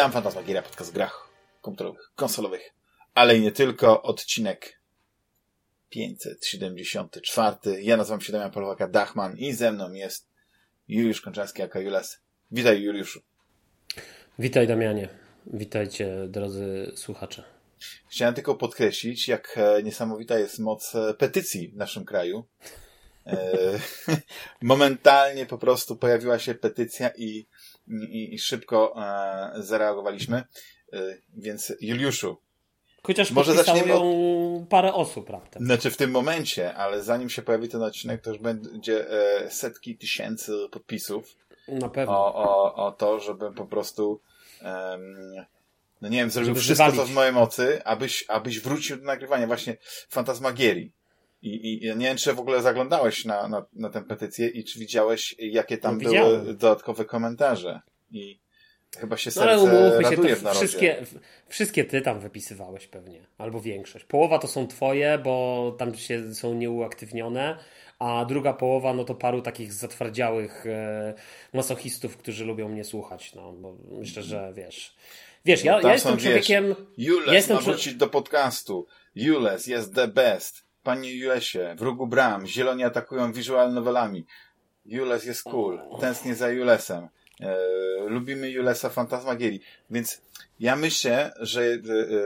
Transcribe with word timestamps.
Witam, 0.00 0.12
Fantasmagieria, 0.12 0.62
podcast 0.62 0.92
grach 0.92 1.28
komputerowych, 1.60 2.12
konsolowych, 2.14 2.74
ale 3.14 3.36
i 3.36 3.40
nie 3.40 3.52
tylko. 3.52 4.02
Odcinek 4.02 4.80
574. 5.90 7.82
Ja 7.82 7.96
nazywam 7.96 8.20
się 8.20 8.32
Damian 8.32 8.50
Polwaka-Dachman 8.50 9.36
i 9.36 9.52
ze 9.52 9.72
mną 9.72 9.92
jest 9.92 10.28
Juliusz 10.88 11.20
Konczarski, 11.20 11.62
aka 11.62 11.80
Julas. 11.80 12.20
Witaj 12.50 12.82
Juliuszu. 12.82 13.20
Witaj 14.38 14.66
Damianie. 14.66 15.08
Witajcie 15.46 16.28
drodzy 16.28 16.92
słuchacze. 16.96 17.44
Chciałem 18.08 18.34
tylko 18.34 18.54
podkreślić, 18.54 19.28
jak 19.28 19.54
e, 19.58 19.82
niesamowita 19.82 20.38
jest 20.38 20.58
moc 20.58 20.94
e, 20.94 21.14
petycji 21.14 21.68
w 21.68 21.76
naszym 21.76 22.04
kraju. 22.04 22.44
E, 23.26 23.58
momentalnie 24.62 25.46
po 25.46 25.58
prostu 25.58 25.96
pojawiła 25.96 26.38
się 26.38 26.54
petycja 26.54 27.10
i, 27.16 27.46
i, 27.90 28.34
i 28.34 28.38
szybko 28.38 28.94
zareagowaliśmy. 29.54 30.42
Więc 31.36 31.72
Juliuszu, 31.80 32.36
Chociaż 33.02 33.30
może 33.30 33.54
zaczniemy 33.54 33.94
od... 33.94 34.68
parę 34.68 34.94
osób 34.94 35.30
raptem. 35.30 35.64
Znaczy 35.64 35.90
w 35.90 35.96
tym 35.96 36.10
momencie, 36.10 36.74
ale 36.74 37.02
zanim 37.02 37.30
się 37.30 37.42
pojawi 37.42 37.68
ten 37.68 37.82
odcinek, 37.82 38.22
to 38.22 38.30
już 38.30 38.38
będzie 38.38 39.06
setki 39.48 39.96
tysięcy 39.98 40.52
podpisów. 40.70 41.36
Na 41.68 41.88
pewno. 41.88 42.12
O, 42.12 42.34
o, 42.34 42.86
o 42.86 42.92
to, 42.92 43.20
żeby 43.20 43.52
po 43.52 43.66
prostu 43.66 44.20
um, 44.62 45.34
no 46.00 46.08
nie 46.08 46.18
wiem, 46.18 46.30
zrobił 46.30 46.54
wszystko, 46.54 46.92
co 46.92 47.04
w 47.04 47.12
mojej 47.12 47.32
mocy, 47.32 47.84
abyś, 47.84 48.24
abyś 48.28 48.60
wrócił 48.60 48.96
do 48.96 49.02
nagrywania 49.04 49.46
właśnie 49.46 49.76
Fantasmagierii. 50.08 50.92
I, 51.42 51.84
I 51.84 51.96
nie 51.96 52.06
wiem, 52.06 52.16
czy 52.16 52.32
w 52.32 52.40
ogóle 52.40 52.62
zaglądałeś 52.62 53.24
na, 53.24 53.48
na, 53.48 53.66
na 53.72 53.90
tę 53.90 54.02
petycję 54.02 54.48
i 54.48 54.64
czy 54.64 54.78
widziałeś, 54.78 55.34
jakie 55.38 55.78
tam 55.78 55.98
no, 55.98 56.10
były 56.10 56.54
dodatkowe 56.54 57.04
komentarze. 57.04 57.80
I 58.10 58.40
chyba 58.98 59.16
się 59.16 59.30
serce 59.30 59.56
no, 59.56 59.70
ale 59.70 60.00
raduje 60.00 60.36
się, 60.36 60.42
to 60.42 60.52
w 60.52 60.56
wszystkie, 60.56 61.06
wszystkie 61.48 61.84
ty 61.84 62.00
tam 62.00 62.20
wypisywałeś 62.20 62.86
pewnie, 62.86 63.26
albo 63.38 63.60
większość. 63.60 64.04
Połowa 64.04 64.38
to 64.38 64.48
są 64.48 64.66
twoje, 64.66 65.18
bo 65.18 65.74
tam 65.78 65.94
się 65.94 66.34
są 66.34 66.54
nieuaktywnione, 66.54 67.58
a 67.98 68.24
druga 68.24 68.52
połowa 68.52 68.94
no 68.94 69.04
to 69.04 69.14
paru 69.14 69.42
takich 69.42 69.72
zatwardziałych 69.72 70.66
e, 70.66 71.14
masochistów, 71.52 72.16
którzy 72.16 72.44
lubią 72.44 72.68
mnie 72.68 72.84
słuchać. 72.84 73.34
No, 73.34 73.52
bo 73.52 73.76
myślę, 73.90 74.22
że 74.22 74.52
wiesz... 74.56 74.96
Wiesz, 75.44 75.64
ja, 75.64 75.80
ja 75.80 75.92
jestem 75.92 76.12
są, 76.12 76.18
człowiekiem... 76.18 76.74
Jules 76.98 77.26
ja 77.26 77.34
jestem 77.34 77.56
ma 77.56 77.62
wrócić 77.62 77.94
do 77.94 78.08
podcastu. 78.08 78.86
Jules 79.14 79.66
jest 79.66 79.94
the 79.94 80.08
best. 80.08 80.69
Panie 80.82 81.16
Julesie, 81.16 81.74
wrógu 81.78 82.06
bram, 82.06 82.46
zieloni 82.46 82.84
atakują 82.84 83.32
visual 83.32 83.72
novelami. 83.72 84.26
Jules 84.86 85.24
jest 85.24 85.42
cool. 85.42 85.80
Tęsknię 86.00 86.34
za 86.34 86.50
Julesem. 86.50 87.08
E, 87.40 87.56
lubimy 88.06 88.50
Julesa 88.50 88.88
Fantasmagierii. 88.88 89.60
Więc 89.90 90.22
ja 90.60 90.76
myślę, 90.76 91.32
że 91.40 91.62
e, 91.62 91.78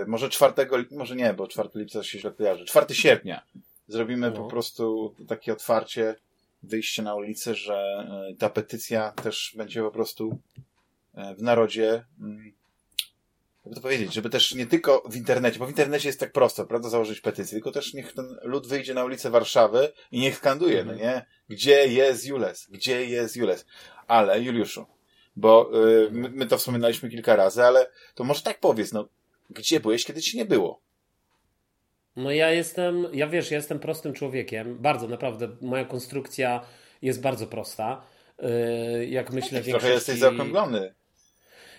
może 0.07 0.29
czwartego, 0.29 0.77
może 0.91 1.17
nie, 1.17 1.35
bo 1.35 1.47
4 1.49 1.69
lipca 1.75 2.03
się 2.03 2.19
źle 2.19 2.31
kojarzy. 2.31 2.65
4 2.65 2.95
sierpnia 2.95 3.43
zrobimy 3.89 4.31
no. 4.31 4.37
po 4.37 4.45
prostu 4.45 5.15
takie 5.29 5.53
otwarcie, 5.53 6.15
wyjście 6.63 7.03
na 7.03 7.15
ulicę, 7.15 7.55
że 7.55 7.75
e, 7.75 8.35
ta 8.39 8.51
petycja 8.51 9.13
też 9.13 9.55
będzie 9.57 9.83
po 9.83 9.91
prostu 9.91 10.39
e, 11.15 11.35
w 11.35 11.43
narodzie 11.43 12.05
mm, 12.21 12.53
jakby 13.65 13.75
to 13.75 13.81
powiedzieć, 13.81 14.15
żeby 14.15 14.31
też 14.31 14.55
nie 14.55 14.67
tylko 14.67 15.03
w 15.09 15.17
internecie, 15.17 15.59
bo 15.59 15.67
w 15.67 15.69
internecie 15.69 16.09
jest 16.09 16.21
tak 16.21 16.33
prosto, 16.33 16.67
prawda, 16.67 16.89
założyć 16.89 17.21
petycję, 17.21 17.57
tylko 17.57 17.73
też 17.73 17.95
niech 17.95 18.13
ten 18.13 18.37
lud 18.43 18.67
wyjdzie 18.67 18.95
na 18.95 19.05
ulicę 19.05 19.31
Warszawy 19.31 19.93
i 20.13 20.21
niech 20.21 20.37
skanduje, 20.37 20.81
mm. 20.81 20.97
no 20.97 21.03
nie? 21.03 21.27
Gdzie 21.49 21.89
jest 21.89 22.27
Jules? 22.27 22.67
Gdzie 22.71 23.07
jest 23.07 23.37
Jules? 23.37 23.67
Ale, 24.07 24.41
Juliuszu, 24.41 24.87
bo 25.37 25.71
y, 25.89 26.11
my, 26.11 26.31
my, 26.31 26.47
to 26.47 26.59
wspominaliśmy 26.59 27.11
kilka 27.11 27.37
razy, 27.37 27.63
ale 27.63 27.91
to 28.15 28.25
może 28.25 28.43
tak 28.43 28.61
powiedz, 28.61 28.93
no, 28.93 29.09
gdzie 29.51 29.81
byłeś, 29.81 30.05
kiedy 30.05 30.23
ci 30.23 30.37
nie 30.37 30.45
było? 30.45 30.81
No 32.17 32.31
ja 32.31 32.51
jestem, 32.51 33.07
ja 33.13 33.27
wiesz, 33.27 33.51
ja 33.51 33.57
jestem 33.57 33.79
prostym 33.79 34.13
człowiekiem, 34.13 34.79
bardzo, 34.79 35.09
naprawdę, 35.09 35.57
moja 35.61 35.85
konstrukcja 35.85 36.67
jest 37.03 37.21
bardzo 37.21 37.47
prosta. 37.47 38.07
Y, 38.43 39.07
jak 39.07 39.33
myślę, 39.33 39.51
większości... 39.51 39.71
Trochę 39.71 39.95
jesteś 39.95 40.19
zaokrąglony 40.19 40.95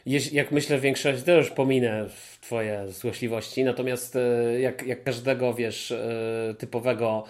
jak 0.05 0.51
myślę 0.51 0.79
większość, 0.79 1.23
to 1.23 1.31
już 1.31 1.49
pominę 1.49 2.05
twoje 2.41 2.85
złośliwości, 2.91 3.63
natomiast 3.63 4.15
e, 4.15 4.59
jak, 4.59 4.87
jak 4.87 5.03
każdego, 5.03 5.53
wiesz, 5.53 5.91
e, 5.91 6.55
typowego 6.57 7.23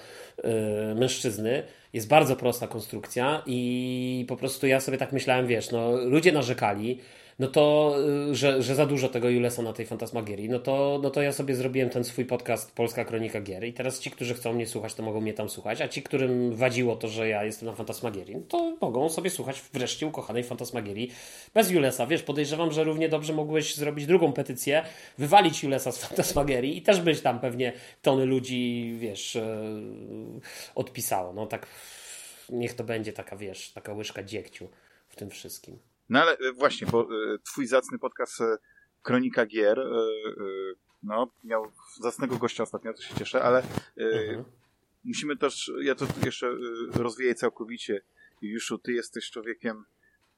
e, 0.43 0.95
mężczyzny, 0.95 1.63
jest 1.93 2.07
bardzo 2.07 2.35
prosta 2.35 2.67
konstrukcja 2.67 3.43
i 3.45 4.25
po 4.27 4.35
prostu 4.35 4.67
ja 4.67 4.79
sobie 4.79 4.97
tak 4.97 5.11
myślałem, 5.13 5.47
wiesz, 5.47 5.71
no 5.71 5.91
ludzie 5.91 6.31
narzekali, 6.31 6.99
no 7.39 7.47
to, 7.47 7.95
y, 8.31 8.35
że, 8.35 8.61
że 8.63 8.75
za 8.75 8.85
dużo 8.85 9.09
tego 9.09 9.29
Julesa 9.29 9.61
na 9.61 9.73
tej 9.73 9.85
Fantasmagierii, 9.85 10.49
no 10.49 10.59
to, 10.59 10.99
no 11.03 11.09
to 11.09 11.21
ja 11.21 11.31
sobie 11.31 11.55
zrobiłem 11.55 11.89
ten 11.89 12.03
swój 12.03 12.25
podcast 12.25 12.71
Polska 12.71 13.05
Kronika 13.05 13.41
Gier 13.41 13.63
i 13.63 13.73
teraz 13.73 13.99
ci, 13.99 14.11
którzy 14.11 14.33
chcą 14.33 14.53
mnie 14.53 14.67
słuchać, 14.67 14.93
to 14.93 15.03
mogą 15.03 15.21
mnie 15.21 15.33
tam 15.33 15.49
słuchać, 15.49 15.81
a 15.81 15.87
ci, 15.87 16.01
którym 16.03 16.55
wadziło 16.55 16.95
to, 16.95 17.07
że 17.07 17.29
ja 17.29 17.43
jestem 17.43 17.69
na 17.69 17.75
Fantasmagierii, 17.75 18.35
no 18.35 18.41
to 18.47 18.77
mogą 18.81 19.09
sobie 19.09 19.29
słuchać 19.29 19.61
wreszcie 19.73 20.07
ukochanej 20.07 20.43
Fantasmagierii 20.43 21.11
bez 21.53 21.71
Julesa. 21.71 22.07
Wiesz, 22.07 22.23
podejrzewam, 22.23 22.71
że 22.71 22.83
równie 22.83 23.09
dobrze 23.09 23.33
mogłeś 23.33 23.75
zrobić 23.75 24.05
drugą 24.05 24.33
petycję, 24.33 24.83
wywalić 25.17 25.63
Julesa 25.63 25.91
z 25.91 25.97
Fantasmagierii 25.97 26.77
i 26.77 26.81
też 26.81 27.01
byś 27.01 27.21
tam 27.21 27.39
pewnie 27.39 27.73
tony 28.01 28.25
ludzi, 28.25 28.93
wiesz, 28.99 29.35
e, 29.35 29.57
odpisało. 30.75 31.33
No 31.33 31.45
tak, 31.45 31.67
niech 32.49 32.73
to 32.73 32.83
będzie 32.83 33.13
taka, 33.13 33.35
wiesz, 33.37 33.71
taka 33.71 33.93
łyżka 33.93 34.23
dziegciu 34.23 34.67
w 35.07 35.15
tym 35.15 35.29
wszystkim. 35.29 35.94
No 36.09 36.21
ale 36.21 36.37
e, 36.37 36.51
właśnie, 36.51 36.87
bo 36.87 37.01
e, 37.03 37.39
twój 37.39 37.67
zacny 37.67 37.99
podcast 37.99 38.41
e, 38.41 38.57
Kronika 39.01 39.45
Gier 39.45 39.79
no, 41.03 41.31
miał 41.43 41.71
zacnego 42.01 42.37
gościa 42.37 42.63
ostatnio, 42.63 42.93
to 42.93 43.01
się 43.01 43.15
cieszę, 43.15 43.43
ale 43.43 43.63
mhm. 43.97 44.43
musimy 45.03 45.37
też, 45.37 45.71
ja 45.81 45.95
to 45.95 46.07
jeszcze 46.25 46.47
rozwijaj 46.93 47.35
całkowicie. 47.35 48.01
Juszu, 48.41 48.77
ty 48.77 48.93
jesteś 48.93 49.31
człowiekiem, 49.31 49.85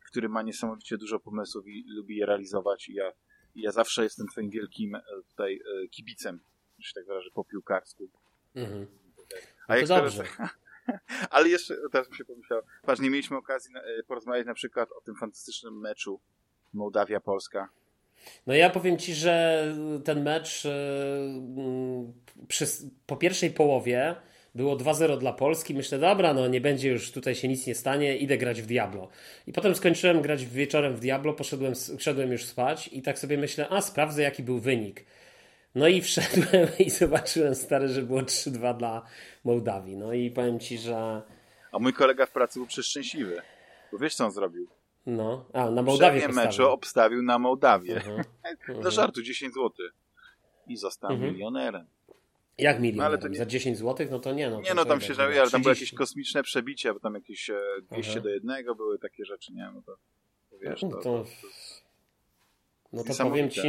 który 0.05 0.29
ma 0.29 0.41
niesamowicie 0.41 0.97
dużo 0.97 1.19
pomysłów 1.19 1.67
i 1.67 1.85
lubi 1.87 2.17
je 2.17 2.25
realizować 2.25 2.89
i 2.89 2.93
ja, 2.93 3.11
i 3.55 3.61
ja 3.61 3.71
zawsze 3.71 4.03
jestem 4.03 4.27
twoim 4.27 4.49
wielkim 4.49 4.97
tutaj 5.29 5.61
kibicem, 5.91 6.39
że 6.79 6.93
tak 6.93 7.05
wyrażę, 7.05 7.29
po 7.33 7.43
piłkarsku. 7.43 8.09
Mhm. 8.55 8.87
A 9.67 9.73
no 9.73 9.79
jak. 9.79 9.87
Teraz, 9.87 10.15
Ale 11.29 11.49
jeszcze 11.49 11.75
teraz 11.91 12.09
mi 12.09 12.15
się 12.15 12.25
pomyślało, 12.25 12.63
patrz, 12.85 13.01
nie 13.01 13.09
mieliśmy 13.09 13.37
okazji 13.37 13.73
e, 13.75 14.03
porozmawiać 14.03 14.45
na 14.45 14.53
przykład 14.53 14.91
o 14.91 15.01
tym 15.01 15.15
fantastycznym 15.15 15.79
meczu 15.79 16.19
Mołdawia-Polska. 16.73 17.67
No 18.47 18.53
ja 18.53 18.69
powiem 18.69 18.97
Ci, 18.97 19.13
że 19.13 19.65
ten 20.03 20.23
mecz 20.23 20.65
e, 20.65 20.69
przy, 22.47 22.65
po 23.05 23.17
pierwszej 23.17 23.49
połowie 23.51 24.15
było 24.55 24.77
2-0 24.77 25.17
dla 25.17 25.33
Polski. 25.33 25.73
Myślę, 25.73 25.99
dobra, 25.99 26.33
no 26.33 26.47
nie 26.47 26.61
będzie 26.61 26.89
już 26.89 27.11
tutaj 27.11 27.35
się 27.35 27.47
nic 27.47 27.67
nie 27.67 27.75
stanie, 27.75 28.17
idę 28.17 28.37
grać 28.37 28.61
w 28.61 28.65
Diablo. 28.65 29.09
I 29.47 29.53
potem 29.53 29.75
skończyłem 29.75 30.21
grać 30.21 30.45
wieczorem 30.45 30.95
w 30.95 30.99
Diablo, 30.99 31.33
poszedłem, 31.33 31.73
szedłem 31.99 32.31
już 32.31 32.45
spać 32.45 32.87
i 32.87 33.01
tak 33.01 33.19
sobie 33.19 33.37
myślę, 33.37 33.67
a 33.69 33.81
sprawdzę 33.81 34.21
jaki 34.21 34.43
był 34.43 34.59
wynik. 34.59 35.05
No 35.77 35.87
i 35.87 36.01
wszedłem 36.01 36.67
i 36.85 36.89
zobaczyłem 36.89 37.55
stary, 37.55 37.87
że 37.87 38.01
było 38.01 38.21
3-2 38.21 38.77
dla 38.77 39.05
Mołdawii. 39.43 39.97
No 39.97 40.13
i 40.13 40.31
powiem 40.31 40.59
ci, 40.59 40.77
że. 40.77 41.21
A 41.71 41.79
mój 41.79 41.93
kolega 41.93 42.25
w 42.25 42.31
pracy 42.31 42.59
był 42.59 42.67
przeszczęśliwy. 42.67 43.41
Bo 43.91 43.97
wiesz, 43.97 44.15
co 44.15 44.25
on 44.25 44.31
zrobił? 44.31 44.67
No, 45.05 45.45
a 45.53 45.71
na 45.71 45.81
Mołdawię 45.81 46.21
postawił. 46.21 46.45
meczu 46.45 46.69
obstawił 46.69 47.23
na 47.23 47.39
Mołdawię. 47.39 48.01
-huh. 48.69 48.81
Dla 48.81 48.91
żartu 48.91 49.21
10 49.21 49.53
zł. 49.53 49.71
I 50.67 50.77
został 50.77 51.11
mhm. 51.11 51.33
milionerem. 51.33 51.85
Jak 52.57 52.79
milionerem? 52.79 53.19
No, 53.23 53.27
nie... 53.27 53.37
Za 53.37 53.45
10 53.45 53.77
zł? 53.77 54.07
No 54.11 54.19
to 54.19 54.33
nie. 54.33 54.49
No, 54.49 54.61
nie, 54.61 54.73
no 54.73 54.85
tam 54.85 55.01
się 55.01 55.13
żaruje, 55.13 55.43
tam 55.51 55.61
były 55.61 55.73
jakieś 55.73 55.93
kosmiczne 55.93 56.43
przebicia, 56.43 56.93
bo 56.93 56.99
tam 56.99 57.15
jakieś 57.15 57.51
200 57.91 58.11
uh 58.11 58.17
-huh. 58.17 58.23
do 58.23 58.29
jednego 58.29 58.75
były 58.75 58.99
takie 58.99 59.25
rzeczy, 59.25 59.53
nie? 59.53 59.71
No 59.73 59.81
to, 59.81 59.97
to 60.49 60.57
wiesz, 60.57 60.81
to, 60.81 60.87
to, 60.87 61.01
to, 61.01 61.25
no 62.93 63.03
to 63.03 63.23
powiem 63.23 63.49
ci 63.49 63.61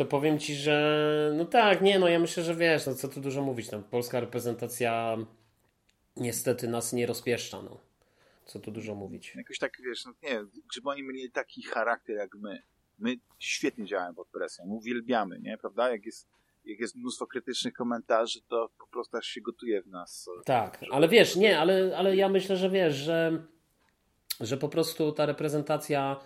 to 0.00 0.06
powiem 0.06 0.38
ci, 0.38 0.54
że 0.54 1.32
no 1.36 1.44
tak, 1.44 1.82
nie, 1.82 1.98
no 1.98 2.08
ja 2.08 2.18
myślę, 2.18 2.42
że 2.42 2.54
wiesz, 2.54 2.86
no 2.86 2.94
co 2.94 3.08
tu 3.08 3.20
dużo 3.20 3.42
mówić, 3.42 3.68
tam 3.68 3.84
polska 3.84 4.20
reprezentacja 4.20 5.16
niestety 6.16 6.68
nas 6.68 6.92
nie 6.92 7.06
rozpieszcza, 7.06 7.62
no. 7.62 7.80
Co 8.46 8.60
tu 8.60 8.70
dużo 8.70 8.94
mówić. 8.94 9.34
Jakoś 9.36 9.58
tak, 9.58 9.72
wiesz, 9.84 10.04
no 10.04 10.12
nie 10.22 10.44
żeby 10.74 10.88
oni 10.88 11.02
mieli 11.02 11.30
taki 11.30 11.62
charakter 11.62 12.16
jak 12.16 12.34
my. 12.34 12.62
My 12.98 13.16
świetnie 13.38 13.86
działamy 13.86 14.14
pod 14.14 14.28
presją, 14.28 14.66
my 14.66 14.72
uwielbiamy, 14.72 15.38
nie, 15.40 15.58
prawda? 15.58 15.90
Jak 15.90 16.06
jest, 16.06 16.28
jak 16.64 16.80
jest 16.80 16.96
mnóstwo 16.96 17.26
krytycznych 17.26 17.74
komentarzy, 17.74 18.40
to 18.48 18.70
po 18.78 18.86
prostu 18.86 19.16
aż 19.16 19.26
się 19.26 19.40
gotuje 19.40 19.82
w 19.82 19.86
nas. 19.86 20.30
Tak, 20.44 20.84
ale 20.90 21.08
wiesz, 21.08 21.36
nie, 21.36 21.58
ale, 21.58 21.96
ale 21.96 22.16
ja 22.16 22.28
myślę, 22.28 22.56
że 22.56 22.70
wiesz, 22.70 22.94
że, 22.94 23.46
że 24.40 24.56
po 24.56 24.68
prostu 24.68 25.12
ta 25.12 25.26
reprezentacja 25.26 26.20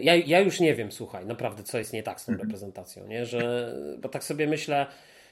ja, 0.00 0.14
ja 0.14 0.40
już 0.40 0.60
nie 0.60 0.74
wiem, 0.74 0.92
słuchaj, 0.92 1.26
naprawdę, 1.26 1.62
co 1.62 1.78
jest 1.78 1.92
nie 1.92 2.02
tak 2.02 2.20
z 2.20 2.24
tą 2.24 2.32
mhm. 2.32 2.48
reprezentacją, 2.48 3.06
nie? 3.06 3.26
Że, 3.26 3.74
bo 3.98 4.08
tak 4.08 4.24
sobie 4.24 4.46
myślę, 4.46 4.86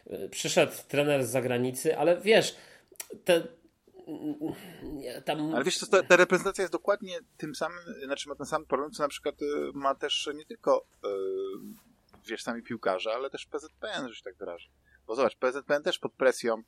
y, 0.07 0.29
przyszedł 0.29 0.73
trener 0.89 1.25
z 1.25 1.31
zagranicy, 1.31 1.99
ale 1.99 2.21
wiesz, 2.21 2.57
te, 3.25 3.43
tam... 5.25 5.55
Ale 5.55 5.65
wiesz, 5.65 5.79
to, 5.79 5.87
ta, 5.87 6.03
ta 6.03 6.17
reprezentacja 6.17 6.63
jest 6.63 6.73
dokładnie 6.73 7.19
tym 7.37 7.55
samym, 7.55 7.79
znaczy 8.05 8.29
ma 8.29 8.35
ten 8.35 8.47
sam 8.47 8.67
problem, 8.67 8.91
co 8.91 9.03
na 9.03 9.09
przykład 9.09 9.43
y, 9.43 9.47
ma 9.75 9.95
też 9.95 10.31
nie 10.35 10.45
tylko 10.45 10.87
y, 11.05 11.09
wiesz, 12.27 12.43
sami 12.43 12.63
piłkarze, 12.63 13.13
ale 13.13 13.31
też 13.31 13.47
PZPN, 13.47 14.09
że 14.09 14.15
się 14.15 14.23
tak 14.23 14.37
wyrażę. 14.37 14.69
Bo 15.07 15.15
zobacz, 15.15 15.37
PZPN 15.37 15.83
też 15.83 15.99
pod 15.99 16.13
presją 16.13 16.63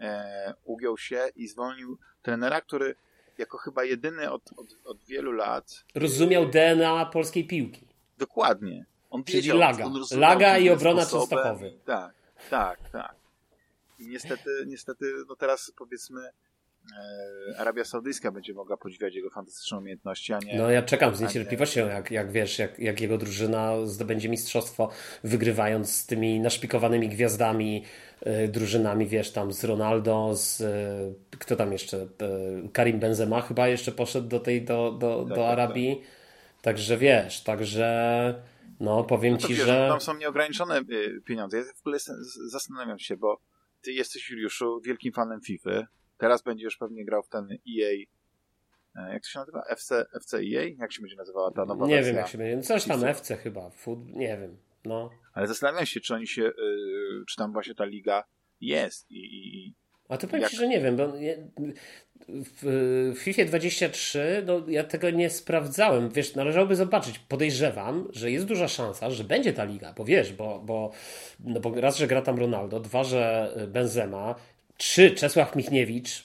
e, 0.00 0.54
ugiął 0.64 0.98
się 0.98 1.28
i 1.36 1.48
zwolnił 1.48 1.98
trenera, 2.22 2.60
który 2.60 2.94
jako 3.42 3.58
chyba 3.58 3.84
jedyny 3.84 4.30
od, 4.30 4.42
od, 4.56 4.66
od 4.84 5.04
wielu 5.04 5.32
lat 5.32 5.84
rozumiał 5.94 6.46
DNA 6.46 7.06
polskiej 7.06 7.46
piłki. 7.46 7.86
Dokładnie. 8.18 8.86
On 9.10 9.24
Czyli 9.24 9.36
wiedział, 9.36 9.58
laga. 9.58 9.84
on 9.84 10.04
Laga 10.16 10.58
i 10.58 10.70
obrona. 10.70 11.00
Częstochowy. 11.00 11.78
Tak, 11.84 12.14
tak, 12.50 12.90
tak. 12.90 13.14
I 13.98 14.08
niestety, 14.08 14.50
niestety, 14.66 15.04
no 15.28 15.36
teraz 15.36 15.72
powiedzmy 15.76 16.20
Arabia 17.58 17.84
Saudyjska 17.84 18.32
będzie 18.32 18.54
mogła 18.54 18.76
podziwiać 18.76 19.14
jego 19.14 19.30
fantastyczne 19.30 19.78
umiejętności, 19.78 20.32
a 20.32 20.38
nie... 20.38 20.58
No 20.58 20.70
ja 20.70 20.82
czekam 20.82 21.16
z 21.16 21.20
niecierpliwością, 21.20 21.88
jak, 21.88 22.10
jak 22.10 22.32
wiesz, 22.32 22.58
jak, 22.58 22.78
jak 22.78 23.00
jego 23.00 23.18
drużyna 23.18 23.86
zdobędzie 23.86 24.28
mistrzostwo, 24.28 24.90
wygrywając 25.24 25.96
z 25.96 26.06
tymi 26.06 26.40
naszpikowanymi 26.40 27.08
gwiazdami, 27.08 27.84
y, 28.26 28.48
drużynami, 28.48 29.06
wiesz, 29.06 29.32
tam 29.32 29.52
z 29.52 29.64
Ronaldo, 29.64 30.30
z 30.34 30.60
y, 30.60 31.38
kto 31.38 31.56
tam 31.56 31.72
jeszcze, 31.72 31.96
y, 31.96 32.08
Karim 32.72 32.98
Benzema 32.98 33.40
chyba 33.40 33.68
jeszcze 33.68 33.92
poszedł 33.92 34.28
do 34.28 34.40
tej, 34.40 34.62
do, 34.62 34.92
do, 34.92 35.18
Tak, 35.18 35.28
do 35.28 35.34
tak, 35.34 35.44
Arabii. 35.44 36.02
Także 36.62 36.96
wiesz, 36.96 37.40
także 37.40 38.42
no 38.80 39.04
powiem 39.04 39.32
No 39.32 39.38
ci, 39.38 39.54
wiesz, 39.54 39.66
że... 39.66 39.86
tam 39.88 40.00
są 40.00 40.16
nieograniczone 40.16 40.80
pieniądze. 41.24 41.56
Ja 41.56 41.64
w 41.64 41.80
ogóle 41.80 41.98
zastanawiam 42.50 42.98
się, 42.98 43.16
bo 43.16 43.40
ty 43.82 43.92
jesteś, 43.92 44.30
Juliuszu, 44.30 44.80
wielkim 44.84 45.12
fanem 45.12 45.40
FIFA. 45.40 45.86
Teraz 46.22 46.42
będziesz 46.42 46.76
pewnie 46.76 47.04
grał 47.04 47.22
w 47.22 47.28
ten 47.28 47.44
EA. 47.50 47.90
e, 48.96 49.12
Jak 49.12 49.22
to 49.22 49.28
się 49.28 49.38
nazywa? 49.38 49.62
FC, 49.68 50.04
FC 50.16 50.36
EA? 50.38 50.68
Jak 50.78 50.92
się 50.92 51.00
będzie 51.00 51.16
nazywała 51.16 51.50
ta 51.50 51.64
nowa 51.64 51.86
Nie 51.86 51.94
wersja? 51.94 52.12
wiem 52.12 52.16
jak 52.20 52.28
się 52.28 52.38
będzie, 52.38 52.66
coś 52.66 52.84
tam. 52.84 53.04
FC 53.04 53.36
chyba, 53.36 53.70
food, 53.70 53.98
nie 54.06 54.38
wiem, 54.38 54.56
no. 54.84 55.10
Ale 55.34 55.46
zastanawiam 55.46 55.86
się, 55.86 56.00
czy 56.00 56.14
oni 56.14 56.26
się, 56.26 56.42
y, 56.42 56.52
czy 57.28 57.36
tam 57.36 57.52
właśnie 57.52 57.74
ta 57.74 57.84
liga 57.84 58.24
jest 58.60 59.10
i, 59.10 59.16
i, 59.16 59.74
A 60.08 60.16
to 60.16 60.26
powiem 60.26 60.42
Jak- 60.42 60.50
Ci, 60.50 60.56
że 60.56 60.68
nie 60.68 60.80
wiem, 60.80 60.96
bo 60.96 61.12
w, 62.28 62.62
w 63.16 63.18
FIFA 63.18 63.44
23 63.44 64.42
no, 64.46 64.62
ja 64.68 64.84
tego 64.84 65.10
nie 65.10 65.30
sprawdzałem. 65.30 66.10
Wiesz, 66.10 66.34
należałoby 66.34 66.76
zobaczyć. 66.76 67.18
Podejrzewam, 67.18 68.08
że 68.12 68.30
jest 68.30 68.46
duża 68.46 68.68
szansa, 68.68 69.10
że 69.10 69.24
będzie 69.24 69.52
ta 69.52 69.64
liga, 69.64 69.92
bo 69.96 70.04
wiesz, 70.04 70.32
bo, 70.32 70.60
bo, 70.60 70.90
no 71.40 71.60
bo 71.60 71.80
raz, 71.80 71.96
że 71.96 72.06
gra 72.06 72.22
tam 72.22 72.38
Ronaldo, 72.38 72.80
dwa, 72.80 73.04
że 73.04 73.52
Benzema, 73.68 74.34
trzy, 74.76 75.10
Czesław 75.10 75.56
Michniewicz, 75.56 76.24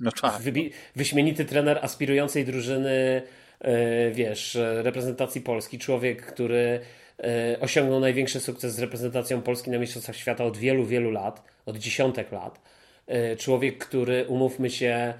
no 0.00 0.12
tak. 0.12 0.42
wybi- 0.42 0.70
wyśmienity 0.96 1.44
trener 1.44 1.78
aspirującej 1.82 2.44
drużyny, 2.44 3.22
e, 3.60 4.10
wiesz, 4.10 4.56
e, 4.56 4.82
reprezentacji 4.82 5.40
Polski, 5.40 5.78
człowiek, 5.78 6.26
który 6.26 6.80
e, 7.18 7.56
osiągnął 7.60 8.00
największy 8.00 8.40
sukces 8.40 8.74
z 8.74 8.78
reprezentacją 8.78 9.42
Polski 9.42 9.70
na 9.70 9.78
Mistrzostwach 9.78 10.16
Świata 10.16 10.44
od 10.44 10.56
wielu, 10.56 10.84
wielu 10.86 11.10
lat, 11.10 11.42
od 11.66 11.76
dziesiątek 11.76 12.32
lat. 12.32 12.60
E, 13.06 13.36
Człowiek, 13.36 13.78
który, 13.78 14.24
umówmy 14.28 14.70
się, 14.70 15.14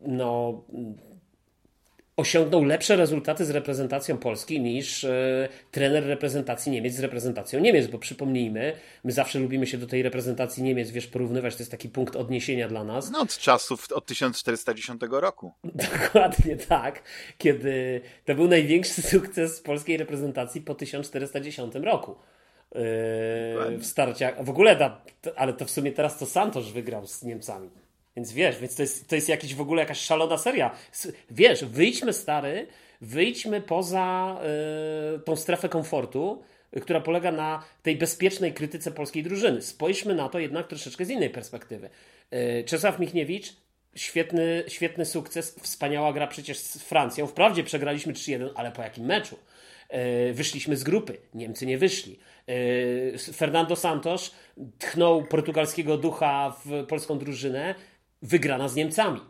no, 0.00 0.64
osiągnął 2.18 2.64
lepsze 2.64 2.96
rezultaty 2.96 3.44
z 3.44 3.50
reprezentacją 3.50 4.18
Polski 4.18 4.60
niż 4.60 5.04
e, 5.04 5.48
trener 5.70 6.06
reprezentacji 6.06 6.72
Niemiec 6.72 6.94
z 6.94 7.00
reprezentacją 7.00 7.60
Niemiec, 7.60 7.86
bo 7.86 7.98
przypomnijmy, 7.98 8.72
my 9.04 9.12
zawsze 9.12 9.38
lubimy 9.38 9.66
się 9.66 9.78
do 9.78 9.86
tej 9.86 10.02
reprezentacji 10.02 10.62
Niemiec, 10.62 10.90
wiesz, 10.90 11.06
porównywać, 11.06 11.54
to 11.54 11.60
jest 11.60 11.70
taki 11.70 11.88
punkt 11.88 12.16
odniesienia 12.16 12.68
dla 12.68 12.84
nas. 12.84 13.10
No 13.10 13.20
od 13.20 13.38
czasów, 13.38 13.92
od 13.92 14.06
1410 14.06 15.00
roku. 15.10 15.52
Dokładnie 15.64 16.56
tak, 16.56 17.02
kiedy 17.38 18.00
to 18.24 18.34
był 18.34 18.48
największy 18.48 19.02
sukces 19.12 19.60
polskiej 19.60 19.96
reprezentacji 19.96 20.60
po 20.60 20.74
1410 20.74 21.74
roku. 21.74 22.16
Yy, 22.74 23.78
w 23.78 23.82
starciach. 23.82 24.44
W 24.44 24.50
ogóle, 24.50 24.76
da, 24.76 25.00
ale 25.36 25.52
to 25.52 25.64
w 25.64 25.70
sumie 25.70 25.92
teraz 25.92 26.18
to 26.18 26.26
Santosz 26.26 26.72
wygrał 26.72 27.06
z 27.06 27.22
Niemcami. 27.22 27.70
Więc 28.18 28.32
wiesz, 28.32 28.58
więc 28.58 28.74
to 28.76 28.82
jest, 28.82 29.08
to 29.08 29.14
jest 29.14 29.28
jakiś 29.28 29.54
w 29.54 29.60
ogóle 29.60 29.82
jakaś 29.82 30.00
szalona 30.00 30.38
seria. 30.38 30.76
Wiesz, 31.30 31.64
wyjdźmy 31.64 32.12
stary, 32.12 32.66
wyjdźmy 33.00 33.60
poza 33.60 34.40
yy, 35.12 35.18
tą 35.18 35.36
strefę 35.36 35.68
komfortu, 35.68 36.42
y, 36.76 36.80
która 36.80 37.00
polega 37.00 37.32
na 37.32 37.64
tej 37.82 37.96
bezpiecznej 37.96 38.52
krytyce 38.52 38.90
polskiej 38.90 39.22
drużyny. 39.22 39.62
Spójrzmy 39.62 40.14
na 40.14 40.28
to 40.28 40.38
jednak 40.38 40.68
troszeczkę 40.68 41.04
z 41.04 41.10
innej 41.10 41.30
perspektywy. 41.30 41.90
Yy, 42.30 42.64
Czesław 42.64 42.98
Michniewicz 42.98 43.52
Świetny, 43.94 44.64
świetny 44.68 45.04
sukces, 45.04 45.54
wspaniała 45.62 46.12
gra 46.12 46.26
przecież 46.26 46.58
z 46.58 46.82
Francją. 46.82 47.26
Wprawdzie 47.26 47.64
przegraliśmy 47.64 48.12
3-1, 48.12 48.48
ale 48.54 48.72
po 48.72 48.82
jakim 48.82 49.04
meczu? 49.04 49.38
E, 49.88 50.32
Wyszliśmy 50.32 50.76
z 50.76 50.84
grupy, 50.84 51.16
Niemcy 51.34 51.66
nie 51.66 51.78
wyszli. 51.78 52.18
E, 52.46 53.18
Fernando 53.18 53.76
Santos 53.76 54.34
tchnął 54.78 55.24
portugalskiego 55.24 55.96
ducha 55.96 56.56
w 56.64 56.86
polską 56.86 57.18
drużynę, 57.18 57.74
wygrana 58.22 58.68
z 58.68 58.74
Niemcami. 58.74 59.20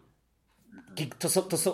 To 1.18 1.28
są, 1.28 1.42
to 1.42 1.56
są 1.56 1.72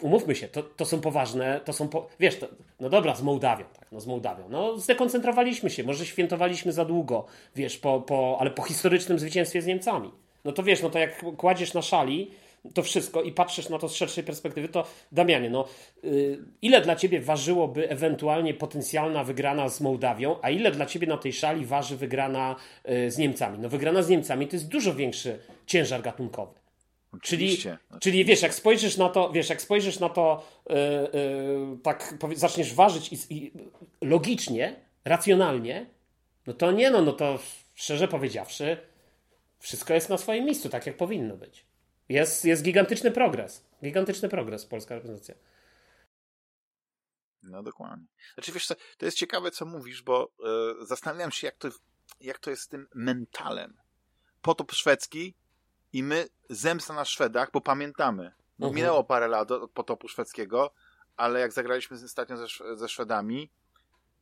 umówmy 0.00 0.34
się, 0.34 0.48
to, 0.48 0.62
to 0.62 0.84
są 0.84 1.00
poważne, 1.00 1.60
to 1.64 1.72
są, 1.72 1.88
po, 1.88 2.08
wiesz, 2.20 2.38
to, 2.38 2.48
no 2.80 2.88
dobra, 2.88 3.14
z 3.14 3.22
Mołdawią, 3.22 3.64
tak, 3.78 3.92
no 3.92 4.00
z 4.00 4.06
Mołdawią, 4.06 4.48
no 4.48 4.78
zdekoncentrowaliśmy 4.78 5.70
się, 5.70 5.84
może 5.84 6.06
świętowaliśmy 6.06 6.72
za 6.72 6.84
długo, 6.84 7.26
wiesz, 7.56 7.78
po, 7.78 8.00
po, 8.00 8.36
ale 8.40 8.50
po 8.50 8.62
historycznym 8.62 9.18
zwycięstwie 9.18 9.62
z 9.62 9.66
Niemcami. 9.66 10.10
No 10.44 10.52
to 10.52 10.62
wiesz, 10.62 10.82
no 10.82 10.90
to 10.90 10.98
jak 10.98 11.36
kładziesz 11.36 11.74
na 11.74 11.82
szali 11.82 12.30
to 12.74 12.82
wszystko 12.82 13.22
i 13.22 13.32
patrzysz 13.32 13.68
na 13.68 13.78
to 13.78 13.88
z 13.88 13.94
szerszej 13.94 14.24
perspektywy, 14.24 14.68
to 14.68 14.86
Damianie, 15.12 15.50
no 15.50 15.64
y, 16.04 16.38
ile 16.62 16.80
dla 16.80 16.96
ciebie 16.96 17.20
ważyłoby 17.20 17.90
ewentualnie 17.90 18.54
potencjalna 18.54 19.24
wygrana 19.24 19.68
z 19.68 19.80
Mołdawią, 19.80 20.36
a 20.42 20.50
ile 20.50 20.70
dla 20.70 20.86
ciebie 20.86 21.06
na 21.06 21.16
tej 21.16 21.32
szali 21.32 21.66
waży 21.66 21.96
wygrana 21.96 22.56
y, 22.88 23.10
z 23.10 23.18
Niemcami? 23.18 23.58
No 23.58 23.68
wygrana 23.68 24.02
z 24.02 24.08
Niemcami 24.08 24.48
to 24.48 24.56
jest 24.56 24.68
dużo 24.68 24.94
większy 24.94 25.38
ciężar 25.66 26.02
gatunkowy. 26.02 26.64
Czyli, 27.22 27.58
czyli 28.00 28.24
wiesz, 28.24 28.42
jak 28.42 28.54
spojrzysz 28.54 28.96
na 28.96 29.08
to, 29.08 29.32
wiesz, 29.32 29.48
jak 29.48 29.62
spojrzysz 29.62 29.98
na 29.98 30.08
to, 30.08 30.46
yy, 30.68 30.76
yy, 30.76 31.78
tak 31.82 32.14
zaczniesz 32.34 32.74
ważyć 32.74 33.12
i, 33.12 33.34
i 33.34 33.52
logicznie, 34.00 34.76
racjonalnie, 35.04 35.86
no 36.46 36.52
to 36.52 36.72
nie 36.72 36.90
no, 36.90 37.02
no 37.02 37.12
to 37.12 37.38
szczerze 37.74 38.08
powiedziawszy, 38.08 38.76
wszystko 39.58 39.94
jest 39.94 40.08
na 40.08 40.18
swoim 40.18 40.44
miejscu, 40.44 40.68
tak 40.68 40.86
jak 40.86 40.96
powinno 40.96 41.36
być. 41.36 41.66
Jest, 42.08 42.44
jest 42.44 42.62
gigantyczny 42.62 43.10
progres. 43.10 43.66
Gigantyczny 43.82 44.28
progres 44.28 44.66
polska 44.66 44.94
reprezentacja. 44.94 45.34
No 47.42 47.62
dokładnie. 47.62 48.06
Znaczy 48.34 48.52
wiesz 48.52 48.66
co, 48.66 48.74
to 48.98 49.06
jest 49.06 49.18
ciekawe 49.18 49.50
co 49.50 49.66
mówisz, 49.66 50.02
bo 50.02 50.30
e, 50.44 50.86
zastanawiam 50.86 51.32
się 51.32 51.46
jak 51.46 51.56
to, 51.56 51.68
jak 52.20 52.38
to 52.38 52.50
jest 52.50 52.62
z 52.62 52.68
tym 52.68 52.88
mentalem. 52.94 53.76
Potop 54.42 54.72
szwedzki 54.72 55.34
i 55.94 56.02
my 56.02 56.28
zemsta 56.50 56.94
na 56.94 57.04
Szwedach, 57.04 57.50
bo 57.52 57.60
pamiętamy. 57.60 58.22
No, 58.58 58.66
Mhm. 58.66 58.74
Minęło 58.76 59.04
parę 59.04 59.28
lat 59.28 59.50
od 59.50 59.70
potopu 59.70 60.08
szwedzkiego, 60.08 60.70
ale 61.16 61.40
jak 61.40 61.52
zagraliśmy 61.52 61.96
ostatnio 62.04 62.36
ze, 62.36 62.46
ze 62.76 62.88
Szwedami, 62.88 63.50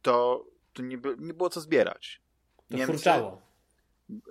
to, 0.02 0.44
to 0.72 0.82
nie, 0.82 0.98
by, 0.98 1.16
nie 1.18 1.34
było 1.34 1.50
co 1.50 1.60
zbierać. 1.60 2.20
To 2.70 2.76
Niemcy- 2.76 2.86
furczało. 2.92 3.42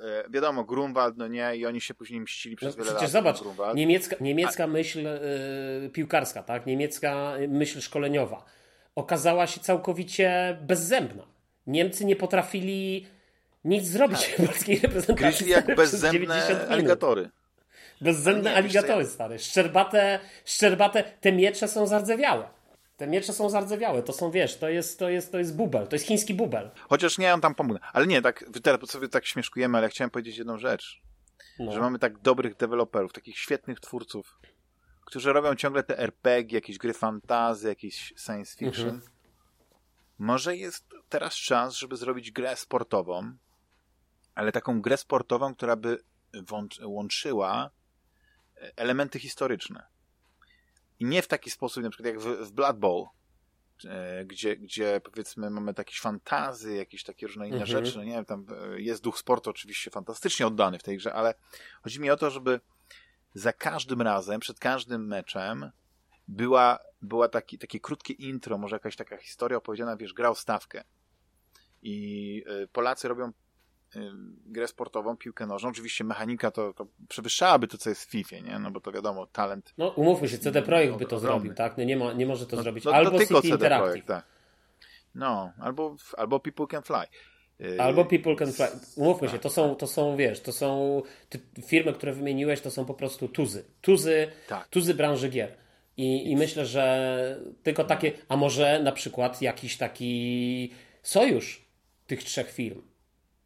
E, 0.01 0.29
wiadomo, 0.29 0.63
Grunwald, 0.63 1.17
no 1.17 1.27
nie, 1.27 1.55
i 1.55 1.65
oni 1.65 1.81
się 1.81 1.93
później 1.93 2.21
mścili 2.21 2.55
No, 2.55 2.57
przez 2.57 2.75
wiele 2.75 2.85
przecież 2.85 3.01
lat. 3.01 3.11
zobacz, 3.11 3.41
Grunwald. 3.41 3.75
niemiecka, 3.77 4.15
niemiecka 4.21 4.67
myśl 4.67 5.07
y, 5.07 5.89
piłkarska, 5.93 6.43
tak? 6.43 6.65
niemiecka 6.65 7.33
myśl 7.47 7.81
szkoleniowa 7.81 8.45
okazała 8.95 9.47
się 9.47 9.59
całkowicie 9.61 10.57
bezzębna. 10.61 11.23
Niemcy 11.67 12.05
nie 12.05 12.15
potrafili 12.15 13.07
nic 13.65 13.85
zrobić 13.85 14.25
w 14.25 14.45
polskiej 14.45 14.79
reprezentacji. 14.79 15.25
Gryźli 15.25 15.49
jak 15.49 15.75
przez 15.75 16.01
90 16.01 16.29
bezzębne 16.29 16.55
minut. 16.55 16.71
aligatory. 16.71 17.29
Co, 18.43 18.51
aligatory, 18.55 19.05
stary. 19.05 19.39
Szczerbate, 19.39 20.19
szczerbate, 20.45 21.03
te 21.03 21.31
miecze 21.31 21.67
są 21.67 21.87
zardzewiałe. 21.87 22.47
Te 22.97 23.07
miecze 23.07 23.33
są 23.33 23.49
zardzewiałe. 23.49 24.03
To 24.03 24.13
są, 24.13 24.31
wiesz, 24.31 24.57
to 24.57 24.69
jest, 24.69 24.99
to 24.99 25.09
jest, 25.09 25.31
to 25.31 25.37
jest 25.37 25.55
bubel. 25.55 25.87
To 25.87 25.95
jest 25.95 26.05
chiński 26.05 26.33
bubel. 26.33 26.69
Chociaż 26.89 27.17
nie, 27.17 27.33
on 27.33 27.41
tam 27.41 27.55
pomógł. 27.55 27.79
Ale 27.93 28.07
nie, 28.07 28.21
tak, 28.21 28.45
teraz 28.63 28.89
sobie 28.89 29.07
tak 29.07 29.25
śmieszkujemy, 29.25 29.77
ale 29.77 29.89
chciałem 29.89 30.11
powiedzieć 30.11 30.37
jedną 30.37 30.57
rzecz. 30.57 31.01
No. 31.59 31.71
Że 31.71 31.79
mamy 31.79 31.99
tak 31.99 32.19
dobrych 32.19 32.55
deweloperów, 32.55 33.13
takich 33.13 33.37
świetnych 33.37 33.79
twórców, 33.79 34.39
którzy 35.05 35.33
robią 35.33 35.55
ciągle 35.55 35.83
te 35.83 35.99
RPG, 35.99 36.57
jakieś 36.57 36.77
gry 36.77 36.93
fantazy, 36.93 37.67
jakieś 37.67 38.13
science 38.25 38.57
fiction. 38.57 38.89
Mhm. 38.89 39.11
Może 40.19 40.55
jest 40.55 40.85
teraz 41.09 41.35
czas, 41.35 41.73
żeby 41.73 41.97
zrobić 41.97 42.31
grę 42.31 42.55
sportową, 42.55 43.33
ale 44.41 44.51
taką 44.51 44.81
grę 44.81 44.97
sportową, 44.97 45.55
która 45.55 45.75
by 45.75 46.03
łączyła 46.85 47.69
e, 48.57 48.71
elementy 48.75 49.19
historyczne. 49.19 49.87
I 50.99 51.05
nie 51.05 51.21
w 51.21 51.27
taki 51.27 51.51
sposób, 51.51 51.83
na 51.83 51.89
przykład 51.89 52.13
jak 52.13 52.19
w, 52.19 52.47
w 52.47 52.51
Blood 52.51 52.79
Bowl, 52.79 53.05
e, 53.85 54.25
gdzie, 54.25 54.57
gdzie 54.57 55.01
powiedzmy 55.03 55.49
mamy 55.49 55.73
jakieś 55.77 55.99
fantazy, 55.99 56.75
jakieś 56.75 57.03
takie 57.03 57.27
różne 57.27 57.47
inne 57.47 57.61
Mhm. 57.61 57.85
rzeczy, 57.85 57.97
no 57.97 58.03
nie 58.03 58.11
wiem, 58.11 58.25
tam 58.25 58.45
e, 58.73 58.81
jest 58.81 59.03
duch 59.03 59.17
sportu 59.17 59.49
oczywiście 59.49 59.91
fantastycznie 59.91 60.47
oddany 60.47 60.79
w 60.79 60.83
tej 60.83 60.97
grze, 60.97 61.13
ale 61.13 61.33
chodzi 61.83 61.99
mi 61.99 62.09
o 62.09 62.17
to, 62.17 62.29
żeby 62.29 62.59
za 63.33 63.53
każdym 63.53 64.01
razem, 64.01 64.39
przed 64.39 64.59
każdym 64.59 65.07
meczem 65.07 65.71
była, 66.27 66.79
była 67.01 67.27
taki, 67.29 67.57
takie 67.57 67.79
krótkie 67.79 68.13
intro, 68.13 68.57
może 68.57 68.75
jakaś 68.75 68.95
taka 68.95 69.17
historia 69.17 69.57
opowiedziana, 69.57 69.97
wiesz, 69.97 70.13
gra 70.13 70.29
o 70.29 70.35
stawkę. 70.35 70.83
I 71.81 72.43
Polacy 72.71 73.07
robią 73.07 73.31
grę 74.45 74.67
sportową, 74.67 75.17
piłkę 75.17 75.45
nożną. 75.45 75.69
Oczywiście 75.69 76.03
mechanika 76.03 76.51
to, 76.51 76.73
to 76.73 76.87
przewyższałaby 77.09 77.67
to, 77.67 77.77
co 77.77 77.89
jest 77.89 78.05
w 78.05 78.09
FIFA, 78.09 78.35
nie? 78.39 78.59
No 78.59 78.71
bo 78.71 78.81
to 78.81 78.91
wiadomo, 78.91 79.27
talent. 79.27 79.73
No 79.77 79.87
umówmy 79.89 80.29
się, 80.29 80.37
CD 80.37 80.61
Projekt 80.61 80.93
by 80.97 81.05
to 81.05 81.15
Ogromny. 81.17 81.21
zrobił, 81.39 81.53
tak? 81.53 81.77
No 81.77 81.83
nie, 81.83 81.97
ma, 81.97 82.13
nie 82.13 82.25
może 82.25 82.45
to 82.47 82.55
No, 82.55 82.61
zrobić. 82.63 82.83
no, 82.83 82.91
albo 82.91 83.11
to 83.11 83.17
tylko 83.17 83.33
City 83.35 83.41
CD 83.47 83.53
Interactive. 83.55 83.87
Projekt, 83.89 84.07
tak. 84.07 84.25
No, 85.15 85.51
albo, 85.59 85.95
albo 86.17 86.39
People 86.39 86.67
Can 86.67 86.83
Fly. 86.83 87.05
Y, 87.67 87.81
Albo 87.81 88.05
People 88.05 88.35
Can 88.35 88.53
Fly. 88.53 88.67
Umówmy 88.95 89.29
się, 89.29 89.39
to 89.39 89.49
są, 89.49 89.75
to 89.75 89.87
są, 89.87 90.17
wiesz, 90.17 90.39
to 90.41 90.51
są 90.51 91.01
ty, 91.29 91.39
firmy, 91.65 91.93
które 91.93 92.13
wymieniłeś, 92.13 92.61
to 92.61 92.71
są 92.71 92.85
po 92.85 92.93
prostu 92.93 93.27
tuzy. 93.27 93.63
Tuzy, 93.81 94.27
Tak. 94.47 94.67
tuzy 94.67 94.93
branży 94.93 95.29
gier. 95.29 95.57
I, 95.97 96.31
I 96.31 96.35
myślę, 96.35 96.65
że 96.65 97.41
tylko 97.63 97.83
takie, 97.83 98.11
a 98.29 98.37
może 98.37 98.79
na 98.83 98.91
przykład 98.91 99.41
jakiś 99.41 99.77
taki 99.77 100.71
sojusz 101.03 101.65
tych 102.07 102.23
trzech 102.23 102.51
firm. 102.51 102.81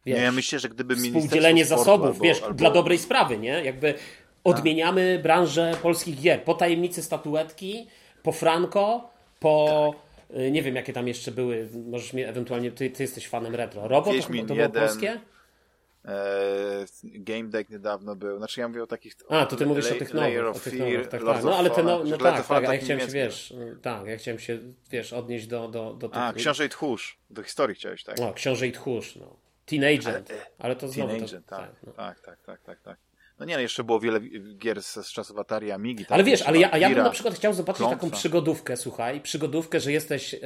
Wiesz, 0.06 0.20
ja 0.20 0.32
myślę, 0.32 0.58
że 0.58 0.68
gdyby 0.68 0.96
współdzielenie 0.96 1.64
zasobów, 1.64 2.06
albo- 2.06 2.24
wiesz, 2.24 2.42
albo- 2.42 2.54
dla 2.54 2.70
dobrej 2.70 2.98
sprawy, 2.98 3.38
nie? 3.38 3.64
Jakby 3.64 3.94
odmieniamy 4.44 5.20
branżę 5.22 5.72
polskich 5.82 6.20
gier. 6.20 6.44
Po 6.44 6.54
tajemnicy 6.54 7.02
statuetki, 7.02 7.86
po 8.22 8.32
Franco, 8.32 9.10
po 9.40 9.94
y, 10.36 10.50
nie 10.50 10.62
wiem 10.62 10.76
jakie 10.76 10.92
tam 10.92 11.08
jeszcze 11.08 11.32
były, 11.32 11.68
możesz 11.86 12.12
mnie 12.12 12.28
ewentualnie, 12.28 12.70
ty, 12.72 12.90
ty 12.90 13.02
jesteś 13.02 13.28
fanem 13.28 13.54
retro. 13.54 13.88
Robot, 13.88 14.14
to, 14.16 14.22
to 14.26 14.32
było 14.44 14.58
jeden. 14.58 14.82
polskie? 14.82 15.20
E, 16.04 16.84
Game 17.04 17.48
Deck 17.48 17.70
niedawno 17.70 18.16
był. 18.16 18.38
Znaczy 18.38 18.60
ja 18.60 18.68
mówię 18.68 18.82
o 18.82 18.86
takich... 18.86 19.16
A, 19.28 19.46
to 19.46 19.56
ty 19.56 19.66
mówisz 19.66 19.92
o 19.92 19.94
tych 19.94 20.14
nowych, 20.14 20.46
o 20.46 20.52
tych 20.52 20.78
nowych, 20.78 21.08
tak, 21.08 21.24
tak. 21.24 21.44
No 21.44 21.56
ale 21.58 21.70
te 21.70 21.82
no, 21.82 22.04
no 22.04 22.18
tak, 22.18 22.46
tak, 22.46 22.64
ja 22.64 22.78
chciałem 22.78 23.00
się, 23.00 23.06
wiesz, 23.06 23.50
y, 23.50 23.78
tak, 23.82 24.06
ja 24.06 24.16
chciałem 24.16 24.38
się, 24.38 24.58
wiesz, 24.90 25.12
odnieść 25.12 25.46
do, 25.46 25.68
do, 25.68 25.94
do 25.94 26.08
tych... 26.08 26.18
A, 26.22 26.32
Książę 26.32 26.66
i 26.66 26.68
Tchórz. 26.68 27.18
Do 27.30 27.42
historii 27.42 27.74
chciałeś, 27.76 28.04
tak? 28.04 28.18
No, 28.20 28.32
Książę 28.34 28.66
i 28.66 28.72
Tchórz, 28.72 29.16
no. 29.16 29.45
Teenager, 29.66 30.14
Ale, 30.14 30.18
e, 30.18 30.46
ale 30.58 30.76
to 30.76 30.88
znowu... 30.88 31.12
Teenager, 31.12 31.42
to, 31.42 31.56
tak, 31.56 31.70
no. 31.86 31.92
tak, 31.92 32.20
tak, 32.20 32.42
tak, 32.42 32.60
tak, 32.62 32.80
tak. 32.80 32.98
No 33.38 33.46
nie, 33.46 33.54
no 33.54 33.60
jeszcze 33.60 33.84
było 33.84 34.00
wiele 34.00 34.20
gier 34.58 34.82
z, 34.82 34.94
z 34.94 35.12
czasów 35.12 35.38
Atari 35.38 35.70
Amigi. 35.70 36.04
Ale 36.08 36.24
wiesz, 36.24 36.42
ale 36.42 36.58
ja, 36.58 36.72
a 36.72 36.78
ja 36.78 36.88
bym 36.90 36.98
na 36.98 37.10
przykład 37.10 37.34
chciał 37.34 37.52
zobaczyć 37.52 37.82
taką 37.82 37.98
Klątwa. 37.98 38.18
przygodówkę, 38.18 38.76
słuchaj, 38.76 39.20
przygodówkę, 39.20 39.80
że 39.80 39.92
jesteś 39.92 40.34
e, 40.34 40.38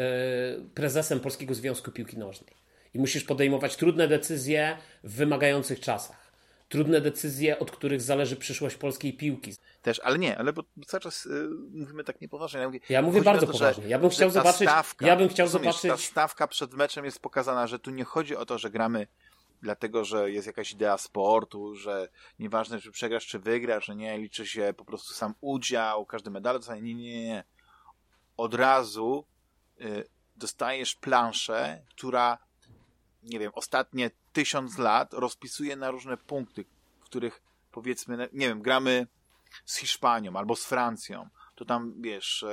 prezesem 0.75 1.21
Polskiego 1.21 1.55
Związku 1.55 1.91
Piłki 1.91 2.19
Nożnej 2.19 2.55
i 2.95 2.99
musisz 2.99 3.25
podejmować 3.25 3.77
trudne 3.77 4.09
decyzje 4.09 4.77
w 5.05 5.15
wymagających 5.17 5.81
czasach. 5.81 6.33
Trudne 6.69 7.01
decyzje, 7.01 7.59
od 7.59 7.71
których 7.71 8.03
zależy 8.03 8.37
przyszłość 8.37 8.77
polskiej 8.77 9.13
piłki. 9.13 9.55
Też, 9.83 10.01
ale 10.01 10.19
nie, 10.19 10.39
ale 10.39 10.53
bo 10.53 10.63
cały 10.87 11.01
czas 11.01 11.27
y, 11.27 11.49
mówimy 11.73 12.05
tak 12.05 12.21
niepoważnie. 12.21 12.61
Ja 12.61 12.67
mówię, 12.67 12.81
Ja 12.89 13.03
mówię 13.03 13.23
bardzo 13.23 13.47
to, 13.47 13.53
poważnie. 13.53 13.89
Ja 13.89 13.99
bym 13.99 14.11
chciał 14.11 14.31
zobaczyć- 14.31 14.69
Stawka, 14.69 15.07
ja 15.07 15.17
bym 15.17 15.29
chciał 15.29 15.47
rozumiesz, 15.47 15.77
Ta 15.77 15.89
zobaczyć- 15.89 16.07
stawka 16.11 16.47
przed 16.49 16.75
meczem 16.75 17.05
jest 17.05 17.21
pokazana, 17.21 17.67
że 17.67 17.79
tu 17.79 17.91
nie 17.91 18.05
chodzi 18.05 18.37
o 18.37 18.47
to, 18.47 18.59
że 18.59 18.71
gramy 18.71 19.07
dlatego, 19.63 20.05
że 20.05 20.31
jest 20.31 20.47
jakaś 20.47 20.73
idea 20.73 20.99
sportu, 20.99 21.75
że 21.77 22.09
nieważne, 22.39 22.81
czy 22.81 22.91
przegrasz, 22.93 23.27
czy 23.27 23.39
wygrasz, 23.39 23.85
że 23.87 23.97
nie, 23.97 24.19
liczy 24.19 24.47
się 24.47 24.75
po 24.77 24.85
prostu 24.85 25.15
sam 25.15 25.35
udział, 25.41 26.07
każdy 26.07 26.31
medal 26.31 26.57
dostanie. 26.59 26.83
Nie, 26.83 26.95
nie, 26.95 27.25
nie. 27.27 27.45
Od 28.37 28.55
razu 28.55 29.25
y, 29.81 30.05
dostajesz 30.37 30.95
planszę, 30.95 31.83
która, 31.91 32.39
nie 33.23 33.39
wiem, 33.39 33.53
ostatnie 33.55 34.11
tysiąc 34.33 34.79
lat 34.79 35.13
rozpisuje 35.15 35.77
na 35.77 35.91
różne 35.91 36.17
punkty, 36.17 36.65
w 37.01 37.05
których 37.05 37.43
powiedzmy, 37.73 38.29
nie 38.33 38.49
wiem, 38.49 38.63
gramy 38.63 39.07
z 39.65 39.77
Hiszpanią 39.77 40.37
albo 40.37 40.57
z 40.57 40.65
Francją, 40.65 41.29
to 41.55 41.65
tam, 41.65 41.95
wiesz, 42.03 42.43
e, 42.43 42.53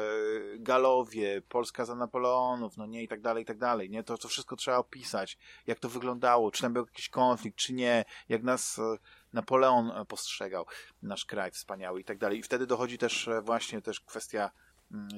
Galowie, 0.59 1.41
Polska 1.49 1.85
za 1.85 1.95
Napoleonów, 1.95 2.77
no 2.77 2.85
nie, 2.85 3.03
i 3.03 3.07
tak 3.07 3.21
dalej, 3.21 3.43
i 3.43 3.45
tak 3.45 3.57
dalej, 3.57 3.89
nie, 3.89 4.03
to, 4.03 4.17
to 4.17 4.27
wszystko 4.27 4.55
trzeba 4.55 4.77
opisać, 4.77 5.37
jak 5.67 5.79
to 5.79 5.89
wyglądało, 5.89 6.51
czy 6.51 6.61
tam 6.61 6.73
był 6.73 6.85
jakiś 6.85 7.09
konflikt, 7.09 7.57
czy 7.57 7.73
nie, 7.73 8.05
jak 8.29 8.43
nas 8.43 8.79
e, 8.79 8.97
Napoleon 9.33 9.91
e, 9.91 10.05
postrzegał, 10.05 10.65
nasz 11.01 11.25
kraj 11.25 11.51
wspaniały 11.51 12.01
i 12.01 12.03
tak 12.03 12.17
dalej. 12.17 12.39
I 12.39 12.43
wtedy 12.43 12.67
dochodzi 12.67 12.97
też 12.97 13.29
właśnie 13.43 13.81
też 13.81 13.99
kwestia 13.99 14.51
mm, 14.91 15.09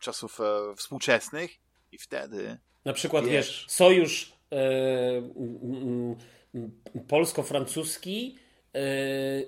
czasów 0.00 0.38
współczesnych 0.76 1.50
i 1.92 1.98
wtedy 1.98 2.58
Na 2.84 2.92
przykład, 2.92 3.24
wiesz, 3.24 3.32
Wiesz. 3.32 3.66
sojusz 3.68 4.32
polsko-francuski, 7.08 8.38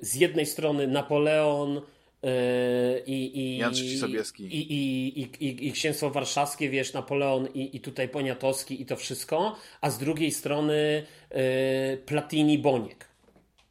z 0.01 0.15
jednej 0.15 0.47
strony 0.47 0.87
Napoleon 0.87 1.81
e, 2.23 3.01
i, 3.07 3.39
i, 3.39 3.57
Jan 3.57 3.75
Sobieski. 4.01 4.45
i, 4.45 4.73
i, 4.73 5.21
i, 5.21 5.47
i, 5.47 5.69
i 5.69 5.73
księstwo 5.73 6.11
warszawskie, 6.11 6.71
wiesz, 6.71 6.93
Napoleon 6.93 7.49
i, 7.55 7.77
i 7.77 7.81
tutaj 7.81 8.09
Poniatowski 8.09 8.83
i 8.83 8.87
to 8.87 8.97
wszystko, 8.97 9.57
a 9.81 9.91
z 9.91 9.99
drugiej 9.99 10.33
strony 10.33 11.07
e, 11.31 11.97
Platini 11.97 12.59
Boniek. 12.59 13.09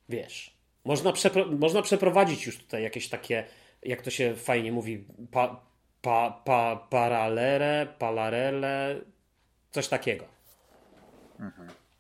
Wiesz, 0.10 0.54
można, 0.86 1.12
przepro- 1.12 1.60
można 1.60 1.82
przeprowadzić 1.82 2.46
już 2.46 2.58
tutaj 2.58 2.84
jakieś 2.84 3.10
takie, 3.10 3.44
jak 3.84 4.02
to 4.02 4.10
się 4.10 4.36
fajnie 4.36 4.72
mówi, 4.72 5.04
pa, 5.32 5.62
pa, 6.02 6.42
pa, 6.46 6.88
paralele, 6.90 7.88
palarele, 8.00 9.02
coś 9.72 9.88
takiego. 9.88 10.26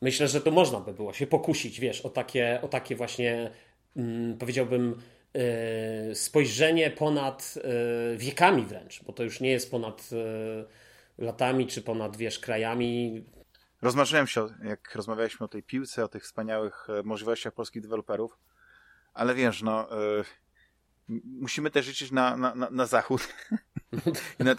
Myślę, 0.02 0.28
że 0.28 0.42
to 0.42 0.52
można 0.52 0.80
by 0.80 0.94
było 0.94 1.14
się 1.14 1.28
pokusić, 1.28 1.80
wiesz, 1.80 2.02
o 2.02 2.10
takie, 2.10 2.60
o 2.62 2.68
takie 2.68 2.96
właśnie, 2.96 3.52
mm, 3.96 4.38
powiedziałbym, 4.38 5.02
e, 5.34 6.16
spojrzenie 6.16 6.92
ponad 6.92 7.56
e, 7.58 8.18
wiekami 8.18 8.66
wręcz, 8.66 9.04
bo 9.04 9.14
to 9.14 9.24
już 9.24 9.40
nie 9.40 9.52
jest 9.52 9.72
ponad 9.72 10.10
e, 10.14 11.24
latami, 11.24 11.68
czy 11.68 11.82
ponad, 11.82 12.18
wiesz, 12.18 12.40
krajami. 12.40 13.24
Rozmarzyłem 13.82 14.28
się, 14.28 14.48
jak 14.64 14.96
rozmawialiśmy 14.96 15.46
o 15.46 15.50
tej 15.50 15.64
piłce, 15.64 16.04
o 16.04 16.08
tych 16.08 16.24
wspaniałych 16.24 16.88
możliwościach 17.04 17.54
polskich 17.54 17.82
deweloperów, 17.82 18.38
ale 19.14 19.36
wiesz, 19.36 19.62
no, 19.62 19.90
musimy 21.24 21.72
też 21.72 21.88
liczyć 21.88 22.12
na, 22.12 22.38
na, 22.38 22.56
na, 22.56 22.70
na 22.70 22.86
zachód 22.86 23.28
na, 24.40 24.56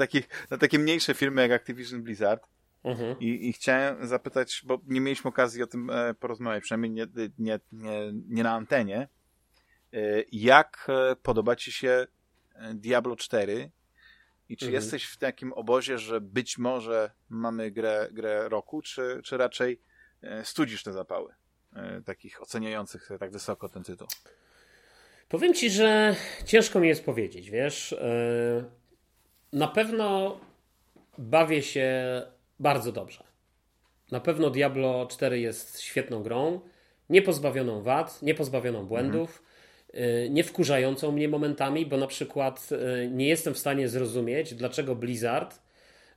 na 0.50 0.58
takie 0.58 0.78
mniejsze 0.78 1.14
firmy 1.14 1.42
jak 1.42 1.52
Activision 1.52 2.02
Blizzard. 2.02 2.46
Mhm. 2.84 3.18
I, 3.20 3.48
I 3.48 3.52
chciałem 3.52 4.06
zapytać, 4.06 4.62
bo 4.66 4.80
nie 4.86 5.00
mieliśmy 5.00 5.28
okazji 5.28 5.62
o 5.62 5.66
tym 5.66 5.90
e, 5.90 6.14
porozmawiać, 6.14 6.62
przynajmniej 6.62 6.90
nie, 6.90 7.06
nie, 7.38 7.60
nie, 7.72 8.12
nie 8.28 8.42
na 8.42 8.52
antenie, 8.52 9.08
e, 9.92 9.98
jak 10.32 10.86
e, 10.88 11.16
podoba 11.16 11.56
Ci 11.56 11.72
się 11.72 12.06
Diablo 12.74 13.16
4 13.16 13.70
i 14.48 14.56
czy 14.56 14.66
Mhm. 14.66 14.82
jesteś 14.82 15.04
w 15.04 15.16
takim 15.16 15.52
obozie, 15.52 15.98
że 15.98 16.20
być 16.20 16.58
może 16.58 17.10
mamy 17.28 17.70
grę, 17.70 18.08
grę 18.12 18.48
roku, 18.48 18.82
czy, 18.82 19.20
czy 19.24 19.36
raczej 19.36 19.80
studzisz 20.42 20.82
te 20.82 20.92
zapały 20.92 21.34
takich 22.04 22.42
oceniających 22.42 23.08
tak 23.20 23.30
wysoko 23.30 23.68
ten 23.68 23.82
tytuł? 23.82 24.08
Powiem 25.28 25.54
ci, 25.54 25.70
że 25.70 26.16
ciężko 26.44 26.80
mi 26.80 26.88
jest 26.88 27.04
powiedzieć, 27.04 27.50
wiesz. 27.50 27.94
Na 29.52 29.68
pewno 29.68 30.40
bawię 31.18 31.62
się 31.62 32.22
bardzo 32.60 32.92
dobrze. 32.92 33.24
Na 34.10 34.20
pewno 34.20 34.50
Diablo 34.50 35.06
4 35.06 35.40
jest 35.40 35.80
świetną 35.80 36.22
grą, 36.22 36.60
niepozbawioną 37.10 37.82
wad, 37.82 38.22
niepozbawioną 38.22 38.86
błędów, 38.86 39.42
yy, 39.94 40.30
nie 40.30 40.44
wkurzającą 40.44 41.12
mnie 41.12 41.28
momentami, 41.28 41.86
bo 41.86 41.96
na 41.96 42.06
przykład 42.06 42.70
yy, 42.70 43.10
nie 43.10 43.28
jestem 43.28 43.54
w 43.54 43.58
stanie 43.58 43.88
zrozumieć, 43.88 44.54
dlaczego 44.54 44.96
Blizzard, 44.96 45.60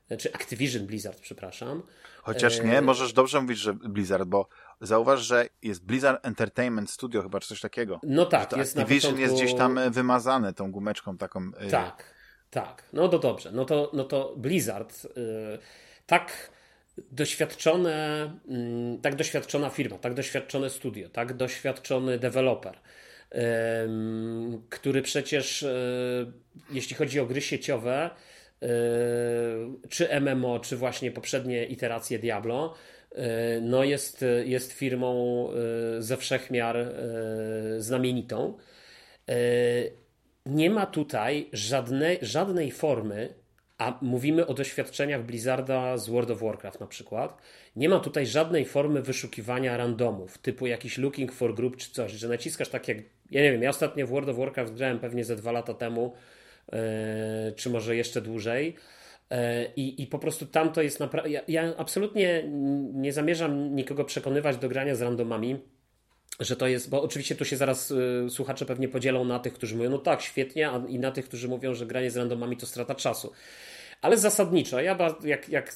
yy, 0.09 0.17
czy 0.17 0.33
Activision 0.33 0.85
Blizzard, 0.85 1.19
przepraszam, 1.19 1.83
Chociaż 2.23 2.63
nie, 2.63 2.81
możesz 2.81 3.13
dobrze 3.13 3.41
mówić, 3.41 3.57
że 3.57 3.73
Blizzard, 3.73 4.23
bo 4.23 4.47
zauważ, 4.81 5.21
że 5.21 5.49
jest 5.61 5.85
Blizzard 5.85 6.25
Entertainment 6.25 6.89
Studio, 6.89 7.21
chyba 7.21 7.39
czy 7.39 7.47
coś 7.47 7.61
takiego. 7.61 7.99
no 8.03 8.25
tak, 8.25 8.49
To 8.49 8.57
jest 8.57 8.75
na 8.75 8.81
Activision 8.81 9.11
początku... 9.11 9.21
jest 9.21 9.43
gdzieś 9.43 9.57
tam 9.57 9.77
e, 9.77 9.89
wymazane 9.89 10.53
tą 10.53 10.71
gumeczką 10.71 11.17
taką. 11.17 11.51
e, 11.57 11.69
Tak, 11.69 12.13
tak. 12.49 12.83
No 12.93 13.07
to 13.07 13.19
dobrze. 13.19 13.51
No 13.51 13.65
to, 13.65 13.91
no 13.93 14.03
to 14.03 14.33
Blizzard, 14.37 15.05
y, 15.05 15.59
tak 16.05 16.51
doświadczone, 16.97 18.23
mm, 18.47 19.01
tak 19.01 19.15
doświadczona 19.15 19.69
firma, 19.69 19.97
tak 19.97 20.13
doświadczone 20.13 20.69
studio, 20.69 21.09
tak 21.09 21.33
doświadczony 21.33 22.19
deweloper, 22.19 22.79
który 24.69 25.01
przecież, 25.01 25.63
y, 25.63 26.31
jeśli 26.71 26.95
chodzi 26.95 27.19
o 27.19 27.25
gry 27.25 27.41
sieciowe, 27.41 28.09
y, 28.63 28.67
czy 29.89 30.09
MMO, 30.21 30.59
czy 30.59 30.77
właśnie 30.77 31.11
poprzednie 31.11 31.65
iteracje 31.65 32.19
Diablo, 32.19 32.73
y, 33.11 33.15
no 33.61 33.83
jest, 33.83 34.25
jest 34.45 34.73
firmą 34.73 35.49
ze 35.99 36.17
wszechmiar 36.17 36.77
znamienitą. 37.77 38.57
Nie 40.45 40.69
ma 40.69 40.85
tutaj 40.85 41.49
żadnej, 41.53 42.17
żadnej 42.21 42.71
formy 42.71 43.42
a 43.77 43.99
mówimy 44.01 44.47
o 44.47 44.53
doświadczeniach 44.53 45.25
Blizzarda 45.25 45.97
z 45.97 46.09
World 46.09 46.31
of 46.31 46.41
Warcraft 46.41 46.79
na 46.79 46.87
przykład, 46.87 47.41
nie 47.75 47.89
ma 47.89 47.99
tutaj 47.99 48.25
żadnej 48.25 48.65
formy 48.65 49.01
wyszukiwania 49.01 49.77
randomów, 49.77 50.37
typu 50.37 50.67
jakiś 50.67 50.97
looking 50.97 51.31
for 51.31 51.55
group 51.55 51.77
czy 51.77 51.91
coś, 51.91 52.11
że 52.11 52.27
naciskasz 52.27 52.69
tak 52.69 52.87
jak, 52.87 52.97
ja 53.31 53.41
nie 53.41 53.51
wiem, 53.51 53.61
ja 53.63 53.69
ostatnio 53.69 54.07
w 54.07 54.09
World 54.09 54.29
of 54.29 54.37
Warcraft 54.37 54.73
grałem 54.73 54.99
pewnie 54.99 55.25
ze 55.25 55.35
dwa 55.35 55.51
lata 55.51 55.73
temu, 55.73 56.13
yy, 56.71 56.77
czy 57.55 57.69
może 57.69 57.95
jeszcze 57.95 58.21
dłużej, 58.21 58.75
e, 59.29 59.65
i, 59.75 60.01
I 60.03 60.07
po 60.07 60.19
prostu 60.19 60.45
tam 60.45 60.71
to 60.71 60.81
jest 60.81 60.99
naprawdę. 60.99 61.29
Ja, 61.29 61.41
ja, 61.47 61.73
absolutnie 61.77 62.43
nie 62.93 63.13
zamierzam 63.13 63.75
nikogo 63.75 64.05
przekonywać 64.05 64.57
do 64.57 64.69
grania 64.69 64.95
z 64.95 65.01
randomami, 65.01 65.59
że 66.39 66.55
to 66.55 66.67
jest, 66.67 66.89
bo 66.89 67.03
oczywiście 67.03 67.35
tu 67.35 67.45
się 67.45 67.57
zaraz 67.57 67.91
y, 67.91 68.25
słuchacze 68.29 68.65
pewnie 68.65 68.87
podzielą 68.87 69.25
na 69.25 69.39
tych, 69.39 69.53
którzy 69.53 69.75
mówią, 69.75 69.89
no 69.89 69.97
tak, 69.97 70.21
świetnie, 70.21 70.69
a 70.69 70.81
i 70.87 70.99
na 70.99 71.11
tych, 71.11 71.25
którzy 71.25 71.47
mówią, 71.47 71.73
że 71.73 71.85
granie 71.85 72.11
z 72.11 72.17
randomami 72.17 72.57
to 72.57 72.65
strata 72.65 72.95
czasu. 72.95 73.31
Ale 74.03 74.17
zasadniczo, 74.17 74.81
ja 74.81 74.97
jak, 75.23 75.49
jak 75.49 75.75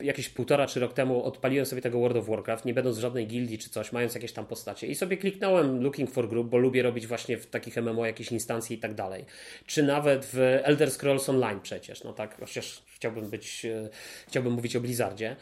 jakieś 0.00 0.28
półtora 0.28 0.66
czy 0.66 0.80
rok 0.80 0.92
temu 0.92 1.24
odpaliłem 1.24 1.66
sobie 1.66 1.82
tego 1.82 2.00
World 2.00 2.16
of 2.16 2.28
Warcraft, 2.28 2.64
nie 2.64 2.74
będąc 2.74 2.96
w 2.96 3.00
żadnej 3.00 3.26
gildii 3.26 3.58
czy 3.58 3.70
coś, 3.70 3.92
mając 3.92 4.14
jakieś 4.14 4.32
tam 4.32 4.46
postacie 4.46 4.86
i 4.86 4.94
sobie 4.94 5.16
kliknąłem 5.16 5.82
Looking 5.82 6.10
for 6.10 6.28
Group, 6.28 6.48
bo 6.48 6.58
lubię 6.58 6.82
robić 6.82 7.06
właśnie 7.06 7.36
w 7.36 7.46
takich 7.46 7.76
MMO 7.76 8.06
jakieś 8.06 8.32
instancje 8.32 8.76
i 8.76 8.78
tak 8.78 8.94
dalej. 8.94 9.24
Czy 9.66 9.82
nawet 9.82 10.24
w 10.32 10.38
Elder 10.62 10.90
Scrolls 10.90 11.28
Online 11.28 11.60
przecież, 11.62 12.04
no 12.04 12.12
tak, 12.12 12.40
chociaż 12.40 12.82
chciałbym 12.96 13.30
być, 13.30 13.64
e, 13.64 13.88
chciałbym 14.28 14.52
mówić 14.52 14.76
o 14.76 14.80
Blizzardzie, 14.80 15.36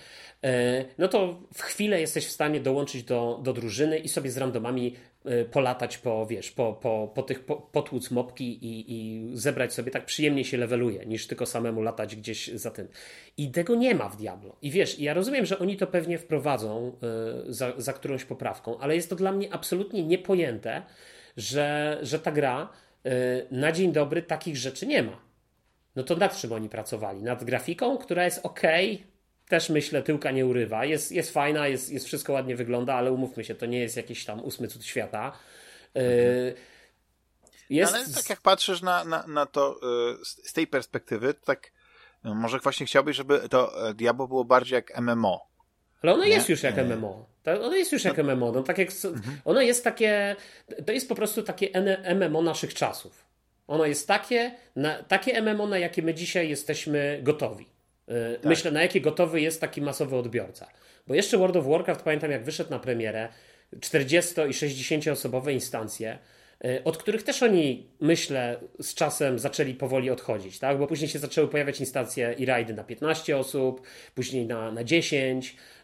e, 0.45 0.85
no 0.99 1.09
to 1.09 1.41
w 1.55 1.63
chwilę 1.63 2.01
jesteś 2.01 2.27
w 2.27 2.31
stanie 2.31 2.61
dołączyć 2.61 3.03
do, 3.03 3.41
do 3.43 3.53
drużyny 3.53 3.99
i 3.99 4.09
sobie 4.09 4.31
z 4.31 4.37
randomami 4.37 4.97
e, 5.25 5.45
polatać 5.45 5.99
po, 5.99 6.27
wiesz, 6.27 6.51
po, 6.51 6.73
po, 6.73 7.13
po 7.15 7.23
tych, 7.23 7.45
po, 7.45 7.57
potłuc 7.57 8.11
mopki 8.11 8.45
i, 8.45 8.85
i 8.89 9.31
zebrać 9.37 9.73
sobie, 9.73 9.91
tak 9.91 10.05
przyjemnie 10.05 10.45
się 10.45 10.57
leveluje, 10.57 11.07
niż 11.07 11.27
tylko 11.27 11.47
samemu 11.47 11.83
latać 11.83 12.17
gdzieś 12.17 12.49
za 12.49 12.71
tym. 12.71 12.89
I 13.37 13.51
tego 13.51 13.75
nie 13.75 13.95
ma 13.95 14.09
w 14.09 14.17
Diablo. 14.17 14.57
I 14.63 14.71
wiesz, 14.71 14.99
ja 14.99 15.15
rozumiem, 15.15 15.47
że 15.47 15.59
oni 15.59 15.77
to 15.77 15.87
pewnie 15.87 16.19
wprowadzą 16.19 16.97
za, 17.49 17.73
za 17.77 17.93
którąś 17.93 18.25
poprawką, 18.25 18.79
ale 18.79 18.97
jest 18.97 19.11
to 19.11 19.17
dla 19.17 19.33
mnie 19.33 19.53
absolutnie 19.53 20.05
niepojęte, 20.05 20.83
że, 21.37 21.99
że 22.03 22.19
ta 22.19 22.33
gra 22.33 22.69
na 23.51 23.73
dzień 23.73 23.93
dobry 23.93 24.23
takich 24.23 24.57
rzeczy 24.57 24.87
nie 24.87 25.03
ma. 25.03 25.34
No 25.97 26.03
to 26.03 26.17
nad 26.17 26.37
czym 26.37 26.53
oni 26.53 26.69
pracowali? 26.69 27.23
Nad 27.23 27.45
grafiką, 27.45 27.99
która 27.99 28.25
jest 28.25 28.41
ok, 28.43 28.61
też 29.49 29.71
myślę, 29.71 30.03
tyłka 30.03 30.31
nie 30.31 30.47
urywa. 30.47 30.85
Jest, 30.85 31.13
jest 31.13 31.33
fajna, 31.33 31.69
jest, 31.69 31.91
jest 31.91 32.07
wszystko 32.07 32.33
ładnie 32.33 32.57
wygląda, 32.57 32.95
ale 32.95 33.13
umówmy 33.13 33.45
się, 33.45 33.55
to 33.55 33.67
nie 33.67 33.79
jest 33.79 33.97
jakiś 33.97 34.25
tam 34.25 34.41
ósmy 34.41 34.69
cud 34.69 34.85
świata. 34.85 35.33
Mhm. 35.95 36.55
Jest... 37.71 37.95
Ale 37.95 38.05
tak 38.15 38.31
jak 38.31 38.41
patrzysz 38.41 38.83
na, 38.83 39.05
na, 39.05 39.27
na 39.27 39.47
to 39.47 39.77
y, 40.23 40.25
z 40.25 40.53
tej 40.53 40.67
perspektywy, 40.67 41.35
to 41.35 41.47
tak 41.47 41.73
no 42.25 42.35
może 42.35 42.59
właśnie 42.59 42.87
chciałbyś, 42.87 43.17
żeby 43.17 43.49
to 43.49 43.89
e, 43.89 43.95
Diablo 43.95 44.29
było 44.29 44.45
bardziej 44.45 44.75
jak 44.77 45.01
MMO. 45.01 45.47
Ale 46.03 46.15
ono 46.15 46.25
nie? 46.25 46.31
jest 46.31 46.49
już 46.49 46.63
jak 46.63 46.77
MMO. 46.77 47.27
Ono 47.47 47.75
jest 47.75 47.93
już 47.93 48.05
jak 48.05 48.19
no. 48.19 48.35
MMO. 48.35 48.53
No, 48.53 48.63
tak 48.63 48.79
jak, 48.79 48.89
mhm. 49.05 49.41
Ono 49.45 49.61
jest 49.61 49.85
takie, 49.85 50.37
to 50.87 50.93
jest 50.93 51.09
po 51.09 51.15
prostu 51.15 51.43
takie 51.43 51.71
MMO 52.15 52.43
naszych 52.43 52.75
czasów. 52.75 53.25
Ono 53.67 53.87
jest 53.87 54.09
takie, 54.09 54.51
na, 54.77 55.03
takie 55.03 55.43
MMO, 55.43 55.67
na 55.67 55.79
jakie 55.79 56.03
my 56.03 56.15
dzisiaj 56.15 56.49
jesteśmy 56.49 57.21
gotowi. 57.23 57.67
Y, 58.09 58.35
tak. 58.35 58.45
Myślę, 58.45 58.71
na 58.71 58.83
jakie 58.83 59.01
gotowy 59.01 59.41
jest 59.41 59.61
taki 59.61 59.83
masowy 59.83 60.17
odbiorca. 60.17 60.69
Bo 61.07 61.15
jeszcze 61.15 61.39
World 61.39 61.57
of 61.57 61.67
Warcraft, 61.67 62.03
pamiętam 62.03 62.31
jak 62.31 62.45
wyszedł 62.45 62.71
na 62.71 62.79
premierę, 62.79 63.29
40 63.81 64.35
i 64.49 64.55
60 64.55 65.09
osobowe 65.09 65.53
instancje, 65.53 66.19
y, 66.65 66.85
od 66.85 66.97
których 66.97 67.23
też 67.23 67.43
oni, 67.43 67.91
myślę, 68.01 68.61
z 68.81 68.95
czasem 68.95 69.39
zaczęli 69.39 69.75
powoli 69.75 70.11
odchodzić, 70.11 70.59
tak? 70.59 70.79
Bo 70.79 70.87
później 70.87 71.09
się 71.09 71.19
zaczęły 71.19 71.49
pojawiać 71.49 71.81
instancje 71.81 72.35
i 72.39 72.47
rajdy 72.47 72.75
na 72.75 72.85
15 72.85 73.37
osób, 73.37 73.87
później 74.15 74.47
na, 74.47 74.73
na 74.73 74.85
10, 74.85 75.57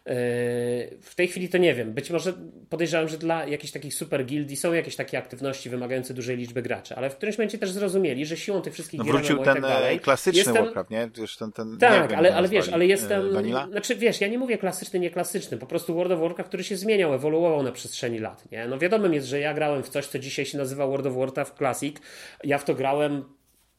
w 1.01 1.13
tej 1.15 1.27
chwili 1.27 1.49
to 1.49 1.57
nie 1.57 1.75
wiem. 1.75 1.93
Być 1.93 2.09
może 2.09 2.33
podejrzewam, 2.69 3.07
że 3.07 3.17
dla 3.17 3.45
jakichś 3.45 3.73
takich 3.73 3.93
super 3.93 4.25
gildii 4.25 4.57
są 4.57 4.73
jakieś 4.73 4.95
takie 4.95 5.17
aktywności 5.17 5.69
wymagające 5.69 6.13
dużej 6.13 6.37
liczby 6.37 6.61
graczy, 6.61 6.95
ale 6.95 7.09
w 7.09 7.15
którymś 7.15 7.37
momencie 7.37 7.57
też 7.57 7.71
zrozumieli, 7.71 8.25
że 8.25 8.37
siłą 8.37 8.61
tych 8.61 8.73
wszystkich 8.73 8.97
no, 8.97 9.03
wrócił 9.03 9.37
ten 9.37 9.45
tak 9.45 9.61
dalej, 9.61 9.99
klasyczny 9.99 10.37
jestem... 10.37 10.65
Warcraft, 10.65 10.89
nie? 10.89 11.09
Wiesz, 11.17 11.37
ten, 11.37 11.51
ten, 11.51 11.77
tak, 11.77 12.09
wiem, 12.09 12.19
ale, 12.19 12.35
ale 12.35 12.47
wiesz, 12.47 12.69
ale 12.69 12.85
jestem... 12.85 13.33
Vanilla? 13.33 13.67
Znaczy 13.71 13.95
wiesz, 13.95 14.21
ja 14.21 14.27
nie 14.27 14.37
mówię 14.37 14.57
klasyczny, 14.57 14.99
nie 14.99 15.09
klasyczny, 15.09 15.57
po 15.57 15.65
prostu 15.65 15.95
World 15.95 16.11
of 16.11 16.19
Warcraft, 16.19 16.47
który 16.47 16.63
się 16.63 16.77
zmieniał, 16.77 17.13
ewoluował 17.13 17.63
na 17.63 17.71
przestrzeni 17.71 18.19
lat, 18.19 18.51
nie? 18.51 18.67
No 18.67 18.77
wiadomym 18.77 19.13
jest, 19.13 19.27
że 19.27 19.39
ja 19.39 19.53
grałem 19.53 19.83
w 19.83 19.89
coś, 19.89 20.07
co 20.07 20.19
dzisiaj 20.19 20.45
się 20.45 20.57
nazywa 20.57 20.87
World 20.87 21.05
of 21.05 21.15
Warcraft 21.15 21.57
Classic. 21.57 21.97
Ja 22.43 22.57
w 22.57 22.65
to 22.65 22.75
grałem, 22.75 23.23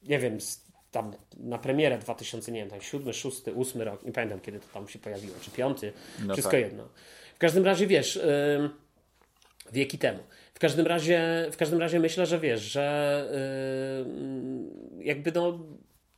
nie 0.02 0.18
wiem, 0.18 0.38
tam 0.92 1.12
na 1.36 1.58
premierę 1.58 1.98
2000, 1.98 2.52
nie 2.52 2.60
wiem, 2.60 2.70
tam 2.70 2.80
7, 2.80 3.12
6, 3.12 3.42
8 3.56 3.82
rok, 3.82 4.04
nie 4.04 4.12
pamiętam 4.12 4.40
kiedy 4.40 4.60
to 4.60 4.66
tam 4.74 4.88
się 4.88 4.98
pojawiło, 4.98 5.34
czy 5.40 5.50
piąty, 5.50 5.92
no 6.26 6.34
wszystko 6.34 6.50
tak. 6.50 6.60
jedno. 6.60 6.88
W 7.34 7.38
każdym 7.38 7.64
razie 7.64 7.86
wiesz, 7.86 8.16
yy, 8.16 8.70
wieki 9.72 9.98
temu. 9.98 10.18
W 10.54 10.58
każdym 10.58 10.86
razie, 10.86 11.48
w 11.52 11.56
każdym 11.56 11.80
razie 11.80 12.00
myślę, 12.00 12.26
że 12.26 12.40
wiesz, 12.40 12.60
że 12.60 13.26
yy, 14.98 15.04
jakby 15.04 15.32
no 15.32 15.58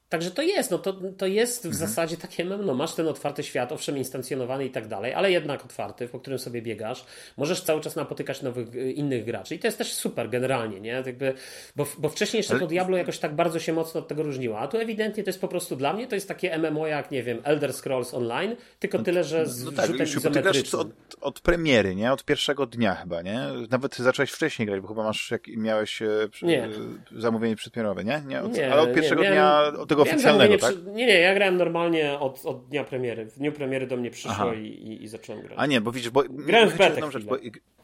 Także 0.08 0.30
to 0.30 0.42
jest, 0.42 0.70
no 0.70 0.78
to, 0.78 0.92
to 1.18 1.26
jest 1.26 1.62
w 1.62 1.66
mhm. 1.66 1.88
zasadzie 1.88 2.16
takie, 2.16 2.44
no 2.44 2.74
masz 2.74 2.94
ten 2.94 3.08
otwarty 3.08 3.42
świat, 3.42 3.72
owszem 3.72 3.98
instancjonowany 3.98 4.64
i 4.64 4.70
tak 4.70 4.88
dalej, 4.88 5.14
ale 5.14 5.30
jednak 5.32 5.64
otwarty, 5.64 6.08
po 6.08 6.20
którym 6.20 6.38
sobie 6.38 6.62
biegasz, 6.62 7.04
możesz 7.36 7.62
cały 7.62 7.80
czas 7.80 7.96
napotykać 7.96 8.42
nowych, 8.42 8.74
y, 8.74 8.92
innych 8.92 9.24
graczy 9.24 9.54
i 9.54 9.58
to 9.58 9.66
jest 9.66 9.78
też 9.78 9.94
super 9.94 10.30
generalnie, 10.30 10.80
nie? 10.80 10.90
Jakby, 11.06 11.34
bo, 11.76 11.86
bo 11.98 12.08
wcześniej 12.08 12.38
jeszcze 12.38 12.58
to 12.58 12.66
Diablo 12.66 12.96
jakoś 12.96 13.18
tak 13.18 13.34
bardzo 13.34 13.58
się 13.58 13.72
mocno 13.72 14.00
od 14.00 14.08
tego 14.08 14.22
różniło, 14.22 14.58
a 14.58 14.68
tu 14.68 14.78
ewidentnie 14.78 15.22
to 15.24 15.28
jest 15.28 15.40
po 15.40 15.48
prostu 15.48 15.76
dla 15.76 15.92
mnie, 15.92 16.06
to 16.06 16.14
jest 16.14 16.28
takie 16.28 16.58
MMO 16.58 16.86
jak, 16.86 17.10
nie 17.10 17.22
wiem, 17.22 17.40
Elder 17.44 17.72
Scrolls 17.74 18.14
Online, 18.14 18.56
tylko 18.78 18.98
tyle, 18.98 19.24
że 19.24 19.46
z 19.46 19.64
no 19.64 19.72
tak, 19.72 19.86
rzutem 19.86 20.06
izometrycznym. 20.06 20.80
Od, 20.80 20.88
od 21.20 21.40
premiery, 21.40 21.94
nie? 21.94 22.12
Od 22.12 22.24
pierwszego 22.24 22.66
dnia 22.66 22.94
chyba, 22.94 23.22
nie? 23.22 23.40
Nawet 23.70 23.96
zacząłeś 23.96 24.30
wcześniej 24.30 24.66
grać, 24.66 24.80
bo 24.80 24.88
chyba 24.88 25.02
masz, 25.02 25.30
jak 25.30 25.46
miałeś 25.48 26.02
e, 26.02 26.08
nie. 26.42 26.68
zamówienie 27.16 27.56
przedpremierowe, 27.56 28.04
nie? 28.04 28.22
nie, 28.26 28.42
od, 28.42 28.52
nie 28.52 28.72
ale 28.72 28.82
od 28.82 28.94
pierwszego 28.94 29.22
nie, 29.22 29.30
dnia, 29.30 29.72
od 29.78 29.88
tego 29.88 30.03
oficjalnego, 30.12 30.58
tak? 30.58 30.74
Przy... 30.74 30.82
Nie, 30.82 31.06
nie, 31.06 31.20
ja 31.20 31.34
grałem 31.34 31.56
normalnie 31.56 32.18
od, 32.18 32.46
od 32.46 32.68
dnia 32.68 32.84
premiery. 32.84 33.26
W 33.26 33.38
dniu 33.38 33.52
premiery 33.52 33.86
do 33.86 33.96
mnie 33.96 34.10
przyszło 34.10 34.52
i, 34.52 34.66
i, 34.66 35.04
i, 35.04 35.08
zacząłem 35.08 35.42
grać. 35.42 35.54
A 35.56 35.66
nie, 35.66 35.80
bo 35.80 35.92
widzisz, 35.92 36.10
bo... 36.10 36.22
Grałem 36.28 36.68
w 36.70 36.76
betę 36.76 37.10
rzecz, 37.10 37.24
bo 37.24 37.36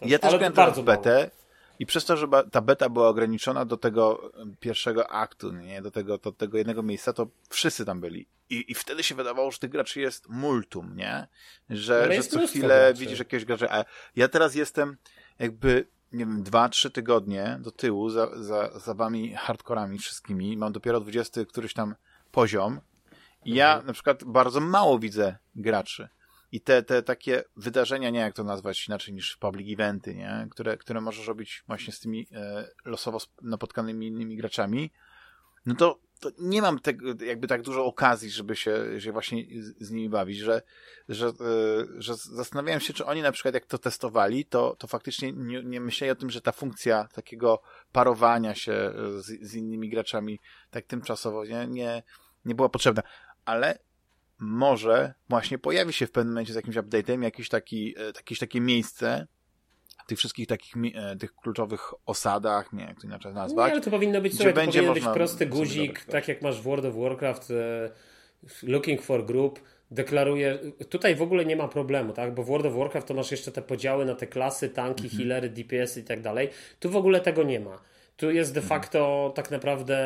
Ja 0.03 0.19
też 0.19 0.31
grałem 0.31 0.53
bardzo 0.53 0.83
w 0.83 0.85
betę 0.85 1.31
i 1.79 1.87
przez 1.87 2.05
to, 2.05 2.17
że 2.17 2.27
ta 2.53 2.61
beta 2.61 2.89
była 2.89 3.09
ograniczona 3.09 3.65
do 3.65 3.77
tego 3.77 4.33
pierwszego 4.61 5.11
aktu, 5.11 5.53
nie, 5.53 5.83
do 5.83 5.91
tego, 5.91 6.19
do 6.19 6.33
tego 6.33 6.59
jednego 6.59 6.83
miejsca, 6.83 7.13
to 7.13 7.27
wszyscy 7.49 7.85
tam 7.85 8.01
byli. 8.01 8.27
I, 8.51 8.65
I 8.69 8.75
wtedy 8.75 9.03
się 9.03 9.15
wydawało, 9.15 9.51
że 9.51 9.59
tych 9.59 9.71
graczy 9.71 10.01
jest 10.01 10.29
multum, 10.29 10.97
nie? 10.97 11.27
Że, 11.71 12.13
że 12.13 12.23
co 12.23 12.47
chwilę 12.47 12.67
graczy. 12.67 13.01
widzisz 13.01 13.19
jakiegoś 13.19 13.45
gracza. 13.45 13.67
A 13.71 13.85
ja 14.17 14.29
teraz 14.29 14.55
jestem 14.55 14.97
jakby 15.39 15.87
nie 16.13 16.27
wiem, 16.27 16.43
dwa, 16.43 16.69
trzy 16.69 16.91
tygodnie 16.91 17.59
do 17.61 17.71
tyłu 17.71 18.11
za, 18.11 18.43
za, 18.43 18.79
za 18.79 18.95
wami 18.95 19.35
hardkorami 19.35 19.99
wszystkimi. 19.99 20.57
Mam 20.57 20.73
dopiero 20.73 21.01
20 21.01 21.45
któryś 21.45 21.75
tam 21.75 21.95
poziom 22.31 22.81
i 23.45 23.55
ja 23.55 23.69
mhm. 23.69 23.87
na 23.87 23.93
przykład 23.93 24.25
bardzo 24.25 24.61
mało 24.61 24.99
widzę 24.99 25.39
graczy. 25.55 26.09
I 26.53 26.61
te, 26.61 26.83
te 26.83 27.03
takie 27.03 27.45
wydarzenia, 27.57 28.11
nie 28.11 28.21
jak 28.21 28.35
to 28.35 28.45
nazwać 28.45 28.89
inaczej 28.89 29.15
niż 29.15 29.37
public 29.37 29.73
eventy, 29.73 30.15
nie? 30.15 30.49
Które, 30.51 30.77
które 30.77 31.01
możesz 31.01 31.27
robić 31.27 31.65
właśnie 31.67 31.93
z 31.93 32.01
tymi 32.01 32.27
e, 32.33 32.69
losowo 32.85 33.19
napotkanymi 33.43 34.07
innymi 34.07 34.37
graczami, 34.37 34.93
no 35.67 35.75
to, 35.75 35.99
to 36.21 36.31
nie 36.39 36.63
mam 36.63 36.79
tego, 36.79 37.25
jakby 37.25 37.47
tak 37.47 37.63
dużo 37.63 37.85
okazji, 37.85 38.31
żeby 38.31 38.57
się, 38.57 39.01
się 39.01 39.13
właśnie 39.13 39.45
z, 39.63 39.87
z 39.87 39.91
nimi 39.91 40.09
bawić, 40.09 40.39
że, 40.39 40.63
że, 41.09 41.27
e, 41.27 41.33
że 41.99 42.15
zastanawiałem 42.15 42.81
się, 42.81 42.93
czy 42.93 43.07
oni 43.07 43.23
na 43.23 43.33
przykład 43.33 43.55
jak 43.55 43.67
to 43.67 43.79
testowali, 43.79 44.45
to, 44.45 44.77
to 44.79 44.87
faktycznie 44.87 45.33
nie, 45.33 45.63
nie 45.65 45.81
myśleli 45.81 46.11
o 46.11 46.15
tym, 46.15 46.31
że 46.31 46.41
ta 46.41 46.53
funkcja 46.53 47.09
takiego 47.15 47.63
parowania 47.93 48.55
się 48.55 48.93
z, 49.19 49.49
z 49.51 49.55
innymi 49.55 49.91
graczami 49.91 50.41
tak 50.71 50.87
tymczasowo 50.87 51.45
nie, 51.45 51.67
nie, 51.67 52.03
nie 52.45 52.55
była 52.55 52.69
potrzebna. 52.69 53.03
Ale 53.45 53.79
może 54.39 55.15
właśnie 55.29 55.59
pojawi 55.59 55.93
się 55.93 56.07
w 56.07 56.11
pewnym 56.11 56.35
momencie 56.35 56.53
z 56.53 56.57
jakimś 56.57 56.77
update'em 56.77 57.23
jakieś, 57.23 57.49
taki, 57.49 57.95
e, 57.99 58.07
jakieś 58.07 58.39
takie 58.39 58.61
miejsce, 58.61 59.27
tych 60.07 60.19
wszystkich 60.19 60.47
takich 60.47 60.75
e, 60.95 61.17
tych 61.17 61.35
kluczowych 61.35 61.93
osadach, 62.07 62.73
nie 62.73 62.85
jak 62.85 63.01
to 63.01 63.07
inaczej 63.07 63.35
nazwać. 63.35 63.67
Nie, 63.67 63.73
ale 63.73 63.81
to 63.81 63.91
powinno 63.91 64.21
być, 64.21 64.35
słuchaj, 64.37 64.55
to 64.55 64.61
powinien 64.61 64.95
być 64.95 65.05
prosty 65.05 65.47
guzik, 65.47 66.05
tak 66.05 66.29
jak 66.29 66.43
masz 66.43 66.61
w 66.61 66.63
World 66.63 66.85
of 66.85 66.95
Warcraft 66.95 67.51
e, 67.51 67.91
looking 68.63 69.03
for 69.03 69.25
group, 69.25 69.61
deklaruje, 69.91 70.59
tutaj 70.89 71.15
w 71.15 71.23
ogóle 71.23 71.45
nie 71.45 71.57
ma 71.57 71.69
problemu, 71.69 72.13
tak, 72.13 72.35
bo 72.35 72.43
w 72.43 72.47
World 72.47 72.67
of 72.67 72.75
Warcraft 72.75 73.09
to 73.09 73.15
masz 73.15 73.31
jeszcze 73.31 73.53
te 73.53 73.63
podziały 73.63 74.05
na 74.05 74.15
te 74.15 74.27
klasy, 74.27 74.69
tanki, 74.69 75.05
mhm. 75.05 75.19
healery, 75.19 75.51
DPS 75.51 75.97
i 75.97 76.05
tak 76.05 76.21
dalej, 76.21 76.49
tu 76.81 76.91
w 76.91 76.97
ogóle 76.97 77.21
tego 77.21 77.43
nie 77.43 77.61
ma. 77.61 77.81
Tu 78.21 78.31
jest 78.31 78.55
de 78.55 78.61
facto 78.61 79.33
tak 79.35 79.51
naprawdę, 79.51 79.97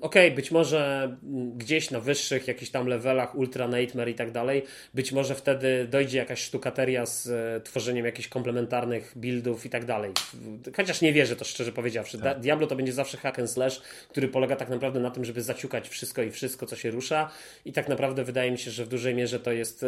okej, 0.00 0.26
okay, 0.26 0.36
być 0.36 0.50
może 0.50 1.16
gdzieś 1.56 1.90
na 1.90 2.00
wyższych 2.00 2.48
jakichś 2.48 2.70
tam 2.70 2.86
levelach, 2.86 3.34
Ultra 3.34 3.66
Nightmare 3.66 4.08
i 4.08 4.14
tak 4.14 4.30
dalej, 4.30 4.62
być 4.94 5.12
może 5.12 5.34
wtedy 5.34 5.86
dojdzie 5.90 6.18
jakaś 6.18 6.40
sztukateria 6.40 7.06
z 7.06 7.26
e, 7.26 7.60
tworzeniem 7.60 8.06
jakichś 8.06 8.28
komplementarnych 8.28 9.12
buildów 9.16 9.66
i 9.66 9.70
tak 9.70 9.84
dalej. 9.84 10.12
Chociaż 10.76 11.00
nie 11.00 11.12
wierzę 11.12 11.36
to 11.36 11.44
szczerze 11.44 11.72
powiedziawszy. 11.72 12.18
Tak. 12.18 12.40
Diablo 12.40 12.66
to 12.66 12.76
będzie 12.76 12.92
zawsze 12.92 13.16
hack 13.16 13.38
and 13.38 13.50
slash, 13.50 13.80
który 14.08 14.28
polega 14.28 14.56
tak 14.56 14.68
naprawdę 14.68 15.00
na 15.00 15.10
tym, 15.10 15.24
żeby 15.24 15.42
zaciukać 15.42 15.88
wszystko 15.88 16.22
i 16.22 16.30
wszystko, 16.30 16.66
co 16.66 16.76
się 16.76 16.90
rusza 16.90 17.30
i 17.64 17.72
tak 17.72 17.88
naprawdę 17.88 18.24
wydaje 18.24 18.50
mi 18.50 18.58
się, 18.58 18.70
że 18.70 18.84
w 18.84 18.88
dużej 18.88 19.14
mierze 19.14 19.40
to 19.40 19.52
jest 19.52 19.82
e, 19.82 19.86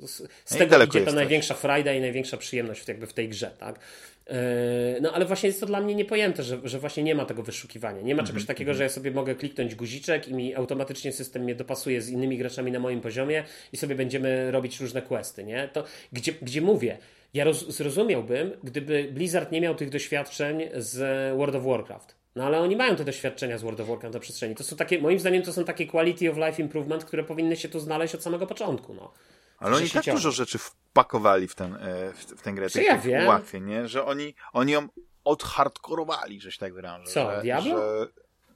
z, 0.00 0.28
z 0.44 0.56
tego 0.56 0.84
idzie 0.84 1.00
ta 1.00 1.12
największa 1.12 1.54
frajda 1.54 1.92
i 1.92 2.00
największa 2.00 2.36
przyjemność 2.36 2.88
jakby 2.88 3.06
w 3.06 3.12
tej 3.12 3.28
grze, 3.28 3.50
tak? 3.58 3.80
E, 4.26 5.00
no 5.00 5.12
ale 5.12 5.24
właśnie 5.24 5.46
jest 5.46 5.60
to 5.60 5.66
dla 5.66 5.80
mnie 5.80 5.94
niepojęte, 5.94 6.42
że, 6.42 6.60
że 6.64 6.78
właśnie 6.78 7.02
nie 7.02 7.14
ma 7.14 7.24
tego 7.24 7.42
wyszukiwania. 7.42 8.02
Nie 8.02 8.14
ma 8.14 8.22
czegoś 8.22 8.42
mm 8.42 8.44
-hmm. 8.44 8.46
takiego, 8.46 8.74
że 8.74 8.82
ja 8.82 8.88
sobie 8.88 9.10
mogę 9.10 9.34
kliknąć 9.34 9.74
guziczek 9.74 10.28
i 10.28 10.34
mi 10.34 10.54
automatycznie 10.54 11.12
system 11.12 11.42
mnie 11.42 11.54
dopasuje 11.54 12.02
z 12.02 12.08
innymi 12.08 12.38
graczami 12.38 12.72
na 12.72 12.78
moim 12.78 13.00
poziomie 13.00 13.44
i 13.72 13.76
sobie 13.76 13.94
będziemy 13.94 14.50
robić 14.50 14.80
różne 14.80 15.02
questy, 15.02 15.44
nie? 15.44 15.68
To 15.72 15.84
gdzie, 16.12 16.32
gdzie 16.42 16.60
mówię, 16.60 16.98
ja 17.34 17.44
roz, 17.44 17.68
zrozumiałbym, 17.68 18.52
gdyby 18.64 19.08
Blizzard 19.12 19.52
nie 19.52 19.60
miał 19.60 19.74
tych 19.74 19.90
doświadczeń 19.90 20.62
z 20.74 20.98
World 21.36 21.54
of 21.54 21.64
Warcraft. 21.64 22.21
No 22.36 22.44
ale 22.44 22.60
oni 22.60 22.76
mają 22.76 22.96
te 22.96 23.04
doświadczenia 23.04 23.58
z 23.58 23.62
World 23.62 23.80
of 23.80 23.88
Warcraft 23.88 24.14
na 24.14 24.20
przestrzeni. 24.20 24.54
To 24.54 24.64
są 24.64 24.76
takie, 24.76 25.00
moim 25.00 25.18
zdaniem 25.18 25.42
to 25.42 25.52
są 25.52 25.64
takie 25.64 25.86
quality 25.86 26.30
of 26.30 26.36
life 26.36 26.62
improvement, 26.62 27.04
które 27.04 27.24
powinny 27.24 27.56
się 27.56 27.68
tu 27.68 27.80
znaleźć 27.80 28.14
od 28.14 28.22
samego 28.22 28.46
początku. 28.46 28.94
No. 28.94 29.12
Ale 29.58 29.76
oni 29.76 29.90
tak 29.90 30.04
dużo 30.04 30.30
rzeczy 30.30 30.58
wpakowali 30.58 31.48
w, 31.48 31.54
ten, 31.54 31.74
e, 31.74 32.12
w, 32.12 32.24
w 32.24 32.42
tę 32.42 32.52
grę, 32.52 32.70
tych, 32.70 32.86
ja 32.86 32.98
wiem. 32.98 33.24
ułatwień, 33.24 33.64
nie? 33.64 33.88
że 33.88 34.04
oni, 34.04 34.34
oni 34.52 34.72
ją 34.72 34.88
odhardkorowali, 35.24 36.40
że 36.40 36.52
się 36.52 36.58
tak 36.58 36.74
wyrażę. 36.74 37.04
Co, 37.04 37.30
że, 37.30 37.42
Diablo? 37.42 37.78
Że, 37.78 38.08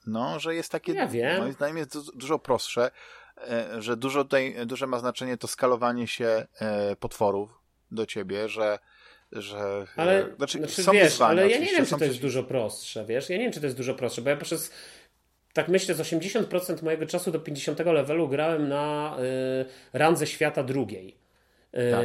no, 0.07 0.41
że 0.41 0.55
jest 0.55 0.73
takie, 0.73 0.93
ja 0.93 1.07
wiem. 1.07 1.41
moim 1.41 1.53
zdaniem 1.53 1.77
jest 1.77 2.17
dużo 2.17 2.39
prostsze, 2.39 2.91
e, 3.49 3.83
że 3.83 3.97
dużo 3.97 4.25
tutaj, 4.25 4.57
duże 4.67 4.87
ma 4.87 4.99
znaczenie 4.99 5.37
to 5.37 5.49
skalowanie 5.49 6.07
się 6.07 6.47
e, 6.61 6.97
potworów 6.97 7.51
do 7.91 8.07
ciebie, 8.07 8.49
że 8.49 8.79
że 9.33 9.87
ale, 9.97 10.27
znaczy, 10.37 10.59
znaczy, 10.59 10.83
są 10.83 10.93
wiesz, 10.93 11.21
ale 11.21 11.51
ja 11.51 11.59
nie 11.59 11.67
wiem, 11.67 11.87
czy 11.87 11.99
to 11.99 12.05
jest 12.05 12.21
dużo 12.21 12.43
prostsze, 12.43 13.05
wiesz, 13.05 13.31
ja 13.31 13.37
nie 13.37 13.43
wiem, 13.43 13.53
czy 13.53 13.61
to 13.61 13.67
jest 13.67 13.77
dużo 13.77 13.95
prostsze, 13.95 14.23
bo 14.23 14.31
ja 14.31 14.37
przez 14.37 14.73
tak 15.57 15.69
myślę, 15.69 15.95
z 15.95 16.01
80% 16.01 16.83
mojego 16.83 17.07
czasu 17.07 17.31
do 17.31 17.41
50 17.41 17.79
levelu 17.79 18.29
grałem 18.29 18.69
na 18.69 19.17
y, 19.62 19.99
randze 19.99 20.27
świata 20.27 20.62
drugiej. 20.62 21.17
Y, 21.75 21.91
tak. 21.91 22.05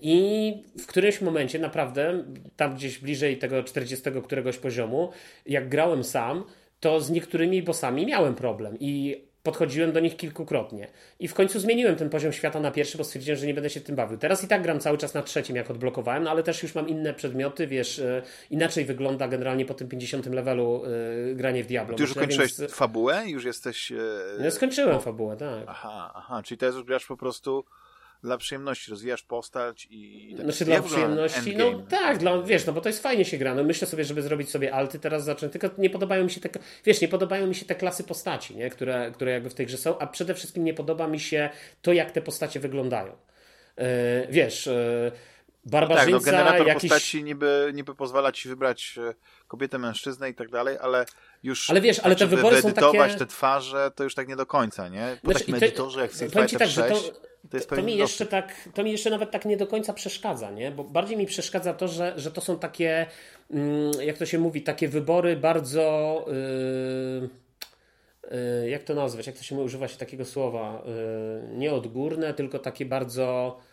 I 0.00 0.54
w 0.78 0.86
którymś 0.86 1.20
momencie 1.20 1.58
naprawdę, 1.58 2.24
tam 2.56 2.74
gdzieś 2.74 2.98
bliżej 2.98 3.38
tego 3.38 3.62
40 3.62 4.10
któregoś 4.24 4.58
poziomu, 4.58 5.12
jak 5.46 5.68
grałem 5.68 6.04
sam, 6.04 6.44
to 6.80 7.00
z 7.00 7.10
niektórymi 7.10 7.62
bossami 7.62 8.06
miałem 8.06 8.34
problem. 8.34 8.76
I 8.80 9.24
podchodziłem 9.42 9.92
do 9.92 10.00
nich 10.00 10.16
kilkukrotnie. 10.16 10.88
I 11.20 11.28
w 11.28 11.34
końcu 11.34 11.60
zmieniłem 11.60 11.96
ten 11.96 12.10
poziom 12.10 12.32
świata 12.32 12.60
na 12.60 12.70
pierwszy, 12.70 12.98
bo 12.98 13.04
stwierdziłem, 13.04 13.38
że 13.40 13.46
nie 13.46 13.54
będę 13.54 13.70
się 13.70 13.80
tym 13.80 13.96
bawił. 13.96 14.18
Teraz 14.18 14.44
i 14.44 14.48
tak 14.48 14.62
gram 14.62 14.80
cały 14.80 14.98
czas 14.98 15.14
na 15.14 15.22
trzecim, 15.22 15.56
jak 15.56 15.70
odblokowałem, 15.70 16.22
no 16.22 16.30
ale 16.30 16.42
też 16.42 16.62
już 16.62 16.74
mam 16.74 16.88
inne 16.88 17.14
przedmioty, 17.14 17.66
wiesz, 17.66 17.98
e, 17.98 18.22
inaczej 18.50 18.84
wygląda 18.84 19.28
generalnie 19.28 19.64
po 19.64 19.74
tym 19.74 19.88
50 19.88 20.26
levelu 20.26 20.82
yy, 21.26 21.34
granie 21.34 21.64
w 21.64 21.66
Diablo. 21.66 21.96
Ty 21.96 22.02
już 22.02 22.14
kończyłeś 22.14 22.58
więc... 22.58 22.74
fabułę? 22.74 23.22
Już 23.26 23.44
jesteś... 23.44 23.90
Yy... 23.90 23.98
No, 24.40 24.50
skończyłem 24.50 25.00
fabułę, 25.00 25.36
tak. 25.36 25.64
Aha, 25.66 26.12
aha, 26.14 26.42
czyli 26.42 26.58
teraz 26.58 26.74
już 26.74 26.84
grasz 26.84 27.06
po 27.06 27.16
prostu 27.16 27.64
dla 28.22 28.38
przyjemności, 28.38 28.90
rozwijasz 28.90 29.22
postać 29.22 29.86
i... 29.90 30.34
Tak 30.36 30.44
znaczy 30.44 30.64
dla 30.64 30.82
przyjemności, 30.82 31.56
no 31.56 31.82
tak, 31.88 32.18
dla, 32.18 32.42
wiesz, 32.42 32.66
no 32.66 32.72
bo 32.72 32.80
to 32.80 32.88
jest 32.88 33.02
fajnie 33.02 33.24
się 33.24 33.38
gra, 33.38 33.54
no 33.54 33.64
myślę 33.64 33.88
sobie, 33.88 34.04
żeby 34.04 34.22
zrobić 34.22 34.50
sobie 34.50 34.74
alty, 34.74 34.98
teraz 34.98 35.24
zacząć, 35.24 35.52
tylko 35.52 35.70
nie 35.78 35.90
podobają 35.90 36.24
mi 36.24 36.30
się 36.30 36.40
te, 36.40 36.48
wiesz, 36.84 37.00
nie 37.00 37.08
podobają 37.08 37.46
mi 37.46 37.54
się 37.54 37.64
te 37.64 37.74
klasy 37.74 38.04
postaci, 38.04 38.56
nie? 38.56 38.70
Które, 38.70 39.10
które 39.14 39.32
jakby 39.32 39.50
w 39.50 39.54
tej 39.54 39.66
grze 39.66 39.76
są, 39.76 39.98
a 39.98 40.06
przede 40.06 40.34
wszystkim 40.34 40.64
nie 40.64 40.74
podoba 40.74 41.08
mi 41.08 41.20
się 41.20 41.50
to, 41.82 41.92
jak 41.92 42.10
te 42.10 42.22
postacie 42.22 42.60
wyglądają. 42.60 43.16
Yy, 43.76 43.84
wiesz... 44.30 44.66
Yy, 44.66 45.31
Barbarzyńca, 45.64 46.10
no 46.10 46.18
tak, 46.18 46.26
no 46.26 46.32
generator 46.32 46.66
jakiś... 46.66 46.90
postaci 46.90 47.24
niby, 47.24 47.70
niby 47.74 47.94
pozwala 47.94 48.32
ci 48.32 48.48
wybrać 48.48 48.98
e, 48.98 49.14
kobietę, 49.48 49.78
mężczyznę 49.78 50.30
i 50.30 50.34
tak 50.34 50.50
dalej, 50.50 50.76
ale 50.80 51.06
już 51.42 51.70
ale 51.70 51.80
wiesz, 51.80 51.98
ale 51.98 52.16
te 52.16 52.26
wybory 52.26 52.62
są 52.62 52.72
takie... 52.72 53.08
te 53.08 53.26
twarze, 53.26 53.90
to 53.94 54.04
już 54.04 54.14
tak 54.14 54.28
nie 54.28 54.36
do 54.36 54.46
końca, 54.46 54.88
nie? 54.88 55.16
Po 55.22 55.30
znaczy, 55.30 55.40
takim 55.40 55.54
edytorze 55.54 56.00
jak 56.00 56.12
Street 56.12 56.32
Fighter 56.32 56.58
tak, 56.58 56.68
6, 56.68 56.76
to, 56.76 57.12
to, 57.50 57.56
jest 57.56 57.68
to 57.68 57.82
mi 57.82 57.96
jeszcze 57.96 58.26
tak, 58.26 58.68
to 58.74 58.84
mi 58.84 58.92
jeszcze 58.92 59.10
nawet 59.10 59.30
tak 59.30 59.44
nie 59.44 59.56
do 59.56 59.66
końca 59.66 59.92
przeszkadza, 59.92 60.50
nie? 60.50 60.70
Bo 60.70 60.84
bardziej 60.84 61.16
mi 61.16 61.26
przeszkadza 61.26 61.74
to, 61.74 61.88
że, 61.88 62.12
że 62.16 62.30
to 62.30 62.40
są 62.40 62.58
takie, 62.58 63.06
mm, 63.50 63.92
jak 64.00 64.18
to 64.18 64.26
się 64.26 64.38
mówi, 64.38 64.62
takie 64.62 64.88
wybory 64.88 65.36
bardzo... 65.36 66.24
Yy 67.22 67.42
jak 68.70 68.82
to 68.82 68.94
nazwać, 68.94 69.26
jak 69.26 69.36
to 69.36 69.42
się 69.42 69.56
używa 69.56 69.88
się 69.88 69.98
takiego 69.98 70.24
słowa, 70.24 70.82
y, 71.52 71.56
nie 71.56 71.72
odgórne, 71.72 72.34
tylko 72.34 72.58
takie 72.58 72.86
bardzo 72.86 73.56
Yy, 73.58 73.71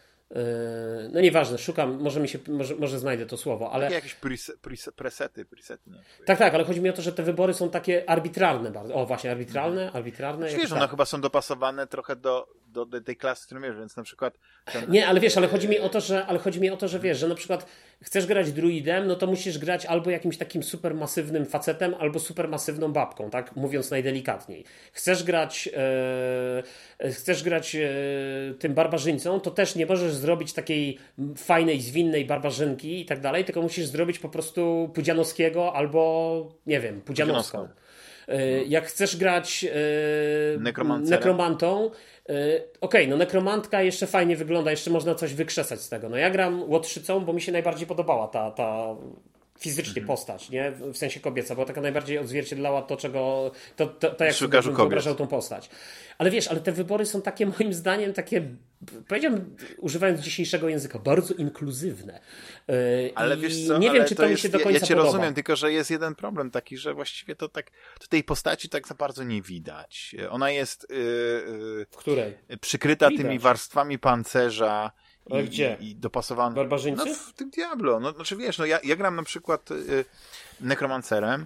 no 1.12 1.22
nieważne, 1.22 1.58
szukam, 1.58 2.02
może 2.02 2.20
mi 2.20 2.28
się, 2.28 2.40
może, 2.48 2.76
może 2.76 3.00
znajdę 3.00 3.26
to 3.26 3.38
słowo, 3.38 3.72
ale... 3.72 3.84
Takie 3.84 3.96
jakieś 3.96 4.16
presety, 4.96 5.46
presety. 5.46 5.90
Nie? 5.90 6.26
Tak, 6.26 6.40
tak, 6.40 6.54
ale 6.54 6.64
chodzi 6.64 6.82
mi 6.82 6.90
o 6.90 6.94
to, 6.94 7.02
że 7.02 7.14
te 7.14 7.24
wybory 7.24 7.54
są 7.54 7.70
takie 7.70 8.10
arbitralne 8.10 8.72
bardzo. 8.72 8.94
O, 8.94 9.06
właśnie, 9.06 9.32
arbitralne, 9.32 9.82
mhm. 9.82 9.98
arbitralne. 9.98 10.48
Wiesz, 10.48 10.72
one 10.72 10.82
tak. 10.82 10.90
chyba 10.90 11.06
są 11.06 11.22
dopasowane 11.22 11.88
trochę 11.88 12.16
do, 12.16 12.48
do, 12.68 12.86
do 12.86 13.02
tej 13.02 13.18
klasy, 13.18 13.46
którą 13.46 13.62
wiesz, 13.62 13.78
więc 13.78 13.96
na 13.96 14.04
przykład... 14.04 14.40
Ten... 14.74 14.92
Nie, 14.92 15.08
ale 15.08 15.20
wiesz, 15.20 15.38
ale 15.38 15.48
chodzi 15.48 15.70
mi 15.70 15.80
o 15.80 15.90
to, 15.90 16.02
że, 16.02 16.26
ale 16.26 16.40
chodzi 16.40 16.62
mi 16.62 16.70
o 16.70 16.78
to, 16.78 16.88
że 16.88 17.00
wiesz, 17.00 17.18
że 17.18 17.28
na 17.28 17.36
przykład 17.36 17.66
chcesz 18.04 18.26
grać 18.26 18.52
druidem, 18.52 19.08
no 19.08 19.16
to 19.16 19.28
musisz 19.28 19.58
grać 19.58 19.86
albo 19.86 20.10
jakimś 20.10 20.38
takim 20.38 20.64
supermasywnym 20.64 21.46
facetem, 21.46 21.96
albo 22.00 22.20
supermasywną 22.20 22.94
babką, 22.94 23.30
tak? 23.30 23.56
Mówiąc 23.56 23.92
najdelikatniej. 23.92 24.66
Chcesz 24.94 25.24
grać, 25.24 25.70
e, 27.04 27.12
chcesz 27.12 27.44
grać 27.44 27.76
e, 27.76 27.90
tym 28.60 28.74
barbarzyńcą, 28.74 29.40
to 29.40 29.52
też 29.52 29.76
nie 29.76 29.86
możesz 29.86 30.14
zrobić 30.14 30.54
takiej 30.54 30.98
fajnej, 31.38 31.82
zwinnej 31.82 32.26
barbarzynki 32.26 33.02
i 33.02 33.06
tak 33.06 33.20
dalej, 33.20 33.46
tylko 33.46 33.62
musisz 33.62 33.86
zrobić 33.86 34.20
po 34.20 34.30
prostu 34.30 34.92
Pudzianowskiego 34.94 35.76
albo, 35.76 36.56
nie 36.66 36.80
wiem, 36.80 37.02
Pudzianowską. 37.02 37.68
E, 38.28 38.64
jak 38.64 38.86
chcesz 38.86 39.18
grać 39.18 39.66
nekromantą, 41.04 41.92
Okej, 42.30 42.62
okay, 42.82 43.08
no 43.08 43.18
nekromantka 43.18 43.82
jeszcze 43.82 44.08
fajnie 44.08 44.36
wygląda, 44.36 44.72
jeszcze 44.72 44.92
można 44.92 45.16
coś 45.16 45.34
wykrzesać 45.34 45.82
z 45.82 45.90
tego. 45.90 46.10
No 46.10 46.18
ja 46.18 46.30
gram 46.30 46.70
łotrzycą, 46.70 47.20
bo 47.26 47.34
mi 47.34 47.42
się 47.42 47.52
najbardziej 47.52 47.88
podobała 47.88 48.28
ta, 48.28 48.52
ta 48.52 48.96
fizycznie 49.60 50.02
mhm. 50.02 50.08
postać, 50.08 50.50
nie? 50.50 50.72
W 50.72 50.98
sensie 50.98 51.20
kobieca, 51.20 51.56
bo 51.56 51.66
taka 51.66 51.82
najbardziej 51.82 52.18
odzwierciedlała 52.18 52.82
to, 52.82 52.98
czego, 52.98 53.52
to, 53.76 53.88
to, 53.88 54.10
to 54.10 54.26
jak 54.26 54.34
sobie 54.34 54.62
wyobrażał 54.62 55.16
tą 55.16 55.28
postać. 55.28 55.70
Ale 56.18 56.32
wiesz, 56.32 56.48
ale 56.48 56.60
te 56.60 56.72
wybory 56.72 57.06
są 57.06 57.22
takie 57.22 57.46
moim 57.46 57.74
zdaniem 57.74 58.14
takie, 58.14 58.56
powiedziałbym, 59.08 59.56
używając 59.78 60.22
dzisiejszego 60.22 60.70
języka, 60.70 61.00
bardzo 61.00 61.34
inkluzywne. 61.34 62.20
Yy, 62.68 62.76
ale 63.16 63.38
wiesz 63.38 63.68
co, 63.68 63.78
nie 63.78 63.92
wiem, 63.92 64.06
czy 64.06 64.16
to 64.16 64.24
jest, 64.26 64.34
mi 64.34 64.38
się 64.38 64.50
do 64.50 64.58
końca 64.58 64.72
Ja, 64.72 64.80
ja 64.80 64.88
cię 64.88 64.96
podoba. 64.96 65.12
rozumiem, 65.12 65.34
tylko 65.34 65.56
że 65.56 65.72
jest 65.72 65.92
jeden 65.92 66.16
problem 66.16 66.52
taki, 66.52 66.78
że 66.78 66.94
właściwie 66.94 67.36
to 67.36 67.50
tak, 67.50 67.72
to 68.00 68.08
tej 68.08 68.24
postaci 68.24 68.70
tak 68.70 68.88
za 68.88 68.96
bardzo 68.96 69.24
nie 69.24 69.42
widać. 69.42 70.16
Ona 70.30 70.52
jest 70.52 70.88
yy, 70.90 70.98
w 71.90 71.96
której? 71.98 72.34
przykryta 72.62 73.10
widać. 73.10 73.26
tymi 73.26 73.40
warstwami 73.40 74.00
pancerza, 74.00 74.92
ale 75.32 75.44
gdzie? 75.44 75.78
I, 75.80 75.90
i 75.90 75.96
dopasowane. 75.96 76.56
Barbarzyńcy? 76.56 77.06
No 77.06 77.14
w 77.14 77.34
tym 77.34 77.50
Diablo. 77.50 78.00
No, 78.00 78.12
znaczy 78.12 78.36
wiesz, 78.36 78.58
no 78.58 78.66
ja, 78.66 78.80
ja 78.84 78.96
gram 78.96 79.16
na 79.16 79.24
przykład 79.24 79.72
y, 79.72 80.06
nekromancerem. 80.62 81.46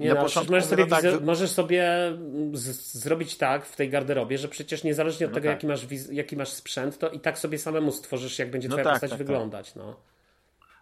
Nie, 0.00 0.08
na 0.08 0.14
no, 0.14 0.22
początku 0.22 0.52
możesz 0.52 0.68
sobie, 0.68 0.86
tak, 0.86 1.04
możesz 1.22 1.50
sobie 1.50 2.12
z, 2.52 2.94
zrobić 2.94 3.36
tak 3.36 3.66
w 3.66 3.76
tej 3.76 3.90
garderobie, 3.90 4.38
że 4.38 4.48
przecież 4.48 4.84
niezależnie 4.84 5.26
od 5.26 5.32
no 5.32 5.34
tego, 5.34 5.48
tak. 5.48 5.54
jaki, 5.54 5.66
masz 5.66 5.86
jaki 6.10 6.36
masz 6.36 6.48
sprzęt, 6.48 6.98
to 6.98 7.10
i 7.10 7.20
tak 7.20 7.38
sobie 7.38 7.58
samemu 7.58 7.92
stworzysz, 7.92 8.38
jak 8.38 8.50
będzie 8.50 8.68
no 8.68 8.74
twoja 8.74 8.84
tak, 8.84 8.92
postać 8.92 9.10
tak, 9.10 9.18
tak. 9.18 9.26
wyglądać. 9.26 9.74
No. 9.74 9.96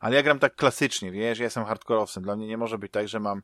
Ale 0.01 0.17
ja 0.17 0.23
gram 0.23 0.38
tak 0.38 0.57
klasycznie, 0.57 1.11
wiesz, 1.11 1.38
ja 1.38 1.45
jestem 1.45 1.65
hardkorowcem. 1.65 2.23
Dla 2.23 2.37
mnie 2.37 2.47
nie 2.47 2.57
może 2.57 2.79
być 2.79 2.93
tak, 2.93 3.09
że 3.09 3.21
mam 3.21 3.43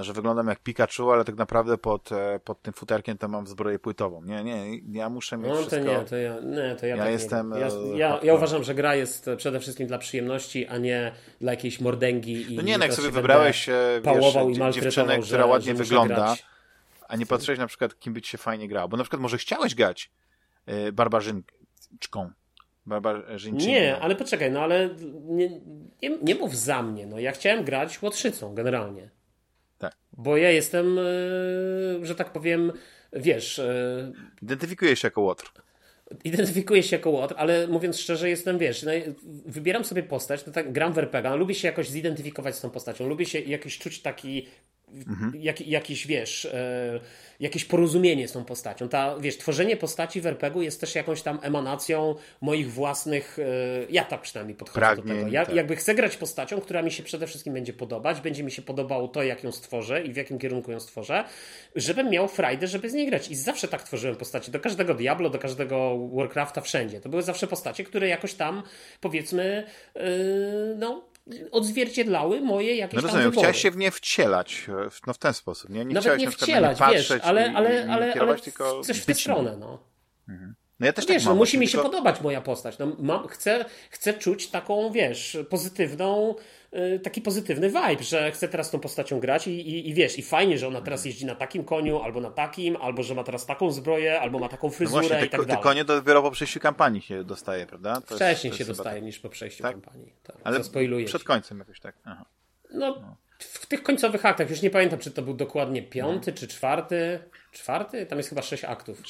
że 0.00 0.12
wyglądam 0.12 0.48
jak 0.48 0.60
Pikachu, 0.60 1.10
ale 1.10 1.24
tak 1.24 1.36
naprawdę 1.36 1.78
pod, 1.78 2.12
e, 2.12 2.40
pod 2.44 2.62
tym 2.62 2.74
futerkiem 2.74 3.18
to 3.18 3.28
mam 3.28 3.46
zbroję 3.46 3.78
płytową. 3.78 4.24
Nie, 4.24 4.44
nie, 4.44 4.78
ja 4.92 5.08
muszę 5.08 5.36
mieć 5.36 5.48
no, 5.48 5.56
wszystko. 5.56 5.76
to 5.76 5.84
nie, 5.84 6.04
to 6.04 6.16
ja, 6.16 6.40
nie, 6.40 6.76
to 6.76 6.86
ja, 6.86 6.96
ja 6.96 7.02
tak 7.02 7.12
jestem... 7.12 7.50
Ja, 7.50 7.66
e, 7.66 7.96
ja, 7.96 8.20
ja, 8.22 8.34
uważam, 8.34 8.64
że 8.64 8.74
gra 8.74 8.94
jest 8.94 9.30
przede 9.36 9.60
wszystkim 9.60 9.86
dla 9.86 9.98
przyjemności, 9.98 10.66
a 10.66 10.78
nie 10.78 11.12
dla 11.40 11.52
jakiejś 11.52 11.80
mordęgi 11.80 12.52
i 12.52 12.56
No 12.56 12.62
nie, 12.62 12.78
no 12.78 12.84
jak 12.84 12.94
sobie 12.94 13.10
wybrałeś 13.10 13.68
pałował 14.04 14.48
wiesz, 14.48 14.76
i 14.76 14.80
dziewczynę, 14.80 15.14
że, 15.14 15.22
która 15.22 15.46
ładnie 15.46 15.74
wygląda, 15.74 16.14
grać. 16.14 16.46
a 17.08 17.16
nie 17.16 17.26
patrzyłeś 17.26 17.58
na 17.58 17.66
przykład, 17.66 17.98
kim 17.98 18.12
by 18.12 18.22
ci 18.22 18.30
się 18.30 18.38
fajnie 18.38 18.68
grało. 18.68 18.88
Bo 18.88 18.96
na 18.96 19.02
przykład 19.02 19.22
może 19.22 19.38
chciałeś 19.38 19.74
grać 19.74 20.10
barbarzynczką. 20.92 22.30
Nie, 23.52 23.98
ale 24.00 24.16
poczekaj, 24.16 24.50
no 24.52 24.60
ale 24.60 24.90
nie, 25.24 25.60
nie, 26.02 26.18
nie 26.22 26.34
mów 26.34 26.56
za 26.56 26.82
mnie. 26.82 27.06
No, 27.06 27.18
ja 27.18 27.32
chciałem 27.32 27.64
grać 27.64 28.02
łotrzycą 28.02 28.54
generalnie. 28.54 29.10
Bo 30.22 30.36
ja 30.36 30.50
jestem, 30.50 30.98
e, 30.98 31.02
że 32.02 32.14
tak 32.14 32.32
powiem, 32.32 32.72
wiesz. 33.12 33.58
E, 33.58 34.12
Identyfikuję 34.42 34.96
się 34.96 35.06
jako 35.06 35.20
łotr. 35.20 35.52
identyfikuję 36.24 36.82
się 36.82 36.96
jako 36.96 37.10
Łotr, 37.10 37.34
ale 37.38 37.68
mówiąc 37.68 37.98
szczerze, 38.00 38.30
jestem, 38.30 38.58
wiesz, 38.58 38.82
no, 38.82 38.92
wybieram 39.46 39.84
sobie 39.84 40.02
postać, 40.02 40.46
no 40.46 40.52
tak, 40.52 40.72
gram 40.72 40.92
w 40.92 40.98
RPG, 40.98 41.36
lubię 41.36 41.54
się 41.54 41.68
jakoś 41.68 41.88
zidentyfikować 41.88 42.56
z 42.56 42.60
tą 42.60 42.70
postacią, 42.70 43.08
lubię 43.08 43.26
się 43.26 43.38
jakoś 43.40 43.78
czuć 43.78 44.02
taki 44.02 44.46
mhm. 44.94 45.32
jak, 45.34 45.60
jakiś, 45.60 46.06
wiesz, 46.06 46.44
e, 46.44 47.00
jakieś 47.40 47.64
porozumienie 47.64 48.28
z 48.28 48.32
tą 48.32 48.44
postacią. 48.44 48.88
Ta, 48.88 49.18
wiesz, 49.18 49.38
tworzenie 49.38 49.76
postaci 49.76 50.20
w 50.20 50.26
RPG-u 50.26 50.62
jest 50.62 50.80
też 50.80 50.94
jakąś 50.94 51.22
tam 51.22 51.38
emanacją 51.42 52.14
moich 52.40 52.72
własnych, 52.72 53.38
e, 53.38 53.44
ja 53.90 54.04
tak 54.04 54.20
przynajmniej 54.20 54.56
podchodzę 54.56 54.80
Pragnień, 54.80 55.06
do 55.06 55.14
tego. 55.14 55.32
Ja, 55.32 55.46
tak. 55.46 55.54
Jakby 55.54 55.76
chcę 55.76 55.94
grać 55.94 56.16
postacią, 56.16 56.60
która 56.60 56.82
mi 56.82 56.90
się 56.90 57.02
przede 57.02 57.26
wszystkim 57.26 57.54
będzie 57.54 57.72
podobać, 57.72 58.20
będzie 58.20 58.42
mi 58.42 58.50
się 58.50 58.62
podobało 58.62 59.08
to, 59.08 59.22
jak 59.22 59.44
ją 59.44 59.52
stworzę 59.52 60.02
i 60.02 60.12
w 60.12 60.16
jakim 60.16 60.38
kierunku 60.38 60.72
ją 60.72 60.80
stworzę, 60.80 61.24
żebym 61.76 62.10
miał 62.10 62.28
frajdę, 62.28 62.66
żeby 62.66 62.90
z 62.90 62.94
niej 62.94 63.06
grać. 63.06 63.30
I 63.30 63.34
zawsze 63.34 63.68
tak 63.68 63.82
tworzyłem 63.82 64.16
postacie. 64.16 64.52
Do 64.52 64.60
każdego 64.60 64.94
Diablo, 64.94 65.30
do 65.30 65.38
każdego 65.38 66.08
Warcrafta, 66.12 66.60
wszędzie. 66.60 67.00
To 67.00 67.08
były 67.08 67.22
zawsze 67.22 67.46
postacie, 67.46 67.84
które 67.84 68.08
jakoś 68.08 68.34
tam, 68.34 68.62
powiedzmy, 69.00 69.64
yy, 69.94 70.02
no, 70.78 71.09
odzwierciedlały 71.50 72.40
moje 72.40 72.76
jakieś 72.76 72.96
no 72.96 73.00
rozumiem, 73.00 73.22
tam 73.22 73.30
wybory. 73.30 73.44
chciałeś 73.44 73.62
się 73.62 73.70
w 73.70 73.76
nie 73.76 73.90
wcielać, 73.90 74.66
no 75.06 75.12
w 75.12 75.18
ten 75.18 75.34
sposób, 75.34 75.70
nie? 75.70 75.84
nie 75.84 75.94
Nawet 75.94 76.18
nie 76.18 76.30
wcielać, 76.30 76.78
wiesz, 76.92 77.10
ale, 77.10 77.52
ale, 77.54 77.86
ale, 77.88 78.14
ale 78.20 78.38
tylko 78.38 78.80
coś 78.80 78.98
w 78.98 79.06
tę 79.06 79.14
stronę, 79.14 79.56
no. 79.56 79.78
Mhm. 80.28 80.54
No 80.80 80.86
ja 80.86 80.92
też 80.92 81.06
tak 81.06 81.14
wiesz, 81.14 81.24
mam, 81.24 81.34
no, 81.34 81.38
musi 81.38 81.58
mi 81.58 81.66
się 81.66 81.72
tylko... 81.72 81.88
podobać 81.90 82.20
moja 82.20 82.40
postać. 82.40 82.78
No, 82.78 82.96
mam, 82.98 83.28
chcę, 83.28 83.64
chcę 83.90 84.14
czuć 84.14 84.46
taką, 84.46 84.92
wiesz, 84.92 85.38
pozytywną, 85.50 86.34
taki 87.02 87.20
pozytywny 87.20 87.68
vibe, 87.68 88.02
że 88.02 88.32
chce 88.32 88.48
teraz 88.48 88.70
tą 88.70 88.80
postacią 88.80 89.20
grać 89.20 89.46
i, 89.46 89.50
i, 89.50 89.88
i, 89.88 89.94
wiesz, 89.94 90.18
i 90.18 90.22
fajnie, 90.22 90.58
że 90.58 90.68
ona 90.68 90.80
teraz 90.80 91.04
jeździ 91.04 91.26
na 91.26 91.34
takim 91.34 91.64
koniu, 91.64 92.02
albo 92.02 92.20
na 92.20 92.30
takim, 92.30 92.76
albo 92.76 93.02
że 93.02 93.14
ma 93.14 93.24
teraz 93.24 93.46
taką 93.46 93.70
zbroję, 93.70 94.20
albo 94.20 94.38
ma 94.38 94.48
taką 94.48 94.66
no 94.66 94.72
fryzurę 94.72 95.02
no 95.02 95.08
właśnie, 95.08 95.26
i 95.26 95.30
tak 95.30 95.40
dalej. 95.40 95.56
Te 95.56 95.62
konie 95.62 95.84
dopiero 95.84 96.22
po 96.22 96.30
przejściu 96.30 96.60
kampanii 96.60 97.02
się 97.02 97.24
dostaje, 97.24 97.66
prawda? 97.66 98.00
To 98.00 98.14
Wcześniej 98.16 98.48
jest, 98.50 98.58
się 98.58 98.64
dostaje 98.64 98.96
tak... 98.96 99.04
niż 99.04 99.18
po 99.18 99.28
przejściu 99.28 99.62
tak? 99.62 99.72
kampanii. 99.72 100.12
Tak, 100.22 100.36
Ale 100.44 100.60
przed 101.06 101.24
końcem 101.24 101.58
jakoś 101.58 101.80
tak. 101.80 101.94
Aha. 102.04 102.24
No, 102.70 102.96
no, 103.00 103.16
w 103.38 103.66
tych 103.66 103.82
końcowych 103.82 104.26
aktach, 104.26 104.50
już 104.50 104.62
nie 104.62 104.70
pamiętam, 104.70 104.98
czy 104.98 105.10
to 105.10 105.22
był 105.22 105.34
dokładnie 105.34 105.82
piąty, 105.82 106.30
no. 106.30 106.38
czy 106.38 106.48
czwarty. 106.48 107.20
Czwarty? 107.52 108.06
Tam 108.06 108.18
jest 108.18 108.28
chyba 108.28 108.42
sześć 108.42 108.64
aktów. 108.64 109.02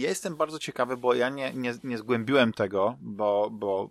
Ja 0.00 0.08
jestem 0.08 0.36
bardzo 0.36 0.58
ciekawy, 0.58 0.96
bo 0.96 1.14
ja 1.14 1.28
nie, 1.28 1.52
nie, 1.52 1.74
nie 1.84 1.98
zgłębiłem 1.98 2.52
tego, 2.52 2.96
bo, 3.00 3.48
bo 3.52 3.90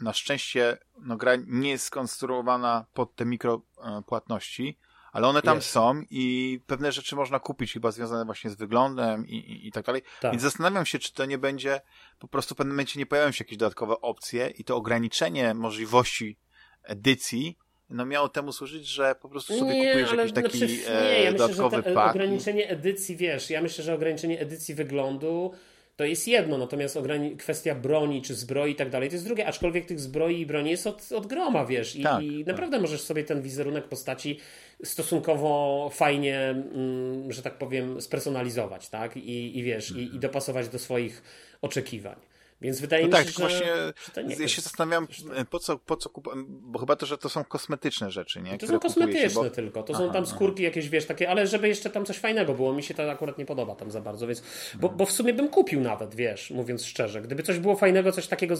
na 0.00 0.12
szczęście 0.12 0.78
no, 1.00 1.16
gra 1.16 1.32
nie 1.46 1.70
jest 1.70 1.84
skonstruowana 1.84 2.86
pod 2.94 3.14
te 3.14 3.24
mikropłatności, 3.24 4.78
ale 5.12 5.28
one 5.28 5.42
tam 5.42 5.56
jest. 5.56 5.68
są 5.68 6.02
i 6.10 6.60
pewne 6.66 6.92
rzeczy 6.92 7.16
można 7.16 7.38
kupić, 7.38 7.72
chyba 7.72 7.90
związane 7.90 8.24
właśnie 8.24 8.50
z 8.50 8.54
wyglądem 8.56 9.26
i, 9.26 9.34
i, 9.34 9.68
i 9.68 9.72
tak 9.72 9.84
dalej. 9.84 10.02
Tak. 10.20 10.32
Więc 10.32 10.42
zastanawiam 10.42 10.86
się, 10.86 10.98
czy 10.98 11.12
to 11.12 11.24
nie 11.24 11.38
będzie, 11.38 11.80
po 12.18 12.28
prostu 12.28 12.54
w 12.54 12.58
pewnym 12.58 12.74
momencie 12.74 12.98
nie 12.98 13.06
pojawią 13.06 13.32
się 13.32 13.44
jakieś 13.44 13.58
dodatkowe 13.58 14.00
opcje 14.00 14.48
i 14.48 14.64
to 14.64 14.76
ograniczenie 14.76 15.54
możliwości 15.54 16.38
edycji 16.82 17.58
no 17.90 18.06
miało 18.06 18.28
temu 18.28 18.52
służyć, 18.52 18.86
że 18.86 19.14
po 19.14 19.28
prostu 19.28 19.58
sobie 19.58 19.74
nie, 19.74 19.86
kupujesz 19.86 20.12
jakiś 20.12 20.32
taki 20.32 20.58
znaczy, 20.58 20.72
nie, 20.72 21.22
ja 21.22 21.32
dodatkowy 21.32 21.76
myślę, 21.76 21.92
że 21.92 21.94
to, 21.94 22.04
ograniczenie 22.10 22.68
edycji, 22.68 23.16
wiesz, 23.16 23.50
ja 23.50 23.62
myślę, 23.62 23.84
że 23.84 23.94
ograniczenie 23.94 24.40
edycji 24.40 24.74
wyglądu 24.74 25.52
to 25.96 26.04
jest 26.04 26.28
jedno, 26.28 26.58
natomiast 26.58 26.98
kwestia 27.38 27.74
broni 27.74 28.22
czy 28.22 28.34
zbroi 28.34 28.72
i 28.72 28.74
tak 28.74 28.90
dalej 28.90 29.08
to 29.08 29.14
jest 29.14 29.24
drugie, 29.24 29.46
aczkolwiek 29.46 29.86
tych 29.86 30.00
zbroi 30.00 30.40
i 30.40 30.46
broni 30.46 30.70
jest 30.70 30.86
od, 30.86 31.12
od 31.12 31.26
groma, 31.26 31.66
wiesz, 31.66 31.96
i, 31.96 32.02
tak, 32.02 32.22
i 32.22 32.38
tak. 32.38 32.46
naprawdę 32.46 32.80
możesz 32.80 33.00
sobie 33.00 33.24
ten 33.24 33.42
wizerunek 33.42 33.88
postaci 33.88 34.40
stosunkowo 34.84 35.90
fajnie, 35.92 36.38
mm, 36.38 37.32
że 37.32 37.42
tak 37.42 37.58
powiem, 37.58 38.00
spersonalizować, 38.00 38.88
tak, 38.88 39.16
i, 39.16 39.58
i 39.58 39.62
wiesz, 39.62 39.90
i, 39.90 40.14
i 40.16 40.18
dopasować 40.18 40.68
do 40.68 40.78
swoich 40.78 41.22
oczekiwań. 41.62 42.16
Więc 42.60 42.80
wydaje 42.80 43.02
no 43.02 43.06
mi 43.06 43.12
tak, 43.12 43.26
się, 43.26 43.32
że, 43.32 43.38
właśnie 43.38 43.66
że 44.06 44.12
to 44.14 44.22
nie 44.22 44.36
ja 44.36 44.48
się 44.48 44.62
zastanawiam, 44.62 45.08
po 45.50 45.58
co, 45.58 45.78
po 45.78 45.96
co 45.96 46.10
kup... 46.10 46.28
bo 46.46 46.78
chyba 46.78 46.96
to, 46.96 47.06
że 47.06 47.18
to 47.18 47.28
są 47.28 47.44
kosmetyczne 47.44 48.10
rzeczy, 48.10 48.42
nie? 48.42 48.58
To 48.58 48.66
są 48.66 48.80
kosmetyczne 48.80 49.28
się, 49.28 49.34
bo... 49.34 49.50
tylko, 49.50 49.82
to 49.82 49.94
aha, 49.94 50.06
są 50.06 50.12
tam 50.12 50.26
skórki 50.26 50.62
aha. 50.62 50.68
jakieś, 50.68 50.88
wiesz, 50.88 51.06
takie, 51.06 51.30
ale 51.30 51.46
żeby 51.46 51.68
jeszcze 51.68 51.90
tam 51.90 52.04
coś 52.04 52.18
fajnego 52.18 52.54
było, 52.54 52.72
mi 52.72 52.82
się 52.82 52.94
to 52.94 53.10
akurat 53.10 53.38
nie 53.38 53.46
podoba 53.46 53.74
tam 53.74 53.90
za 53.90 54.00
bardzo, 54.00 54.26
więc, 54.26 54.42
bo, 54.74 54.88
bo 54.88 55.06
w 55.06 55.12
sumie 55.12 55.32
bym 55.32 55.48
kupił 55.48 55.80
nawet, 55.80 56.14
wiesz, 56.14 56.50
mówiąc 56.50 56.84
szczerze, 56.84 57.22
gdyby 57.22 57.42
coś 57.42 57.58
było 57.58 57.76
fajnego, 57.76 58.12
coś 58.12 58.26
takiego 58.26 58.54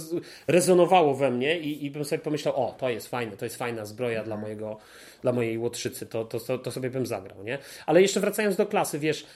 rezonowało 0.47 1.15
we 1.15 1.31
mnie 1.31 1.59
i, 1.59 1.85
i 1.85 1.91
bym 1.91 2.05
sobie 2.05 2.23
pomyślał, 2.23 2.57
o, 2.57 2.75
to 2.79 2.91
jest 2.91 3.09
fajne, 3.09 3.37
to 3.37 3.45
jest 3.45 3.57
fajna 3.57 3.85
zbroja 3.85 4.25
dla 4.25 4.37
mojego, 4.37 4.79
dla 5.23 5.33
mojej 5.33 5.59
łotrzycy, 5.59 6.07
to, 6.07 6.25
to, 6.25 6.41
to, 6.41 6.59
to 6.59 6.71
sobie 6.71 6.91
bym 6.91 7.07
zagrał, 7.07 7.45
nie? 7.45 7.59
Ale 7.87 8.03
jeszcze 8.03 8.21
wracając 8.21 8.57
do 8.57 8.67
klasy, 8.67 8.99
wiesz, 8.99 9.27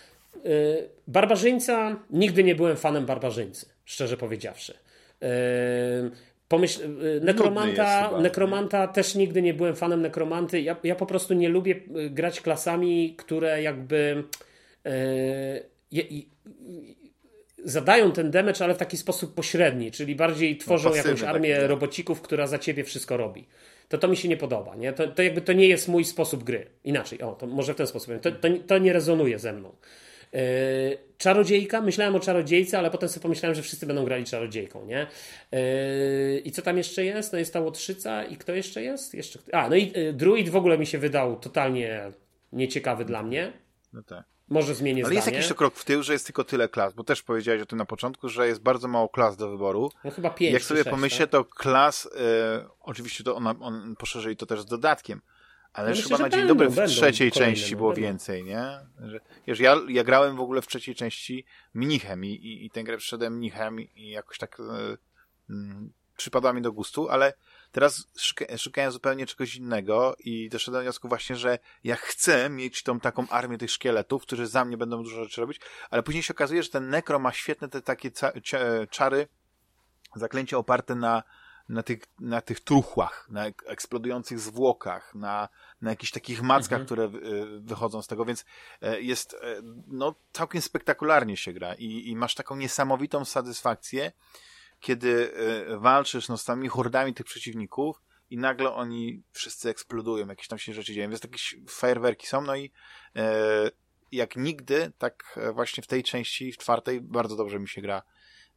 yy, 0.44 0.88
Barbarzyńca, 1.06 1.96
nigdy 2.10 2.44
nie 2.44 2.54
byłem 2.54 2.76
fanem 2.76 3.06
Barbarzyńcy 3.06 3.79
szczerze 3.90 4.16
powiedziawszy. 4.16 4.74
Pomyśl, 6.48 6.82
y, 6.82 7.20
nekromanta, 7.20 8.20
nekromanta 8.20 8.88
też 8.88 9.14
nigdy 9.14 9.42
nie 9.42 9.54
byłem 9.54 9.76
fanem 9.76 10.02
nekromanty. 10.02 10.60
Ja, 10.60 10.76
ja 10.84 10.94
po 10.94 11.06
prostu 11.06 11.34
nie 11.34 11.48
lubię 11.48 11.74
y, 11.96 12.10
grać 12.10 12.40
klasami, 12.40 13.14
które 13.18 13.62
jakby 13.62 14.24
e, 14.86 14.90
zadają 17.64 18.12
ten 18.12 18.30
damage, 18.30 18.64
ale 18.64 18.74
w 18.74 18.78
taki 18.78 18.96
sposób 18.96 19.34
pośredni, 19.34 19.90
czyli 19.90 20.14
bardziej 20.14 20.56
tworzą 20.56 20.90
no, 20.90 20.96
jakąś 20.96 21.22
armię 21.22 21.54
taki, 21.54 21.66
robocików, 21.66 22.22
która 22.22 22.46
za 22.46 22.58
ciebie 22.58 22.84
wszystko 22.84 23.16
robi. 23.16 23.46
To 23.88 23.98
to 23.98 24.08
mi 24.08 24.16
się 24.16 24.28
nie 24.28 24.36
podoba. 24.36 24.76
Nie? 24.76 24.92
To, 24.92 25.08
to 25.08 25.22
jakby 25.22 25.40
to 25.40 25.52
nie 25.52 25.68
jest 25.68 25.88
mój 25.88 26.04
sposób 26.04 26.44
gry. 26.44 26.66
Inaczej, 26.84 27.22
o, 27.22 27.32
to 27.32 27.46
może 27.46 27.74
w 27.74 27.76
ten 27.76 27.86
sposób. 27.86 28.14
To, 28.22 28.32
to, 28.32 28.48
to 28.66 28.78
nie 28.78 28.92
rezonuje 28.92 29.38
ze 29.38 29.52
mną. 29.52 29.74
Yy, 30.32 30.40
czarodziejka, 31.18 31.80
myślałem 31.80 32.16
o 32.16 32.20
czarodziejce, 32.20 32.78
ale 32.78 32.90
potem 32.90 33.08
sobie 33.08 33.22
pomyślałem, 33.22 33.54
że 33.54 33.62
wszyscy 33.62 33.86
będą 33.86 34.04
grali 34.04 34.24
czarodziejką, 34.24 34.86
nie? 34.86 35.06
Yy, 35.52 36.38
I 36.44 36.52
co 36.52 36.62
tam 36.62 36.78
jeszcze 36.78 37.04
jest? 37.04 37.32
No 37.32 37.38
jest 37.38 37.52
ta 37.52 37.60
łotrzyca 37.60 38.24
i 38.24 38.36
kto 38.36 38.52
jeszcze 38.52 38.82
jest? 38.82 39.14
Jeszcze... 39.14 39.38
A, 39.52 39.68
no 39.68 39.76
i 39.76 39.92
yy, 39.92 40.12
druid 40.12 40.48
w 40.48 40.56
ogóle 40.56 40.78
mi 40.78 40.86
się 40.86 40.98
wydał 40.98 41.36
totalnie 41.36 42.12
nieciekawy 42.52 43.04
dla 43.04 43.22
mnie. 43.22 43.52
No 43.92 44.02
tak. 44.02 44.24
Może 44.48 44.74
zmienię 44.74 45.02
Ale 45.02 45.06
zdanie. 45.06 45.16
jest 45.16 45.26
jakiś 45.26 45.48
to 45.48 45.54
krok 45.54 45.74
w 45.74 45.84
tył, 45.84 46.02
że 46.02 46.12
jest 46.12 46.26
tylko 46.26 46.44
tyle 46.44 46.68
klas, 46.68 46.94
bo 46.94 47.04
też 47.04 47.22
powiedziałeś 47.22 47.62
o 47.62 47.66
tym 47.66 47.78
na 47.78 47.84
początku, 47.84 48.28
że 48.28 48.46
jest 48.46 48.60
bardzo 48.60 48.88
mało 48.88 49.08
klas 49.08 49.36
do 49.36 49.50
wyboru. 49.50 49.90
No 50.04 50.10
chyba 50.10 50.30
pięć. 50.30 50.52
Jak 50.52 50.62
sobie 50.62 50.84
pomyślę, 50.84 51.26
tak? 51.26 51.30
to 51.30 51.44
klas, 51.44 52.08
oczywiście 52.80 53.24
to 53.24 53.36
on, 53.36 53.46
on 53.46 53.96
poszerzyli 53.98 54.36
to 54.36 54.46
też 54.46 54.60
z 54.60 54.66
dodatkiem, 54.66 55.20
ale 55.72 55.90
no 55.90 56.02
chyba 56.02 56.18
na 56.18 56.28
dzień 56.28 56.46
dobry 56.46 56.68
w 56.68 56.86
trzeciej 56.86 57.32
części 57.32 57.76
było 57.76 57.88
będą. 57.88 58.02
więcej, 58.02 58.44
nie? 58.44 58.80
Że, 59.00 59.20
wiesz, 59.46 59.60
ja, 59.60 59.76
ja 59.88 60.04
grałem 60.04 60.36
w 60.36 60.40
ogóle 60.40 60.62
w 60.62 60.66
trzeciej 60.66 60.94
części 60.94 61.44
mnichem 61.74 62.24
i, 62.24 62.28
i, 62.28 62.66
i 62.66 62.70
tę 62.70 62.84
grę 62.84 62.96
przyszedłem 62.96 63.36
mnichem 63.36 63.80
i, 63.80 64.10
jakoś 64.10 64.38
tak 64.38 64.58
yy, 65.48 65.56
przypadła 66.16 66.52
mi 66.52 66.62
do 66.62 66.72
gustu, 66.72 67.08
ale 67.08 67.32
teraz 67.72 68.06
szuka, 68.18 68.58
szukałem 68.58 68.92
zupełnie 68.92 69.26
czegoś 69.26 69.56
innego 69.56 70.16
i 70.18 70.48
doszedłem 70.48 70.80
do 70.80 70.84
wniosku 70.84 71.08
właśnie, 71.08 71.36
że 71.36 71.58
ja 71.84 71.96
chcę 71.96 72.50
mieć 72.50 72.82
tą 72.82 73.00
taką 73.00 73.28
armię 73.28 73.58
tych 73.58 73.70
szkieletów, 73.70 74.22
którzy 74.22 74.46
za 74.46 74.64
mnie 74.64 74.76
będą 74.76 75.02
dużo 75.02 75.24
rzeczy 75.24 75.40
robić, 75.40 75.60
ale 75.90 76.02
później 76.02 76.22
się 76.22 76.34
okazuje, 76.34 76.62
że 76.62 76.68
ten 76.68 76.88
nekro 76.88 77.18
ma 77.18 77.32
świetne 77.32 77.68
te 77.68 77.82
takie 77.82 78.10
czary, 78.90 79.28
zaklęcia 80.16 80.58
oparte 80.58 80.94
na 80.94 81.22
na 81.70 81.82
tych, 81.82 81.98
na 82.20 82.40
tych 82.40 82.60
truchłach, 82.60 83.26
na 83.30 83.46
eksplodujących 83.46 84.40
zwłokach, 84.40 85.14
na, 85.14 85.48
na 85.80 85.90
jakichś 85.90 86.12
takich 86.12 86.42
mackach, 86.42 86.80
mhm. 86.80 86.86
które 86.86 87.04
y, 87.04 87.60
wychodzą 87.60 88.02
z 88.02 88.06
tego, 88.06 88.24
więc 88.24 88.44
e, 88.82 89.00
jest, 89.00 89.34
e, 89.34 89.56
no, 89.86 90.14
całkiem 90.32 90.62
spektakularnie 90.62 91.36
się 91.36 91.52
gra 91.52 91.74
i, 91.74 92.08
i 92.08 92.16
masz 92.16 92.34
taką 92.34 92.56
niesamowitą 92.56 93.24
satysfakcję, 93.24 94.12
kiedy 94.80 95.32
e, 95.34 95.78
walczysz 95.78 96.28
no, 96.28 96.36
z 96.36 96.44
tymi 96.44 96.68
hordami 96.68 97.14
tych 97.14 97.26
przeciwników 97.26 98.02
i 98.30 98.38
nagle 98.38 98.74
oni 98.74 99.22
wszyscy 99.32 99.68
eksplodują, 99.68 100.26
jakieś 100.26 100.48
tam 100.48 100.58
się 100.58 100.74
rzeczy 100.74 100.94
dzieją, 100.94 101.10
więc 101.10 101.24
jakieś 101.24 101.56
fajerwerki 101.68 102.26
są, 102.26 102.40
no 102.40 102.56
i 102.56 102.72
e, 103.16 103.70
jak 104.12 104.36
nigdy, 104.36 104.92
tak 104.98 105.38
właśnie 105.54 105.82
w 105.82 105.86
tej 105.86 106.02
części, 106.02 106.52
w 106.52 106.58
czwartej, 106.58 107.00
bardzo 107.00 107.36
dobrze 107.36 107.58
mi 107.58 107.68
się 107.68 107.82
gra 107.82 108.02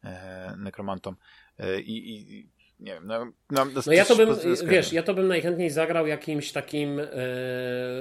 e, 0.04 0.56
nekromantom. 0.58 1.16
E, 1.60 1.82
I, 1.82 2.22
i 2.40 2.50
nie 2.80 2.94
wiem, 2.94 3.08
no, 3.08 3.26
no, 3.52 3.66
no 3.86 3.94
ja 3.94 4.06
to 4.06 4.16
bym, 4.16 4.30
wiesz, 4.66 4.94
ja 4.94 5.04
to 5.04 5.14
bym 5.14 5.28
najchętniej 5.28 5.70
zagrał 5.70 6.08
jakimś 6.08 6.52
takim 6.52 7.00
e, 7.00 7.06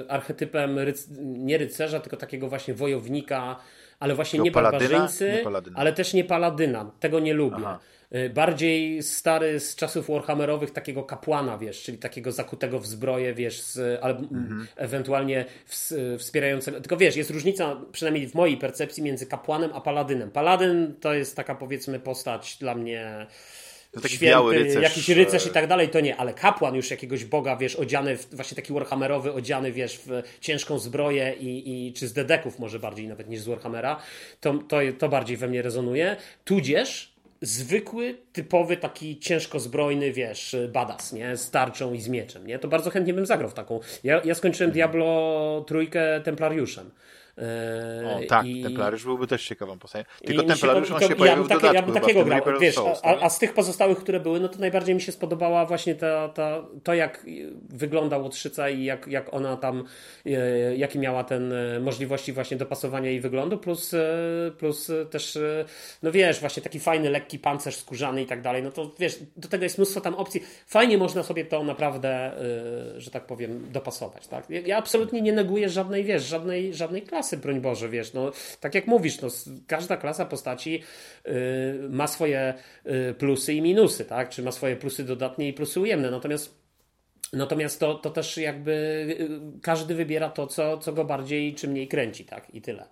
archetypem 0.07 0.79
ryc, 0.79 1.07
nie 1.19 1.57
rycerza, 1.57 1.99
tylko 1.99 2.17
takiego 2.17 2.49
właśnie 2.49 2.73
wojownika, 2.73 3.59
ale 3.99 4.15
właśnie 4.15 4.39
nie 4.39 4.51
barbarzyńcy, 4.51 5.43
nie 5.45 5.77
ale 5.77 5.93
też 5.93 6.13
nie 6.13 6.23
paladyna. 6.23 6.91
Tego 6.99 7.19
nie 7.19 7.33
lubię. 7.33 7.57
Aha. 7.57 7.79
E, 8.11 8.29
bardziej 8.29 9.03
stary 9.03 9.59
z 9.59 9.75
czasów 9.75 10.07
Warhammerowych 10.07 10.71
takiego 10.71 11.03
kapłana, 11.03 11.57
wiesz, 11.57 11.83
czyli 11.83 11.97
takiego 11.97 12.31
zakutego 12.31 12.79
w 12.79 12.85
zbroję, 12.85 13.33
wiesz, 13.33 13.61
z, 13.61 13.99
ale 14.03 14.17
mhm. 14.17 14.67
ewentualnie 14.75 15.45
w, 15.65 15.91
wspierającego. 16.17 16.81
Tylko 16.81 16.97
wiesz, 16.97 17.15
jest 17.15 17.29
różnica, 17.29 17.81
przynajmniej 17.91 18.27
w 18.27 18.35
mojej 18.35 18.57
percepcji, 18.57 19.03
między 19.03 19.25
kapłanem 19.25 19.71
a 19.73 19.81
paladynem. 19.81 20.31
Paladyn 20.31 20.95
to 20.99 21.13
jest 21.13 21.35
taka 21.35 21.55
powiedzmy 21.55 21.99
postać 21.99 22.57
dla 22.57 22.75
mnie 22.75 23.27
to 23.93 24.01
taki 24.01 24.15
święty, 24.15 24.31
biały 24.31 24.57
rycerz. 24.59 24.83
jakiś 24.83 25.09
rycerz 25.09 25.45
i 25.45 25.49
tak 25.49 25.67
dalej, 25.67 25.89
to 25.89 25.99
nie, 25.99 26.17
ale 26.17 26.33
kapłan 26.33 26.75
już 26.75 26.91
jakiegoś 26.91 27.25
boga, 27.25 27.55
wiesz, 27.55 27.75
odziany, 27.75 28.17
w, 28.17 28.35
właśnie 28.35 28.55
taki 28.55 28.73
warhammerowy, 28.73 29.33
odziany, 29.33 29.71
wiesz, 29.71 29.99
w 30.05 30.21
ciężką 30.39 30.79
zbroję 30.79 31.33
i, 31.39 31.87
i 31.87 31.93
czy 31.93 32.07
z 32.07 32.13
dedeków 32.13 32.59
może 32.59 32.79
bardziej 32.79 33.07
nawet 33.07 33.29
niż 33.29 33.41
z 33.41 33.47
Warhammera, 33.47 33.99
to, 34.39 34.53
to, 34.53 34.77
to 34.97 35.09
bardziej 35.09 35.37
we 35.37 35.47
mnie 35.47 35.61
rezonuje. 35.61 36.15
Tudzież 36.45 37.13
zwykły, 37.41 38.17
typowy, 38.33 38.77
taki 38.77 39.19
ciężko 39.19 39.59
zbrojny, 39.59 40.11
wiesz, 40.11 40.55
badass, 40.73 41.13
nie? 41.13 41.37
Z 41.37 41.51
tarczą 41.51 41.93
i 41.93 42.01
z 42.01 42.07
mieczem, 42.07 42.47
nie? 42.47 42.59
To 42.59 42.67
bardzo 42.67 42.89
chętnie 42.89 43.13
bym 43.13 43.25
zagrał 43.25 43.49
w 43.49 43.53
taką. 43.53 43.79
Ja, 44.03 44.21
ja 44.25 44.35
skończyłem 44.35 44.71
Diablo 44.71 45.65
trójkę 45.67 46.21
Templariuszem. 46.23 46.91
O, 47.37 48.19
tak, 48.27 48.45
I... 48.45 48.63
Templariusz 48.63 49.03
byłby 49.03 49.27
też 49.27 49.47
ciekawą 49.47 49.79
postacią. 49.79 50.05
Tylko 50.25 50.43
Templariusz 50.43 50.91
on 50.91 51.01
się 51.01 51.15
pojawił 51.15 51.43
ja 51.49 51.59
takie, 51.59 51.75
Ja 51.75 51.81
bym 51.81 51.93
takiego 51.93 52.25
grał, 52.25 52.41
wiesz, 52.61 52.75
a, 53.03 53.19
a, 53.19 53.29
z 53.29 53.39
tych 53.39 53.53
pozostałych, 53.53 53.97
które 53.97 54.19
były, 54.19 54.39
no 54.39 54.49
to 54.49 54.59
najbardziej 54.59 54.95
mi 54.95 55.01
się 55.01 55.11
spodobała 55.11 55.65
właśnie 55.65 55.95
ta, 55.95 56.29
ta, 56.29 56.63
to, 56.83 56.93
jak 56.93 57.25
wygląda 57.69 58.17
Łotrzyca 58.17 58.69
i 58.69 58.83
jak, 58.83 59.07
jak 59.07 59.33
ona 59.33 59.57
tam, 59.57 59.83
e, 60.25 60.75
jakie 60.75 60.99
miała 60.99 61.23
ten 61.23 61.53
e, 61.53 61.79
możliwości 61.79 62.33
właśnie 62.33 62.57
dopasowania 62.57 63.09
jej 63.09 63.21
wyglądu, 63.21 63.57
plus, 63.57 63.93
e, 63.93 64.07
plus 64.57 64.91
też, 65.11 65.39
no 66.03 66.11
wiesz, 66.11 66.39
właśnie 66.39 66.63
taki 66.63 66.79
fajny, 66.79 67.09
lekki 67.09 67.39
pancerz 67.39 67.75
skórzany 67.75 68.21
i 68.21 68.25
tak 68.25 68.41
dalej, 68.41 68.63
no 68.63 68.71
to 68.71 68.91
wiesz, 68.99 69.19
do 69.37 69.47
tego 69.47 69.63
jest 69.63 69.77
mnóstwo 69.77 70.01
tam 70.01 70.15
opcji. 70.15 70.43
Fajnie 70.67 70.97
można 70.97 71.23
sobie 71.23 71.45
to 71.45 71.63
naprawdę, 71.63 72.31
że 72.97 73.11
tak 73.11 73.25
powiem, 73.25 73.71
dopasować, 73.71 74.27
tak? 74.27 74.49
Ja 74.49 74.77
absolutnie 74.77 75.21
nie 75.21 75.33
neguję 75.33 75.69
żadnej, 75.69 76.03
wiesz, 76.03 76.23
żadnej, 76.23 76.73
żadnej 76.73 77.01
klasy 77.01 77.22
klasy, 77.23 77.37
broń 77.37 77.61
Boże, 77.61 77.89
wiesz, 77.89 78.13
no 78.13 78.31
tak 78.59 78.75
jak 78.75 78.87
mówisz, 78.87 79.21
no, 79.21 79.27
każda 79.67 79.97
klasa 79.97 80.25
postaci 80.25 80.83
y, 81.27 81.89
ma 81.89 82.07
swoje 82.07 82.53
y, 82.85 83.13
plusy 83.13 83.53
i 83.53 83.61
minusy, 83.61 84.05
tak? 84.05 84.29
Czy 84.29 84.43
ma 84.43 84.51
swoje 84.51 84.75
plusy 84.75 85.03
dodatnie 85.03 85.47
i 85.47 85.53
plusy 85.53 85.79
ujemne, 85.79 86.11
natomiast 86.11 86.63
Natomiast 87.33 87.79
to, 87.79 87.95
to 87.95 88.09
też 88.09 88.37
jakby 88.37 88.71
y, 89.55 89.61
każdy 89.61 89.95
wybiera 89.95 90.29
to, 90.29 90.47
co, 90.47 90.77
co 90.77 90.93
go 90.93 91.05
bardziej 91.05 91.55
czy 91.55 91.67
mniej 91.67 91.87
kręci, 91.87 92.25
tak? 92.25 92.55
I 92.55 92.61
tyle. 92.61 92.87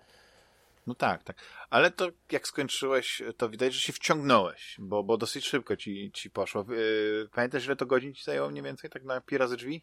No 0.86 0.94
tak, 0.94 1.22
tak. 1.22 1.36
Ale 1.70 1.90
to 1.90 2.08
jak 2.32 2.48
skończyłeś, 2.48 3.22
to 3.36 3.48
widać, 3.48 3.74
że 3.74 3.80
się 3.80 3.92
wciągnąłeś, 3.92 4.76
bo, 4.78 5.02
bo 5.02 5.16
dosyć 5.16 5.46
szybko 5.46 5.76
ci, 5.76 6.10
ci 6.14 6.30
poszło. 6.30 6.64
Pamiętasz, 7.34 7.66
ile 7.66 7.76
to 7.76 7.86
godzin 7.86 8.14
ci 8.14 8.24
zajęło 8.24 8.50
mniej 8.50 8.62
więcej, 8.62 8.90
tak 8.90 9.04
na 9.04 9.20
pi 9.20 9.38
razy 9.38 9.56
drzwi? 9.56 9.82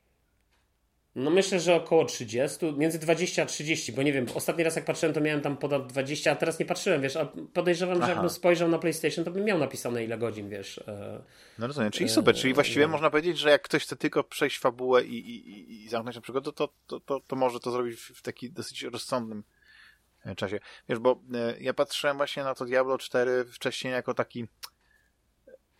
No 1.15 1.32
myślę, 1.32 1.60
że 1.60 1.76
około 1.76 2.06
30, 2.06 2.74
między 2.78 3.00
20 3.00 3.43
a 3.43 3.45
30, 3.45 3.93
bo 3.93 4.04
nie 4.04 4.13
wiem, 4.13 4.26
ostatni 4.36 4.63
raz 4.63 4.76
jak 4.76 4.86
patrzyłem, 4.86 5.15
to 5.15 5.22
miałem 5.22 5.41
tam 5.41 5.58
ponad 5.58 5.88
20, 5.88 6.32
a 6.32 6.36
teraz 6.36 6.60
nie 6.60 6.65
patrzyłem, 6.65 7.02
wiesz, 7.02 7.15
a 7.15 7.26
podejrzewam, 7.54 7.98
Aha. 7.98 8.06
że 8.06 8.12
jakbym 8.12 8.30
spojrzał 8.30 8.69
na 8.69 8.80
PlayStation, 8.80 9.26
to 9.26 9.32
bym 9.32 9.43
miał 9.43 9.58
napisane 9.58 10.04
ile 10.04 10.17
godzin, 10.17 10.50
wiesz. 10.50 10.78
E, 10.78 11.24
no 11.60 11.67
rozumiem, 11.67 11.91
czyli 11.91 12.10
super, 12.10 12.36
czyli 12.36 12.54
właściwie 12.54 12.82
no. 12.86 12.91
można 12.91 13.10
powiedzieć, 13.10 13.38
że 13.38 13.50
jak 13.50 13.62
ktoś 13.62 13.84
chce 13.84 13.95
tylko 13.95 14.24
przejść 14.24 14.60
fabułę 14.60 15.04
i, 15.04 15.17
i, 15.17 15.84
i 15.84 15.89
zamknąć 15.89 16.15
na 16.15 16.22
przykład, 16.22 16.43
to, 16.43 16.52
to, 16.88 17.00
to, 17.00 17.19
to 17.28 17.36
może 17.36 17.60
to 17.60 17.72
zrobić 17.72 18.00
w 18.00 18.22
taki 18.22 18.52
dosyć 18.52 18.84
rozsądnym 18.84 19.43
e, 20.26 20.36
czasie. 20.36 20.60
Wiesz, 20.89 21.00
bo 21.00 21.22
e, 21.34 21.56
ja 21.60 21.74
patrzyłem 21.74 22.17
właśnie 22.17 22.43
na 22.43 22.56
to 22.56 22.65
Diablo 22.65 22.98
4 22.98 23.45
wcześniej 23.45 23.93
jako 23.93 24.13
taki 24.13 24.48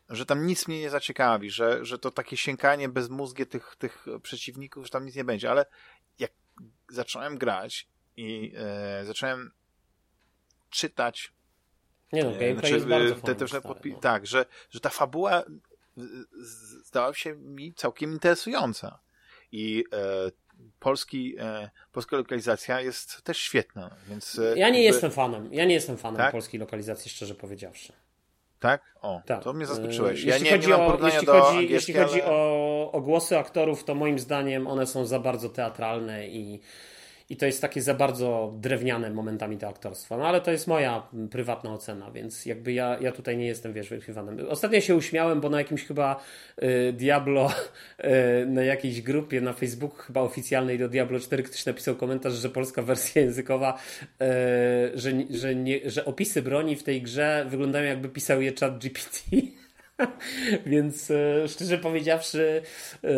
że 0.10 0.26
tam 0.26 0.45
nic 0.45 0.67
mnie 0.67 0.80
nie 0.80 0.89
zaciekawi, 0.89 1.50
że, 1.50 1.86
że 1.86 2.00
to 2.00 2.12
takie 2.12 2.38
siękanie 2.38 2.89
bezmózgie 2.89 3.45
tych, 3.45 3.76
tych 3.80 4.06
przeciwników, 4.24 4.86
że 4.86 4.89
tam 4.89 5.06
nic 5.06 5.15
nie 5.15 5.24
będzie, 5.24 5.52
ale 5.52 5.65
jak 6.19 6.32
zacząłem 6.89 7.38
grać 7.38 7.88
i 8.17 8.54
e, 8.58 9.06
zacząłem 9.06 9.52
czytać 10.69 11.34
nie 12.13 12.24
no, 12.24 12.30
gameplay 12.32 12.54
znaczy, 12.54 12.74
jest 12.74 12.88
bardzo 12.88 13.15
te, 13.15 13.36
te, 13.36 13.45
te 13.45 13.62
podpi- 13.62 13.91
no. 13.91 14.00
Tak, 14.00 14.28
że, 14.28 14.45
że 14.69 14.80
ta 14.80 14.89
fabuła 14.89 15.43
zdała 16.86 17.13
się 17.13 17.36
mi 17.36 17.74
całkiem 17.74 18.13
interesująca 18.13 19.00
i 19.52 19.84
e, 19.93 20.32
polski, 20.80 21.36
e, 21.39 21.69
polska 21.91 22.17
lokalizacja 22.17 22.82
jest 22.82 23.22
też 23.22 23.38
świetna, 23.38 23.95
więc... 24.10 24.39
E, 24.39 24.41
ja 24.41 24.54
nie 24.56 24.63
jakby... 24.63 24.80
jestem 24.80 25.12
fanem, 25.12 25.54
ja 25.54 25.65
nie 25.65 25.74
jestem 25.74 25.98
fanem 25.98 26.17
tak? 26.17 26.32
polskiej 26.32 26.60
lokalizacji, 26.60 27.12
szczerze 27.12 27.36
powiedziawszy. 27.36 27.93
Tak? 28.60 28.82
O, 29.02 29.22
tak. 29.26 29.43
to 29.43 29.54
mnie 29.54 29.65
zaskoczyłeś. 29.65 30.24
Ja 30.24 30.34
jeśli 30.34 30.45
nie, 30.45 30.52
chodzi 30.52 30.67
nie 30.67 30.76
o, 30.76 30.98
jeśli 31.06 31.28
chodzi, 31.28 31.69
jeśli 31.69 31.93
chodzi 31.93 32.22
ale... 32.22 32.32
o, 32.32 32.91
o 32.91 33.02
głosy 33.02 33.38
aktorów, 33.38 33.84
to 33.84 33.95
moim 33.95 34.19
zdaniem 34.19 34.67
one 34.67 34.88
są 34.88 35.06
za 35.06 35.19
bardzo 35.19 35.50
teatralne 35.50 36.28
i 36.28 36.62
i 37.30 37.38
to 37.38 37.46
jest 37.46 37.62
takie 37.62 37.82
za 37.82 37.94
bardzo 37.94 38.54
drewniane 38.58 39.10
momentami 39.10 39.58
to 39.58 39.68
aktorstwo. 39.68 40.18
No 40.18 40.28
ale 40.28 40.42
to 40.42 40.52
jest 40.52 40.68
moja 40.68 41.08
prywatna 41.32 41.74
ocena, 41.74 42.12
więc 42.12 42.46
jakby 42.46 42.74
ja, 42.74 42.98
ja 43.02 43.12
tutaj 43.12 43.38
nie 43.38 43.46
jestem, 43.46 43.74
wiesz, 43.74 43.89
wychwywanym. 43.89 44.48
Ostatnio 44.50 44.82
się 44.82 44.96
uśmiałem, 44.96 45.42
bo 45.42 45.50
na 45.50 45.58
jakimś 45.58 45.86
chyba 45.86 46.24
y, 46.63 46.94
Diablo, 46.94 47.52
y, 48.00 48.46
na 48.46 48.63
jakiejś 48.63 49.02
grupie 49.02 49.42
na 49.42 49.54
Facebooku 49.54 49.98
chyba 49.98 50.22
oficjalnej 50.22 50.80
do 50.80 50.89
Diablo 50.89 51.20
4 51.20 51.44
ktoś 51.44 51.65
napisał 51.65 51.96
komentarz, 51.96 52.34
że 52.34 52.50
polska 52.50 52.82
wersja 52.82 53.22
językowa, 53.22 53.80
y, 54.04 54.26
że, 54.94 55.12
że, 55.30 55.56
nie, 55.56 55.89
że 55.89 56.06
opisy 56.06 56.42
broni 56.42 56.76
w 56.76 56.84
tej 56.84 57.02
grze 57.02 57.46
wyglądają 57.50 57.86
jakby 57.86 58.10
pisał 58.10 58.42
je 58.42 58.54
chat 58.60 58.78
GPT. 58.78 59.20
Więc 60.65 61.12
e, 61.12 61.48
szczerze 61.48 61.78
powiedziawszy, 61.78 62.62
e, 63.04 63.10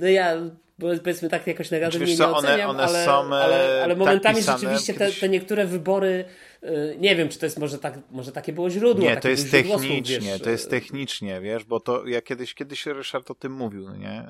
no 0.00 0.08
ja 0.08 0.36
bo 0.78 0.88
powiedzmy 0.98 1.28
tak 1.28 1.46
jakoś 1.46 1.70
negatywnie 1.70 2.06
nie 2.06 2.16
co, 2.16 2.36
oceniam, 2.36 2.70
one, 2.70 2.82
one 2.82 2.82
ale, 2.82 3.04
są, 3.04 3.34
ale, 3.34 3.82
ale, 3.84 3.96
momentami 3.96 4.42
tak 4.42 4.58
rzeczywiście 4.58 4.94
te, 4.94 5.12
te, 5.12 5.28
niektóre 5.28 5.66
wybory, 5.66 6.24
e, 6.62 6.96
nie 6.96 7.16
wiem, 7.16 7.28
czy 7.28 7.38
to 7.38 7.46
jest 7.46 7.58
może, 7.58 7.78
tak, 7.78 7.98
może 8.10 8.32
takie 8.32 8.52
było 8.52 8.70
źródło. 8.70 9.04
Nie, 9.04 9.16
to 9.16 9.28
jest 9.28 9.50
technicznie, 9.50 10.20
wiesz, 10.20 10.40
to 10.40 10.50
jest 10.50 10.70
technicznie, 10.70 11.40
wiesz, 11.40 11.64
bo 11.64 11.80
to 11.80 12.06
ja 12.06 12.22
kiedyś, 12.22 12.54
kiedyś 12.54 12.86
Ryszard 12.86 13.30
o 13.30 13.34
tym 13.34 13.52
mówił, 13.52 13.84
no 13.84 13.96
nie, 13.96 14.28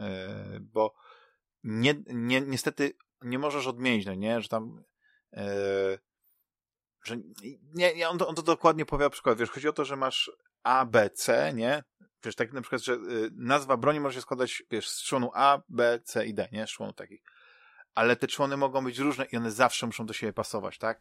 bo 0.60 0.94
nie, 1.64 1.94
nie, 2.06 2.40
niestety 2.40 2.92
nie 3.22 3.38
możesz 3.38 3.66
odmienić, 3.66 4.06
no 4.06 4.14
nie, 4.14 4.40
że 4.40 4.48
tam 4.48 4.84
że 7.04 7.16
nie, 7.74 8.08
on, 8.08 8.18
to, 8.18 8.28
on 8.28 8.34
to 8.34 8.42
dokładnie 8.42 8.86
powie 8.86 9.10
przykład, 9.10 9.38
wiesz, 9.38 9.50
chodzi 9.50 9.68
o 9.68 9.72
to, 9.72 9.84
że 9.84 9.96
masz 9.96 10.30
a, 10.62 10.84
B, 10.84 11.10
C, 11.10 11.52
nie? 11.54 11.82
Wiesz, 12.24 12.34
tak 12.34 12.52
na 12.52 12.60
przykład, 12.60 12.82
że 12.82 12.92
y, 12.92 12.98
nazwa 13.36 13.76
broni 13.76 14.00
może 14.00 14.14
się 14.14 14.20
składać, 14.20 14.62
wiesz, 14.70 14.88
z 14.88 15.02
członu 15.02 15.30
A, 15.34 15.62
B, 15.68 16.00
C 16.04 16.26
i 16.26 16.34
D, 16.34 16.48
nie? 16.52 16.66
Z 16.66 16.70
członu 16.70 16.92
takich. 16.92 17.22
Ale 17.94 18.16
te 18.16 18.26
człony 18.26 18.56
mogą 18.56 18.84
być 18.84 18.98
różne 18.98 19.24
i 19.32 19.36
one 19.36 19.50
zawsze 19.50 19.86
muszą 19.86 20.06
do 20.06 20.12
siebie 20.12 20.32
pasować, 20.32 20.78
tak? 20.78 21.00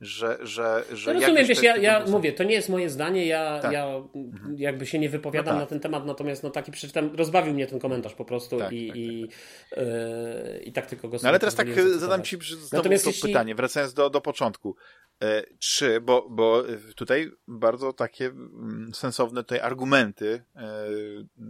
że, 0.00 0.38
że, 0.42 0.84
że 0.92 1.14
no 1.14 1.20
rozumiem, 1.20 1.46
wiesz, 1.46 1.62
ja, 1.62 1.76
ja 1.76 2.04
mówię, 2.06 2.32
to 2.32 2.44
nie 2.44 2.54
jest 2.54 2.68
moje 2.68 2.90
zdanie, 2.90 3.26
ja, 3.26 3.58
tak. 3.62 3.72
ja 3.72 3.86
mhm. 4.14 4.54
jakby 4.58 4.86
się 4.86 4.98
nie 4.98 5.08
wypowiadam 5.08 5.54
no 5.54 5.60
tak. 5.60 5.60
na 5.60 5.66
ten 5.66 5.80
temat, 5.80 6.06
natomiast 6.06 6.42
no 6.42 6.50
taki 6.50 6.72
przeczytam, 6.72 7.14
rozbawił 7.14 7.54
mnie 7.54 7.66
ten 7.66 7.78
komentarz 7.78 8.14
po 8.14 8.24
prostu 8.24 8.58
tak, 8.58 8.72
i, 8.72 8.88
tak, 8.88 8.96
i, 8.96 9.28
tak. 9.70 9.78
Yy, 9.78 10.62
i 10.64 10.72
tak 10.72 10.86
tylko 10.86 11.08
go 11.08 11.18
No 11.22 11.28
ale 11.28 11.38
teraz 11.38 11.54
tak 11.54 11.68
zadam 11.96 12.22
Ci 12.22 12.38
natomiast 12.72 13.04
to 13.04 13.10
jeśli... 13.10 13.28
pytanie, 13.28 13.54
wracając 13.54 13.94
do, 13.94 14.10
do 14.10 14.20
początku. 14.20 14.76
E, 15.22 15.42
czy, 15.58 16.00
bo, 16.00 16.26
bo 16.30 16.62
tutaj 16.96 17.30
bardzo 17.48 17.92
takie 17.92 18.26
mm, 18.26 18.90
sensowne 18.94 19.42
tutaj 19.42 19.60
argumenty, 19.60 20.44
e, 20.56 20.88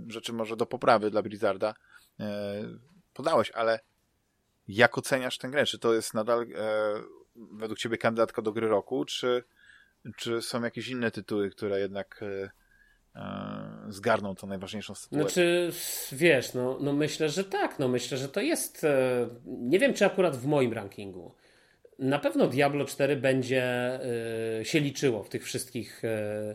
rzeczy 0.09 0.33
może 0.33 0.57
do 0.57 0.67
poprawy 0.67 1.11
dla 1.11 1.23
Blizzarda 1.23 1.75
e, 2.21 2.63
podałeś, 3.15 3.51
ale 3.51 3.81
jak 4.69 4.99
oceniasz 4.99 5.39
tę 5.39 5.49
grę? 5.49 5.67
Czy 5.67 5.79
to 5.79 5.95
jest 5.95 6.15
nadal 6.15 6.47
według 7.37 7.79
ciebie 7.79 7.99
kandydatka 7.99 8.43
do 8.43 8.53
gry 8.53 8.69
roku, 8.69 9.05
czy, 9.05 9.45
czy 10.17 10.43
są 10.43 10.63
jakieś 10.63 10.89
inne 10.89 11.11
tytuły, 11.11 11.51
które 11.51 11.81
jednak 11.81 12.21
e, 12.23 12.51
e, 13.17 13.87
zgarną 13.89 14.35
tą 14.35 14.47
najważniejszą 14.47 14.95
sytuację? 14.95 15.25
Znaczy, 15.25 15.73
wiesz, 16.13 16.55
no, 16.55 16.79
no 16.81 16.93
myślę, 16.93 17.29
że 17.29 17.45
tak, 17.45 17.79
no 17.79 17.89
myślę, 17.89 18.19
że 18.19 18.29
to 18.29 18.41
jest, 18.41 18.85
e, 18.85 19.29
nie 19.45 19.79
wiem 19.79 19.95
czy 19.95 20.07
akurat 20.07 20.37
w 20.37 20.47
moim 20.47 20.73
rankingu, 20.73 21.35
na 21.99 22.19
pewno 22.19 22.47
Diablo 22.47 22.85
4 22.85 23.17
będzie 23.17 23.65
e, 24.61 24.65
się 24.65 24.81
liczyło 24.81 25.23
w 25.23 25.29
tych 25.29 25.45
wszystkich 25.45 26.03
e, 26.05 26.55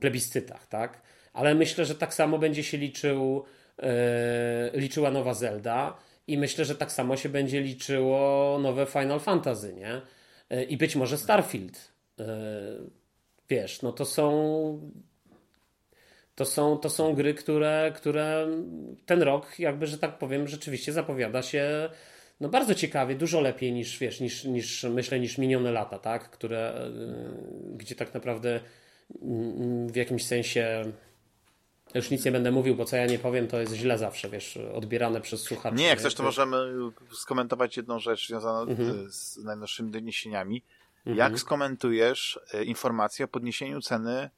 plebiscytach, 0.00 0.66
tak? 0.66 1.02
Ale 1.32 1.54
myślę, 1.54 1.84
że 1.84 1.94
tak 1.94 2.14
samo 2.14 2.38
będzie 2.38 2.62
się 2.64 2.78
liczył, 2.78 3.44
e, 3.82 4.70
liczyła 4.74 5.10
nowa 5.10 5.34
Zelda, 5.34 5.96
i 6.26 6.38
myślę, 6.38 6.64
że 6.64 6.74
tak 6.74 6.92
samo 6.92 7.16
się 7.16 7.28
będzie 7.28 7.60
liczyło 7.60 8.58
nowe 8.62 8.86
Final 8.86 9.20
Fantasy, 9.20 9.74
nie? 9.74 10.00
I 10.68 10.76
być 10.76 10.96
może 10.96 11.18
Starfield. 11.18 11.92
Wiesz, 13.48 13.82
no 13.82 13.92
to 13.92 14.04
są 14.04 14.90
to 16.34 16.44
są, 16.44 16.78
to 16.78 16.90
są 16.90 17.14
gry, 17.14 17.34
które, 17.34 17.92
które 17.96 18.46
ten 19.06 19.22
rok, 19.22 19.58
jakby, 19.58 19.86
że 19.86 19.98
tak 19.98 20.18
powiem, 20.18 20.48
rzeczywiście 20.48 20.92
zapowiada 20.92 21.42
się 21.42 21.90
no 22.40 22.48
bardzo 22.48 22.74
ciekawie, 22.74 23.14
dużo 23.14 23.40
lepiej 23.40 23.72
niż, 23.72 23.98
wiesz, 23.98 24.20
niż, 24.20 24.44
niż 24.44 24.82
myślę, 24.82 25.20
niż 25.20 25.38
minione 25.38 25.72
lata, 25.72 25.98
tak? 25.98 26.30
Które, 26.30 26.58
e, 26.58 27.76
gdzie 27.76 27.94
tak 27.94 28.14
naprawdę 28.14 28.60
mm, 29.22 29.88
w 29.88 29.96
jakimś 29.96 30.26
sensie 30.26 30.92
już 31.94 32.10
nic 32.10 32.24
nie 32.24 32.32
będę 32.32 32.50
mówił, 32.50 32.76
bo 32.76 32.84
co 32.84 32.96
ja 32.96 33.06
nie 33.06 33.18
powiem, 33.18 33.48
to 33.48 33.60
jest 33.60 33.74
źle 33.74 33.98
zawsze, 33.98 34.30
wiesz, 34.30 34.56
odbierane 34.74 35.20
przez 35.20 35.42
słuchaczy. 35.42 35.76
Nie, 35.76 35.86
jak 35.86 35.98
chcesz, 35.98 36.14
to 36.14 36.22
możemy 36.22 36.56
skomentować 37.12 37.76
jedną 37.76 37.98
rzecz 37.98 38.28
związaną 38.28 38.60
mhm. 38.60 39.12
z 39.12 39.36
najnowszymi 39.36 39.90
doniesieniami. 39.90 40.62
Mhm. 40.98 41.16
Jak 41.16 41.38
skomentujesz 41.38 42.40
e, 42.52 42.64
informację 42.64 43.24
o 43.24 43.28
podniesieniu 43.28 43.80
ceny 43.80 44.30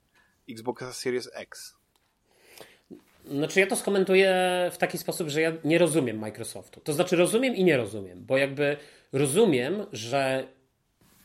Xboxa 0.50 0.92
Series 0.92 1.30
X? 1.34 1.76
Znaczy 3.24 3.60
ja 3.60 3.66
to 3.66 3.76
skomentuję 3.76 4.34
w 4.72 4.78
taki 4.78 4.98
sposób, 4.98 5.28
że 5.28 5.40
ja 5.40 5.52
nie 5.64 5.78
rozumiem 5.78 6.18
Microsoftu. 6.18 6.80
To 6.80 6.92
znaczy 6.92 7.16
rozumiem 7.16 7.56
i 7.56 7.64
nie 7.64 7.76
rozumiem, 7.76 8.24
bo 8.26 8.38
jakby 8.38 8.76
rozumiem, 9.12 9.86
że 9.92 10.46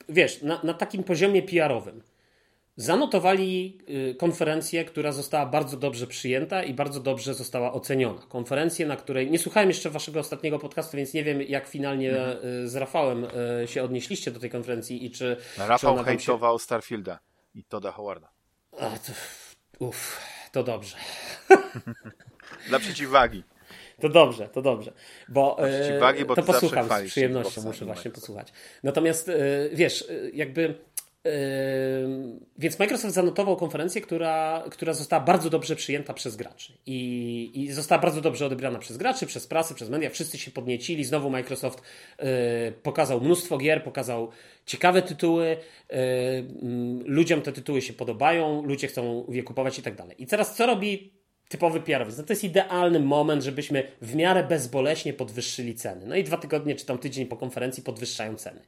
wiesz, 0.10 0.42
na, 0.42 0.64
na 0.64 0.74
takim 0.74 1.04
poziomie 1.04 1.44
PR-owym 1.44 2.02
zanotowali 2.76 3.78
y, 3.90 4.16
konferencję, 4.16 4.86
która 4.86 5.12
została 5.12 5.46
bardzo 5.46 5.78
dobrze 5.78 6.08
przyjęta 6.08 6.64
i 6.64 6.74
bardzo 6.74 7.00
dobrze 7.00 7.34
została 7.34 7.74
oceniona. 7.74 8.22
Konferencję, 8.30 8.86
na 8.86 8.96
której 8.96 9.32
nie 9.32 9.40
słuchałem 9.40 9.70
jeszcze 9.70 9.90
waszego 9.90 10.20
ostatniego 10.20 10.60
podcastu, 10.60 10.98
więc 10.98 11.14
nie 11.14 11.24
wiem, 11.24 11.42
jak 11.42 11.68
finalnie 11.68 12.10
mhm. 12.10 12.70
z 12.70 12.76
Rafałem 12.76 13.28
się 13.66 13.84
odnieśliście 13.84 14.32
do 14.32 14.40
tej 14.40 14.50
konferencji 14.50 15.06
i 15.06 15.12
czy. 15.12 15.38
Rafał 15.58 15.98
czy 15.98 16.04
hejtował 16.04 16.60
się... 16.60 16.64
Starfielda 16.64 17.20
i 17.56 17.64
Toda 17.64 17.92
Howarda. 17.92 18.30
A, 18.80 18.90
to, 18.90 19.12
uff, 19.80 20.20
to 20.52 20.64
dobrze. 20.64 20.98
Dla 22.70 22.80
przeciwwagi. 22.80 23.44
To 24.02 24.10
dobrze, 24.10 24.50
to 24.50 24.62
dobrze. 24.62 24.94
Bo, 25.28 25.58
przeciwwagi, 25.64 26.26
bo 26.26 26.36
to 26.36 26.44
posłucham 26.44 26.90
z 26.90 27.10
przyjemnością, 27.10 27.62
muszę 27.62 27.86
właśnie 27.86 28.12
posłuchać. 28.12 28.54
Natomiast 28.84 29.32
wiesz, 29.74 30.08
jakby 30.34 30.76
więc 32.58 32.80
Microsoft 32.80 33.14
zanotował 33.14 33.56
konferencję, 33.56 34.02
która, 34.02 34.64
która 34.72 34.94
została 34.94 35.24
bardzo 35.24 35.50
dobrze 35.50 35.76
przyjęta 35.76 36.14
przez 36.14 36.36
graczy. 36.36 36.74
I, 36.86 37.52
I 37.54 37.72
została 37.72 38.02
bardzo 38.02 38.22
dobrze 38.22 38.46
odebrana 38.46 38.80
przez 38.80 38.98
graczy, 38.98 39.26
przez 39.26 39.48
prasę, 39.48 39.76
przez 39.76 39.90
media. 39.90 40.10
Wszyscy 40.10 40.38
się 40.38 40.52
podniecili. 40.52 41.04
Znowu 41.04 41.30
Microsoft 41.30 41.82
y, 41.82 42.24
pokazał 42.84 43.22
mnóstwo 43.22 43.58
gier, 43.58 43.84
pokazał 43.84 44.30
ciekawe 44.66 45.02
tytuły. 45.02 45.58
Y, 45.94 45.98
ludziom 47.06 47.42
te 47.42 47.52
tytuły 47.52 47.82
się 47.82 47.94
podobają, 47.94 48.64
ludzie 48.66 48.88
chcą 48.88 49.26
je 49.30 49.44
kupować 49.44 49.80
i 49.80 49.82
tak 49.82 49.96
dalej. 49.96 50.24
I 50.24 50.28
teraz 50.28 50.56
co 50.56 50.66
robi 50.66 51.12
typowy 51.50 51.82
pr 51.82 52.08
No 52.18 52.24
to 52.24 52.34
jest 52.34 52.44
idealny 52.44 53.00
moment, 53.00 53.44
żebyśmy 53.44 53.92
w 54.02 54.16
miarę 54.16 54.44
bezboleśnie 54.44 55.14
podwyższyli 55.14 55.76
ceny. 55.76 56.06
No 56.06 56.16
i 56.16 56.24
dwa 56.24 56.38
tygodnie 56.38 56.76
czy 56.76 56.86
tam 56.86 56.98
tydzień 56.98 57.26
po 57.26 57.38
konferencji 57.38 57.84
podwyższają 57.84 58.36
ceny. 58.36 58.62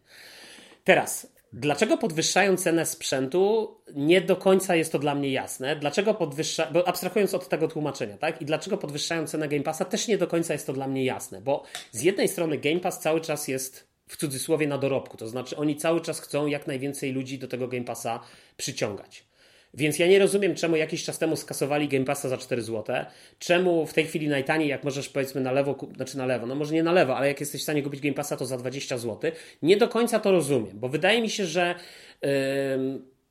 Teraz 0.84 1.39
Dlaczego 1.54 1.98
podwyższają 1.98 2.58
cenę 2.58 2.86
sprzętu? 2.86 3.76
Nie 3.96 4.22
do 4.22 4.36
końca 4.36 4.76
jest 4.76 4.92
to 4.92 5.00
dla 5.00 5.16
mnie 5.16 5.32
jasne. 5.32 5.76
Dlaczego 5.76 6.14
podwyższają, 6.14 6.74
bo 6.74 6.88
abstrahując 6.88 7.34
od 7.34 7.50
tego 7.50 7.68
tłumaczenia, 7.68 8.18
tak? 8.18 8.42
I 8.42 8.46
dlaczego 8.46 8.78
podwyższają 8.78 9.28
cenę 9.28 9.48
Game 9.48 9.64
Passa 9.64 9.86
też 9.86 10.08
nie 10.08 10.18
do 10.18 10.28
końca 10.28 10.54
jest 10.54 10.68
to 10.68 10.74
dla 10.74 10.88
mnie 10.88 11.06
jasne, 11.06 11.42
bo 11.42 11.64
z 11.92 12.02
jednej 12.02 12.28
strony 12.28 12.58
Game 12.58 12.80
Pass 12.80 13.00
cały 13.00 13.22
czas 13.22 13.48
jest 13.48 13.88
w 14.08 14.18
cudzysłowie 14.18 14.68
na 14.68 14.78
dorobku, 14.78 15.18
to 15.18 15.28
znaczy 15.28 15.58
oni 15.58 15.76
cały 15.76 16.02
czas 16.02 16.20
chcą 16.20 16.48
jak 16.48 16.68
najwięcej 16.68 17.12
ludzi 17.12 17.40
do 17.40 17.48
tego 17.48 17.68
Game 17.68 17.86
Passa 17.86 18.20
przyciągać. 18.58 19.29
Więc 19.74 20.00
ja 20.00 20.08
nie 20.08 20.20
rozumiem, 20.20 20.56
czemu 20.56 20.76
jakiś 20.76 21.04
czas 21.04 21.18
temu 21.18 21.36
skasowali 21.36 21.88
Game 21.88 22.06
Passa 22.06 22.30
za 22.30 22.38
4 22.38 22.62
zł. 22.62 22.96
Czemu 23.40 23.86
w 23.86 23.94
tej 23.94 24.06
chwili 24.06 24.28
najtaniej, 24.28 24.70
jak 24.70 24.84
możesz 24.84 25.10
powiedzmy 25.10 25.42
na 25.42 25.52
lewo, 25.52 25.88
znaczy 25.96 26.18
na 26.18 26.26
lewo, 26.26 26.46
no 26.46 26.56
może 26.56 26.74
nie 26.74 26.84
na 26.84 26.92
lewo, 26.92 27.18
ale 27.18 27.28
jak 27.28 27.40
jesteś 27.40 27.62
w 27.62 27.64
stanie 27.64 27.84
kupić 27.84 28.02
Game 28.02 28.14
Passa, 28.14 28.38
to 28.38 28.46
za 28.46 28.58
20 28.58 28.98
zł. 28.98 29.32
Nie 29.62 29.78
do 29.78 29.88
końca 29.88 30.20
to 30.20 30.32
rozumiem, 30.32 30.80
bo 30.80 30.90
wydaje 30.90 31.22
mi 31.22 31.30
się, 31.30 31.46
że 31.46 31.76
yy, 32.22 32.30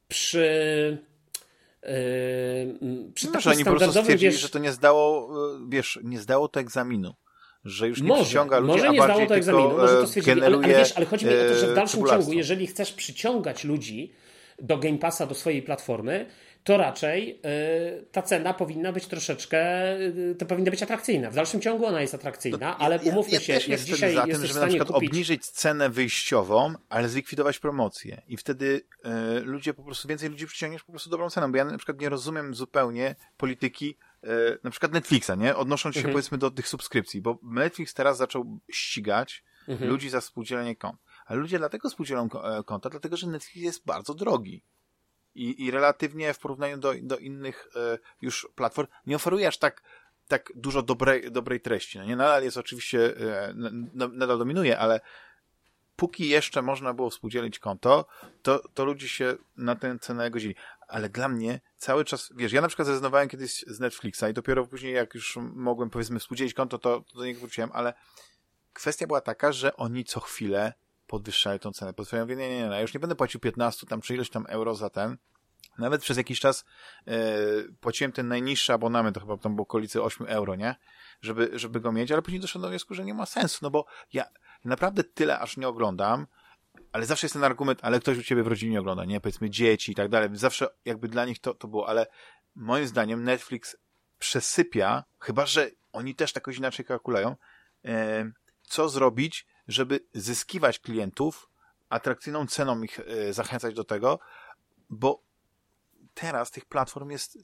przy 0.08 0.98
Yy, 1.82 3.12
przy 3.14 3.30
no, 3.30 3.40
że 3.40 3.50
oni 3.50 3.64
po 3.64 3.74
prostu 3.74 4.00
stwierdzili, 4.00 4.32
wiesz, 4.32 4.40
że 4.40 4.48
to 4.48 4.58
nie 4.58 4.72
zdało, 4.72 5.30
y, 5.56 5.58
wiesz, 5.68 5.98
nie 6.02 6.20
zdało 6.20 6.48
to 6.48 6.60
egzaminu. 6.60 7.14
Że 7.64 7.88
już 7.88 8.02
nie 8.02 8.08
może, 8.08 8.22
przyciąga 8.24 8.58
ludzi, 8.58 8.72
może 8.72 8.90
nie 8.90 9.02
a 9.02 9.04
zdało 9.04 9.26
to 9.26 9.36
egzaminu, 9.36 9.68
może 9.68 9.94
to 9.94 10.06
stwierdzili, 10.06 10.42
ale, 10.42 10.56
ale, 10.56 10.68
wiesz, 10.68 10.92
ale 10.96 11.06
chodzi 11.06 11.26
mi 11.26 11.32
o 11.32 11.48
to, 11.48 11.58
że 11.58 11.72
w 11.72 11.74
dalszym 11.74 12.04
e, 12.04 12.08
ciągu, 12.08 12.32
jeżeli 12.32 12.66
chcesz 12.66 12.92
przyciągać 12.92 13.64
ludzi, 13.64 14.12
do 14.62 14.78
Game 14.78 14.98
Passa, 14.98 15.26
do 15.26 15.34
swojej 15.34 15.62
platformy, 15.62 16.26
to 16.64 16.76
raczej 16.76 17.40
y, 18.00 18.06
ta 18.12 18.22
cena 18.22 18.54
powinna 18.54 18.92
być 18.92 19.06
troszeczkę, 19.06 19.58
y, 20.00 20.34
to 20.38 20.46
powinna 20.46 20.70
być 20.70 20.82
atrakcyjna. 20.82 21.30
W 21.30 21.34
dalszym 21.34 21.60
ciągu 21.60 21.86
ona 21.86 22.00
jest 22.00 22.14
atrakcyjna, 22.14 22.58
no, 22.70 22.78
ale 22.78 22.98
umówmy 22.98 23.32
ja, 23.32 23.54
ja, 23.54 23.60
się, 23.60 23.72
jak 23.72 23.80
dzisiaj 23.80 24.14
za 24.14 24.26
tym, 24.26 24.46
żeby 24.46 24.60
na 24.60 24.66
przykład 24.66 24.88
kupić... 24.88 25.10
obniżyć 25.10 25.46
cenę 25.46 25.90
wyjściową, 25.90 26.74
ale 26.88 27.08
zlikwidować 27.08 27.58
promocję. 27.58 28.22
I 28.28 28.36
wtedy 28.36 28.80
y, 29.36 29.40
ludzie 29.40 29.74
po 29.74 29.82
prostu, 29.82 30.08
więcej 30.08 30.30
ludzi 30.30 30.46
przyciągniesz 30.46 30.84
po 30.84 30.92
prostu 30.92 31.10
dobrą 31.10 31.30
cenę, 31.30 31.50
bo 31.50 31.56
ja 31.56 31.64
na 31.64 31.78
przykład 31.78 32.00
nie 32.00 32.08
rozumiem 32.08 32.54
zupełnie 32.54 33.14
polityki 33.36 33.96
na 34.64 34.70
przykład 34.70 34.92
Netflixa, 34.92 35.30
nie? 35.38 35.56
Odnosząc 35.56 35.94
się 35.94 36.00
mhm. 36.00 36.12
powiedzmy 36.12 36.38
do 36.38 36.50
tych 36.50 36.68
subskrypcji, 36.68 37.20
bo 37.20 37.38
Netflix 37.42 37.94
teraz 37.94 38.16
zaczął 38.16 38.58
ścigać 38.72 39.44
mhm. 39.68 39.90
ludzi 39.90 40.10
za 40.10 40.20
współdzielenie 40.20 40.76
kont. 40.76 40.98
Ale 41.28 41.40
ludzie 41.40 41.58
dlatego 41.58 41.88
współdzielą 41.88 42.28
e, 42.42 42.62
konta, 42.64 42.90
dlatego 42.90 43.16
że 43.16 43.26
Netflix 43.26 43.56
jest 43.56 43.84
bardzo 43.86 44.14
drogi. 44.14 44.62
I, 45.34 45.64
i 45.64 45.70
relatywnie 45.70 46.34
w 46.34 46.38
porównaniu 46.38 46.78
do, 46.78 46.94
do 47.02 47.18
innych 47.18 47.68
e, 47.76 47.98
już 48.20 48.48
platform 48.54 48.88
nie 49.06 49.16
oferuje 49.16 49.48
aż 49.48 49.58
tak, 49.58 49.82
tak 50.28 50.52
dużo 50.54 50.82
dobrej, 50.82 51.32
dobrej 51.32 51.60
treści. 51.60 51.98
No 51.98 52.04
nie, 52.04 52.16
nadal 52.16 52.44
jest 52.44 52.56
oczywiście, 52.56 53.16
e, 53.16 53.54
nadal 53.94 54.38
dominuje, 54.38 54.78
ale 54.78 55.00
póki 55.96 56.28
jeszcze 56.28 56.62
można 56.62 56.94
było 56.94 57.10
współdzielić 57.10 57.58
konto, 57.58 58.06
to, 58.42 58.68
to 58.74 58.84
ludzie 58.84 59.08
się 59.08 59.36
na 59.56 59.76
tę 59.76 59.98
cenę 59.98 60.30
godzili. 60.30 60.54
Ale 60.88 61.08
dla 61.08 61.28
mnie 61.28 61.60
cały 61.76 62.04
czas, 62.04 62.32
wiesz, 62.36 62.52
ja 62.52 62.60
na 62.60 62.68
przykład 62.68 62.86
zrezygnowałem 62.86 63.28
kiedyś 63.28 63.64
z 63.66 63.80
Netflixa 63.80 64.24
i 64.30 64.34
dopiero 64.34 64.66
później, 64.66 64.94
jak 64.94 65.14
już 65.14 65.38
mogłem, 65.40 65.90
powiedzmy, 65.90 66.20
współdzielić 66.20 66.54
konto, 66.54 66.78
to, 66.78 67.00
to 67.00 67.18
do 67.18 67.24
niego 67.24 67.40
wróciłem, 67.40 67.70
ale 67.72 67.94
kwestia 68.72 69.06
była 69.06 69.20
taka, 69.20 69.52
że 69.52 69.76
oni 69.76 70.04
co 70.04 70.20
chwilę 70.20 70.72
podwyższają 71.08 71.58
tą 71.58 71.72
cenę. 71.72 71.92
Podwyższają, 71.92 72.22
mówię, 72.22 72.36
nie, 72.36 72.48
nie, 72.48 72.68
nie, 72.68 72.74
ja 72.74 72.80
już 72.80 72.94
nie 72.94 73.00
będę 73.00 73.16
płacił 73.16 73.40
15 73.40 73.86
tam 73.86 74.00
czy 74.00 74.14
ileś 74.14 74.30
tam 74.30 74.46
euro 74.48 74.74
za 74.74 74.90
ten. 74.90 75.16
Nawet 75.78 76.02
przez 76.02 76.16
jakiś 76.16 76.40
czas 76.40 76.64
e, 77.06 77.14
płaciłem 77.80 78.12
ten 78.12 78.28
najniższy 78.28 78.72
abonament, 78.72 79.14
to 79.14 79.20
chyba 79.20 79.36
tam 79.36 79.54
było 79.54 79.62
okolicy 79.62 80.02
8 80.02 80.26
euro, 80.26 80.56
nie? 80.56 80.76
Żeby, 81.20 81.50
żeby 81.54 81.80
go 81.80 81.92
mieć, 81.92 82.12
ale 82.12 82.22
później 82.22 82.40
doszedłem 82.40 82.62
do 82.62 82.68
wniosku, 82.68 82.94
że 82.94 83.04
nie 83.04 83.14
ma 83.14 83.26
sensu, 83.26 83.58
no 83.62 83.70
bo 83.70 83.86
ja 84.12 84.24
naprawdę 84.64 85.04
tyle 85.04 85.38
aż 85.38 85.56
nie 85.56 85.68
oglądam, 85.68 86.26
ale 86.92 87.06
zawsze 87.06 87.24
jest 87.24 87.32
ten 87.32 87.44
argument, 87.44 87.78
ale 87.82 88.00
ktoś 88.00 88.18
u 88.18 88.22
ciebie 88.22 88.42
w 88.42 88.46
rodzinie 88.46 88.80
ogląda, 88.80 89.04
nie? 89.04 89.20
Powiedzmy 89.20 89.50
dzieci 89.50 89.92
i 89.92 89.94
tak 89.94 90.08
dalej. 90.08 90.28
Zawsze 90.32 90.68
jakby 90.84 91.08
dla 91.08 91.24
nich 91.24 91.38
to, 91.38 91.54
to 91.54 91.68
było, 91.68 91.88
ale 91.88 92.06
moim 92.54 92.86
zdaniem 92.86 93.24
Netflix 93.24 93.76
przesypia, 94.18 95.04
chyba 95.18 95.46
że 95.46 95.70
oni 95.92 96.14
też 96.14 96.32
tak 96.32 96.48
inaczej 96.58 96.84
kalkulują, 96.84 97.36
e, 97.84 98.30
co 98.62 98.88
zrobić, 98.88 99.46
żeby 99.68 100.00
zyskiwać 100.14 100.78
klientów, 100.78 101.50
atrakcyjną 101.88 102.46
ceną 102.46 102.82
ich 102.82 103.00
e, 103.00 103.32
zachęcać 103.32 103.74
do 103.74 103.84
tego, 103.84 104.18
bo 104.90 105.22
teraz 106.14 106.50
tych 106.50 106.64
platform 106.64 107.10
jest 107.10 107.38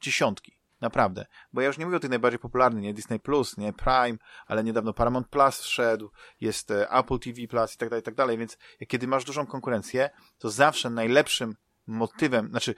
dziesiątki. 0.00 0.62
Naprawdę. 0.80 1.26
Bo 1.52 1.60
ja 1.60 1.66
już 1.66 1.78
nie 1.78 1.84
mówię 1.84 1.96
o 1.96 2.00
tych 2.00 2.10
najbardziej 2.10 2.38
popularnych, 2.38 2.82
nie 2.82 2.94
Disney 2.94 3.20
Plus, 3.20 3.56
nie 3.56 3.72
Prime, 3.72 4.18
ale 4.46 4.64
niedawno 4.64 4.92
Paramount 4.92 5.28
Plus 5.28 5.60
wszedł, 5.60 6.10
jest 6.40 6.70
e, 6.70 6.90
Apple 6.90 7.18
TV 7.18 7.46
Plus 7.48 7.74
i 7.74 7.78
tak 7.78 7.88
dalej, 7.88 8.00
i 8.00 8.04
tak 8.04 8.14
dalej. 8.14 8.38
Więc 8.38 8.58
kiedy 8.88 9.06
masz 9.06 9.24
dużą 9.24 9.46
konkurencję, 9.46 10.10
to 10.38 10.50
zawsze 10.50 10.90
najlepszym 10.90 11.56
motywem, 11.86 12.48
znaczy 12.48 12.74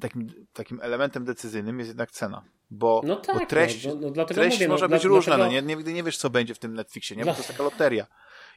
takim, 0.00 0.46
takim 0.52 0.80
elementem 0.82 1.24
decyzyjnym 1.24 1.78
jest 1.78 1.88
jednak 1.88 2.10
cena. 2.10 2.44
Bo, 2.70 3.02
no 3.04 3.16
tak, 3.16 3.38
bo 3.38 3.46
treść, 3.46 3.86
no, 3.86 3.94
no, 4.16 4.24
treść 4.24 4.56
mówię, 4.56 4.68
no, 4.68 4.74
może 4.74 4.88
być 4.88 5.04
różna, 5.04 5.36
dlatego... 5.36 5.60
no, 5.60 5.68
nie, 5.68 5.76
nigdy 5.76 5.92
nie 5.92 6.02
wiesz, 6.02 6.16
co 6.16 6.30
będzie 6.30 6.54
w 6.54 6.58
tym 6.58 6.74
Netflixie, 6.74 7.16
nie? 7.16 7.24
Bo 7.24 7.32
to 7.32 7.36
jest 7.36 7.48
taka 7.48 7.62
loteria. 7.62 8.06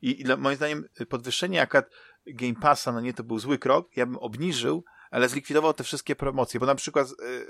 I, 0.01 0.21
I, 0.21 0.25
moim 0.37 0.55
zdaniem 0.55 0.85
podwyższenie 1.09 1.61
akurat 1.61 1.89
Game 2.27 2.55
Passa, 2.55 2.91
no 2.91 3.01
nie, 3.01 3.13
to 3.13 3.23
był 3.23 3.39
zły 3.39 3.57
krok, 3.57 3.97
ja 3.97 4.05
bym 4.05 4.17
obniżył, 4.17 4.83
ale 5.11 5.29
zlikwidował 5.29 5.73
te 5.73 5.83
wszystkie 5.83 6.15
promocje, 6.15 6.59
bo 6.59 6.65
na 6.65 6.75
przykład 6.75 7.09
yy, 7.09 7.47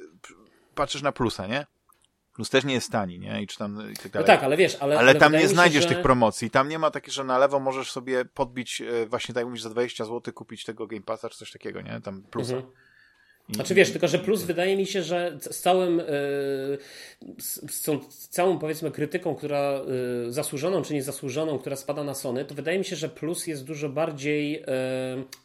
patrzysz 0.75 1.01
na 1.01 1.11
plusa, 1.11 1.47
nie? 1.47 1.65
Plus 2.33 2.49
też 2.49 2.63
nie 2.63 2.73
jest 2.73 2.91
tani, 2.91 3.19
nie? 3.19 3.41
I 3.41 3.47
czy 3.47 3.57
tam 3.57 3.91
i 3.91 3.95
tak 3.95 4.11
dalej. 4.11 4.27
No 4.27 4.33
tak, 4.35 4.43
ale 4.43 4.57
wiesz, 4.57 4.75
ale. 4.79 4.99
Ale, 4.99 5.09
ale 5.09 5.19
tam 5.19 5.33
nie 5.33 5.47
znajdziesz 5.47 5.83
się, 5.83 5.89
że... 5.89 5.95
tych 5.95 6.03
promocji. 6.03 6.49
Tam 6.49 6.69
nie 6.69 6.79
ma 6.79 6.91
takiego, 6.91 7.13
że 7.13 7.23
na 7.23 7.37
lewo 7.37 7.59
możesz 7.59 7.91
sobie 7.91 8.25
podbić, 8.25 8.81
e, 8.81 9.05
właśnie 9.05 9.35
tak 9.35 9.45
mówisz, 9.45 9.61
za 9.61 9.69
20 9.69 10.05
zł 10.05 10.33
kupić 10.33 10.63
tego 10.63 10.87
Game 10.87 11.01
Passa 11.01 11.29
czy 11.29 11.37
coś 11.37 11.51
takiego, 11.51 11.81
nie? 11.81 12.01
Tam 12.01 12.23
plusa. 12.23 12.53
Mhm. 12.53 12.73
Znaczy 13.49 13.75
wiesz, 13.75 13.91
tylko 13.91 14.07
że 14.07 14.19
plus 14.19 14.43
wydaje 14.43 14.77
mi 14.77 14.85
się, 14.85 15.03
że 15.03 15.37
z 15.41 15.59
całym 15.59 15.97
yy, 15.97 16.05
z, 17.39 17.71
z, 17.71 18.29
całą 18.29 18.59
powiedzmy 18.59 18.91
krytyką, 18.91 19.35
która 19.35 19.81
yy, 20.25 20.31
zasłużoną 20.31 20.81
czy 20.81 20.93
niezasłużoną, 20.93 21.59
która 21.59 21.75
spada 21.75 22.03
na 22.03 22.13
Sony, 22.13 22.45
to 22.45 22.55
wydaje 22.55 22.79
mi 22.79 22.85
się, 22.85 22.95
że 22.95 23.09
plus 23.09 23.47
jest 23.47 23.63
dużo 23.65 23.89
bardziej 23.89 24.63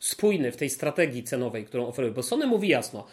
spójny 0.01 0.53
w 0.53 0.57
tej 0.57 0.71
strategii 0.71 1.25
cenowej, 1.25 1.65
którą 1.65 1.87
oferuje, 1.87 2.15
bo 2.15 2.23
Sony 2.23 2.47
mówi 2.47 2.69
jasno, 2.69 3.07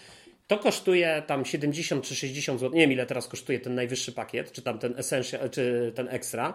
to 0.48 0.58
kosztuje 0.58 1.24
tam 1.28 1.46
70 1.46 2.04
czy 2.06 2.16
60 2.16 2.60
zł. 2.60 2.76
Nie 2.76 2.82
wiem, 2.82 2.92
ile 2.92 3.06
teraz 3.06 3.28
kosztuje 3.28 3.60
ten 3.60 3.76
najwyższy 3.76 4.12
pakiet, 4.12 4.52
czy 4.52 4.62
tam 4.62 4.80
ten 4.80 5.00
Essential, 5.00 5.50
czy 5.50 5.92
ten 5.96 6.08
Extra, 6.10 6.54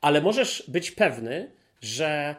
ale 0.00 0.20
możesz 0.20 0.64
być 0.68 0.90
pewny, 0.90 1.50
że 1.80 2.36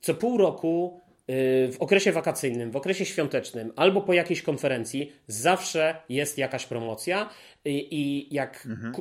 co 0.00 0.14
pół 0.14 0.38
roku 0.38 1.00
y, 1.30 1.72
w 1.72 1.76
okresie 1.78 2.12
wakacyjnym, 2.12 2.70
w 2.70 2.76
okresie 2.76 3.04
świątecznym 3.04 3.72
albo 3.76 4.00
po 4.00 4.12
jakiejś 4.12 4.42
konferencji 4.42 5.12
zawsze 5.26 5.96
jest 6.08 6.38
jakaś 6.38 6.66
promocja 6.66 7.30
i 7.64 8.28
jak, 8.30 8.66
mhm. 8.66 8.94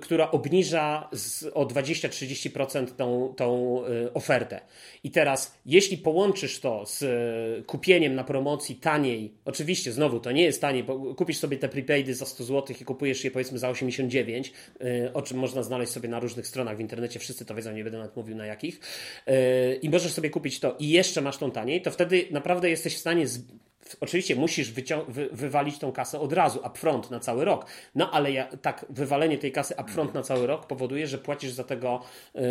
która 0.00 0.30
obniża 0.30 1.08
z, 1.12 1.44
o 1.54 1.66
20-30% 1.66 2.86
tą, 2.86 3.34
tą 3.36 3.80
y, 3.86 4.12
ofertę. 4.12 4.60
I 5.04 5.10
teraz, 5.10 5.58
jeśli 5.66 5.98
połączysz 5.98 6.60
to 6.60 6.86
z 6.86 7.02
y, 7.02 7.64
kupieniem 7.64 8.14
na 8.14 8.24
promocji 8.24 8.74
taniej, 8.76 9.34
oczywiście 9.44 9.92
znowu 9.92 10.20
to 10.20 10.32
nie 10.32 10.42
jest 10.42 10.60
taniej, 10.60 10.84
bo 10.84 11.14
kupisz 11.14 11.38
sobie 11.38 11.56
te 11.56 11.68
prepaidy 11.68 12.14
za 12.14 12.26
100 12.26 12.44
zł 12.44 12.76
i 12.80 12.84
kupujesz 12.84 13.24
je 13.24 13.30
powiedzmy 13.30 13.58
za 13.58 13.68
89, 13.68 14.52
y, 14.80 15.12
o 15.12 15.22
czym 15.22 15.38
można 15.38 15.62
znaleźć 15.62 15.92
sobie 15.92 16.08
na 16.08 16.20
różnych 16.20 16.46
stronach 16.46 16.76
w 16.76 16.80
internecie, 16.80 17.18
wszyscy 17.18 17.44
to 17.44 17.54
wiedzą, 17.54 17.72
nie 17.72 17.84
będę 17.84 17.98
nawet 17.98 18.16
mówił 18.16 18.36
na 18.36 18.46
jakich, 18.46 18.80
i 19.82 19.90
możesz 19.90 20.12
sobie 20.12 20.30
kupić 20.30 20.60
to 20.60 20.76
i 20.78 20.88
jeszcze 20.88 21.20
masz 21.20 21.38
tą 21.38 21.50
taniej, 21.50 21.82
to 21.82 21.90
wtedy 21.90 22.26
naprawdę 22.30 22.70
jesteś 22.70 22.94
w 22.94 22.98
stanie 22.98 23.26
oczywiście 24.00 24.36
musisz 24.36 24.72
wy, 25.08 25.28
wywalić 25.32 25.78
tą 25.78 25.92
kasę 25.92 26.20
od 26.20 26.32
razu, 26.32 26.60
upfront 26.66 27.10
na 27.10 27.20
cały 27.20 27.44
rok. 27.44 27.66
No 27.94 28.10
ale 28.10 28.32
ja, 28.32 28.44
tak, 28.62 28.86
wywalenie 28.90 29.38
tej 29.38 29.52
kasy 29.52 29.74
upfront 29.80 30.14
na 30.14 30.22
cały 30.22 30.46
rok 30.46 30.66
powoduje, 30.66 31.06
że 31.06 31.18
płacisz 31.18 31.52
za 31.52 31.64
tego, 31.64 32.02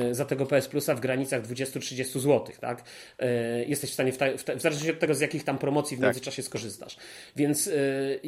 y, 0.10 0.16
za 0.16 0.26
tego 0.26 0.46
PS 0.46 0.68
Plusa 0.68 0.96
w 0.96 1.00
granicach 1.00 1.42
20-30 1.42 2.20
zł, 2.20 2.56
tak? 2.62 2.84
Y, 3.22 3.66
jesteś 3.68 3.90
w 3.90 3.94
stanie, 3.94 4.12
w, 4.12 4.18
ta, 4.18 4.26
w, 4.38 4.44
ta, 4.44 4.56
w 4.56 4.62
zależności 4.62 4.92
od 4.92 5.00
tego, 5.00 5.16
z 5.16 5.22
jakich 5.22 5.44
tam 5.44 5.58
promocji 5.58 5.98
w 5.98 6.00
tak. 6.00 6.08
międzyczasie 6.08 6.44
skorzystasz. 6.44 6.98
Więc 7.36 7.68
y, 7.68 8.20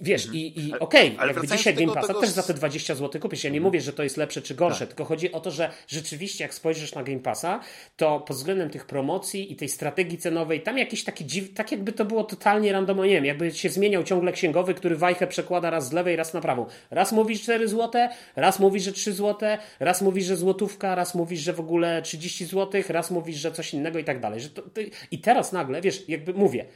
Wiesz, 0.00 0.28
i, 0.32 0.60
i 0.60 0.78
okej, 0.78 1.14
okay, 1.14 1.26
jakby 1.26 1.46
dzisiaj 1.46 1.74
Game 1.74 1.94
Passa 1.94 2.06
tego... 2.06 2.20
też 2.20 2.30
za 2.30 2.42
te 2.42 2.54
20 2.54 2.94
zł 2.94 3.20
kupisz. 3.20 3.44
Ja 3.44 3.50
nie 3.50 3.60
mówię, 3.60 3.80
że 3.80 3.92
to 3.92 4.02
jest 4.02 4.16
lepsze 4.16 4.42
czy 4.42 4.54
gorsze, 4.54 4.78
tak. 4.78 4.88
tylko 4.88 5.04
chodzi 5.04 5.32
o 5.32 5.40
to, 5.40 5.50
że 5.50 5.70
rzeczywiście 5.88 6.44
jak 6.44 6.54
spojrzysz 6.54 6.94
na 6.94 7.02
Game 7.02 7.18
Passa, 7.18 7.60
to 7.96 8.20
pod 8.20 8.36
względem 8.36 8.70
tych 8.70 8.86
promocji 8.86 9.52
i 9.52 9.56
tej 9.56 9.68
strategii 9.68 10.18
cenowej, 10.18 10.60
tam 10.60 10.78
jakiś 10.78 11.04
taki 11.04 11.26
dziw, 11.26 11.54
tak 11.54 11.72
jakby 11.72 11.92
to 11.92 12.04
było 12.04 12.24
totalnie 12.24 12.72
randomo, 12.72 13.04
nie 13.04 13.12
wiem, 13.12 13.24
jakby 13.24 13.50
się 13.52 13.68
zmieniał 13.68 14.04
ciągle 14.04 14.32
księgowy, 14.32 14.74
który 14.74 14.96
wajchę 14.96 15.26
przekłada 15.26 15.70
raz 15.70 15.88
z 15.88 15.92
lewej, 15.92 16.16
raz 16.16 16.34
na 16.34 16.40
prawą. 16.40 16.66
Raz 16.90 17.12
mówisz 17.12 17.42
4 17.42 17.68
zł, 17.68 18.08
raz 18.36 18.58
mówisz, 18.58 18.82
że 18.82 18.92
3 18.92 19.12
zł, 19.12 19.58
raz 19.80 20.02
mówisz, 20.02 20.24
że 20.24 20.36
złotówka, 20.36 20.94
raz 20.94 21.14
mówisz, 21.14 21.40
że 21.40 21.52
w 21.52 21.60
ogóle 21.60 22.02
30 22.02 22.44
zł, 22.44 22.82
raz 22.88 23.10
mówisz, 23.10 23.36
że 23.36 23.52
coś 23.52 23.74
innego 23.74 23.98
i 23.98 24.04
tak 24.04 24.20
dalej. 24.20 24.40
To... 24.54 24.62
I 25.10 25.18
teraz 25.18 25.52
nagle, 25.52 25.80
wiesz, 25.80 26.08
jakby 26.08 26.34
mówię, 26.34 26.66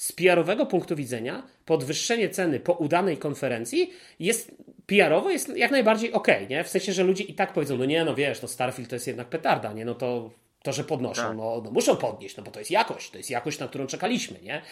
z 0.00 0.12
PR-owego 0.12 0.66
punktu 0.66 0.96
widzenia 0.96 1.42
podwyższenie 1.64 2.28
ceny 2.28 2.60
po 2.60 2.72
udanej 2.72 3.16
konferencji 3.16 3.90
jest 4.18 4.52
PR-owo 4.86 5.30
jest 5.30 5.56
jak 5.56 5.70
najbardziej 5.70 6.12
ok, 6.12 6.26
nie? 6.50 6.64
W 6.64 6.68
sensie, 6.68 6.92
że 6.92 7.02
ludzie 7.02 7.24
i 7.24 7.34
tak 7.34 7.52
powiedzą, 7.52 7.76
no 7.76 7.84
nie, 7.84 8.04
no 8.04 8.14
wiesz, 8.14 8.42
no 8.42 8.48
Starfield 8.48 8.90
to 8.90 8.96
jest 8.96 9.06
jednak 9.06 9.28
petarda, 9.28 9.72
nie? 9.72 9.84
No 9.84 9.94
to 9.94 10.30
to, 10.62 10.72
że 10.72 10.84
podnoszą, 10.84 11.22
tak. 11.22 11.36
no, 11.36 11.62
no, 11.64 11.70
muszą 11.70 11.96
podnieść, 11.96 12.36
no 12.36 12.42
bo 12.42 12.50
to 12.50 12.58
jest 12.58 12.70
jakość, 12.70 13.10
to 13.10 13.18
jest 13.18 13.30
jakość, 13.30 13.58
na 13.58 13.68
którą 13.68 13.86
czekaliśmy, 13.86 14.38
nie? 14.42 14.62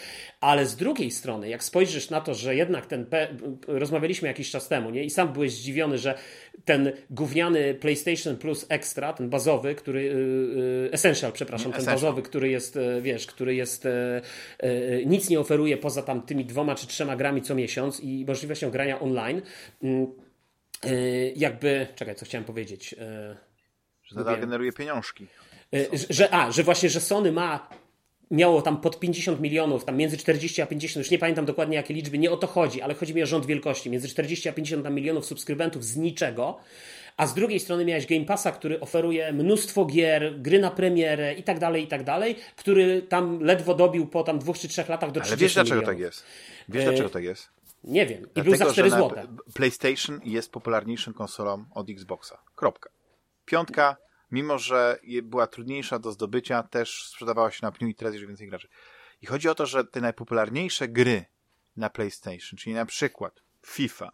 Ale 0.40 0.66
z 0.66 0.76
drugiej 0.76 1.10
strony, 1.10 1.48
jak 1.48 1.64
spojrzysz 1.64 2.10
na 2.10 2.20
to, 2.20 2.34
że 2.34 2.56
jednak 2.56 2.86
ten, 2.86 3.06
P... 3.06 3.36
rozmawialiśmy 3.66 4.28
jakiś 4.28 4.50
czas 4.50 4.68
temu, 4.68 4.90
nie? 4.90 5.04
I 5.04 5.10
sam 5.10 5.32
byłeś 5.32 5.52
zdziwiony, 5.52 5.98
że 5.98 6.18
ten 6.64 6.92
gówniany 7.10 7.74
PlayStation 7.74 8.36
Plus 8.36 8.66
Extra, 8.68 9.12
ten 9.12 9.30
bazowy, 9.30 9.74
który, 9.74 10.02
yy, 10.02 10.90
Essential, 10.92 11.32
przepraszam, 11.32 11.72
ten 11.72 11.80
Essential. 11.80 11.94
bazowy, 11.94 12.22
który 12.22 12.48
jest, 12.48 12.76
y, 12.76 13.02
wiesz, 13.02 13.26
który 13.26 13.54
jest, 13.54 13.84
yy, 13.84 14.70
yy, 14.70 15.06
nic 15.06 15.30
nie 15.30 15.40
oferuje 15.40 15.76
poza 15.76 16.02
tam 16.02 16.22
tymi 16.22 16.44
dwoma 16.44 16.74
czy 16.74 16.86
trzema 16.86 17.16
grami 17.16 17.42
co 17.42 17.54
miesiąc 17.54 18.00
i 18.00 18.24
możliwością 18.28 18.70
grania 18.70 19.00
online, 19.00 19.42
y, 19.84 19.88
y, 20.86 21.32
jakby, 21.36 21.86
czekaj, 21.94 22.14
co 22.14 22.24
chciałem 22.24 22.44
powiedzieć, 22.44 22.94
że 24.04 24.16
nadal 24.16 24.40
generuje 24.40 24.72
pieniążki. 24.72 25.26
E, 25.74 25.86
że, 26.10 26.34
a, 26.34 26.52
że 26.52 26.62
właśnie, 26.62 26.88
że 26.88 27.00
Sony 27.00 27.32
ma 27.32 27.68
miało 28.30 28.62
tam 28.62 28.80
pod 28.80 29.00
50 29.00 29.40
milionów, 29.40 29.84
tam 29.84 29.96
między 29.96 30.16
40 30.16 30.62
a 30.62 30.66
50, 30.66 31.04
już 31.04 31.10
nie 31.10 31.18
pamiętam 31.18 31.46
dokładnie 31.46 31.76
jakie 31.76 31.94
liczby, 31.94 32.18
nie 32.18 32.30
o 32.30 32.36
to 32.36 32.46
chodzi, 32.46 32.82
ale 32.82 32.94
chodzi 32.94 33.14
mi 33.14 33.22
o 33.22 33.26
rząd 33.26 33.46
wielkości, 33.46 33.90
między 33.90 34.08
40 34.08 34.48
a 34.48 34.52
50 34.52 34.90
milionów 34.90 35.26
subskrybentów 35.26 35.84
z 35.84 35.96
niczego, 35.96 36.58
a 37.16 37.26
z 37.26 37.34
drugiej 37.34 37.60
strony 37.60 37.84
miałeś 37.84 38.06
Game 38.06 38.24
Passa, 38.24 38.52
który 38.52 38.80
oferuje 38.80 39.32
mnóstwo 39.32 39.84
gier, 39.84 40.40
gry 40.40 40.58
na 40.58 40.70
premierę 40.70 41.34
i 41.34 41.42
tak 41.42 41.58
dalej, 41.58 41.84
i 41.84 41.86
tak 41.86 42.04
dalej, 42.04 42.36
który 42.56 43.02
tam 43.02 43.40
ledwo 43.40 43.74
dobił 43.74 44.06
po 44.06 44.22
tam 44.22 44.38
dwóch 44.38 44.58
czy 44.58 44.68
trzech 44.68 44.88
latach 44.88 45.10
do 45.12 45.20
30 45.20 45.32
Ale 45.32 45.40
wiesz 45.40 45.54
dlaczego 45.54 45.74
milionów. 45.74 45.88
tak 45.88 45.98
jest? 45.98 46.24
Wiesz 46.68 46.84
dlaczego 46.84 47.08
tak 47.08 47.24
jest? 47.24 47.48
Nie 47.84 48.06
wiem. 48.06 48.18
I 48.18 48.22
Dlatego, 48.34 48.44
był 48.44 48.66
za 48.66 48.72
4 48.72 48.90
zł. 48.90 49.10
PlayStation 49.54 50.20
jest 50.24 50.52
popularniejszą 50.52 51.12
konsolą 51.12 51.64
od 51.74 51.90
Xboxa. 51.90 52.38
Kropka. 52.56 52.90
Piątka 53.44 53.96
mimo 54.30 54.58
że 54.58 54.98
była 55.22 55.46
trudniejsza 55.46 55.98
do 55.98 56.12
zdobycia, 56.12 56.62
też 56.62 57.04
sprzedawała 57.04 57.50
się 57.50 57.58
na 57.62 57.72
pniu 57.72 57.88
i 57.88 57.94
teraz 57.94 58.14
już 58.14 58.26
więcej 58.26 58.48
graczy. 58.48 58.68
I 59.22 59.26
chodzi 59.26 59.48
o 59.48 59.54
to, 59.54 59.66
że 59.66 59.84
te 59.84 60.00
najpopularniejsze 60.00 60.88
gry 60.88 61.24
na 61.76 61.90
PlayStation, 61.90 62.56
czyli 62.58 62.74
na 62.74 62.86
przykład 62.86 63.42
FIFA, 63.66 64.12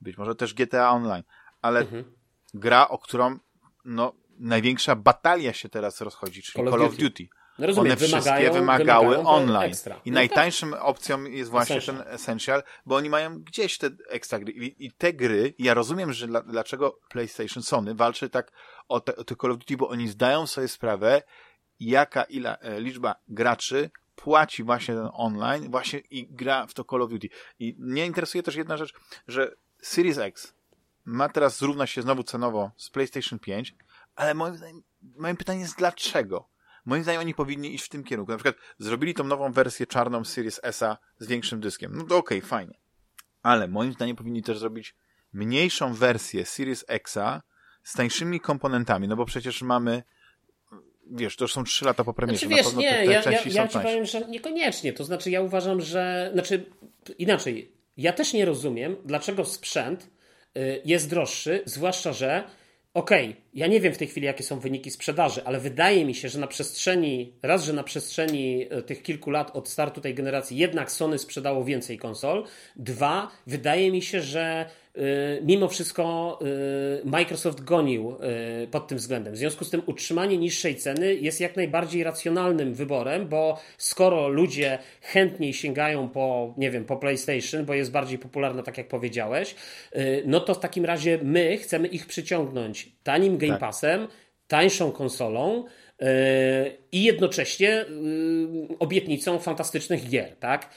być 0.00 0.18
może 0.18 0.34
też 0.34 0.54
GTA 0.54 0.90
Online, 0.90 1.22
ale 1.62 1.80
mhm. 1.80 2.04
gra, 2.54 2.88
o 2.88 2.98
którą 2.98 3.38
no, 3.84 4.12
największa 4.38 4.96
batalia 4.96 5.52
się 5.52 5.68
teraz 5.68 6.00
rozchodzi, 6.00 6.42
czyli 6.42 6.64
Call 6.64 6.68
of, 6.68 6.74
Call 6.74 6.86
of 6.86 6.92
Duty. 6.96 7.04
Duty. 7.04 7.28
No 7.58 7.66
rozumiem, 7.66 7.92
One 7.92 7.96
wszystkie 7.96 8.50
wymagały 8.50 9.16
wymagają 9.16 9.26
online. 9.26 9.74
I 10.04 10.10
no 10.10 10.14
najtańszą 10.14 10.70
tak. 10.70 10.82
opcją 10.82 11.24
jest 11.24 11.50
właśnie 11.50 11.76
Essential. 11.76 12.04
ten 12.04 12.14
Essential, 12.14 12.62
bo 12.86 12.96
oni 12.96 13.10
mają 13.10 13.42
gdzieś 13.42 13.78
te 13.78 13.90
ekstra 14.08 14.38
gry. 14.38 14.52
I, 14.52 14.86
i 14.86 14.92
te 14.92 15.12
gry, 15.12 15.54
ja 15.58 15.74
rozumiem, 15.74 16.12
że 16.12 16.26
dla, 16.26 16.42
dlaczego 16.42 16.98
PlayStation, 17.08 17.62
Sony 17.62 17.94
walczy 17.94 18.30
tak 18.30 18.52
o 18.88 19.00
te, 19.00 19.16
o 19.16 19.24
Call 19.24 19.50
of 19.50 19.58
Duty, 19.58 19.76
bo 19.76 19.88
oni 19.88 20.08
zdają 20.08 20.46
sobie 20.46 20.68
sprawę, 20.68 21.22
jaka 21.80 22.22
ila, 22.22 22.56
e, 22.56 22.80
liczba 22.80 23.14
graczy 23.28 23.90
płaci 24.16 24.62
właśnie 24.62 24.94
ten 24.94 25.08
online, 25.12 25.70
właśnie 25.70 25.98
i 25.98 26.26
gra 26.30 26.66
w 26.66 26.74
to 26.74 26.84
Call 26.84 27.02
of 27.02 27.10
Duty. 27.10 27.28
I 27.58 27.76
mnie 27.78 28.06
interesuje 28.06 28.42
też 28.42 28.54
jedna 28.54 28.76
rzecz, 28.76 28.94
że 29.28 29.54
Series 29.82 30.18
X 30.18 30.54
ma 31.04 31.28
teraz 31.28 31.58
zrównać 31.58 31.90
się 31.90 32.02
znowu 32.02 32.22
cenowo 32.22 32.70
z 32.76 32.90
PlayStation 32.90 33.38
5, 33.38 33.74
ale 34.14 34.34
moim, 34.34 34.54
moim 35.02 35.36
pytaniem 35.36 35.62
jest 35.62 35.78
dlaczego? 35.78 36.48
Moim 36.84 37.02
zdaniem 37.02 37.20
oni 37.20 37.34
powinni 37.34 37.74
iść 37.74 37.84
w 37.84 37.88
tym 37.88 38.04
kierunku. 38.04 38.32
Na 38.32 38.38
przykład 38.38 38.56
zrobili 38.78 39.14
tą 39.14 39.24
nową 39.24 39.52
wersję 39.52 39.86
czarną 39.86 40.24
Series 40.24 40.60
S 40.62 40.84
z 41.18 41.26
większym 41.26 41.60
dyskiem. 41.60 41.92
No 41.94 42.04
to 42.04 42.16
okej, 42.16 42.38
okay, 42.38 42.48
fajnie. 42.48 42.80
Ale 43.42 43.68
moim 43.68 43.92
zdaniem 43.92 44.16
powinni 44.16 44.42
też 44.42 44.58
zrobić 44.58 44.96
mniejszą 45.32 45.94
wersję 45.94 46.46
Series 46.46 46.84
Xa 46.88 47.42
z 47.82 47.92
tańszymi 47.92 48.40
komponentami, 48.40 49.08
no 49.08 49.16
bo 49.16 49.24
przecież 49.24 49.62
mamy 49.62 50.02
wiesz, 51.10 51.36
to 51.36 51.44
już 51.44 51.52
są 51.52 51.64
trzy 51.64 51.84
lata 51.84 52.04
po 52.04 52.14
premierze. 52.14 52.46
Znaczy, 52.46 52.62
wiesz, 52.62 52.74
nie, 52.74 52.90
te, 52.90 52.96
te 52.96 53.04
ja, 53.04 53.22
ja, 53.22 53.40
ja 53.46 53.68
ci 53.68 53.78
powiem, 53.78 54.04
że 54.04 54.20
niekoniecznie. 54.20 54.92
To 54.92 55.04
znaczy, 55.04 55.30
ja 55.30 55.40
uważam, 55.40 55.80
że, 55.80 56.30
znaczy, 56.32 56.64
inaczej, 57.18 57.72
ja 57.96 58.12
też 58.12 58.32
nie 58.32 58.44
rozumiem, 58.44 58.96
dlaczego 59.04 59.44
sprzęt 59.44 60.10
y, 60.56 60.82
jest 60.84 61.10
droższy, 61.10 61.62
zwłaszcza, 61.64 62.12
że 62.12 62.44
okej, 62.94 63.30
okay, 63.30 63.41
ja 63.54 63.66
nie 63.66 63.80
wiem 63.80 63.94
w 63.94 63.98
tej 63.98 64.08
chwili, 64.08 64.26
jakie 64.26 64.44
są 64.44 64.60
wyniki 64.60 64.90
sprzedaży, 64.90 65.40
ale 65.44 65.60
wydaje 65.60 66.04
mi 66.04 66.14
się, 66.14 66.28
że 66.28 66.38
na 66.38 66.46
przestrzeni, 66.46 67.32
raz, 67.42 67.64
że 67.64 67.72
na 67.72 67.82
przestrzeni 67.82 68.66
e, 68.70 68.82
tych 68.82 69.02
kilku 69.02 69.30
lat 69.30 69.56
od 69.56 69.68
startu 69.68 70.00
tej 70.00 70.14
generacji 70.14 70.56
jednak 70.56 70.92
Sony 70.92 71.18
sprzedało 71.18 71.64
więcej 71.64 71.98
konsol, 71.98 72.44
dwa, 72.76 73.30
wydaje 73.46 73.92
mi 73.92 74.02
się, 74.02 74.20
że 74.20 74.70
Y, 74.98 75.42
mimo 75.44 75.68
wszystko 75.68 76.38
y, 77.02 77.08
Microsoft 77.08 77.64
gonił 77.64 78.16
pod 78.70 78.88
tym 78.88 78.98
względem. 78.98 79.34
W 79.34 79.36
związku 79.36 79.64
z 79.64 79.70
tym 79.70 79.82
utrzymanie 79.86 80.38
niższej 80.38 80.76
ceny 80.76 81.14
jest 81.14 81.40
jak 81.40 81.56
najbardziej 81.56 82.04
racjonalnym 82.04 82.74
wyborem, 82.74 83.28
bo 83.28 83.60
skoro 83.78 84.28
ludzie 84.28 84.78
chętniej 85.00 85.54
sięgają 85.54 86.08
po, 86.08 86.54
nie 86.56 86.70
wiem, 86.70 86.84
po 86.84 86.96
PlayStation, 86.96 87.64
bo 87.64 87.74
jest 87.74 87.90
bardziej 87.90 88.18
popularna, 88.18 88.62
tak 88.62 88.78
jak 88.78 88.88
powiedziałeś, 88.88 89.54
no 90.26 90.40
to 90.40 90.54
w 90.54 90.60
takim 90.60 90.84
razie 90.84 91.18
my 91.22 91.58
chcemy 91.58 91.88
ich 91.88 92.06
przyciągnąć 92.06 92.88
tanim 93.04 93.38
Game 93.46 93.52
tak. 93.52 93.60
Passem, 93.60 94.08
tańszą 94.48 94.92
konsolą, 94.92 95.64
i 96.92 97.02
jednocześnie 97.02 97.86
obietnicą 98.78 99.38
fantastycznych 99.38 100.08
gier, 100.08 100.36
tak? 100.36 100.68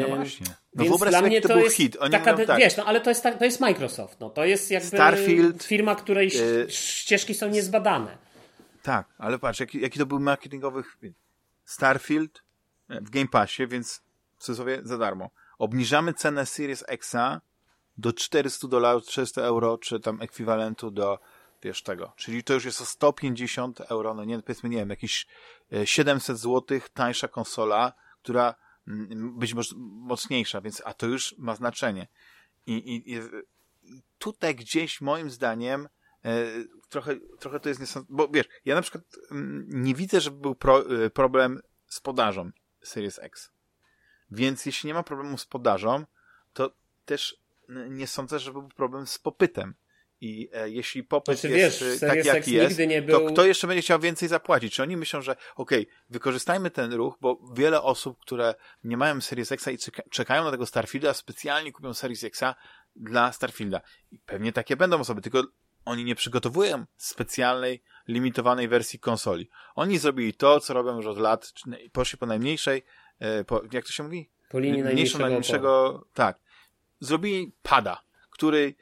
No 0.00 0.16
właśnie. 0.16 0.46
No 0.74 0.84
Więc 0.84 1.00
dla 1.00 1.22
mnie 1.22 1.40
to, 1.40 1.48
to 1.48 1.58
jest 1.58 1.76
hit. 1.76 1.96
Oni 2.00 2.10
taka, 2.10 2.46
tak. 2.46 2.58
wiesz, 2.58 2.76
no 2.76 2.84
ale 2.84 3.00
to 3.00 3.10
jest, 3.10 3.22
to 3.38 3.44
jest 3.44 3.60
Microsoft, 3.60 4.20
no 4.20 4.30
to 4.30 4.44
jest 4.44 4.70
jakby 4.70 4.88
Starfield, 4.88 5.64
firma, 5.64 5.94
której 5.94 6.30
ścieżki 6.68 7.34
są 7.34 7.48
niezbadane. 7.48 8.18
Tak, 8.82 9.06
ale 9.18 9.38
patrz, 9.38 9.60
jaki, 9.60 9.80
jaki 9.80 9.98
to 9.98 10.06
był 10.06 10.20
marketingowy 10.20 10.82
Starfield 11.64 12.42
e, 12.88 13.00
w 13.00 13.10
Game 13.10 13.28
Passie, 13.28 13.66
więc 13.66 14.02
w 14.36 14.42
cudzysłowie 14.44 14.80
za 14.82 14.98
darmo. 14.98 15.30
Obniżamy 15.58 16.14
cenę 16.14 16.46
Series 16.46 16.84
Xa 16.88 17.40
do 17.98 18.12
400 18.12 18.68
dolarów, 18.68 19.06
300 19.06 19.42
euro, 19.42 19.78
czy 19.78 20.00
tam 20.00 20.22
ekwiwalentu 20.22 20.90
do 20.90 21.18
wiesz 21.64 21.82
tego. 21.82 22.12
Czyli 22.16 22.44
to 22.44 22.54
już 22.54 22.64
jest 22.64 22.80
o 22.80 22.84
150 22.84 23.80
euro, 23.80 24.14
no 24.14 24.24
nie, 24.24 24.42
powiedzmy, 24.42 24.68
nie 24.68 24.76
wiem, 24.76 24.90
jakieś 24.90 25.26
700 25.84 26.38
zł 26.38 26.80
tańsza 26.94 27.28
konsola, 27.28 27.92
która 28.22 28.54
być 29.16 29.54
może 29.54 29.74
mocniejsza, 29.78 30.60
więc 30.60 30.82
a 30.84 30.94
to 30.94 31.06
już 31.06 31.34
ma 31.38 31.56
znaczenie. 31.56 32.08
I, 32.66 32.72
i, 32.72 33.14
i 33.14 33.20
tutaj 34.18 34.54
gdzieś 34.54 35.00
moim 35.00 35.30
zdaniem 35.30 35.88
e, 36.24 36.46
trochę, 36.88 37.16
trochę 37.38 37.60
to 37.60 37.68
jest 37.68 37.80
niesądzone, 37.80 38.16
bo 38.16 38.28
wiesz, 38.28 38.46
ja 38.64 38.74
na 38.74 38.82
przykład 38.82 39.04
m, 39.30 39.66
nie 39.68 39.94
widzę, 39.94 40.20
żeby 40.20 40.40
był 40.40 40.54
pro, 40.54 41.04
e, 41.04 41.10
problem 41.10 41.60
z 41.86 42.00
podażą 42.00 42.50
Series 42.82 43.18
X. 43.18 43.50
Więc 44.30 44.66
jeśli 44.66 44.86
nie 44.86 44.94
ma 44.94 45.02
problemu 45.02 45.38
z 45.38 45.46
podażą, 45.46 46.04
to 46.52 46.70
też 47.04 47.44
nie 47.68 48.06
sądzę, 48.06 48.38
że 48.38 48.52
był 48.52 48.68
problem 48.68 49.06
z 49.06 49.18
popytem. 49.18 49.74
I 50.24 50.48
e, 50.52 50.70
jeśli 50.70 51.04
popyt 51.04 51.40
znaczy, 51.40 51.56
jest 51.56 51.82
wiesz, 51.82 52.02
e, 52.02 52.06
taki, 52.06 52.28
jaki 52.28 52.52
jest, 52.52 52.80
był... 53.06 53.20
to 53.20 53.32
kto 53.32 53.44
jeszcze 53.44 53.66
będzie 53.66 53.82
chciał 53.82 54.00
więcej 54.00 54.28
zapłacić? 54.28 54.74
Czy 54.74 54.82
oni 54.82 54.96
myślą, 54.96 55.22
że 55.22 55.36
okej, 55.56 55.82
okay, 55.82 55.94
wykorzystajmy 56.10 56.70
ten 56.70 56.92
ruch, 56.92 57.16
bo 57.20 57.40
wiele 57.54 57.82
osób, 57.82 58.20
które 58.20 58.54
nie 58.84 58.96
mają 58.96 59.20
Series 59.20 59.52
X 59.52 59.68
i 59.68 59.78
czekają 60.10 60.44
na 60.44 60.50
tego 60.50 60.66
Starfielda, 60.66 61.14
specjalnie 61.14 61.72
kupią 61.72 61.94
Series 61.94 62.24
X 62.24 62.40
dla 62.96 63.32
Starfielda. 63.32 63.80
I 64.12 64.18
pewnie 64.18 64.52
takie 64.52 64.76
będą 64.76 65.00
osoby, 65.00 65.20
tylko 65.20 65.42
oni 65.84 66.04
nie 66.04 66.14
przygotowują 66.14 66.84
specjalnej, 66.96 67.82
limitowanej 68.08 68.68
wersji 68.68 68.98
konsoli. 68.98 69.50
Oni 69.74 69.98
zrobili 69.98 70.34
to, 70.34 70.60
co 70.60 70.74
robią 70.74 70.96
już 70.96 71.06
od 71.06 71.18
lat, 71.18 71.52
poszli 71.92 72.18
po 72.18 72.26
najmniejszej 72.26 72.82
e, 73.18 73.44
po, 73.44 73.62
jak 73.72 73.84
to 73.84 73.92
się 73.92 74.02
mówi? 74.02 74.30
Po 74.48 74.58
linii 74.58 74.82
mniejszą, 74.82 75.18
najmniejszego, 75.18 76.04
tak. 76.14 76.38
Zrobili 77.00 77.52
pada, 77.62 78.04
który 78.30 78.74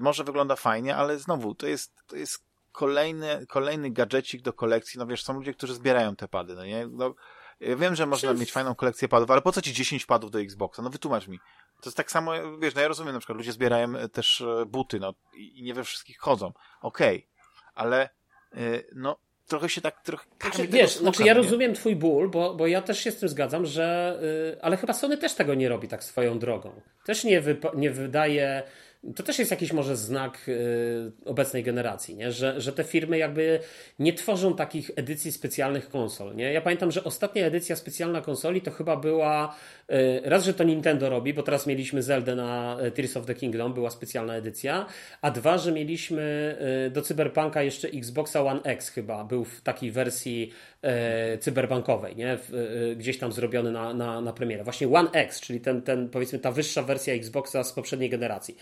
może 0.00 0.24
wygląda 0.24 0.56
fajnie, 0.56 0.96
ale 0.96 1.18
znowu, 1.18 1.54
to 1.54 1.66
jest, 1.66 1.92
to 2.06 2.16
jest 2.16 2.44
kolejny, 2.72 3.46
kolejny 3.48 3.90
gadżecik 3.90 4.42
do 4.42 4.52
kolekcji. 4.52 4.98
No 4.98 5.06
wiesz, 5.06 5.24
są 5.24 5.34
ludzie, 5.34 5.54
którzy 5.54 5.74
zbierają 5.74 6.16
te 6.16 6.28
pady, 6.28 6.54
no 6.54 6.64
nie? 6.64 6.86
No, 6.86 7.14
ja 7.60 7.76
wiem, 7.76 7.94
że 7.94 8.06
można 8.06 8.34
mieć 8.34 8.52
fajną 8.52 8.74
kolekcję 8.74 9.08
padów, 9.08 9.30
ale 9.30 9.42
po 9.42 9.52
co 9.52 9.62
ci 9.62 9.72
10 9.72 10.06
padów 10.06 10.30
do 10.30 10.40
Xboxa? 10.40 10.82
No 10.82 10.90
wytłumacz 10.90 11.28
mi. 11.28 11.38
To 11.80 11.88
jest 11.88 11.96
tak 11.96 12.10
samo, 12.10 12.32
wiesz, 12.58 12.74
no 12.74 12.80
ja 12.80 12.88
rozumiem, 12.88 13.12
na 13.12 13.18
przykład 13.18 13.38
ludzie 13.38 13.52
zbierają 13.52 13.96
e, 13.96 14.08
też 14.08 14.40
e, 14.40 14.66
buty, 14.66 15.00
no 15.00 15.14
i 15.34 15.62
nie 15.62 15.74
we 15.74 15.84
wszystkich 15.84 16.18
chodzą. 16.18 16.52
Okej, 16.80 17.16
okay. 17.16 17.72
ale 17.74 18.08
no 18.94 19.16
trochę 19.48 19.68
się 19.68 19.80
tak 19.80 20.02
trochę 20.02 20.24
znaczy, 20.40 20.68
Wiesz, 20.68 20.90
smoka, 20.90 21.02
znaczy 21.02 21.28
ja 21.28 21.34
nie? 21.34 21.40
rozumiem 21.42 21.74
twój 21.74 21.96
ból, 21.96 22.30
bo, 22.30 22.54
bo 22.54 22.66
ja 22.66 22.82
też 22.82 23.00
się 23.00 23.10
z 23.10 23.18
tym 23.18 23.28
zgadzam, 23.28 23.66
że 23.66 24.18
yy, 24.52 24.62
ale 24.62 24.76
chyba 24.76 24.92
Sony 24.92 25.18
też 25.18 25.34
tego 25.34 25.54
nie 25.54 25.68
robi 25.68 25.88
tak 25.88 26.04
swoją 26.04 26.38
drogą. 26.38 26.80
Też 27.04 27.24
nie, 27.24 27.42
nie 27.74 27.90
wydaje 27.90 28.62
to 29.16 29.22
też 29.22 29.38
jest 29.38 29.50
jakiś 29.50 29.72
może 29.72 29.96
znak 29.96 30.48
y, 30.48 31.12
obecnej 31.24 31.62
generacji, 31.62 32.16
nie? 32.16 32.32
Że, 32.32 32.60
że 32.60 32.72
te 32.72 32.84
firmy 32.84 33.18
jakby 33.18 33.60
nie 33.98 34.12
tworzą 34.12 34.56
takich 34.56 34.90
edycji 34.96 35.32
specjalnych 35.32 35.88
konsol. 35.88 36.36
Nie? 36.36 36.52
Ja 36.52 36.60
pamiętam, 36.60 36.90
że 36.90 37.04
ostatnia 37.04 37.46
edycja 37.46 37.76
specjalna 37.76 38.20
konsoli 38.20 38.60
to 38.60 38.70
chyba 38.70 38.96
była 38.96 39.56
y, 39.90 40.20
raz, 40.24 40.44
że 40.44 40.54
to 40.54 40.64
Nintendo 40.64 41.10
robi, 41.10 41.34
bo 41.34 41.42
teraz 41.42 41.66
mieliśmy 41.66 42.02
Zelda 42.02 42.34
na 42.34 42.76
y, 42.86 42.90
Tears 42.90 43.16
of 43.16 43.26
the 43.26 43.34
Kingdom, 43.34 43.74
była 43.74 43.90
specjalna 43.90 44.36
edycja, 44.36 44.86
a 45.22 45.30
dwa, 45.30 45.58
że 45.58 45.72
mieliśmy 45.72 46.24
do 46.90 47.02
Cyberpunka 47.02 47.62
jeszcze 47.62 47.88
Xboxa 47.88 48.44
One 48.44 48.60
X 48.62 48.88
chyba, 48.88 49.24
był 49.24 49.44
w 49.44 49.60
takiej 49.60 49.90
wersji 49.90 50.52
cyberbankowej, 51.40 52.16
nie? 52.16 52.38
gdzieś 52.96 53.18
tam 53.18 53.32
zrobiony 53.32 53.72
na, 53.72 53.94
na, 53.94 54.20
na 54.20 54.32
premierę. 54.32 54.64
Właśnie 54.64 54.88
One 54.88 55.10
X, 55.10 55.40
czyli 55.40 55.60
ten, 55.60 55.82
ten 55.82 56.08
powiedzmy 56.08 56.38
ta 56.38 56.52
wyższa 56.52 56.82
wersja 56.82 57.14
Xboxa 57.14 57.64
z 57.64 57.72
poprzedniej 57.72 58.10
generacji. 58.10 58.56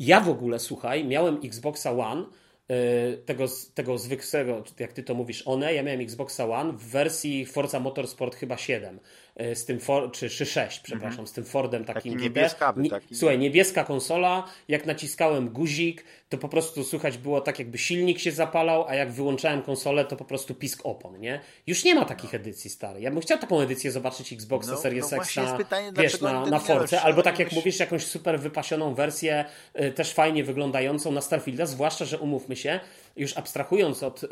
Ja 0.00 0.20
w 0.20 0.28
ogóle, 0.28 0.58
słuchaj, 0.58 1.04
miałem 1.04 1.40
Xboxa 1.44 1.92
One, 1.92 2.24
e, 2.68 3.16
tego, 3.16 3.44
tego 3.74 3.98
zwykłego, 3.98 4.64
jak 4.78 4.92
ty 4.92 5.02
to 5.02 5.14
mówisz, 5.14 5.42
one, 5.46 5.74
ja 5.74 5.82
miałem 5.82 6.00
Xboxa 6.00 6.48
One 6.48 6.72
w 6.72 6.82
wersji 6.82 7.46
Forza 7.46 7.80
Motorsport 7.80 8.36
chyba 8.36 8.56
7. 8.56 9.00
E, 9.38 9.54
z 9.54 9.64
tym 9.64 9.80
For, 9.80 10.12
czy, 10.12 10.30
czy 10.30 10.46
6, 10.46 10.80
przepraszam, 10.80 11.12
mm 11.12 11.24
-hmm. 11.24 11.28
z 11.28 11.32
tym 11.32 11.44
Fordem 11.44 11.84
takim 11.84 12.12
taki 12.12 12.24
niebieskawy, 12.24 12.82
Nie, 12.82 12.90
taki. 12.90 13.14
Słuchaj, 13.14 13.38
niebieska 13.38 13.84
konsola, 13.84 14.44
jak 14.68 14.86
naciskałem 14.86 15.48
guzik, 15.48 16.04
to 16.28 16.38
po 16.38 16.48
prostu 16.48 16.84
słychać 16.84 17.18
było 17.18 17.40
tak, 17.40 17.58
jakby 17.58 17.78
silnik 17.78 18.18
się 18.18 18.32
zapalał, 18.32 18.88
a 18.88 18.94
jak 18.94 19.12
wyłączałem 19.12 19.62
konsolę, 19.62 20.04
to 20.04 20.16
po 20.16 20.24
prostu 20.24 20.54
pisk 20.54 20.80
opon, 20.84 21.20
nie? 21.20 21.40
Już 21.66 21.84
nie 21.84 21.94
ma 21.94 22.04
takich 22.04 22.32
no. 22.32 22.38
edycji 22.38 22.70
stary. 22.70 23.00
Ja 23.00 23.10
bym 23.10 23.20
chciał 23.20 23.38
taką 23.38 23.60
edycję 23.60 23.92
zobaczyć 23.92 24.32
Xboxa 24.32 24.72
no, 24.72 24.78
Series 24.78 25.10
no 25.10 25.16
X 25.16 25.36
na, 25.36 25.56
pytanie, 25.56 25.92
wiesz, 25.96 26.20
na, 26.20 26.46
na 26.46 26.58
Force, 26.58 27.02
albo 27.02 27.22
tak 27.22 27.38
jak 27.38 27.52
mówisz, 27.52 27.80
jakąś 27.80 28.06
super 28.06 28.40
wypasioną 28.40 28.94
wersję, 28.94 29.44
y, 29.80 29.92
też 29.92 30.12
fajnie 30.12 30.44
wyglądającą 30.44 31.12
na 31.12 31.20
Starfielda, 31.20 31.66
zwłaszcza, 31.66 32.04
że 32.04 32.18
umówmy 32.18 32.56
się, 32.56 32.80
już 33.16 33.36
abstrahując 33.36 34.02
od 34.02 34.24
y, 34.24 34.28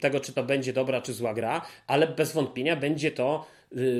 tego, 0.00 0.20
czy 0.20 0.32
to 0.32 0.42
będzie 0.42 0.72
dobra, 0.72 1.00
czy 1.00 1.12
zła 1.12 1.34
gra, 1.34 1.66
ale 1.86 2.06
bez 2.06 2.32
wątpienia 2.32 2.76
będzie 2.76 3.10
to 3.10 3.46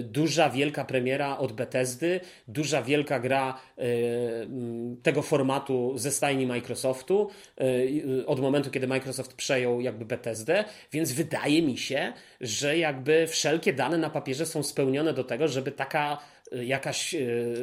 duża, 0.03 0.51
wielka 0.51 0.85
premiera 0.85 1.39
od 1.39 1.53
Bethesdy, 1.53 2.21
duża, 2.49 2.83
wielka 2.83 3.21
gra 3.21 3.61
y, 3.79 3.83
mm, 3.83 4.97
tego 5.03 5.23
formatu 5.23 5.93
ze 5.99 6.11
stajni 6.11 6.47
Microsoftu 6.47 7.31
y, 7.61 8.27
od 8.27 8.41
momentu, 8.41 8.71
kiedy 8.71 8.87
Microsoft 8.87 9.35
przejął 9.35 9.81
jakby 9.81 10.05
Bethesdę, 10.05 10.65
więc 10.93 11.13
wydaje 11.13 11.63
mi 11.63 11.79
się, 11.79 12.13
że 12.41 12.79
jakby 12.79 13.27
wszelkie 13.27 13.73
dane 13.73 13.99
na 13.99 14.11
papierze 14.11 14.47
są 14.47 14.63
spełnione 14.63 15.13
do 15.13 15.25
tego, 15.25 15.49
żeby 15.49 15.73
taka 15.73 16.19
jakaś 16.53 17.15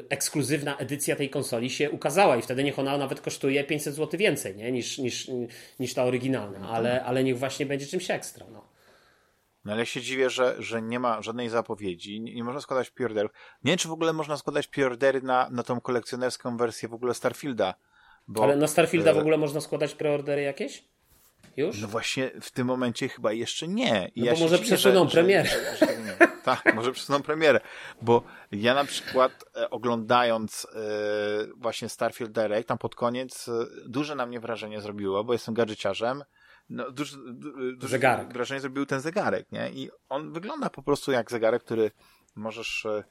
ekskluzywna 0.09 0.77
edycja 0.77 1.15
tej 1.15 1.29
konsoli 1.29 1.69
się 1.69 1.91
ukazała 1.91 2.37
i 2.37 2.41
wtedy 2.41 2.63
niech 2.63 2.79
ona 2.79 2.97
nawet 2.97 3.21
kosztuje 3.21 3.63
500 3.63 3.95
zł 3.95 4.19
więcej 4.19 4.55
nie? 4.55 4.71
Niż, 4.71 4.97
niż, 4.97 5.31
niż 5.79 5.93
ta 5.93 6.03
oryginalna, 6.03 6.69
ale, 6.69 7.03
ale 7.03 7.23
niech 7.23 7.39
właśnie 7.39 7.65
będzie 7.65 7.85
czymś 7.85 8.11
ekstra. 8.11 8.45
No. 8.51 8.76
No 9.65 9.71
ale 9.71 9.81
ja 9.81 9.85
się 9.85 10.01
dziwię, 10.01 10.29
że, 10.29 10.55
że 10.59 10.81
nie 10.81 10.99
ma 10.99 11.21
żadnej 11.21 11.49
zapowiedzi, 11.49 12.21
nie, 12.21 12.35
nie 12.35 12.43
można 12.43 12.61
składać 12.61 12.89
preorderów. 12.89 13.31
Nie 13.63 13.71
wiem, 13.71 13.77
czy 13.77 13.87
w 13.87 13.91
ogóle 13.91 14.13
można 14.13 14.37
składać 14.37 14.67
preordery 14.67 15.21
na, 15.21 15.49
na 15.49 15.63
tą 15.63 15.81
kolekcjonerską 15.81 16.57
wersję 16.57 16.89
w 16.89 16.93
ogóle 16.93 17.13
Starfielda. 17.13 17.73
Bo, 18.27 18.43
ale 18.43 18.55
na 18.55 18.67
Starfielda 18.67 19.13
w 19.13 19.17
e, 19.17 19.19
ogóle 19.19 19.37
można 19.37 19.61
składać 19.61 19.95
preordery 19.95 20.41
jakieś? 20.41 20.83
Już? 21.57 21.81
No 21.81 21.87
właśnie 21.87 22.31
w 22.41 22.51
tym 22.51 22.67
momencie 22.67 23.09
chyba 23.09 23.33
jeszcze 23.33 23.67
nie. 23.67 24.11
I 24.15 24.19
no 24.19 24.25
ja 24.25 24.33
bo 24.33 24.39
może 24.39 24.59
przesuną 24.59 25.07
premierę. 25.07 25.49
Że, 25.49 25.77
że, 25.77 25.85
że 25.85 26.27
tak, 26.43 26.75
może 26.75 26.91
przesuną 26.91 27.21
premierę. 27.21 27.59
Bo 28.01 28.23
ja 28.51 28.73
na 28.73 28.83
przykład 28.83 29.45
e, 29.55 29.69
oglądając 29.69 30.67
e, 30.75 30.79
właśnie 31.55 31.89
Starfield 31.89 32.31
Direct, 32.31 32.67
tam 32.67 32.77
pod 32.77 32.95
koniec 32.95 33.49
duże 33.85 34.15
na 34.15 34.25
mnie 34.25 34.39
wrażenie 34.39 34.81
zrobiło, 34.81 35.23
bo 35.23 35.33
jestem 35.33 35.53
gadżeciarzem 35.53 36.23
no, 36.69 36.91
duży, 36.91 37.17
duży 37.77 37.91
zegarek. 37.91 38.33
wrażenie 38.33 38.61
zrobił 38.61 38.85
ten 38.85 39.01
zegarek, 39.01 39.51
nie? 39.51 39.71
I 39.71 39.89
on 40.09 40.33
wygląda 40.33 40.69
po 40.69 40.83
prostu 40.83 41.11
jak 41.11 41.31
zegarek, 41.31 41.63
który 41.63 41.91
możesz, 42.35 42.85
e, 42.85 43.03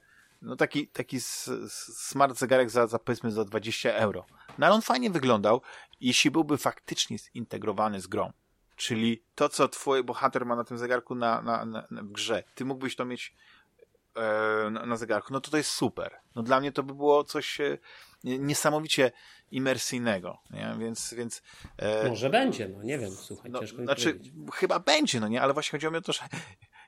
no 0.43 0.57
taki, 0.57 0.89
taki 0.89 1.21
smart 1.21 2.39
zegarek 2.39 2.71
za, 2.71 2.87
za 2.87 2.99
powiedzmy 2.99 3.31
za 3.31 3.45
20 3.45 3.93
euro. 3.93 4.27
No 4.59 4.67
ale 4.67 4.75
on 4.75 4.83
fajnie 4.83 5.11
wyglądał, 5.11 5.61
jeśli 6.01 6.31
byłby 6.31 6.59
faktycznie 6.59 7.19
zintegrowany 7.19 8.01
z 8.01 8.07
grą. 8.07 8.33
Czyli 8.77 9.23
to, 9.35 9.49
co 9.49 9.69
twój 9.69 10.05
bohater 10.05 10.47
ma 10.47 10.57
na 10.57 10.65
tym 10.65 10.79
zegarku 10.79 11.15
na, 11.15 11.43
na, 11.43 11.65
na, 11.65 11.87
w 11.91 12.13
grze, 12.13 12.45
ty 12.55 12.65
mógłbyś 12.65 12.97
to 12.97 13.05
mieć 13.05 13.35
e, 14.17 14.71
na, 14.71 14.87
na 14.87 14.97
zegarku, 14.97 15.33
no 15.33 15.41
to 15.41 15.51
to 15.51 15.57
jest 15.57 15.71
super. 15.71 16.17
No 16.35 16.43
dla 16.43 16.61
mnie 16.61 16.73
to 16.73 16.83
by 16.83 16.95
było 16.95 17.25
coś 17.25 17.61
e, 17.61 17.79
niesamowicie 18.27 19.13
imersyjnego, 19.51 20.39
nie? 20.51 20.77
Więc, 20.79 21.15
więc 21.15 21.43
e, 21.79 22.09
Może 22.09 22.31
będzie, 22.31 22.69
no 22.69 22.83
nie 22.83 22.99
wiem, 22.99 23.11
słuchaj, 23.11 23.51
no, 23.51 23.61
ciężko 23.61 23.83
Znaczy, 23.83 24.13
powiedzieć. 24.13 24.33
chyba 24.55 24.79
będzie, 24.79 25.21
no 25.21 25.29
nie, 25.29 25.43
ale 25.43 25.53
właśnie 25.53 25.71
chodziło 25.71 25.93
mi 25.93 25.99
o 25.99 26.03
to, 26.03 26.13
że 26.13 26.21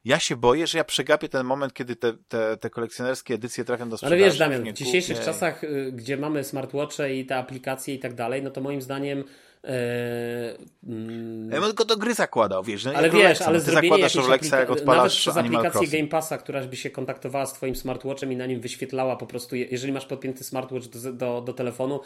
ja 0.05 0.19
się 0.19 0.37
boję, 0.37 0.67
że 0.67 0.79
ja 0.79 0.85
przegapię 0.85 1.29
ten 1.29 1.47
moment, 1.47 1.75
kiedy 1.75 1.97
te, 1.97 2.13
te, 2.29 2.57
te 2.57 2.71
kolekcjonerskie 2.71 3.35
edycje 3.35 3.65
trafią 3.65 3.89
do 3.89 3.97
sprzedaży. 3.97 4.23
Ale 4.23 4.31
wiesz, 4.31 4.39
Damian, 4.39 4.65
w 4.65 4.73
dzisiejszych 4.73 5.21
czasach, 5.21 5.65
y, 5.65 5.93
gdzie 5.93 6.17
mamy 6.17 6.45
smartwatche 6.45 7.15
i 7.15 7.27
te 7.27 7.37
aplikacje 7.37 7.95
i 7.95 7.99
tak 7.99 8.15
dalej, 8.15 8.43
no 8.43 8.51
to 8.51 8.61
moim 8.61 8.83
zdaniem 8.83 9.25
Mm, 9.63 11.51
ja 11.51 11.61
bym 11.61 11.65
tylko 11.65 11.85
do 11.85 11.97
gry 11.97 12.15
zakładał, 12.15 12.65
wiesz. 12.65 12.85
No, 12.85 12.93
ale 12.95 13.11
wiesz, 13.11 13.43
ale 13.43 13.61
zrobienie 13.61 13.99
jakiejś 13.99 14.15
Rolexa, 14.15 14.53
jak 14.53 14.85
nawet 14.85 15.13
przez 15.13 15.37
aplikację 15.37 15.89
Game 15.89 16.09
Passa, 16.09 16.39
która 16.39 16.65
by 16.65 16.77
się 16.77 16.91
kontaktowała 16.91 17.47
z 17.47 17.53
twoim 17.53 17.77
smartwatchem 17.77 18.33
i 18.33 18.37
na 18.37 18.47
nim 18.47 18.61
wyświetlała 18.61 19.17
po 19.17 19.27
prostu, 19.27 19.57
jeżeli 19.57 19.93
masz 19.93 20.07
podpięty 20.07 20.45
smartwatch 20.45 20.87
do, 20.87 21.13
do, 21.13 21.41
do 21.41 21.53
telefonu, 21.53 22.01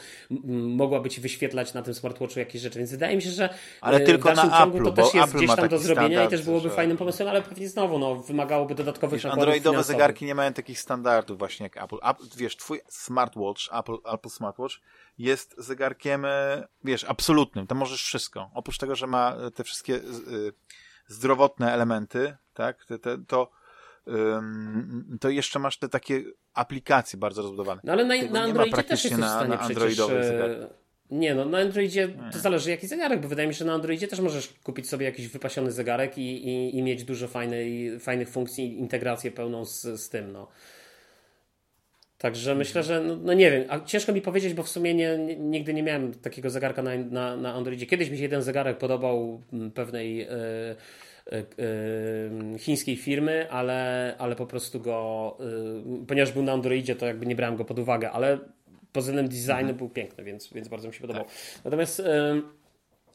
mogłaby 0.51 1.11
ci 1.11 1.21
wyświetlać 1.21 1.75
na 1.75 1.83
tym 1.83 1.95
smartwatchu 1.95 2.39
jakieś 2.39 2.63
rzeczy, 2.63 2.79
więc 2.79 2.91
wydaje 2.91 3.17
mi 3.17 3.23
się, 3.23 3.31
że 3.31 3.49
ale 3.81 3.97
e, 3.97 4.01
tylko 4.01 4.33
w 4.33 4.35
dalszym 4.35 4.51
na 4.51 4.59
ciągu 4.59 4.77
Apple, 4.77 4.87
to 4.87 4.93
też 4.93 5.15
jest 5.15 5.29
Apple 5.29 5.39
gdzieś 5.39 5.57
tam 5.57 5.69
do 5.69 5.79
zrobienia 5.79 6.25
i 6.25 6.29
też 6.29 6.43
byłoby 6.43 6.69
że... 6.69 6.75
fajnym 6.75 6.97
pomysłem, 6.97 7.29
ale 7.29 7.43
pewnie 7.43 7.69
znowu 7.69 7.99
no, 7.99 8.17
wymagałoby 8.17 8.75
dodatkowych 8.75 9.23
wiesz, 9.23 9.33
Androidowe 9.33 9.83
zegarki 9.83 10.25
nie 10.25 10.35
mają 10.35 10.53
takich 10.53 10.81
standardów 10.81 11.39
właśnie 11.39 11.65
jak 11.65 11.85
Apple. 11.85 11.97
Apple 12.11 12.25
wiesz, 12.37 12.57
twój 12.57 12.81
smartwatch, 12.89 13.61
Apple, 13.73 13.97
Apple 14.15 14.29
smartwatch 14.29 14.75
jest 15.19 15.55
zegarkiem, 15.59 16.25
e, 16.25 16.67
wiesz, 16.85 17.05
absolutnym. 17.05 17.67
Tam 17.67 17.79
możesz 17.79 18.03
wszystko. 18.03 18.51
Oprócz 18.55 18.79
tego, 18.79 18.97
że 18.97 19.07
ma 19.07 19.37
e, 19.37 19.51
te 19.51 19.65
wszystkie 19.65 19.95
e, 19.95 20.01
zdrowotne 21.07 21.73
elementy, 21.73 22.37
tak, 22.55 22.85
te, 22.85 22.99
te, 22.99 23.19
to 23.27 23.51
to 25.21 25.29
jeszcze 25.29 25.59
masz 25.59 25.79
te 25.79 25.89
takie 25.89 26.23
aplikacje 26.55 27.19
bardzo 27.19 27.43
rozbudowane. 27.43 27.81
No 27.85 27.93
ale 27.93 28.05
na, 28.05 28.31
na 28.31 28.43
Androidzie 28.43 28.83
też 28.83 29.05
jesteś 29.05 29.21
na, 29.21 29.27
w 29.27 29.31
stanie 29.31 29.57
na 29.57 29.59
przecież... 29.59 29.99
Nie, 31.11 31.35
no 31.35 31.45
na 31.45 31.59
Androidzie 31.59 32.09
to 32.33 32.39
zależy 32.39 32.71
jaki 32.71 32.87
zegarek, 32.87 33.21
bo 33.21 33.29
wydaje 33.29 33.49
mi 33.49 33.55
się, 33.55 33.59
że 33.59 33.65
na 33.65 33.73
Androidzie 33.73 34.09
też 34.09 34.21
możesz 34.21 34.55
kupić 34.63 34.89
sobie 34.89 35.07
jakiś 35.07 35.29
wypasiony 35.29 35.73
zegarek 35.73 36.19
i, 36.19 36.49
i, 36.49 36.77
i 36.77 36.83
mieć 36.83 37.05
dużo 37.05 37.29
fajnej, 37.29 38.01
fajnych 38.01 38.29
funkcji, 38.29 38.79
integrację 38.79 39.31
pełną 39.31 39.65
z, 39.65 39.83
z 39.83 40.09
tym, 40.09 40.33
no. 40.33 40.49
Także 42.23 42.55
myślę, 42.55 42.83
że 42.83 43.01
no, 43.01 43.17
no, 43.17 43.33
nie 43.33 43.51
wiem, 43.51 43.65
a 43.69 43.81
ciężko 43.81 44.13
mi 44.13 44.21
powiedzieć, 44.21 44.55
bo 44.55 44.63
w 44.63 44.69
sumie 44.69 44.95
nie, 44.95 45.19
nigdy 45.39 45.75
nie 45.75 45.83
miałem 45.83 46.15
takiego 46.15 46.51
zegarka 46.51 46.83
na, 46.83 46.97
na, 46.97 47.37
na 47.37 47.55
Androidzie. 47.55 47.87
Kiedyś 47.87 48.11
mi 48.11 48.17
się 48.17 48.23
jeden 48.23 48.43
zegarek 48.43 48.79
podobał 48.79 49.41
mm, 49.53 49.71
pewnej 49.71 50.17
yy, 50.17 50.27
yy, 52.53 52.59
chińskiej 52.59 52.97
firmy, 52.97 53.51
ale, 53.51 54.15
ale 54.19 54.37
po 54.37 54.47
prostu 54.47 54.81
go, 54.81 55.37
yy, 55.89 56.07
ponieważ 56.07 56.33
był 56.33 56.43
na 56.43 56.53
Androidzie, 56.53 56.95
to 56.95 57.07
jakby 57.07 57.27
nie 57.27 57.37
brałem 57.37 57.57
go 57.57 57.65
pod 57.65 57.79
uwagę, 57.79 58.11
ale 58.11 58.39
pod 58.93 59.03
względem 59.03 59.29
designu 59.29 59.53
mhm. 59.53 59.77
był 59.77 59.89
piękny, 59.89 60.25
więc, 60.25 60.53
więc 60.53 60.69
bardzo 60.69 60.89
mi 60.89 60.95
się 60.95 61.01
podobał. 61.01 61.25
Tak. 61.25 61.33
Natomiast 61.65 62.03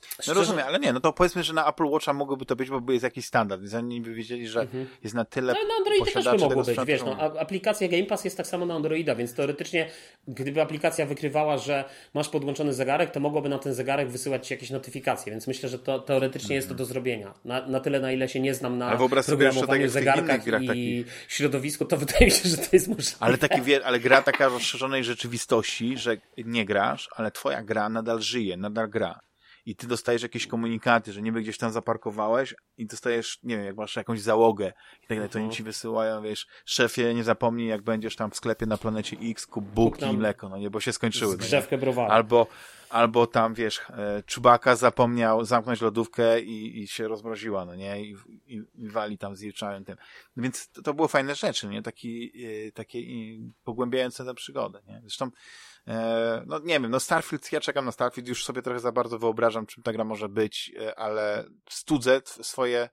No 0.02 0.24
Szczerze... 0.24 0.40
rozumiem, 0.40 0.66
ale 0.68 0.80
nie, 0.80 0.94
no 0.94 1.00
to 1.00 1.14
powiedzmy, 1.14 1.44
że 1.44 1.54
na 1.54 1.70
Apple 1.70 1.86
Watcha 1.86 2.14
mogłoby 2.14 2.46
to 2.46 2.56
być, 2.56 2.70
bo 2.70 2.92
jest 2.92 3.04
jakiś 3.04 3.26
standard, 3.26 3.62
więc 3.62 3.74
oni 3.74 4.02
by 4.02 4.14
wiedzieli, 4.14 4.48
że 4.48 4.62
mhm. 4.62 4.88
jest 5.04 5.16
na 5.16 5.26
tyle 5.26 5.54
No 5.54 5.68
na 5.68 5.76
Androidzie 5.76 6.12
też 6.12 6.26
by 6.26 6.38
mogło 6.38 6.64
być, 6.64 6.78
wiesz, 6.86 7.04
no, 7.04 7.40
aplikacja 7.40 7.88
Game 7.88 8.04
Pass 8.04 8.26
jest 8.26 8.38
tak 8.38 8.48
samo 8.48 8.66
na 8.66 8.76
Androida, 8.76 9.16
więc 9.16 9.34
teoretycznie 9.34 9.90
gdyby 10.28 10.62
aplikacja 10.62 11.06
wykrywała, 11.06 11.58
że 11.58 11.86
masz 12.14 12.30
podłączony 12.30 12.74
zegarek, 12.74 13.12
to 13.12 13.20
mogłoby 13.20 13.50
na 13.50 13.60
ten 13.60 13.74
zegarek 13.74 14.10
wysyłać 14.10 14.48
ci 14.48 14.54
jakieś 14.54 14.70
notyfikacje, 14.70 15.32
więc 15.32 15.48
myślę, 15.48 15.70
że 15.70 15.80
to 15.80 16.00
teoretycznie 16.00 16.46
mhm. 16.46 16.56
jest 16.56 16.70
to 16.70 16.76
do 16.76 16.86
zrobienia. 16.86 17.34
Na, 17.46 17.68
na 17.68 17.80
tyle, 17.80 18.00
na 18.00 18.12
ile 18.12 18.30
się 18.30 18.40
nie 18.40 18.54
znam 18.54 18.78
na 18.78 18.98
programowaniu 19.26 19.90
zegarkach 19.90 20.48
i 20.48 20.68
taki... 20.68 21.06
środowisku, 21.28 21.86
to 21.86 21.98
wydaje 21.98 22.26
mi 22.26 22.32
się, 22.32 22.50
że 22.50 22.58
to 22.58 22.70
jest 22.74 22.88
możliwe. 22.88 23.18
Ale, 23.20 23.38
taki, 23.38 23.76
ale 23.76 24.00
gra 24.00 24.22
taka 24.22 24.48
rozszerzonej 24.48 25.04
rzeczywistości, 25.04 25.98
że 25.98 26.18
nie 26.38 26.66
grasz, 26.66 27.10
ale 27.16 27.32
twoja 27.32 27.64
gra 27.64 27.90
nadal 27.90 28.22
żyje, 28.22 28.58
nadal 28.58 28.90
gra 28.90 29.27
i 29.68 29.76
ty 29.76 29.88
dostajesz 29.88 30.22
jakieś 30.24 30.48
komunikaty, 30.48 31.14
że 31.14 31.22
niby 31.22 31.42
gdzieś 31.42 31.58
tam 31.58 31.72
zaparkowałeś 31.72 32.56
i 32.78 32.86
dostajesz, 32.86 33.40
nie 33.44 33.58
wiem, 33.58 33.66
jak 33.66 33.76
masz 33.76 33.96
jakąś 33.96 34.22
załogę 34.22 34.74
i 35.04 35.08
tak 35.08 35.18
dalej, 35.18 35.30
to 35.30 35.40
oni 35.40 35.50
ci 35.50 35.64
wysyłają, 35.64 36.22
wiesz, 36.22 36.48
szefie, 36.66 37.14
nie 37.14 37.24
zapomnij, 37.24 37.68
jak 37.68 37.82
będziesz 37.82 38.16
tam 38.16 38.32
w 38.32 38.36
sklepie 38.36 38.66
na 38.66 38.78
planecie 38.78 39.18
X, 39.22 39.48
kup 39.48 39.66
bułki 39.66 40.06
i 40.06 40.18
mleko, 40.18 40.50
no 40.50 40.58
nie, 40.58 40.70
bo 40.70 40.80
się 40.80 40.94
skończyły. 40.94 41.38
Drzewkę 41.38 41.78
browaru. 41.78 42.12
Albo, 42.12 42.48
albo 42.90 43.28
tam, 43.28 43.54
wiesz, 43.54 43.82
e, 43.90 44.24
Czubaka 44.26 44.76
zapomniał 44.76 45.46
zamknąć 45.46 45.82
lodówkę 45.82 46.42
i, 46.42 46.82
i 46.82 46.88
się 46.88 47.08
rozmroziła, 47.08 47.66
no 47.66 47.76
nie, 47.76 48.02
i, 48.02 48.16
i, 48.46 48.62
i 48.76 48.90
wali 48.90 49.18
tam 49.18 49.36
zjeżdżają 49.36 49.84
tym. 49.84 49.96
No 50.36 50.44
więc 50.44 50.70
to, 50.70 50.82
to 50.82 50.94
było 50.94 51.08
fajne 51.08 51.36
rzeczy, 51.36 51.68
nie, 51.68 51.82
Taki, 51.82 52.32
e, 52.68 52.72
takie 52.72 53.00
pogłębiające 53.64 54.26
tę 54.26 54.34
przygodę, 54.34 54.82
nie. 54.88 55.00
Zresztą 55.02 55.32
E, 55.88 56.44
no 56.46 56.60
nie 56.60 56.80
wiem, 56.80 56.92
no 56.92 57.00
Starfield, 57.00 57.52
ja 57.52 57.60
czekam 57.60 57.86
na 57.86 57.92
Starfield, 57.92 58.28
już 58.28 58.46
sobie 58.46 58.62
trochę 58.62 58.80
za 58.80 58.92
bardzo 58.92 59.20
wyobrażam, 59.20 59.66
czym 59.66 59.84
ta 59.84 59.94
gra 59.94 60.04
może 60.04 60.30
być, 60.30 60.72
ale 60.96 61.46
studzę 61.70 62.22
swoje, 62.26 62.90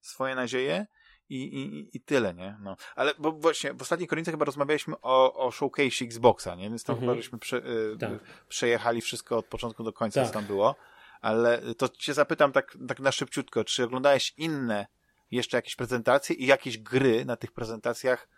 swoje 0.00 0.34
nadzieje 0.34 0.86
i, 1.28 1.36
i, 1.36 1.96
i 1.96 2.00
tyle, 2.00 2.34
nie? 2.34 2.56
No. 2.60 2.76
Ale 2.96 3.14
bo 3.18 3.32
właśnie 3.32 3.74
w 3.74 3.82
ostatniej 3.82 4.08
kolejce 4.08 4.30
chyba 4.30 4.44
rozmawialiśmy 4.44 4.94
o, 5.02 5.46
o 5.46 5.50
showcase 5.50 6.04
Xboxa, 6.04 6.54
nie? 6.54 6.68
Więc 6.68 6.84
tam 6.84 6.94
mhm. 6.94 7.10
chyba 7.10 7.22
żeśmy 7.22 7.38
prze, 7.38 7.56
y, 7.56 7.96
tak. 7.98 8.10
przejechali 8.48 9.00
wszystko 9.00 9.38
od 9.38 9.46
początku 9.46 9.84
do 9.84 9.92
końca, 9.92 10.20
tak. 10.20 10.28
co 10.28 10.34
tam 10.34 10.44
było. 10.44 10.74
Ale 11.20 11.62
to 11.74 11.88
cię 11.88 12.14
zapytam 12.14 12.52
tak, 12.52 12.78
tak 12.88 13.00
na 13.00 13.12
szybciutko, 13.12 13.64
czy 13.64 13.84
oglądałeś 13.84 14.34
inne 14.36 14.86
jeszcze 15.30 15.56
jakieś 15.56 15.76
prezentacje 15.76 16.36
i 16.36 16.46
jakieś 16.46 16.78
gry 16.78 17.24
na 17.24 17.36
tych 17.36 17.52
prezentacjach 17.52 18.28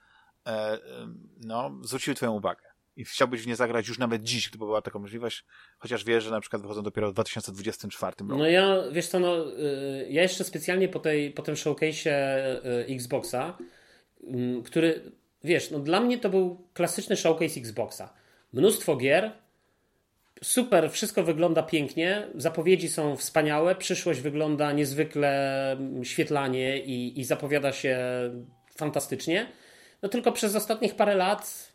e, 0.47 0.79
no, 1.37 1.71
zwróciły 1.83 2.15
twoją 2.15 2.33
uwagę? 2.33 2.68
I 2.99 3.05
chciałbyś 3.05 3.43
w 3.43 3.47
nie 3.47 3.57
zagrać 3.57 3.89
już 3.89 3.99
nawet 3.99 4.23
dziś, 4.23 4.49
gdyby 4.49 4.65
była 4.65 4.83
taka 4.83 4.99
możliwość, 4.99 5.45
chociaż 5.79 6.05
wiesz, 6.05 6.25
że 6.25 6.31
na 6.31 6.41
przykład 6.41 6.63
wychodzą 6.63 6.83
dopiero 6.83 7.11
w 7.11 7.13
2024 7.13 8.13
roku. 8.21 8.39
No 8.39 8.47
ja, 8.47 8.77
wiesz 8.93 9.09
co, 9.09 9.21
no, 9.21 9.53
y, 9.53 10.07
ja 10.11 10.23
jeszcze 10.23 10.45
specjalnie 10.45 10.89
po, 10.89 10.99
tej, 10.99 11.31
po 11.31 11.43
tym 11.43 11.55
showcase'ie 11.55 12.11
y, 12.11 12.95
Xboxa, 12.95 13.59
mm, 14.25 14.63
który, 14.63 15.13
wiesz, 15.45 15.71
no 15.71 15.79
dla 15.79 16.01
mnie 16.01 16.19
to 16.19 16.29
był 16.29 16.69
klasyczny 16.75 17.17
showcase 17.17 17.61
Xboxa. 17.61 18.15
Mnóstwo 18.53 18.97
gier, 18.97 19.33
super, 20.43 20.91
wszystko 20.91 21.23
wygląda 21.23 21.63
pięknie, 21.63 22.29
zapowiedzi 22.35 22.89
są 22.89 23.17
wspaniałe, 23.17 23.75
przyszłość 23.75 24.21
wygląda 24.21 24.73
niezwykle 24.73 25.73
mm, 25.73 26.05
świetlanie 26.05 26.79
i, 26.79 27.21
i 27.21 27.25
zapowiada 27.25 27.73
się 27.73 27.99
fantastycznie. 28.77 29.53
No 30.03 30.09
tylko 30.09 30.33
przez 30.33 30.57
ostatnich 30.57 30.95
parę 30.97 31.15
lat 31.15 31.68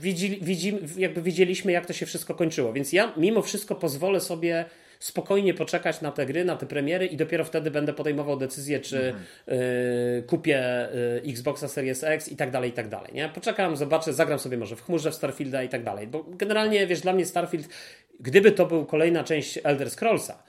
widzi, 0.00 0.38
widzi, 0.42 0.78
jakby 0.96 1.22
widzieliśmy, 1.22 1.72
jak 1.72 1.86
to 1.86 1.92
się 1.92 2.06
wszystko 2.06 2.34
kończyło. 2.34 2.72
Więc 2.72 2.92
ja 2.92 3.12
mimo 3.16 3.42
wszystko 3.42 3.74
pozwolę 3.74 4.20
sobie 4.20 4.64
spokojnie 4.98 5.54
poczekać 5.54 6.00
na 6.00 6.12
te 6.12 6.26
gry, 6.26 6.44
na 6.44 6.56
te 6.56 6.66
premiery 6.66 7.06
i 7.06 7.16
dopiero 7.16 7.44
wtedy 7.44 7.70
będę 7.70 7.92
podejmował 7.92 8.36
decyzję, 8.36 8.80
czy 8.80 9.14
y, 9.48 10.22
kupię 10.26 10.88
y, 10.94 11.30
Xboxa 11.30 11.68
Series 11.68 12.04
X 12.04 12.28
i 12.28 12.36
tak 12.36 12.50
dalej, 12.50 12.70
i 12.70 12.72
tak 12.72 12.88
dalej. 12.88 13.14
Nie? 13.14 13.28
Poczekam, 13.28 13.76
zobaczę, 13.76 14.12
zagram 14.12 14.38
sobie 14.38 14.56
może 14.56 14.76
w 14.76 14.82
chmurze 14.82 15.10
w 15.10 15.14
Starfielda 15.14 15.62
i 15.62 15.68
tak 15.68 15.84
dalej. 15.84 16.06
Bo 16.06 16.24
generalnie, 16.28 16.86
wiesz, 16.86 17.00
dla 17.00 17.12
mnie 17.12 17.26
Starfield, 17.26 17.68
gdyby 18.20 18.52
to 18.52 18.66
był 18.66 18.86
kolejna 18.86 19.24
część 19.24 19.58
Elder 19.64 19.90
Scrollsa, 19.90 20.42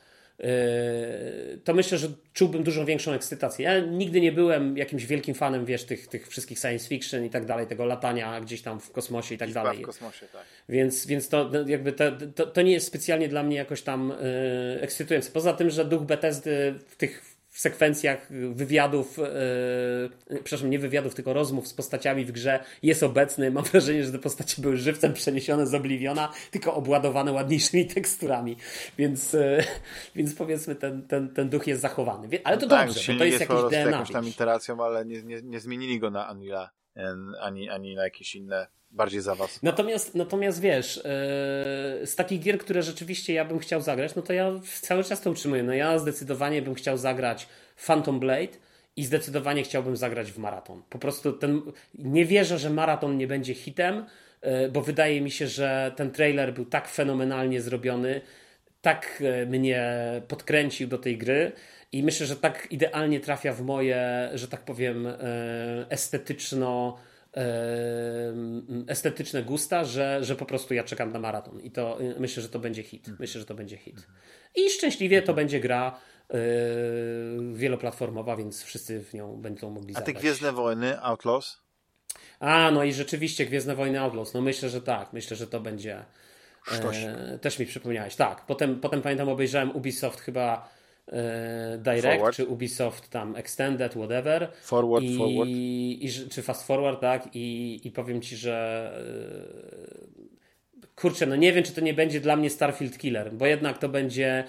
to 1.63 1.73
myślę, 1.73 1.97
że 1.97 2.07
czułbym 2.33 2.63
dużo 2.63 2.85
większą 2.85 3.11
ekscytację. 3.13 3.65
Ja 3.65 3.79
nigdy 3.79 4.21
nie 4.21 4.31
byłem 4.31 4.77
jakimś 4.77 5.05
wielkim 5.05 5.35
fanem, 5.35 5.65
wiesz, 5.65 5.83
tych, 5.83 6.07
tych 6.07 6.27
wszystkich 6.27 6.59
science 6.59 6.87
fiction 6.87 7.25
i 7.25 7.29
tak 7.29 7.45
dalej, 7.45 7.67
tego 7.67 7.85
latania 7.85 8.41
gdzieś 8.41 8.61
tam 8.61 8.79
w 8.79 8.91
kosmosie 8.91 9.35
i 9.35 9.37
tak 9.37 9.51
dalej. 9.51 9.77
w 9.77 9.81
kosmosie, 9.81 10.25
tak. 10.33 10.41
Więc, 10.69 11.05
więc 11.05 11.29
to 11.29 11.51
jakby 11.67 11.91
to, 11.91 12.11
to, 12.35 12.45
to 12.45 12.61
nie 12.61 12.71
jest 12.71 12.87
specjalnie 12.87 13.27
dla 13.27 13.43
mnie 13.43 13.55
jakoś 13.55 13.81
tam 13.81 14.13
yy, 14.75 14.81
ekscytujące. 14.81 15.31
Poza 15.31 15.53
tym, 15.53 15.69
że 15.69 15.85
duch 15.85 16.03
Bethesdy 16.03 16.75
w 16.87 16.95
tych 16.95 17.21
w 17.59 17.61
sekwencjach 17.61 18.27
wywiadów, 18.53 19.17
yy, 19.17 20.39
przepraszam, 20.43 20.69
nie 20.69 20.79
wywiadów, 20.79 21.15
tylko 21.15 21.33
rozmów 21.33 21.67
z 21.67 21.73
postaciami 21.73 22.25
w 22.25 22.31
grze 22.31 22.63
jest 22.83 23.03
obecny. 23.03 23.51
Mam 23.51 23.63
wrażenie, 23.63 24.03
że 24.03 24.11
te 24.11 24.19
postacie 24.19 24.61
były 24.61 24.77
żywcem 24.77 25.13
przeniesione 25.13 25.67
z 25.67 25.73
Obliviona, 25.73 26.31
tylko 26.51 26.73
obładowane 26.73 27.31
ładniejszymi 27.31 27.87
teksturami. 27.95 28.57
Więc, 28.97 29.33
yy, 29.33 29.63
więc 30.15 30.35
powiedzmy, 30.35 30.75
ten, 30.75 31.07
ten, 31.07 31.33
ten 31.33 31.49
duch 31.49 31.67
jest 31.67 31.81
zachowany. 31.81 32.27
Ale 32.43 32.57
to 32.57 32.65
no 32.65 32.77
dobrze, 32.77 32.99
tak, 32.99 33.15
bo 33.15 33.19
to 33.19 33.25
jest, 33.25 33.39
jest 33.39 33.51
jakiś 33.51 33.69
DNA. 33.69 33.91
jakąś 33.91 34.11
tam 34.11 34.27
iteracją, 34.27 34.83
ale 34.83 35.05
nie, 35.05 35.23
nie, 35.23 35.41
nie 35.41 35.59
zmienili 35.59 35.99
go 35.99 36.11
na 36.11 36.31
Unreal 36.31 36.69
ani, 37.41 37.69
ani 37.69 37.95
na 37.95 38.03
jakieś 38.03 38.35
inne 38.35 38.67
bardziej 38.91 39.21
za 39.21 39.35
was. 39.35 39.63
Natomiast, 39.63 40.15
natomiast 40.15 40.61
wiesz, 40.61 40.95
yy, 40.95 41.03
z 42.07 42.15
takich 42.15 42.39
gier, 42.41 42.57
które 42.57 42.81
rzeczywiście 42.81 43.33
ja 43.33 43.45
bym 43.45 43.59
chciał 43.59 43.81
zagrać, 43.81 44.15
no 44.15 44.21
to 44.21 44.33
ja 44.33 44.51
cały 44.81 45.03
czas 45.03 45.21
to 45.21 45.31
utrzymuję. 45.31 45.63
No 45.63 45.73
ja 45.73 45.99
zdecydowanie 45.99 46.61
bym 46.61 46.75
chciał 46.75 46.97
zagrać 46.97 47.47
Phantom 47.87 48.19
Blade 48.19 48.57
i 48.95 49.05
zdecydowanie 49.05 49.63
chciałbym 49.63 49.97
zagrać 49.97 50.31
w 50.31 50.37
maraton. 50.37 50.83
Po 50.89 50.99
prostu 50.99 51.33
ten, 51.33 51.61
nie 51.95 52.25
wierzę, 52.25 52.57
że 52.57 52.69
maraton 52.69 53.17
nie 53.17 53.27
będzie 53.27 53.53
hitem, 53.53 54.05
yy, 54.43 54.69
bo 54.71 54.81
wydaje 54.81 55.21
mi 55.21 55.31
się, 55.31 55.47
że 55.47 55.91
ten 55.95 56.11
trailer 56.11 56.53
był 56.53 56.65
tak 56.65 56.87
fenomenalnie 56.87 57.61
zrobiony, 57.61 58.21
tak 58.81 59.17
yy, 59.19 59.45
mnie 59.45 59.91
podkręcił 60.27 60.87
do 60.87 60.97
tej 60.97 61.17
gry. 61.17 61.51
I 61.91 62.03
myślę, 62.03 62.25
że 62.25 62.35
tak 62.35 62.67
idealnie 62.71 63.19
trafia 63.19 63.53
w 63.53 63.61
moje, 63.61 64.29
że 64.33 64.47
tak 64.47 64.61
powiem, 64.61 65.07
estetyczno 65.89 66.97
estetyczne 68.87 69.43
gusta, 69.43 69.83
że, 69.83 70.23
że 70.23 70.35
po 70.35 70.45
prostu 70.45 70.73
ja 70.73 70.83
czekam 70.83 71.11
na 71.11 71.19
maraton 71.19 71.61
i 71.61 71.71
to 71.71 72.01
y, 72.01 72.15
myślę, 72.19 72.43
że 72.43 72.49
to 72.49 72.59
będzie 72.59 72.83
hit. 72.83 73.01
Mhm. 73.01 73.17
Myślę, 73.19 73.39
że 73.39 73.45
to 73.45 73.55
będzie 73.55 73.77
hit. 73.77 74.07
I 74.55 74.69
szczęśliwie 74.69 75.21
to 75.21 75.33
będzie 75.33 75.59
gra 75.59 75.99
yy, 76.29 76.37
wieloplatformowa, 77.53 78.35
więc 78.35 78.63
wszyscy 78.63 79.03
w 79.03 79.13
nią 79.13 79.41
będą 79.41 79.69
mogli 79.69 79.93
zagrać. 79.93 80.09
A 80.09 80.13
te 80.13 80.19
Gwiezdne 80.19 80.51
Wojny, 80.51 81.01
Outlaws? 81.01 81.61
A, 82.39 82.71
no 82.71 82.83
i 82.83 82.93
rzeczywiście 82.93 83.45
Gwiezdne 83.45 83.75
Wojny 83.75 84.01
Outlaws. 84.01 84.33
No 84.33 84.41
myślę, 84.41 84.69
że 84.69 84.81
tak. 84.81 85.13
Myślę, 85.13 85.37
że 85.37 85.47
to 85.47 85.59
będzie... 85.59 86.05
E, 86.71 87.39
też 87.39 87.59
mi 87.59 87.65
przypomniałeś. 87.65 88.15
Tak. 88.15 88.45
Potem, 88.45 88.79
potem 88.79 89.01
pamiętam 89.01 89.29
obejrzałem 89.29 89.75
Ubisoft 89.75 90.21
chyba 90.21 90.69
Direct, 91.77 92.07
forward. 92.07 92.35
czy 92.35 92.45
Ubisoft 92.45 93.09
tam 93.09 93.35
Extended, 93.35 93.93
whatever. 93.93 94.51
Forward, 94.61 95.03
I, 95.03 95.17
forward. 95.17 95.49
I, 95.49 96.09
czy 96.31 96.41
Fast 96.41 96.67
Forward, 96.67 97.01
tak? 97.01 97.35
I, 97.35 97.79
I 97.83 97.91
powiem 97.91 98.21
Ci, 98.21 98.35
że 98.35 98.91
e, 100.85 100.89
kurczę, 100.95 101.25
no 101.25 101.35
nie 101.35 101.53
wiem, 101.53 101.63
czy 101.63 101.73
to 101.73 101.81
nie 101.81 101.93
będzie 101.93 102.21
dla 102.21 102.35
mnie 102.35 102.49
Starfield 102.49 102.97
Killer, 102.97 103.33
bo 103.33 103.45
jednak 103.45 103.77
to 103.77 103.89
będzie 103.89 104.43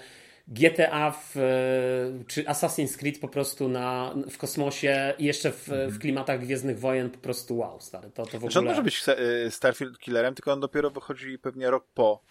GTA 0.47 1.11
w, 1.11 1.37
e, 1.37 2.23
czy 2.27 2.43
Assassin's 2.43 2.97
Creed 2.97 3.19
po 3.19 3.27
prostu 3.27 3.69
na, 3.69 4.15
w 4.29 4.37
kosmosie 4.37 5.13
i 5.19 5.25
jeszcze 5.25 5.51
w, 5.51 5.67
w 5.67 5.99
klimatach 5.99 6.39
Gwiezdnych 6.39 6.79
Wojen 6.79 7.09
po 7.09 7.19
prostu 7.19 7.57
wow, 7.57 7.79
stary. 7.79 8.09
To, 8.09 8.25
to 8.25 8.39
w 8.39 8.45
ogóle... 8.45 8.59
on 8.59 8.65
może 8.65 8.83
być 8.83 9.03
Starfield 9.49 9.99
Killerem, 9.99 10.35
tylko 10.35 10.53
on 10.53 10.59
dopiero 10.59 10.89
wychodzi 10.91 11.39
pewnie 11.39 11.69
rok 11.69 11.87
po 11.93 12.30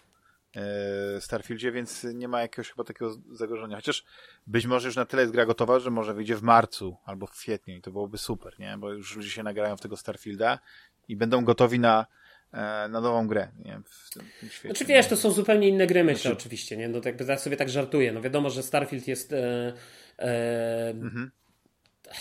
Starfieldzie, 1.19 1.71
więc 1.71 2.03
nie 2.13 2.27
ma 2.27 2.41
jakiegoś 2.41 2.69
chyba 2.69 2.83
takiego 2.83 3.15
zagrożenia. 3.31 3.75
Chociaż 3.75 4.05
być 4.47 4.65
może 4.65 4.87
już 4.87 4.95
na 4.95 5.05
tyle 5.05 5.21
jest 5.21 5.33
gra 5.33 5.45
gotowa, 5.45 5.79
że 5.79 5.91
może 5.91 6.13
wyjdzie 6.13 6.35
w 6.35 6.41
marcu 6.41 6.97
albo 7.05 7.27
w 7.27 7.31
kwietniu 7.31 7.75
i 7.75 7.81
to 7.81 7.91
byłoby 7.91 8.17
super, 8.17 8.59
nie? 8.59 8.77
Bo 8.77 8.93
już 8.93 9.15
ludzie 9.15 9.29
się 9.29 9.43
nagrają 9.43 9.77
w 9.77 9.81
tego 9.81 9.97
Starfielda 9.97 10.59
i 11.07 11.15
będą 11.15 11.45
gotowi 11.45 11.79
na, 11.79 12.05
e, 12.51 12.57
na 12.89 13.01
nową 13.01 13.27
grę, 13.27 13.51
nie? 13.65 13.81
W 13.85 14.13
tym, 14.13 14.25
tym 14.39 14.49
świecie. 14.49 14.75
Znaczy 14.75 14.85
wiesz, 14.85 15.07
to 15.07 15.17
są 15.17 15.31
zupełnie 15.31 15.67
inne 15.67 15.87
gry, 15.87 16.03
myślę 16.03 16.21
znaczy... 16.21 16.37
oczywiście, 16.37 16.77
nie? 16.77 16.89
No 16.89 17.01
tak, 17.01 17.27
ja 17.27 17.37
sobie 17.37 17.57
tak 17.57 17.69
żartuję. 17.69 18.11
No 18.11 18.21
wiadomo, 18.21 18.49
że 18.49 18.63
Starfield 18.63 19.07
jest 19.07 19.33
e, 19.33 19.73
e... 20.19 20.89
Mhm. 20.89 21.31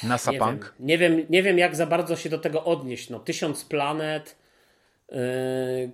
NASA 0.03 0.33
nie 0.33 0.39
Punk. 0.39 0.65
Wiem, 0.65 0.87
nie, 0.87 0.99
wiem, 0.99 1.27
nie 1.31 1.43
wiem, 1.43 1.59
jak 1.59 1.77
za 1.77 1.87
bardzo 1.87 2.17
się 2.17 2.29
do 2.29 2.39
tego 2.39 2.65
odnieść. 2.65 3.11
No, 3.11 3.21
tysiąc 3.21 3.65
planet, 3.65 4.40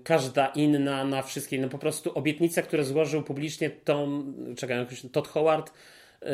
każda 0.04 0.46
inna 0.46 1.04
na 1.04 1.22
wszystkie. 1.22 1.60
No 1.60 1.68
po 1.68 1.78
prostu 1.78 2.18
obietnice, 2.18 2.62
które 2.62 2.84
złożył 2.84 3.22
publicznie 3.22 3.70
Tom, 3.70 4.34
czekaj, 4.56 4.86
Todd 5.12 5.28
Howard, 5.28 5.72
yy, 6.22 6.28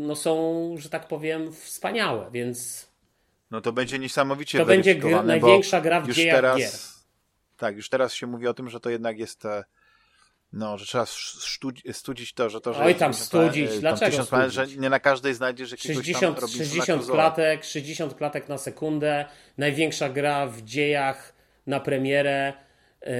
no 0.00 0.16
są, 0.16 0.74
że 0.78 0.90
tak 0.90 1.08
powiem, 1.08 1.52
wspaniałe, 1.52 2.30
więc. 2.32 2.88
No 3.50 3.60
to 3.60 3.72
będzie 3.72 3.98
niesamowicie 3.98 4.58
To 4.58 4.66
będzie 4.66 4.94
gr 4.94 5.24
największa 5.24 5.80
gra 5.80 6.00
w 6.00 6.08
już 6.08 6.16
dziejach 6.16 6.36
teraz, 6.36 6.58
gier. 6.58 6.70
Tak, 7.56 7.76
już 7.76 7.88
teraz 7.88 8.14
się 8.14 8.26
mówi 8.26 8.46
o 8.46 8.54
tym, 8.54 8.68
że 8.68 8.80
to 8.80 8.90
jednak 8.90 9.18
jest 9.18 9.44
e, 9.44 9.64
No, 10.52 10.78
że 10.78 10.86
trzeba 10.86 11.06
studzić 11.92 12.32
to, 12.32 12.50
że 12.50 12.60
to, 12.60 12.74
że... 12.74 12.84
Oj, 12.84 12.94
tam 12.94 13.14
studzić, 13.14 13.70
tam 13.70 13.80
dlaczego 13.80 14.24
planet, 14.24 14.52
że 14.52 14.66
nie 14.66 14.90
na 14.90 15.00
każdej 15.00 15.34
znajdziesz 15.34 15.70
jakiegoś 15.70 15.96
60, 15.96 16.40
tam 16.40 16.48
60 16.48 17.06
klatek, 17.06 17.64
60 17.64 18.14
klatek 18.14 18.48
na 18.48 18.58
sekundę, 18.58 19.24
największa 19.58 20.08
gra 20.08 20.46
w 20.46 20.62
dziejach 20.62 21.39
na 21.70 21.80
premierę, 21.80 22.52
yy, 23.02 23.10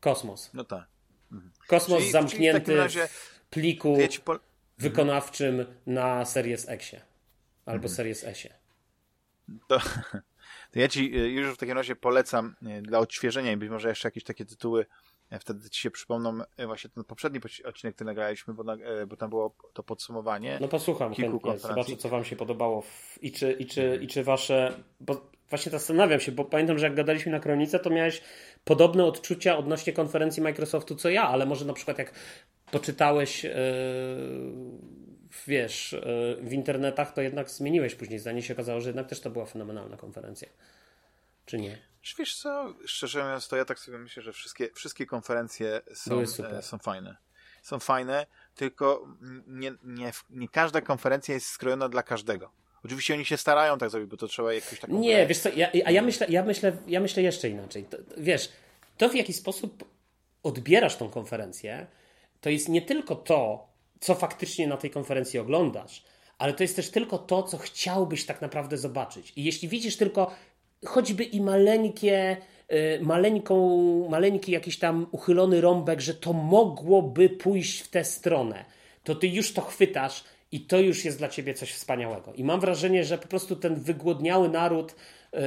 kosmos. 0.00 0.50
No 0.54 0.64
tak. 0.64 0.86
Mhm. 1.32 1.52
Kosmos 1.66 1.98
czyli, 1.98 2.12
zamknięty 2.12 2.60
czyli 2.60 2.76
w, 2.76 2.80
razie, 2.80 3.06
w 3.08 3.42
pliku 3.50 3.98
po... 4.24 4.38
wykonawczym 4.78 5.66
na 5.86 6.24
Series 6.24 6.68
Xie 6.68 7.00
albo 7.66 7.84
mhm. 7.84 7.94
Series 7.94 8.24
S. 8.24 8.48
To, 9.68 9.78
to 10.72 10.78
ja 10.80 10.88
ci 10.88 11.18
y, 11.18 11.28
już 11.28 11.54
w 11.54 11.56
takim 11.56 11.76
razie 11.76 11.96
polecam 11.96 12.56
y, 12.78 12.82
dla 12.82 12.98
odświeżenia 12.98 13.52
i 13.52 13.56
być 13.56 13.70
może 13.70 13.88
jeszcze 13.88 14.08
jakieś 14.08 14.24
takie 14.24 14.44
tytuły 14.44 14.86
wtedy 15.40 15.70
ci 15.70 15.80
się 15.80 15.90
przypomną 15.90 16.38
właśnie 16.66 16.90
ten 16.90 17.04
poprzedni 17.04 17.40
odcinek, 17.64 17.94
który 17.94 18.06
nagraliśmy, 18.06 18.54
bo, 18.54 18.64
na, 18.64 18.76
bo 19.06 19.16
tam 19.16 19.30
było 19.30 19.56
to 19.72 19.82
podsumowanie. 19.82 20.58
No 20.60 20.68
posłucham 20.68 21.14
chętnie, 21.14 21.58
zobaczę 21.58 21.96
co 21.96 22.08
wam 22.08 22.24
się 22.24 22.36
podobało 22.36 22.82
w, 22.82 23.18
i, 23.22 23.32
czy, 23.32 23.52
i, 23.52 23.66
czy, 23.66 23.98
i 24.02 24.06
czy 24.06 24.24
wasze, 24.24 24.82
bo 25.00 25.30
właśnie 25.52 25.72
zastanawiam 25.72 26.20
się, 26.20 26.32
bo 26.32 26.44
pamiętam, 26.44 26.78
że 26.78 26.86
jak 26.86 26.94
gadaliśmy 26.94 27.32
na 27.32 27.40
Kronice, 27.40 27.78
to 27.78 27.90
miałeś 27.90 28.22
podobne 28.64 29.04
odczucia 29.04 29.56
odnośnie 29.56 29.92
konferencji 29.92 30.42
Microsoftu 30.42 30.96
co 30.96 31.10
ja, 31.10 31.22
ale 31.22 31.46
może 31.46 31.64
na 31.64 31.72
przykład 31.72 31.98
jak 31.98 32.12
poczytałeś 32.70 33.44
yy, 33.44 33.52
wiesz, 35.46 35.94
e, 35.94 36.00
w 36.40 36.52
internetach, 36.52 37.12
to 37.12 37.22
jednak 37.22 37.50
zmieniłeś 37.50 37.94
później 37.94 38.18
zdanie. 38.18 38.42
się 38.42 38.54
okazało, 38.54 38.80
że 38.80 38.88
jednak 38.88 39.08
też 39.08 39.20
to 39.20 39.30
była 39.30 39.46
fenomenalna 39.46 39.96
konferencja. 39.96 40.48
Czy 41.46 41.58
nie? 41.58 41.78
Wiesz 42.18 42.36
co, 42.36 42.74
szczerze 42.86 43.24
mówiąc, 43.24 43.48
to 43.48 43.56
ja 43.56 43.64
tak 43.64 43.78
sobie 43.78 43.98
myślę, 43.98 44.22
że 44.22 44.32
wszystkie, 44.32 44.70
wszystkie 44.74 45.06
konferencje 45.06 45.80
są, 45.94 46.20
e, 46.20 46.62
są 46.62 46.78
fajne. 46.78 47.16
Są 47.62 47.78
fajne, 47.78 48.26
tylko 48.54 49.08
nie, 49.46 49.72
nie, 49.84 50.12
nie 50.30 50.48
każda 50.48 50.80
konferencja 50.80 51.34
jest 51.34 51.46
skrojona 51.46 51.88
dla 51.88 52.02
każdego. 52.02 52.61
Oczywiście 52.84 53.14
oni 53.14 53.24
się 53.24 53.36
starają 53.36 53.78
tak 53.78 53.90
zrobić, 53.90 54.10
bo 54.10 54.16
to 54.16 54.28
trzeba 54.28 54.54
jakoś 54.54 54.80
taką... 54.80 54.98
Nie, 54.98 55.14
grę. 55.14 55.26
wiesz 55.26 55.38
co, 55.38 55.48
ja, 55.56 55.70
a 55.84 55.90
ja 55.90 56.02
myślę, 56.02 56.26
ja, 56.30 56.44
myślę, 56.44 56.76
ja 56.86 57.00
myślę 57.00 57.22
jeszcze 57.22 57.48
inaczej. 57.48 57.84
To, 57.84 57.96
wiesz, 58.16 58.48
to 58.96 59.08
w 59.08 59.14
jaki 59.14 59.32
sposób 59.32 59.84
odbierasz 60.42 60.96
tą 60.96 61.08
konferencję, 61.08 61.86
to 62.40 62.50
jest 62.50 62.68
nie 62.68 62.82
tylko 62.82 63.16
to, 63.16 63.68
co 64.00 64.14
faktycznie 64.14 64.66
na 64.66 64.76
tej 64.76 64.90
konferencji 64.90 65.38
oglądasz, 65.38 66.04
ale 66.38 66.52
to 66.52 66.62
jest 66.62 66.76
też 66.76 66.90
tylko 66.90 67.18
to, 67.18 67.42
co 67.42 67.58
chciałbyś 67.58 68.26
tak 68.26 68.42
naprawdę 68.42 68.78
zobaczyć. 68.78 69.32
I 69.36 69.44
jeśli 69.44 69.68
widzisz 69.68 69.96
tylko 69.96 70.34
choćby 70.84 71.24
i 71.24 71.40
maleńkie, 71.40 72.36
y, 72.72 72.98
maleńką, 73.02 74.08
maleńki 74.08 74.52
jakiś 74.52 74.78
tam 74.78 75.06
uchylony 75.10 75.60
rąbek, 75.60 76.00
że 76.00 76.14
to 76.14 76.32
mogłoby 76.32 77.28
pójść 77.28 77.80
w 77.80 77.88
tę 77.88 78.04
stronę, 78.04 78.64
to 79.04 79.14
ty 79.14 79.28
już 79.28 79.52
to 79.52 79.62
chwytasz 79.62 80.24
i 80.52 80.60
to 80.60 80.80
już 80.80 81.04
jest 81.04 81.18
dla 81.18 81.28
ciebie 81.28 81.54
coś 81.54 81.72
wspaniałego. 81.72 82.32
I 82.34 82.44
mam 82.44 82.60
wrażenie, 82.60 83.04
że 83.04 83.18
po 83.18 83.28
prostu 83.28 83.56
ten 83.56 83.74
wygłodniały 83.74 84.48
naród 84.48 84.94
yy, 85.32 85.40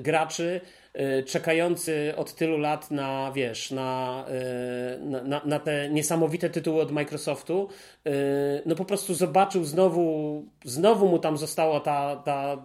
graczy 0.00 0.60
Y, 1.00 1.24
czekający 1.24 2.12
od 2.16 2.34
tylu 2.34 2.58
lat 2.58 2.90
na, 2.90 3.32
wiesz, 3.34 3.70
na, 3.70 4.24
y, 4.98 5.24
na, 5.24 5.40
na, 5.44 5.58
te 5.58 5.88
niesamowite 5.90 6.50
tytuły 6.50 6.82
od 6.82 6.92
Microsoftu, 6.92 7.68
y, 8.06 8.10
no 8.66 8.74
po 8.74 8.84
prostu 8.84 9.14
zobaczył 9.14 9.64
znowu, 9.64 10.44
znowu 10.64 11.08
mu 11.08 11.18
tam 11.18 11.36
została 11.38 11.80
ta, 11.80 12.16
ta 12.16 12.56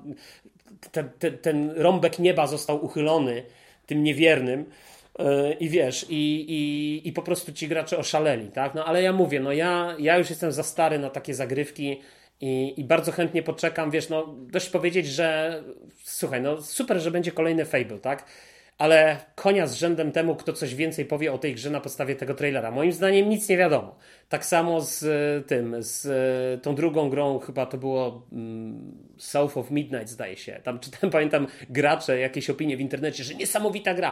ten 1.41 1.71
rąbek 1.71 2.19
nieba 2.19 2.47
został 2.47 2.85
uchylony 2.85 3.43
tym 3.85 4.03
niewiernym. 4.03 4.65
I 5.59 5.69
wiesz, 5.69 6.05
i, 6.09 6.45
i, 6.49 7.07
i 7.07 7.13
po 7.13 7.21
prostu 7.21 7.53
ci 7.53 7.67
gracze 7.67 7.97
oszaleli, 7.97 8.47
tak? 8.47 8.75
No 8.75 8.85
ale 8.85 9.01
ja 9.01 9.13
mówię, 9.13 9.39
no 9.39 9.51
ja, 9.51 9.95
ja 9.99 10.17
już 10.17 10.29
jestem 10.29 10.51
za 10.51 10.63
stary 10.63 10.99
na 10.99 11.09
takie 11.09 11.33
zagrywki 11.33 12.01
i, 12.41 12.73
i 12.77 12.83
bardzo 12.83 13.11
chętnie 13.11 13.43
poczekam, 13.43 13.91
wiesz, 13.91 14.09
no 14.09 14.35
dość 14.37 14.69
powiedzieć, 14.69 15.07
że 15.07 15.63
słuchaj, 16.03 16.41
no 16.41 16.61
super, 16.61 16.99
że 16.99 17.11
będzie 17.11 17.31
kolejny 17.31 17.65
Fable, 17.65 17.99
tak? 17.99 18.25
Ale 18.77 19.17
konia 19.35 19.67
z 19.67 19.73
rzędem 19.73 20.11
temu, 20.11 20.35
kto 20.35 20.53
coś 20.53 20.75
więcej 20.75 21.05
powie 21.05 21.33
o 21.33 21.37
tej 21.37 21.55
grze 21.55 21.69
na 21.69 21.79
podstawie 21.79 22.15
tego 22.15 22.33
trailera. 22.33 22.71
Moim 22.71 22.91
zdaniem 22.91 23.29
nic 23.29 23.49
nie 23.49 23.57
wiadomo. 23.57 23.95
Tak 24.29 24.45
samo 24.45 24.81
z 24.81 25.03
e, 25.03 25.47
tym, 25.47 25.75
z 25.79 26.05
e, 26.05 26.57
tą 26.61 26.75
drugą 26.75 27.09
grą, 27.09 27.39
chyba 27.39 27.65
to 27.65 27.77
było 27.77 28.27
mm, 28.31 28.97
South 29.17 29.57
of 29.57 29.71
Midnight, 29.71 30.09
zdaje 30.09 30.37
się. 30.37 30.59
Tam 30.63 30.79
czytałem, 30.79 31.11
pamiętam, 31.17 31.47
gracze, 31.69 32.19
jakieś 32.19 32.49
opinie 32.49 32.77
w 32.77 32.81
internecie, 32.81 33.23
że 33.23 33.35
niesamowita 33.35 33.93
gra. 33.93 34.11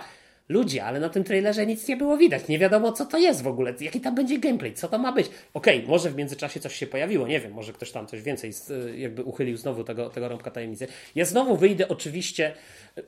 Ludzie, 0.51 0.83
ale 0.83 0.99
na 0.99 1.09
tym 1.09 1.23
trailerze 1.23 1.65
nic 1.65 1.87
nie 1.87 1.97
było 1.97 2.17
widać. 2.17 2.47
Nie 2.47 2.59
wiadomo, 2.59 2.91
co 2.91 3.05
to 3.05 3.17
jest 3.17 3.41
w 3.41 3.47
ogóle, 3.47 3.73
jaki 3.79 4.01
tam 4.01 4.15
będzie 4.15 4.39
gameplay, 4.39 4.73
co 4.73 4.87
to 4.87 4.97
ma 4.97 5.11
być. 5.11 5.27
Okej, 5.53 5.77
okay, 5.77 5.89
może 5.89 6.09
w 6.09 6.15
międzyczasie 6.15 6.59
coś 6.59 6.75
się 6.75 6.87
pojawiło, 6.87 7.27
nie 7.27 7.39
wiem, 7.39 7.53
może 7.53 7.73
ktoś 7.73 7.91
tam 7.91 8.07
coś 8.07 8.21
więcej 8.21 8.51
jakby 8.95 9.23
uchylił 9.23 9.57
znowu 9.57 9.83
tego, 9.83 10.09
tego 10.09 10.27
rąbka 10.27 10.51
tajemnicy. 10.51 10.87
Ja 11.15 11.25
znowu 11.25 11.57
wyjdę 11.57 11.87
oczywiście, 11.87 12.53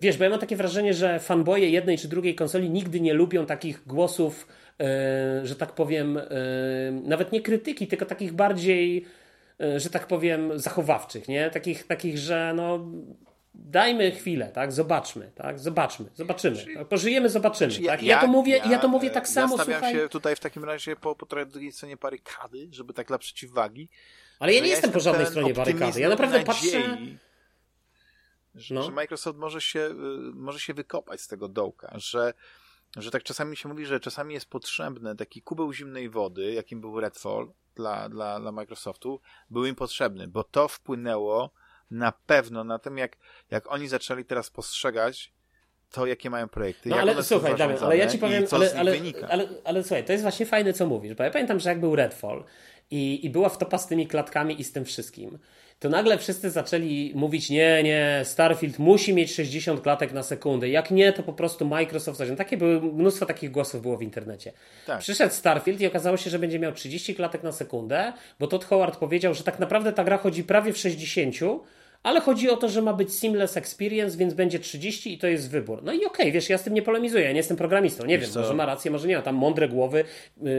wiesz, 0.02 0.18
bo 0.18 0.24
ja 0.24 0.30
mam 0.30 0.40
takie 0.40 0.56
wrażenie, 0.56 0.94
że 0.94 1.20
fanboye 1.20 1.70
jednej 1.70 1.98
czy 1.98 2.08
drugiej 2.08 2.36
konsoli 2.36 2.70
nigdy 2.70 3.02
nie 3.02 3.14
lubią 3.14 3.46
takich 3.46 3.88
głosów, 3.88 4.48
yy, 4.80 4.86
że 5.44 5.56
tak 5.56 5.72
powiem, 5.72 6.16
yy, 6.16 7.02
nawet 7.10 7.32
nie 7.32 7.42
krytyki, 7.42 7.88
tylko 7.88 8.06
takich 8.06 8.34
bardziej 8.34 9.06
e, 9.60 9.80
że 9.80 9.90
tak 9.90 10.08
powiem, 10.08 10.60
zachowawczych, 10.60 11.28
nie? 11.28 11.50
Takich, 11.50 11.88
takich 11.88 12.18
że 12.18 12.54
no, 12.56 12.86
dajmy 13.56 14.12
chwilę, 14.12 14.52
tak? 14.52 14.72
Zobaczmy, 14.72 15.32
tak? 15.36 15.60
Zobaczmy, 15.60 16.10
zobaczymy. 16.14 16.66
Tak? 16.76 16.88
Pożyjemy, 16.88 17.30
zobaczymy. 17.30 17.74
Ja, 17.80 17.92
tak? 17.92 18.04
ja, 18.04 18.22
to 18.22 18.28
mówię, 18.28 18.58
ja, 18.58 18.66
ja 18.66 18.80
to 18.80 18.88
mówię 18.88 19.10
tak 19.10 19.28
samo. 19.28 19.58
Ja 19.58 19.64
stawiam 19.64 19.82
słuchaj... 19.82 19.96
się 19.96 20.10
tutaj 20.10 20.36
w 20.36 20.40
takim 20.40 20.64
razie 20.64 20.96
po, 20.96 21.16
po 21.16 21.26
drugiej 21.46 21.72
stronie 21.72 21.98
barykady, 21.98 22.68
żeby 22.72 22.94
tak 22.94 23.08
dla 23.08 23.18
przeciwwagi. 23.18 23.90
Ale 24.40 24.54
ja 24.54 24.62
nie 24.62 24.68
jestem 24.68 24.92
po 24.92 25.00
żadnej 25.00 25.26
stronie 25.26 25.54
barykady. 25.54 26.02
Ja 26.02 26.10
naprawdę 26.10 26.44
patrzę. 26.44 26.98
Że, 28.56 28.76
no. 28.76 28.84
że 28.84 28.92
Microsoft 28.92 29.40
może 29.40 29.62
się, 29.62 29.80
y, 29.80 29.94
może 30.34 30.60
się 30.60 30.74
wykopać 30.74 31.22
z 31.22 31.28
tego 31.28 31.48
dołka, 31.48 31.94
że, 31.96 32.34
że 32.98 33.12
tak 33.12 33.24
czasami 33.24 33.58
się 33.58 33.70
mówi, 33.70 33.86
że 33.86 34.00
czasami 34.00 34.34
jest 34.34 34.46
potrzebny 34.46 35.16
taki 35.16 35.42
kubeł 35.42 35.74
zimnej 35.74 36.10
wody, 36.10 36.54
jakim 36.54 36.82
był 36.82 37.00
Redfall 37.00 37.54
dla, 37.76 38.10
dla, 38.10 38.40
dla 38.40 38.52
Microsoftu, 38.52 39.22
był 39.50 39.66
im 39.66 39.76
potrzebny, 39.76 40.28
bo 40.28 40.44
to 40.44 40.68
wpłynęło 40.68 41.54
na 41.94 42.12
pewno 42.12 42.64
na 42.64 42.80
tym, 42.80 42.98
jak, 42.98 43.18
jak 43.52 43.72
oni 43.72 43.88
zaczęli 43.88 44.26
teraz 44.26 44.50
postrzegać 44.50 45.34
to, 45.92 46.06
jakie 46.06 46.30
mają 46.30 46.50
projekty. 46.50 46.90
No 46.90 46.96
ale 46.96 47.24
słuchaj, 47.24 47.56
Damian, 47.56 47.78
ale 47.84 47.98
ja 47.98 48.08
ci 48.08 48.18
powiem, 48.18 48.46
ale, 48.52 48.74
ale, 48.78 48.98
ale, 49.30 49.48
ale, 49.64 49.84
słuchaj, 49.84 50.06
to 50.06 50.12
jest 50.12 50.22
właśnie 50.22 50.46
fajne, 50.46 50.74
co 50.74 50.88
mówisz, 50.88 51.14
bo 51.14 51.24
ja 51.24 51.32
pamiętam, 51.32 51.60
że 51.60 51.70
jak 51.70 51.80
był 51.80 51.96
Redfall 51.96 52.44
i, 52.92 53.26
i 53.26 53.30
była 53.30 53.50
wtopa 53.50 53.78
z 53.78 53.88
tymi 53.88 54.08
klatkami 54.08 54.62
i 54.62 54.64
z 54.64 54.72
tym 54.72 54.86
wszystkim, 54.86 55.40
to 55.84 55.90
nagle 55.90 56.18
wszyscy 56.18 56.50
zaczęli 56.50 57.12
mówić, 57.16 57.50
nie, 57.50 57.84
nie, 57.84 58.22
Starfield 58.24 58.80
musi 58.80 59.14
mieć 59.14 59.34
60 59.34 59.82
klatek 59.82 60.14
na 60.14 60.24
sekundę. 60.24 60.70
Jak 60.70 60.92
nie, 60.92 61.14
to 61.14 61.24
po 61.24 61.34
prostu 61.34 61.66
Microsoft 61.66 62.18
zacznie. 62.18 62.36
Takie 62.36 62.58
były, 62.58 62.82
mnóstwo 62.82 63.26
takich 63.26 63.52
głosów 63.52 63.82
było 63.82 63.98
w 63.98 64.02
internecie. 64.02 64.54
Tak. 64.86 65.00
Przyszedł 65.00 65.34
Starfield 65.34 65.82
i 65.82 65.88
okazało 65.88 66.18
się, 66.18 66.30
że 66.30 66.40
będzie 66.40 66.60
miał 66.60 66.72
30 66.72 67.16
klatek 67.16 67.44
na 67.44 67.52
sekundę, 67.52 68.14
bo 68.40 68.48
Todd 68.48 68.66
Howard 68.66 68.98
powiedział, 68.98 69.34
że 69.34 69.44
tak 69.44 69.60
naprawdę 69.60 69.94
ta 69.94 70.04
gra 70.04 70.18
chodzi 70.18 70.44
prawie 70.44 70.74
w 70.74 70.78
60, 70.78 71.36
ale 72.04 72.22
chodzi 72.22 72.50
o 72.50 72.58
to, 72.58 72.70
że 72.70 72.82
ma 72.82 72.94
być 72.94 73.14
seamless 73.14 73.58
experience, 73.58 74.18
więc 74.18 74.34
będzie 74.34 74.60
30 74.60 75.14
i 75.14 75.18
to 75.18 75.28
jest 75.28 75.50
wybór. 75.50 75.84
No 75.84 75.94
i 75.94 75.98
okej, 75.98 76.08
okay, 76.08 76.32
wiesz, 76.32 76.50
ja 76.50 76.58
z 76.58 76.64
tym 76.64 76.74
nie 76.74 76.82
polemizuję, 76.82 77.24
ja 77.24 77.32
nie 77.32 77.38
jestem 77.38 77.58
programistą, 77.58 78.06
nie 78.06 78.18
wiesz 78.18 78.28
wiem, 78.28 78.34
co? 78.34 78.40
może 78.40 78.54
ma 78.54 78.66
rację, 78.66 78.92
może 78.92 79.08
nie 79.08 79.16
ma, 79.16 79.22
tam 79.22 79.36
mądre 79.36 79.70
głowy, 79.70 80.04
yy, 80.42 80.52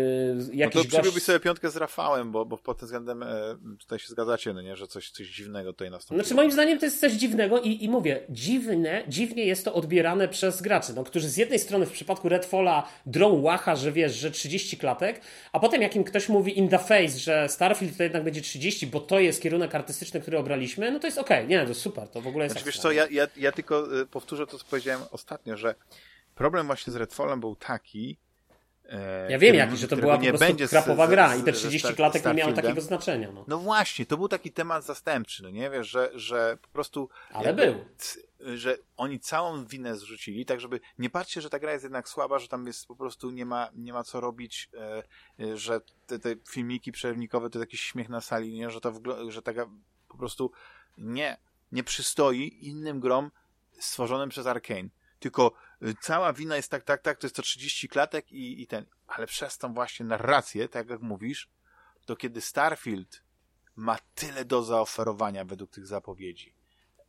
jakiś 0.53 0.75
no 0.75 0.83
to 0.83 0.89
przybyłbyś 0.89 1.23
sobie 1.23 1.41
piątkę 1.41 1.71
z 1.71 1.77
Rafałem, 1.77 2.33
bo, 2.33 2.45
bo 2.45 2.57
pod 2.57 2.79
tym 2.79 2.87
względem 2.87 3.23
e, 3.23 3.57
tutaj 3.79 3.99
się 3.99 4.09
zgadzacie, 4.09 4.53
no 4.53 4.63
nie, 4.63 4.77
że 4.77 4.87
coś, 4.87 5.11
coś 5.11 5.29
dziwnego 5.29 5.73
tutaj 5.73 5.91
nastąpiło. 5.91 6.25
Znaczy 6.25 6.35
moim 6.35 6.53
zdaniem 6.53 6.79
to 6.79 6.85
jest 6.85 7.01
coś 7.01 7.13
dziwnego 7.13 7.61
i, 7.61 7.85
i 7.85 7.89
mówię, 7.89 8.21
dziwne, 8.29 9.03
dziwnie 9.09 9.45
jest 9.45 9.65
to 9.65 9.75
odbierane 9.75 10.29
przez 10.29 10.63
graczy, 10.63 10.93
no, 10.97 11.05
którzy 11.05 11.29
z 11.29 11.37
jednej 11.37 11.59
strony 11.59 11.87
w 11.87 11.93
przypadku 11.93 12.29
Redfalla 12.29 12.89
drą 13.07 13.41
łacha, 13.41 13.77
że 13.77 13.93
wiesz, 13.93 14.15
że 14.15 14.31
30 14.31 14.77
klatek, 14.77 15.21
a 15.53 15.61
potem 15.61 15.83
jak 15.83 15.97
im 15.97 16.05
ktoś 16.05 16.29
mówi 16.29 16.59
in 16.59 16.69
the 16.69 16.79
face, 16.79 17.19
że 17.19 17.49
Starfield 17.49 17.97
to 17.97 18.03
jednak 18.03 18.25
będzie 18.25 18.41
30, 18.41 18.87
bo 18.87 19.01
to 19.01 19.21
jest 19.21 19.43
kierunek 19.43 19.75
artystyczny, 19.75 20.21
który 20.21 20.39
obraliśmy, 20.39 20.91
no 20.91 21.01
to 21.01 21.07
jest 21.07 21.19
okej, 21.19 21.34
okay, 21.34 21.34
nie, 21.43 21.67
to 21.67 21.75
super, 21.75 22.09
to 22.09 22.21
w 22.21 22.27
ogóle 22.27 22.45
jest 22.45 22.53
znaczy, 22.53 22.67
Wiesz 22.67 22.79
co, 22.79 22.93
ja, 22.93 23.07
ja, 23.11 23.27
ja 23.37 23.53
tylko 23.53 24.01
y, 24.01 24.07
powtórzę 24.07 24.47
to, 24.47 24.59
co 24.59 24.65
powiedziałem 24.65 25.03
ostatnio, 25.11 25.57
że 25.57 25.75
problem 26.35 26.67
właśnie 26.67 26.93
z 26.93 26.97
Redfallem 26.97 27.41
był 27.41 27.57
taki, 27.57 28.19
e, 28.89 29.31
ja 29.31 29.39
wiem 29.39 29.55
jaki, 29.55 29.77
że 29.77 29.89
to 29.89 29.97
była 29.97 30.19
po 30.19 30.25
prostu 30.25 30.69
krapowa 30.69 31.07
z, 31.07 31.11
gra 31.11 31.37
i 31.37 31.43
te 31.43 31.53
30 31.53 31.89
z, 31.89 31.95
klatek 31.95 32.25
nie 32.25 32.35
miało 32.35 32.53
takiego 32.53 32.81
znaczenia. 32.81 33.33
No. 33.33 33.45
no 33.49 33.59
właśnie, 33.59 34.07
to 34.07 34.17
był 34.17 34.29
taki 34.29 34.53
temat 34.53 34.85
zastępczy, 34.85 35.43
no 35.43 35.51
nie 35.51 35.71
wiesz, 35.71 35.89
że, 35.89 36.11
że 36.15 36.59
po 36.63 36.69
prostu... 36.69 37.09
Ale 37.31 37.47
jakby, 37.47 37.63
był. 37.67 37.85
Że 38.57 38.79
oni 38.97 39.21
całą 39.21 39.65
winę 39.65 39.97
zrzucili, 39.97 40.47
tak 40.47 40.61
żeby 40.61 40.81
nie 40.99 41.11
patrzcie, 41.11 41.41
że 41.41 41.51
ta 41.51 41.59
gra 41.59 41.73
jest 41.73 41.85
jednak 41.85 42.09
słaba, 42.09 42.39
że 42.39 42.49
tam 42.49 42.67
jest 42.67 42.87
po 42.87 42.97
prostu 42.97 43.31
nie 43.31 43.47
ma, 43.47 43.71
nie 43.75 43.93
ma 43.93 44.05
co 44.05 44.21
robić, 44.21 44.71
e, 44.75 45.03
e 45.45 45.57
że 45.57 45.81
te, 46.07 46.19
te 46.19 46.35
filmiki 46.51 46.93
przerywnikowe 46.93 47.51
to 47.51 47.59
jakiś 47.59 47.81
śmiech 47.81 48.09
na 48.09 48.21
sali, 48.21 48.53
nie? 48.53 48.71
że 48.71 48.81
to 48.81 48.93
że 49.29 49.43
ta 49.43 49.53
gra 49.53 49.67
po 50.09 50.19
prostu 50.19 50.51
nie 50.99 51.45
nie 51.75 51.85
przystoi 51.85 52.59
innym 52.61 53.01
grom 53.01 53.31
stworzonym 53.81 54.29
przez 54.29 54.47
Arkane. 54.47 54.89
tylko 55.19 55.53
y, 55.83 55.95
cała 56.01 56.33
wina 56.33 56.57
jest 56.57 56.71
tak, 56.71 56.83
tak, 56.85 57.03
tak, 57.03 57.19
to 57.19 57.27
jest 57.27 57.37
to 57.37 57.43
30 57.43 57.89
klatek 57.89 58.33
i, 58.33 58.63
i 58.63 58.67
ten, 58.67 58.87
ale 59.07 59.27
przez 59.27 59.59
tą 59.59 59.75
właśnie 59.75 60.07
narrację, 60.07 60.69
tak 60.69 60.91
jak 60.91 61.01
mówisz, 61.01 61.49
to 62.07 62.17
kiedy 62.17 62.41
Starfield 62.41 63.23
ma 63.77 63.99
tyle 64.15 64.45
do 64.45 64.63
zaoferowania 64.63 65.45
według 65.45 65.71
tych 65.71 65.87
zapowiedzi, 65.87 66.55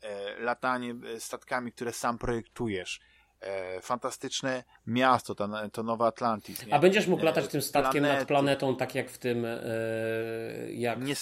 e, 0.01 0.39
latanie 0.39 0.95
e, 1.15 1.19
statkami, 1.19 1.71
które 1.71 1.93
sam 1.93 2.17
projektujesz, 2.17 2.99
e, 3.39 3.81
fantastyczne 3.81 4.63
miasto, 4.87 5.35
to, 5.35 5.69
to 5.69 5.83
Nowa 5.83 6.07
Atlantis. 6.07 6.65
Nie? 6.65 6.73
A 6.73 6.79
będziesz 6.79 7.07
mógł 7.07 7.25
latać 7.25 7.47
tym 7.47 7.61
statkiem 7.61 7.91
Planety. 7.91 8.19
nad 8.19 8.27
planetą, 8.27 8.75
tak 8.75 8.95
jak 8.95 9.09
w 9.09 9.17
tym, 9.17 9.45
e, 9.45 9.59
jak... 10.71 11.01
Nie, 11.01 11.15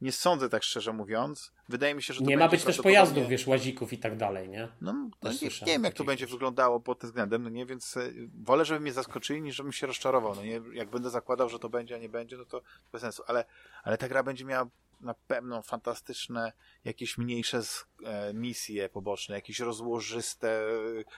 nie 0.00 0.12
sądzę 0.12 0.48
tak 0.48 0.62
szczerze 0.62 0.92
mówiąc. 0.92 1.52
Wydaje 1.68 1.94
mi 1.94 2.02
się, 2.02 2.14
że 2.14 2.20
to 2.20 2.26
Nie 2.26 2.36
ma 2.36 2.48
być 2.48 2.64
też 2.64 2.78
pojazdów, 2.78 3.28
wiesz, 3.28 3.46
łazików 3.46 3.92
i 3.92 3.98
tak 3.98 4.16
dalej, 4.16 4.48
nie? 4.48 4.68
No, 4.80 4.92
no 5.22 5.32
nie, 5.32 5.38
nie, 5.42 5.72
wiem, 5.72 5.84
jak 5.84 5.94
to 5.94 6.04
będzie 6.04 6.26
wyglądało 6.26 6.80
pod 6.80 6.98
tym 6.98 7.08
względem, 7.08 7.42
no 7.42 7.48
nie, 7.48 7.66
więc 7.66 7.96
e, 7.96 8.10
wolę, 8.42 8.64
żeby 8.64 8.80
mnie 8.80 8.92
zaskoczyli, 8.92 9.42
niż 9.42 9.56
żebym 9.56 9.72
się 9.72 9.86
rozczarował, 9.86 10.34
no 10.34 10.42
nie, 10.42 10.60
jak 10.72 10.90
będę 10.90 11.10
zakładał, 11.10 11.48
że 11.48 11.58
to 11.58 11.68
będzie, 11.68 11.94
a 11.94 11.98
nie 11.98 12.08
będzie, 12.08 12.36
no 12.36 12.44
to 12.44 12.62
bez 12.92 13.02
sensu, 13.02 13.22
ale, 13.26 13.44
ale 13.82 13.98
ta 13.98 14.08
gra 14.08 14.22
będzie 14.22 14.44
miała 14.44 14.66
na 15.00 15.14
pewno 15.14 15.62
fantastyczne 15.62 16.52
jakieś 16.84 17.18
mniejsze 17.18 17.60
e, 18.04 18.34
misje 18.34 18.88
poboczne, 18.88 19.34
jakieś 19.34 19.60
rozłożyste 19.60 20.48
e, 20.48 20.70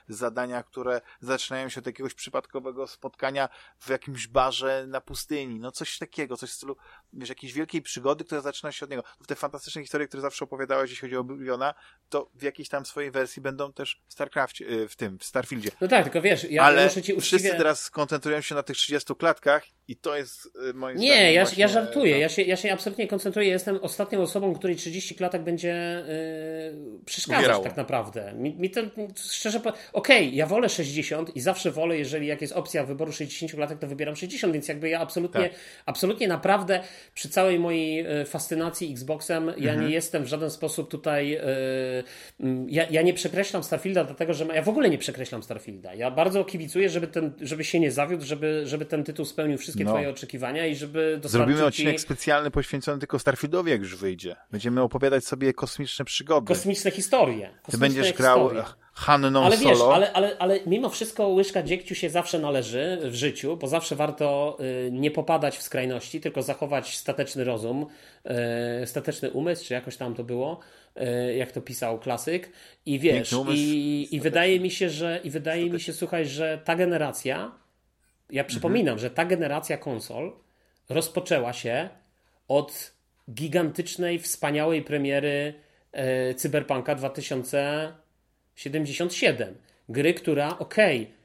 zadania, 0.09 0.63
które 0.63 1.01
zaczynają 1.21 1.69
się 1.69 1.81
od 1.81 1.87
jakiegoś 1.87 2.15
przypadkowego 2.15 2.87
spotkania 2.87 3.49
w 3.79 3.89
jakimś 3.89 4.27
barze 4.27 4.85
na 4.89 5.01
pustyni, 5.01 5.61
no 5.61 5.73
coś 5.73 5.99
takiego, 5.99 6.37
coś 6.37 6.51
w 6.51 6.53
stylu, 6.53 6.77
wiesz, 7.13 7.29
jakiejś 7.29 7.53
wielkiej 7.53 7.83
przygody, 7.83 8.25
która 8.25 8.41
zaczyna 8.41 8.73
się 8.73 8.85
od 8.85 8.91
niego. 8.91 9.03
W 9.23 9.27
te 9.27 9.35
fantastyczne 9.35 9.83
historie, 9.83 10.09
które 10.09 10.21
zawsze 10.21 10.45
opowiadałeś, 10.45 10.91
jeśli 10.91 11.01
chodzi 11.01 11.17
o 11.17 11.21
Obliviona, 11.21 11.75
to 12.09 12.31
w 12.35 12.43
jakiejś 12.43 12.69
tam 12.69 12.87
swojej 12.87 13.11
wersji 13.11 13.43
będą 13.43 13.73
też 13.73 14.03
w 14.09 14.13
StarCraftie, 14.13 14.67
e, 14.67 14.89
w 14.89 14.97
tym, 14.97 15.19
w 15.19 15.25
Starfieldzie. 15.25 15.71
No 15.81 15.89
tak, 15.89 16.05
tylko 16.05 16.23
wiesz, 16.23 16.45
ja 16.45 16.63
Ale 16.63 16.85
muszę 16.85 17.03
ci 17.03 17.15
uczciwie... 17.15 17.39
wszyscy 17.39 17.59
teraz 17.59 17.91
koncentrują 17.91 18.41
się 18.41 18.55
na 18.55 18.63
tych 18.63 18.77
30 18.77 19.15
klatkach 19.15 19.65
i 19.91 19.97
to 19.97 20.17
jest 20.17 20.59
moim 20.75 20.97
Nie, 20.99 21.07
zdaniem 21.07 21.35
ja, 21.35 21.45
ja 21.57 21.69
żartuję, 21.69 22.19
ja 22.19 22.29
się, 22.29 22.43
ja 22.43 22.57
się 22.57 22.73
absolutnie 22.73 23.09
koncentruję, 23.09 23.49
jestem 23.49 23.79
ostatnią 23.83 24.23
osobą, 24.23 24.55
której 24.55 24.77
30 24.77 25.15
klatek 25.15 25.43
będzie 25.43 26.05
yy, 26.73 27.05
przeszkadzać 27.05 27.41
Uwierało. 27.41 27.65
tak 27.65 27.77
naprawdę. 27.77 28.33
Mi, 28.35 28.57
mi 28.57 28.71
to 28.71 28.81
szczerze 29.17 29.61
powiem, 29.61 29.79
okej, 29.93 30.27
okay, 30.27 30.37
ja 30.37 30.47
wolę 30.47 30.69
60 30.69 31.37
i 31.37 31.41
zawsze 31.41 31.71
wolę, 31.71 31.99
jeżeli 31.99 32.27
jak 32.27 32.41
jest 32.41 32.53
opcja 32.53 32.85
wyboru 32.85 33.13
60 33.13 33.53
klatek, 33.53 33.79
to 33.79 33.87
wybieram 33.87 34.17
60, 34.17 34.53
więc 34.53 34.69
jakby 34.69 34.89
ja 34.89 35.01
absolutnie, 35.01 35.49
tak. 35.49 35.59
absolutnie 35.87 36.29
naprawdę 36.29 36.83
przy 37.15 37.29
całej 37.29 37.59
mojej 37.59 38.01
e, 38.01 38.25
fascynacji 38.25 38.93
Xboxem, 38.93 39.49
mhm. 39.49 39.65
ja 39.65 39.75
nie 39.75 39.95
jestem 39.95 40.25
w 40.25 40.27
żaden 40.27 40.51
sposób 40.51 40.91
tutaj, 40.91 41.31
yy, 41.31 41.45
ja, 42.69 42.87
ja 42.91 43.03
nie 43.03 43.15
przekreślam 43.15 43.63
Starfielda, 43.63 44.05
dlatego 44.05 44.35
że 44.35 44.47
ja 44.47 44.63
w 44.63 44.69
ogóle 44.69 44.91
nie 44.91 44.99
przekreślam 44.99 45.43
Starfielda. 45.43 45.95
Ja 45.95 46.11
bardzo 46.11 46.45
kibicuję, 46.45 46.89
żeby, 46.89 47.07
ten, 47.07 47.33
żeby 47.41 47.65
się 47.65 47.81
nie 47.81 47.91
zawiódł, 47.91 48.25
żeby, 48.25 48.63
żeby 48.65 48.85
ten 48.85 49.05
tytuł 49.05 49.25
spełnił 49.25 49.59
wszystkie 49.59 49.80
no. 49.85 49.91
twoje 49.91 50.11
oczekiwania 50.11 50.67
i 50.67 50.77
żeby 50.77 51.21
Zrobimy 51.25 51.65
odcinek 51.65 51.97
ci... 51.97 52.03
specjalny 52.03 52.51
poświęcony 52.51 52.99
tylko 52.99 53.19
Starfieldowi, 53.19 53.71
jak 53.71 53.81
już 53.81 53.97
wyjdzie. 53.97 54.37
Będziemy 54.51 54.83
opowiadać 54.83 55.25
sobie 55.25 55.53
kosmiczne 55.53 56.05
przygody. 56.05 56.47
Kosmiczne 56.47 56.91
historie. 56.91 57.47
Kosmiczne 57.47 57.71
Ty 57.71 57.79
będziesz 57.79 58.13
grał 58.13 58.51
Hanną 59.01 59.45
ale 59.45 59.57
Solo. 59.57 59.71
Wiesz, 59.71 59.83
ale, 59.95 60.13
ale, 60.13 60.37
ale 60.39 60.61
mimo 60.67 60.89
wszystko 60.89 61.29
łyżka 61.29 61.63
dziegciu 61.63 61.95
się 61.95 62.11
zawsze 62.11 62.39
należy 62.39 62.99
w 63.05 63.15
życiu, 63.15 63.57
bo 63.57 63.67
zawsze 63.69 63.97
warto 63.97 64.59
y, 64.87 64.91
nie 64.93 65.11
popadać 65.11 65.59
w 65.59 65.63
skrajności, 65.63 66.21
tylko 66.21 66.43
zachować 66.43 66.97
stateczny 66.97 67.45
rozum, 67.45 67.87
y, 68.83 68.87
stateczny 68.87 69.31
umysł, 69.31 69.67
czy 69.67 69.75
jakoś 69.75 69.97
tam 69.97 70.15
to 70.15 70.25
było, 70.25 70.61
y, 70.97 71.35
jak 71.35 71.53
to 71.53 71.61
pisał 71.61 71.99
klasyk. 71.99 72.53
I 72.87 72.99
wiesz, 72.99 73.35
i, 73.55 74.09
i 74.11 74.21
wydaje 74.21 74.61
mi 74.61 74.71
się, 74.71 74.91
że 74.91 75.21
i 75.25 75.31
wydaje 75.31 75.71
mi 75.71 75.81
się, 75.81 75.93
słuchaj, 75.93 76.27
że 76.27 76.61
ta 76.65 76.77
generacja, 76.77 77.53
ja 78.33 78.45
przypominam, 78.45 78.93
mhm. 78.93 78.99
że 78.99 79.11
ta 79.11 79.25
generacja 79.25 79.77
konsol 79.77 80.33
rozpoczęła 80.89 81.53
się 81.53 81.89
od 82.49 82.93
gigantycznej, 83.31 84.19
wspaniałej 84.19 84.83
premiery 84.83 85.55
e, 85.93 86.35
Cyberpunka 86.35 86.95
2077. 86.95 89.55
Gry, 89.89 90.15
która, 90.15 90.59
okej, 90.59 91.03
okay, 91.03 91.21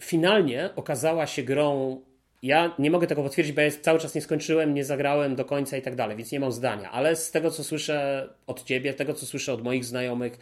finalnie 0.00 0.70
okazała 0.76 1.26
się 1.26 1.42
grą 1.42 2.00
ja 2.42 2.74
nie 2.78 2.90
mogę 2.90 3.06
tego 3.06 3.22
potwierdzić, 3.22 3.54
bo 3.54 3.60
ja 3.60 3.70
cały 3.70 3.98
czas 3.98 4.14
nie 4.14 4.20
skończyłem, 4.20 4.74
nie 4.74 4.84
zagrałem 4.84 5.36
do 5.36 5.44
końca 5.44 5.76
i 5.76 5.82
tak 5.82 5.94
dalej, 5.96 6.16
więc 6.16 6.32
nie 6.32 6.40
mam 6.40 6.52
zdania. 6.52 6.90
Ale 6.90 7.16
z 7.16 7.30
tego, 7.30 7.50
co 7.50 7.64
słyszę 7.64 8.28
od 8.46 8.64
ciebie, 8.64 8.94
tego, 8.94 9.14
co 9.14 9.26
słyszę 9.26 9.52
od 9.52 9.62
moich 9.62 9.84
znajomych, 9.84 10.38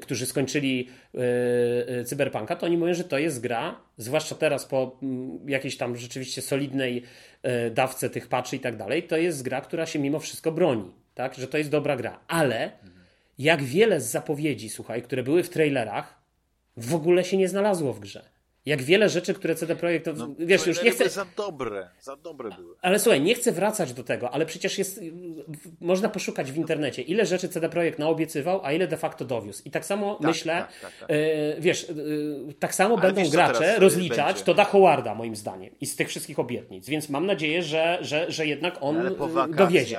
którzy 0.00 0.26
skończyli 0.26 0.88
yy, 1.14 2.04
Cyberpunka, 2.04 2.56
to 2.56 2.66
oni 2.66 2.76
mówią, 2.76 2.94
że 2.94 3.04
to 3.04 3.18
jest 3.18 3.40
gra, 3.40 3.80
zwłaszcza 3.96 4.34
teraz 4.34 4.66
po 4.66 4.98
yy, 5.02 5.50
jakiejś 5.50 5.76
tam 5.76 5.96
rzeczywiście 5.96 6.42
solidnej 6.42 7.02
yy, 7.42 7.70
dawce 7.70 8.10
tych 8.10 8.28
patchy 8.28 8.56
i 8.56 8.60
tak 8.60 8.76
dalej, 8.76 9.02
to 9.02 9.16
jest 9.16 9.42
gra, 9.42 9.60
która 9.60 9.86
się 9.86 9.98
mimo 9.98 10.18
wszystko 10.18 10.52
broni, 10.52 10.94
tak? 11.14 11.34
Że 11.34 11.48
to 11.48 11.58
jest 11.58 11.70
dobra 11.70 11.96
gra. 11.96 12.20
Ale 12.28 12.70
jak 13.38 13.62
wiele 13.62 14.00
z 14.00 14.10
zapowiedzi, 14.10 14.68
słuchaj, 14.68 15.02
które 15.02 15.22
były 15.22 15.42
w 15.42 15.50
trailerach, 15.50 16.20
w 16.76 16.94
ogóle 16.94 17.24
się 17.24 17.36
nie 17.36 17.48
znalazło 17.48 17.92
w 17.92 18.00
grze. 18.00 18.29
Jak 18.66 18.82
wiele 18.82 19.08
rzeczy, 19.08 19.34
które 19.34 19.54
CD 19.54 19.76
Projekt, 19.76 20.06
no, 20.16 20.28
wiesz, 20.38 20.66
już 20.66 20.82
nie 20.82 20.90
chcę... 20.90 21.08
za 21.08 21.26
dobre, 21.36 21.90
za 22.00 22.16
dobre 22.16 22.50
były. 22.50 22.76
Ale 22.82 22.98
słuchaj, 22.98 23.20
nie 23.20 23.34
chcę 23.34 23.52
wracać 23.52 23.92
do 23.92 24.04
tego, 24.04 24.30
ale 24.30 24.46
przecież 24.46 24.78
jest, 24.78 25.00
można 25.80 26.08
poszukać 26.08 26.52
w 26.52 26.56
internecie, 26.56 27.02
ile 27.02 27.26
rzeczy 27.26 27.48
CD 27.48 27.68
Projekt 27.68 27.98
naobiecywał, 27.98 28.60
a 28.64 28.72
ile 28.72 28.88
de 28.88 28.96
facto 28.96 29.24
dowiózł. 29.24 29.62
I 29.64 29.70
tak 29.70 29.84
samo 29.84 30.14
tak, 30.14 30.26
myślę, 30.26 30.54
tak, 30.54 30.72
tak, 30.80 30.92
tak. 31.00 31.10
E, 31.10 31.60
wiesz, 31.60 31.90
e, 31.90 31.94
tak 32.58 32.74
samo 32.74 32.94
ale 32.94 33.02
będą 33.02 33.20
wiesz, 33.20 33.30
gracze 33.30 33.78
rozliczać 33.78 34.26
będzie? 34.26 34.44
to 34.44 34.54
da 34.54 34.64
Howarda, 34.64 35.14
moim 35.14 35.36
zdaniem, 35.36 35.74
i 35.80 35.86
z 35.86 35.96
tych 35.96 36.08
wszystkich 36.08 36.38
obietnic. 36.38 36.88
Więc 36.88 37.08
mam 37.08 37.26
nadzieję, 37.26 37.62
że, 37.62 37.98
że, 38.00 38.32
że 38.32 38.46
jednak 38.46 38.76
on 38.80 38.96
ale 38.96 39.10
po 39.10 39.28
wakacjach, 39.28 39.68
dowiezie. 39.68 39.98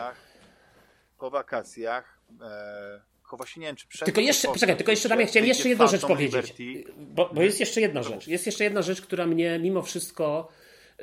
Po 1.20 1.30
wakacjach... 1.30 2.22
E 2.42 3.11
właśnie 3.38 3.62
nie 3.62 3.68
wiem, 3.68 3.76
czy 3.76 3.88
przed... 3.88 4.06
Tylko 4.06 4.22
jeszcze, 4.22 4.48
poczekaj, 4.48 4.78
tylko 4.78 4.92
jeszcze 4.92 5.10
tam 5.10 5.20
ja 5.20 5.26
chciałem 5.26 5.48
jeszcze 5.48 5.70
jedną 5.70 5.88
rzecz 5.88 6.02
powiedzieć. 6.02 6.54
Bo, 6.98 7.30
bo 7.34 7.42
jest 7.42 7.60
jeszcze 7.60 7.82
jedna 7.82 8.04
rzecz. 8.04 8.28
Jest 8.28 8.46
jeszcze 8.46 8.64
jedna 8.64 8.82
rzecz, 8.82 9.02
która 9.02 9.28
mnie 9.28 9.60
mimo 9.60 9.82
wszystko 9.82 10.48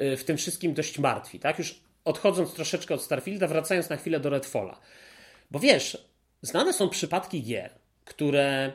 y, 0.00 0.16
w 0.16 0.24
tym 0.24 0.36
wszystkim 0.36 0.74
dość 0.74 0.98
martwi. 0.98 1.40
Tak? 1.40 1.58
Już 1.58 1.80
odchodząc 2.04 2.54
troszeczkę 2.54 2.94
od 2.94 3.02
Starfielda, 3.02 3.46
wracając 3.46 3.88
na 3.88 3.96
chwilę 3.96 4.20
do 4.20 4.30
Redfalla. 4.30 4.80
Bo 5.50 5.58
wiesz, 5.58 6.08
znane 6.42 6.72
są 6.72 6.88
przypadki 6.88 7.42
gier, 7.42 7.70
które 8.04 8.72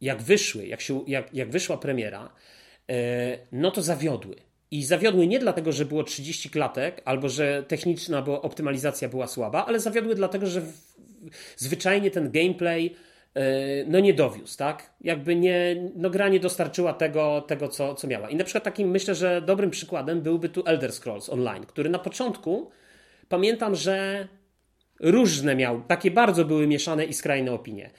jak 0.00 0.22
wyszły, 0.22 0.66
jak, 0.66 0.80
się, 0.80 1.04
jak, 1.06 1.34
jak 1.34 1.50
wyszła 1.50 1.76
premiera, 1.78 2.32
y, 2.90 2.94
no 3.52 3.70
to 3.70 3.82
zawiodły. 3.82 4.36
I 4.70 4.84
zawiodły 4.84 5.26
nie 5.26 5.38
dlatego, 5.38 5.72
że 5.72 5.84
było 5.84 6.04
30 6.04 6.50
klatek, 6.50 7.02
albo 7.04 7.28
że 7.28 7.62
techniczna 7.62 8.22
bo 8.22 8.42
optymalizacja 8.42 9.08
była 9.08 9.26
słaba, 9.26 9.66
ale 9.66 9.80
zawiodły 9.80 10.14
dlatego, 10.14 10.46
że 10.46 10.62
zwyczajnie 11.56 12.10
ten 12.10 12.30
gameplay 12.30 12.96
e, 13.34 13.42
no 13.86 14.00
nie 14.00 14.14
dowiózł, 14.14 14.58
tak? 14.58 14.94
Jakby 15.00 15.36
nie, 15.36 15.90
no 15.96 16.10
gra 16.10 16.28
nie 16.28 16.40
dostarczyła 16.40 16.92
tego, 16.92 17.40
tego 17.40 17.68
co, 17.68 17.94
co 17.94 18.06
miała. 18.06 18.30
I 18.30 18.36
na 18.36 18.44
przykład 18.44 18.64
takim, 18.64 18.90
myślę, 18.90 19.14
że 19.14 19.42
dobrym 19.42 19.70
przykładem 19.70 20.20
byłby 20.20 20.48
tu 20.48 20.62
Elder 20.66 20.92
Scrolls 20.92 21.28
Online, 21.28 21.66
który 21.66 21.90
na 21.90 21.98
początku 21.98 22.70
pamiętam, 23.28 23.74
że 23.74 24.28
różne 25.00 25.56
miał, 25.56 25.82
takie 25.82 26.10
bardzo 26.10 26.44
były 26.44 26.66
mieszane 26.66 27.04
i 27.04 27.12
skrajne 27.12 27.52
opinie. 27.52 27.90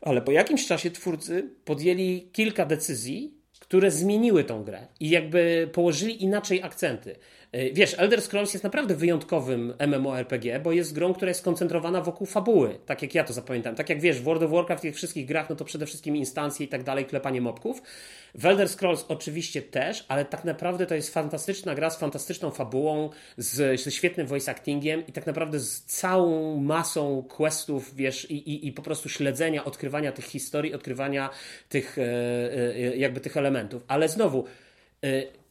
Ale 0.00 0.22
po 0.22 0.32
jakimś 0.32 0.66
czasie 0.66 0.90
twórcy 0.90 1.50
podjęli 1.64 2.30
kilka 2.32 2.66
decyzji, 2.66 3.38
które 3.60 3.90
zmieniły 3.90 4.44
tą 4.44 4.64
grę 4.64 4.86
i 5.00 5.10
jakby 5.10 5.70
położyli 5.72 6.24
inaczej 6.24 6.62
akcenty. 6.62 7.16
E, 7.52 7.70
wiesz, 7.72 7.94
Elder 7.98 8.22
Scrolls 8.22 8.52
jest 8.52 8.64
naprawdę 8.64 8.94
wyjątkowym 8.94 9.74
MMORPG, 9.78 10.60
bo 10.60 10.72
jest 10.72 10.94
grą, 10.94 11.14
która 11.14 11.28
jest 11.28 11.40
skoncentrowana 11.40 12.00
wokół 12.00 12.26
fabuły, 12.26 12.78
tak 12.86 13.02
jak 13.02 13.14
ja 13.14 13.24
to 13.24 13.32
zapamiętam. 13.32 13.74
Tak 13.74 13.88
jak 13.88 14.00
wiesz, 14.00 14.20
w 14.20 14.22
World 14.22 14.42
of 14.42 14.50
Warcraft 14.50 14.80
w 14.80 14.82
tych 14.82 14.96
wszystkich 14.96 15.26
grach, 15.26 15.50
no 15.50 15.56
to 15.56 15.64
przede 15.64 15.86
wszystkim 15.86 16.16
instancje 16.16 16.66
i 16.66 16.68
tak 16.68 16.82
dalej, 16.82 17.06
klepanie 17.06 17.40
mobków. 17.40 17.82
W 18.34 18.46
Elder 18.46 18.68
Scrolls 18.68 19.04
oczywiście 19.08 19.62
też, 19.62 20.04
ale 20.08 20.24
tak 20.24 20.44
naprawdę 20.44 20.86
to 20.86 20.94
jest 20.94 21.14
fantastyczna 21.14 21.74
gra 21.74 21.90
z 21.90 21.98
fantastyczną 21.98 22.50
fabułą, 22.50 23.10
z, 23.36 23.80
ze 23.80 23.90
świetnym 23.90 24.26
voice 24.26 24.50
actingiem 24.50 25.06
i 25.06 25.12
tak 25.12 25.26
naprawdę 25.26 25.60
z 25.60 25.82
całą 25.82 26.56
masą 26.56 27.22
questów, 27.28 27.94
wiesz, 27.96 28.30
i, 28.30 28.34
i, 28.34 28.66
i 28.66 28.72
po 28.72 28.82
prostu 28.82 29.08
śledzenia, 29.08 29.64
odkrywania 29.64 30.12
tych 30.12 30.24
historii, 30.24 30.74
odkrywania 30.74 31.30
tych, 31.68 31.98
e, 31.98 32.02
e, 32.76 32.96
jakby 32.96 33.20
tych 33.20 33.36
elementów. 33.36 33.84
Ale 33.88 34.08
znowu, 34.08 34.44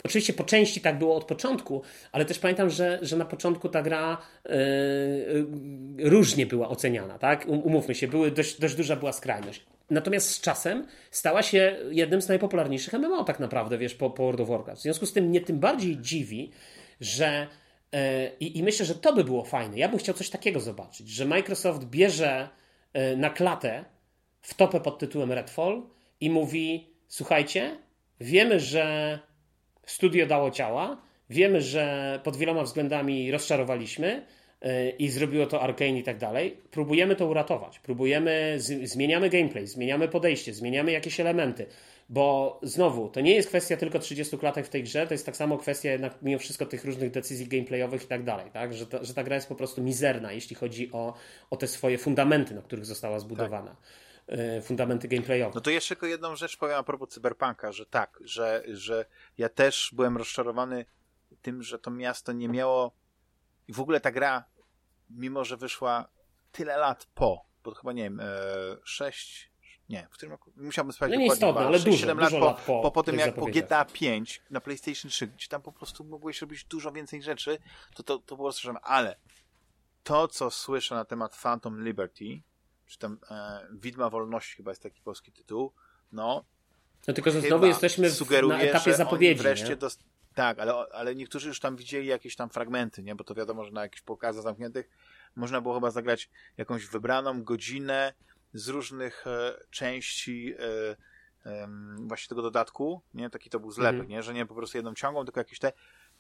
Oczywiście 0.04 0.34
po 0.34 0.43
części 0.43 0.82
tak 0.82 1.00
było 1.00 1.16
od 1.16 1.26
początku, 1.26 1.82
ale 2.12 2.26
też 2.26 2.39
pamiętam, 2.39 2.70
że, 2.70 3.00
że 3.02 3.18
na 3.18 3.26
początku 3.26 3.70
ta 3.70 3.82
gra 3.82 4.18
yy, 4.45 6.10
różnie 6.10 6.45
była 6.45 6.70
oceniana, 6.70 7.20
tak? 7.20 7.48
Um, 7.48 7.62
umówmy 7.62 7.95
się, 7.95 8.08
były 8.08 8.32
dość, 8.32 8.60
dość 8.60 8.76
duża 8.76 8.95
była 8.95 9.14
skrajność. 9.14 9.66
Natomiast 9.89 10.30
z 10.30 10.41
czasem 10.41 10.88
stała 11.12 11.43
się 11.43 11.78
jednym 11.91 12.22
z 12.22 12.28
najpopularniejszych 12.28 12.93
MMO 12.93 13.24
tak 13.24 13.39
naprawdę, 13.39 13.78
wiesz, 13.78 13.95
po, 13.95 14.10
po 14.10 14.24
World 14.24 14.41
of 14.41 14.50
Warcraft. 14.50 14.80
W 14.80 14.84
związku 14.84 15.06
z 15.06 15.14
tym 15.14 15.26
mnie 15.26 15.41
tym 15.41 15.60
bardziej 15.60 15.98
dziwi, 15.98 16.52
że 17.02 17.48
yy, 17.91 18.00
i 18.39 18.64
myślę, 18.64 18.86
że 18.86 18.95
to 18.95 19.14
by 19.14 19.24
było 19.24 19.43
fajne. 19.43 19.78
Ja 19.78 19.89
bym 19.89 20.00
chciał 20.00 20.16
coś 20.16 20.30
takiego 20.30 20.60
zobaczyć, 20.60 21.10
że 21.10 21.26
Microsoft 21.26 21.86
bierze 21.86 22.50
na 23.18 23.30
klatę 23.30 23.86
w 24.41 24.54
topę 24.54 24.80
pod 24.80 25.00
tytułem 25.00 25.32
Redfall 25.32 25.84
i 26.22 26.30
mówi 26.30 26.93
słuchajcie, 27.08 27.78
wiemy, 28.20 28.60
że 28.60 29.20
studio 29.88 30.26
dało 30.26 30.52
ciała, 30.52 30.98
wiemy, 31.30 31.62
że 31.62 32.20
pod 32.24 32.38
wieloma 32.38 32.64
względami 32.64 33.32
rozczarowaliśmy, 33.32 34.26
y, 34.66 34.90
i 35.00 35.10
zrobiło 35.10 35.46
to 35.46 35.62
Arkane 35.62 36.00
i 36.00 36.04
tak 36.04 36.18
dalej. 36.18 36.58
Próbujemy 36.72 37.16
to 37.16 37.28
uratować. 37.28 37.80
Próbujemy, 37.80 38.58
zmieniamy 38.84 39.30
gameplay, 39.30 39.68
zmieniamy 39.68 40.08
podejście, 40.08 40.54
zmieniamy 40.54 40.92
jakieś 40.92 41.20
elementy. 41.20 41.66
Bo 42.10 42.60
znowu, 42.64 43.10
to 43.10 43.22
nie 43.22 43.36
jest 43.36 43.50
kwestia 43.50 43.78
tylko 43.78 44.00
30 44.00 44.38
klatek 44.38 44.66
w 44.66 44.70
tej 44.70 44.84
grze, 44.84 45.08
to 45.08 45.14
jest 45.14 45.26
tak 45.26 45.38
samo 45.38 45.58
kwestia 45.58 45.92
jednak 45.92 46.14
mimo 46.22 46.40
wszystko 46.40 46.66
tych 46.66 46.86
różnych 46.86 47.12
decyzji 47.12 47.48
gameplayowych 47.48 48.04
i 48.04 48.08
tak 48.08 48.24
dalej, 48.24 48.52
tak? 48.54 48.74
Że, 48.74 48.88
ta, 48.88 49.04
że 49.04 49.14
ta 49.14 49.24
gra 49.24 49.36
jest 49.36 49.48
po 49.48 49.56
prostu 49.56 49.82
mizerna, 49.82 50.32
jeśli 50.32 50.56
chodzi 50.56 50.92
o, 50.92 51.14
o 51.50 51.58
te 51.58 51.68
swoje 51.68 51.98
fundamenty, 51.98 52.56
na 52.56 52.62
których 52.62 52.86
została 52.86 53.20
zbudowana. 53.20 53.72
Tak. 53.72 54.07
Fundamenty 54.64 55.08
gameplayowe. 55.08 55.52
No 55.56 55.62
to 55.62 55.70
jeszcze 55.70 55.96
tylko 55.96 56.06
jedną 56.06 56.36
rzecz 56.36 56.58
powiem 56.58 56.78
a 56.78 56.84
propos 56.84 57.10
Cyberpunka, 57.10 57.72
że 57.72 57.86
tak, 57.86 58.20
że, 58.22 58.64
że 58.68 59.06
ja 59.38 59.50
też 59.50 59.92
byłem 59.94 60.18
rozczarowany 60.18 60.86
tym, 61.42 61.64
że 61.64 61.80
to 61.80 61.92
miasto 61.92 62.32
nie 62.34 62.50
miało 62.50 62.92
i 63.68 63.74
w 63.74 63.80
ogóle 63.80 64.00
ta 64.00 64.12
gra, 64.12 64.46
mimo 65.10 65.46
że 65.46 65.58
wyszła 65.58 66.10
tyle 66.52 66.78
lat 66.78 67.08
po, 67.16 67.46
bo 67.64 67.74
chyba 67.74 67.94
nie 67.94 68.04
wiem, 68.04 68.20
e, 68.20 68.26
6, 68.84 69.52
nie, 69.90 70.08
w 70.12 70.14
którym 70.14 70.32
roku? 70.32 70.52
Musiałbym 70.56 70.94
sprawdzić 70.94 71.18
no 71.18 71.26
nie. 71.26 71.34
Istotne, 71.34 71.62
ale 71.62 71.80
dużo, 71.80 71.98
7 71.98 72.20
lat, 72.20 72.30
dużo 72.30 72.40
po, 72.40 72.46
lat 72.46 72.62
po, 72.62 72.82
po, 72.82 72.92
po 72.92 73.04
tym, 73.04 73.20
jak 73.20 73.36
po 73.36 73.46
GTA 73.46 73.86
5 73.86 74.42
na 74.50 74.62
PlayStation 74.62 75.12
3, 75.12 75.28
gdzie 75.28 75.48
tam 75.48 75.62
po 75.62 75.72
prostu 75.72 76.04
mogłeś 76.04 76.42
robić 76.42 76.64
dużo 76.64 76.92
więcej 76.92 77.22
rzeczy, 77.22 77.60
to 77.96 78.04
to, 78.04 78.18
to 78.20 78.36
było 78.36 78.52
straszne. 78.52 78.80
Ale 78.82 79.16
to, 80.04 80.28
co 80.28 80.52
słyszę 80.52 80.96
na 80.96 81.06
temat 81.06 81.38
Phantom 81.38 81.84
Liberty, 81.84 82.42
czy 82.88 83.00
tam 83.00 83.20
e, 83.32 83.68
Widma 83.72 84.10
Wolności 84.10 84.58
chyba 84.58 84.72
jest 84.72 84.84
taki 84.84 85.02
polski 85.02 85.32
tytuł, 85.32 85.72
no. 86.12 86.46
No 87.08 87.14
tylko, 87.14 87.32
że 87.32 87.42
znowu 87.42 87.66
jesteśmy 87.66 88.10
w, 88.10 88.32
na 88.48 88.62
etapie 88.62 88.94
zapowiedzi. 88.96 89.42
Wreszcie 89.42 89.76
dost... 89.76 90.04
Tak, 90.34 90.60
ale, 90.60 90.74
ale 90.74 91.16
niektórzy 91.16 91.48
już 91.48 91.60
tam 91.60 91.76
widzieli 91.76 92.08
jakieś 92.08 92.36
tam 92.36 92.50
fragmenty, 92.50 93.04
nie? 93.04 93.16
Bo 93.16 93.24
to 93.24 93.36
wiadomo, 93.36 93.66
że 93.66 93.72
na 93.72 93.82
jakichś 93.82 94.02
pokazach 94.02 94.44
zamkniętych 94.44 94.90
można 95.36 95.62
było 95.62 95.74
chyba 95.74 95.92
zagrać 95.92 96.30
jakąś 96.58 96.86
wybraną 96.86 97.44
godzinę, 97.44 98.14
z 98.54 98.68
różnych 98.68 99.28
e, 99.28 99.54
części 99.70 100.54
e, 100.60 101.68
właśnie 101.98 102.30
tego 102.30 102.42
dodatku, 102.42 103.02
nie? 103.14 103.30
Taki 103.30 103.50
to 103.50 103.60
był 103.60 103.72
zlepek, 103.72 103.94
mhm. 103.94 104.10
nie? 104.10 104.24
Że 104.24 104.34
nie 104.34 104.46
po 104.46 104.56
prostu 104.56 104.78
jedną 104.78 104.94
ciągłą, 104.94 105.26
tylko 105.26 105.40
jakieś 105.40 105.60
te 105.60 105.72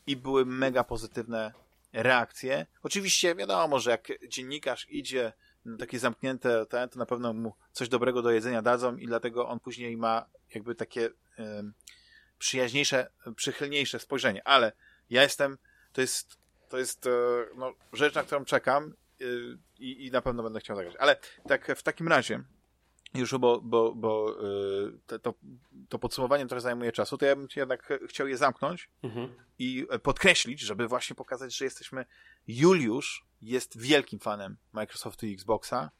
i 0.07 0.15
były 0.15 0.45
mega 0.45 0.83
pozytywne 0.83 1.53
reakcje. 1.93 2.65
Oczywiście 2.83 3.35
wiadomo, 3.35 3.79
że 3.79 3.91
jak 3.91 4.07
dziennikarz 4.27 4.87
idzie 4.89 5.33
takie 5.79 5.99
zamknięte 5.99 6.65
ten, 6.65 6.89
to 6.89 6.99
na 6.99 7.05
pewno 7.05 7.33
mu 7.33 7.53
coś 7.71 7.89
dobrego 7.89 8.21
do 8.21 8.31
jedzenia 8.31 8.61
dadzą 8.61 8.95
i 8.95 9.07
dlatego 9.07 9.47
on 9.47 9.59
później 9.59 9.97
ma 9.97 10.25
jakby 10.53 10.75
takie 10.75 11.09
przyjaźniejsze, 12.39 13.09
przychylniejsze 13.35 13.99
spojrzenie. 13.99 14.47
Ale 14.47 14.71
ja 15.09 15.23
jestem, 15.23 15.57
to 15.93 16.01
jest, 16.01 16.37
to 16.69 16.77
jest 16.77 17.07
e, 17.07 17.09
no, 17.55 17.73
rzecz, 17.93 18.15
na 18.15 18.23
którą 18.23 18.45
czekam 18.45 18.93
Y, 19.21 19.57
i, 19.79 20.05
i 20.05 20.11
na 20.11 20.21
pewno 20.21 20.43
będę 20.43 20.59
chciał 20.59 20.75
zagrać. 20.75 20.95
Ale 20.99 21.15
tak 21.47 21.77
w 21.77 21.83
takim 21.83 22.07
razie, 22.07 22.43
już 23.13 23.37
bo, 23.37 23.61
bo, 23.61 23.95
bo 23.95 24.35
y, 25.09 25.19
to, 25.19 25.33
to 25.89 25.99
podsumowanie 25.99 26.47
trochę 26.47 26.61
zajmuje 26.61 26.91
czasu, 26.91 27.17
to 27.17 27.25
ja 27.25 27.35
bym 27.35 27.47
jednak 27.55 27.93
chciał 28.07 28.27
je 28.27 28.37
zamknąć 28.37 28.89
mhm. 29.03 29.35
i 29.59 29.87
podkreślić, 30.03 30.59
żeby 30.59 30.87
właśnie 30.87 31.15
pokazać, 31.15 31.55
że 31.55 31.65
jesteśmy. 31.65 32.05
Juliusz 32.47 33.25
jest 33.41 33.77
wielkim 33.77 34.19
fanem 34.19 34.57
Microsoftu 34.73 35.25
i 35.25 35.33
Xboxa. 35.33 35.91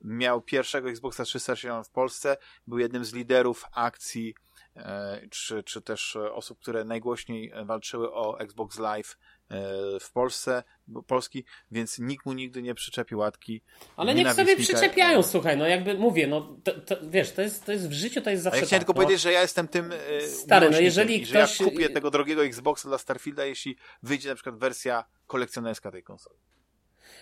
Miał 0.00 0.42
pierwszego 0.42 0.90
Xboxa 0.90 1.24
360 1.24 1.86
w 1.86 1.90
Polsce, 1.90 2.36
był 2.66 2.78
jednym 2.78 3.04
z 3.04 3.12
liderów 3.12 3.64
akcji, 3.72 4.34
e, 4.76 5.20
czy, 5.30 5.62
czy 5.62 5.82
też 5.82 6.16
osób, 6.16 6.58
które 6.58 6.84
najgłośniej 6.84 7.52
walczyły 7.64 8.12
o 8.12 8.40
Xbox 8.40 8.78
Live 8.78 9.16
E, 9.50 10.00
w 10.00 10.12
Polsce, 10.12 10.62
Polski, 11.06 11.44
więc 11.70 11.98
nikt 11.98 12.26
mu 12.26 12.32
nigdy 12.32 12.62
nie 12.62 12.74
przyczepi 12.74 13.14
łatki. 13.14 13.62
Ale 13.96 14.14
niech 14.14 14.32
sobie 14.32 14.56
przyczepiają, 14.56 15.22
słuchaj, 15.22 15.56
no 15.56 15.66
jakby 15.66 15.94
mówię, 15.94 16.26
no 16.26 16.56
to, 16.64 16.80
to, 16.80 16.96
wiesz, 17.02 17.32
to 17.32 17.42
jest, 17.42 17.64
to 17.64 17.72
jest 17.72 17.88
w 17.88 17.92
życiu, 17.92 18.20
to 18.20 18.30
jest 18.30 18.42
zawsze. 18.42 18.60
Ja 18.60 18.66
chciałem 18.66 18.80
tak, 18.80 18.86
tylko 18.86 19.00
no. 19.00 19.04
powiedzieć, 19.04 19.22
że 19.22 19.32
ja 19.32 19.42
jestem 19.42 19.68
tym. 19.68 19.92
E, 19.92 20.20
Stary, 20.20 20.70
no 20.70 20.80
jeżeli 20.80 21.20
ktoś. 21.20 21.28
Że 21.30 21.64
ja 21.64 21.70
kupię 21.70 21.88
tego 21.88 22.10
drogiego 22.10 22.44
Xboxa 22.44 22.88
dla 22.88 22.98
Starfielda, 22.98 23.44
jeśli 23.44 23.76
wyjdzie 24.02 24.28
na 24.28 24.34
przykład 24.34 24.58
wersja 24.58 25.04
kolekcjonerska 25.26 25.90
tej 25.90 26.02
konsoli. 26.02 26.38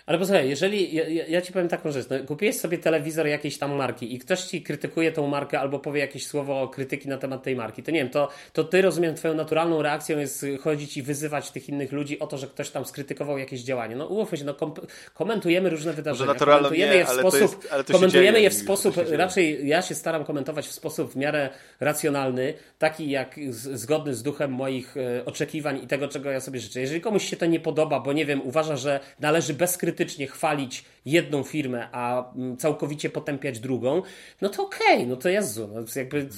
Ale 0.08 0.18
posłuchaj, 0.18 0.48
jeżeli, 0.48 0.94
ja, 0.94 1.04
ja, 1.28 1.40
ci 1.40 1.52
powiem 1.52 1.68
taką 1.68 1.92
rzecz, 1.92 2.06
no, 2.10 2.16
kupiłeś 2.26 2.56
sobie 2.56 2.78
telewizor 2.78 3.26
jakiejś 3.26 3.58
tam 3.58 3.74
marki 3.74 4.14
i 4.14 4.18
ktoś 4.18 4.40
ci 4.40 4.62
krytykuje 4.62 5.12
tą 5.12 5.26
markę 5.26 5.60
albo 5.60 5.78
powie 5.78 6.00
jakieś 6.00 6.26
słowo 6.26 6.68
krytyki 6.68 7.08
na 7.08 7.18
temat 7.18 7.42
tej 7.42 7.56
marki, 7.56 7.82
to 7.82 7.90
nie 7.90 7.98
wiem, 7.98 8.10
to, 8.10 8.28
to 8.52 8.64
ty 8.64 8.82
rozumiem, 8.82 9.14
twoją 9.14 9.34
naturalną 9.34 9.82
reakcją 9.82 10.18
jest 10.18 10.46
chodzić 10.60 10.96
i 10.96 11.02
wyzywać 11.02 11.50
tych 11.50 11.68
innych 11.68 11.92
ludzi 11.92 12.18
o 12.18 12.26
to, 12.26 12.38
że 12.38 12.46
ktoś 12.46 12.70
tam 12.70 12.84
skrytykował 12.84 13.38
jakieś 13.38 13.60
działanie. 13.60 13.96
No 13.96 14.06
umówmy 14.06 14.38
się, 14.38 14.44
no 14.44 14.54
kom 14.54 14.74
komentujemy 15.14 15.70
różne 15.70 15.92
wydarzenia, 15.92 16.34
komentujemy 16.34 16.92
nie, 16.92 16.98
je 16.98 17.04
w 17.04 17.08
sposób, 17.08 17.40
jest, 17.40 17.92
komentujemy 17.92 18.32
dzieje, 18.32 18.44
je 18.44 18.50
w 18.50 18.54
sposób, 18.54 18.94
raczej 19.10 19.68
ja 19.68 19.82
się 19.82 19.94
staram 19.94 20.24
komentować 20.24 20.66
w 20.66 20.72
sposób 20.72 21.12
w 21.12 21.16
miarę 21.16 21.50
racjonalny, 21.80 22.54
taki 22.78 23.10
jak 23.10 23.34
z, 23.50 23.80
zgodny 23.80 24.14
z 24.14 24.22
duchem 24.22 24.52
moich 24.52 24.96
e, 24.96 25.24
oczekiwań 25.24 25.80
i 25.84 25.86
tego, 25.86 26.08
czego 26.08 26.30
ja 26.30 26.40
sobie 26.40 26.60
życzę. 26.60 26.80
Jeżeli 26.80 27.00
komuś 27.00 27.24
się 27.24 27.36
to 27.36 27.46
nie 27.46 27.60
podoba, 27.60 28.00
bo 28.00 28.12
nie 28.12 28.26
wiem, 28.26 28.40
uważa, 28.44 28.76
że 28.76 29.00
należy 29.20 29.54
bezkrytycznie 29.54 29.97
krytycznie 29.98 30.26
chwalić 30.26 30.84
jedną 31.04 31.42
firmę, 31.42 31.88
a 31.92 32.32
mm, 32.32 32.56
całkowicie 32.56 33.10
potępiać 33.10 33.60
drugą, 33.60 34.02
no 34.40 34.48
to 34.48 34.62
okej, 34.62 34.96
okay, 34.96 35.06
no 35.06 35.16
to 35.16 35.28
Jezu, 35.28 35.68
no 35.74 35.84
to, 35.84 35.98
jakby, 35.98 36.28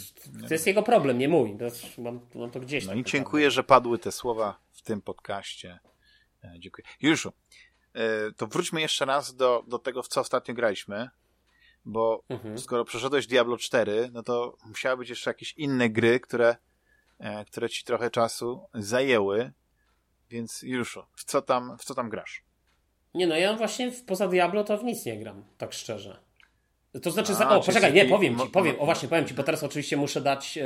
to 0.49 0.55
jest 0.55 0.67
jego 0.67 0.83
problem, 0.83 1.19
nie 1.19 1.29
mój. 1.29 1.59
To, 1.59 2.03
mam, 2.03 2.21
mam 2.35 2.51
to 2.51 2.61
gdzieś. 2.61 2.87
No 2.87 2.95
i 2.95 3.05
dziękuję, 3.05 3.51
że 3.51 3.65
padły 3.65 3.99
te 3.99 4.13
słowa 4.13 4.59
w 4.73 4.83
tym 4.83 5.03
podcaście. 5.03 5.79
E, 6.45 6.55
dziękuję. 6.59 6.87
Juszu, 7.01 7.33
e, 7.95 8.33
to 8.33 8.47
wróćmy 8.47 8.81
jeszcze 8.81 9.05
raz 9.05 9.37
do, 9.37 9.65
do 9.69 9.79
tego, 9.79 10.03
w 10.03 10.09
co 10.09 10.21
ostatnio 10.21 10.55
graliśmy, 10.55 11.09
bo 11.85 12.25
mhm. 12.29 12.59
skoro 12.59 12.85
przeszedłeś 12.85 13.27
Diablo 13.27 13.57
4, 13.57 14.11
no 14.13 14.23
to 14.23 14.57
musiały 14.67 14.97
być 14.97 15.09
jeszcze 15.09 15.31
jakieś 15.31 15.53
inne 15.53 15.91
gry, 15.91 16.21
które, 16.21 16.57
e, 17.19 17.45
które 17.45 17.69
ci 17.69 17.85
trochę 17.85 18.11
czasu 18.11 18.61
zajęły, 18.75 19.53
więc 20.31 20.63
Juszu, 20.63 21.03
w 21.17 21.25
co 21.25 21.43
tam, 21.43 21.79
w 21.79 21.85
co 21.85 21.95
tam 21.95 22.09
grasz? 22.09 22.50
Nie 23.15 23.27
no, 23.27 23.37
ja 23.37 23.57
właśnie 23.57 23.93
poza 24.07 24.29
Diablo 24.29 24.65
to 24.65 24.79
w 24.79 24.85
nic 24.85 25.07
nie 25.07 25.19
gram, 25.19 25.45
tak 25.59 25.73
szczerze. 25.73 26.17
To 27.03 27.11
znaczy, 27.11 27.33
A, 27.39 27.57
o, 27.57 27.61
poczekaj, 27.61 27.93
nie, 27.93 28.05
powiem 28.05 28.39
ci, 28.39 28.47
powiem, 28.47 28.77
o 28.79 28.85
właśnie, 28.85 29.09
powiem 29.09 29.27
ci, 29.27 29.35
bo 29.35 29.43
teraz 29.43 29.63
oczywiście 29.63 29.97
muszę 29.97 30.21
dać 30.21 30.59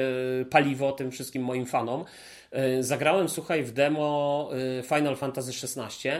y, 0.42 0.46
paliwo 0.46 0.92
tym 0.92 1.10
wszystkim 1.10 1.42
moim 1.42 1.66
fanom. 1.66 2.04
Y, 2.78 2.82
zagrałem, 2.82 3.28
słuchaj, 3.28 3.62
w 3.62 3.72
demo 3.72 4.50
y, 4.80 4.82
Final 4.82 5.16
Fantasy 5.16 5.50
XVI 5.50 6.10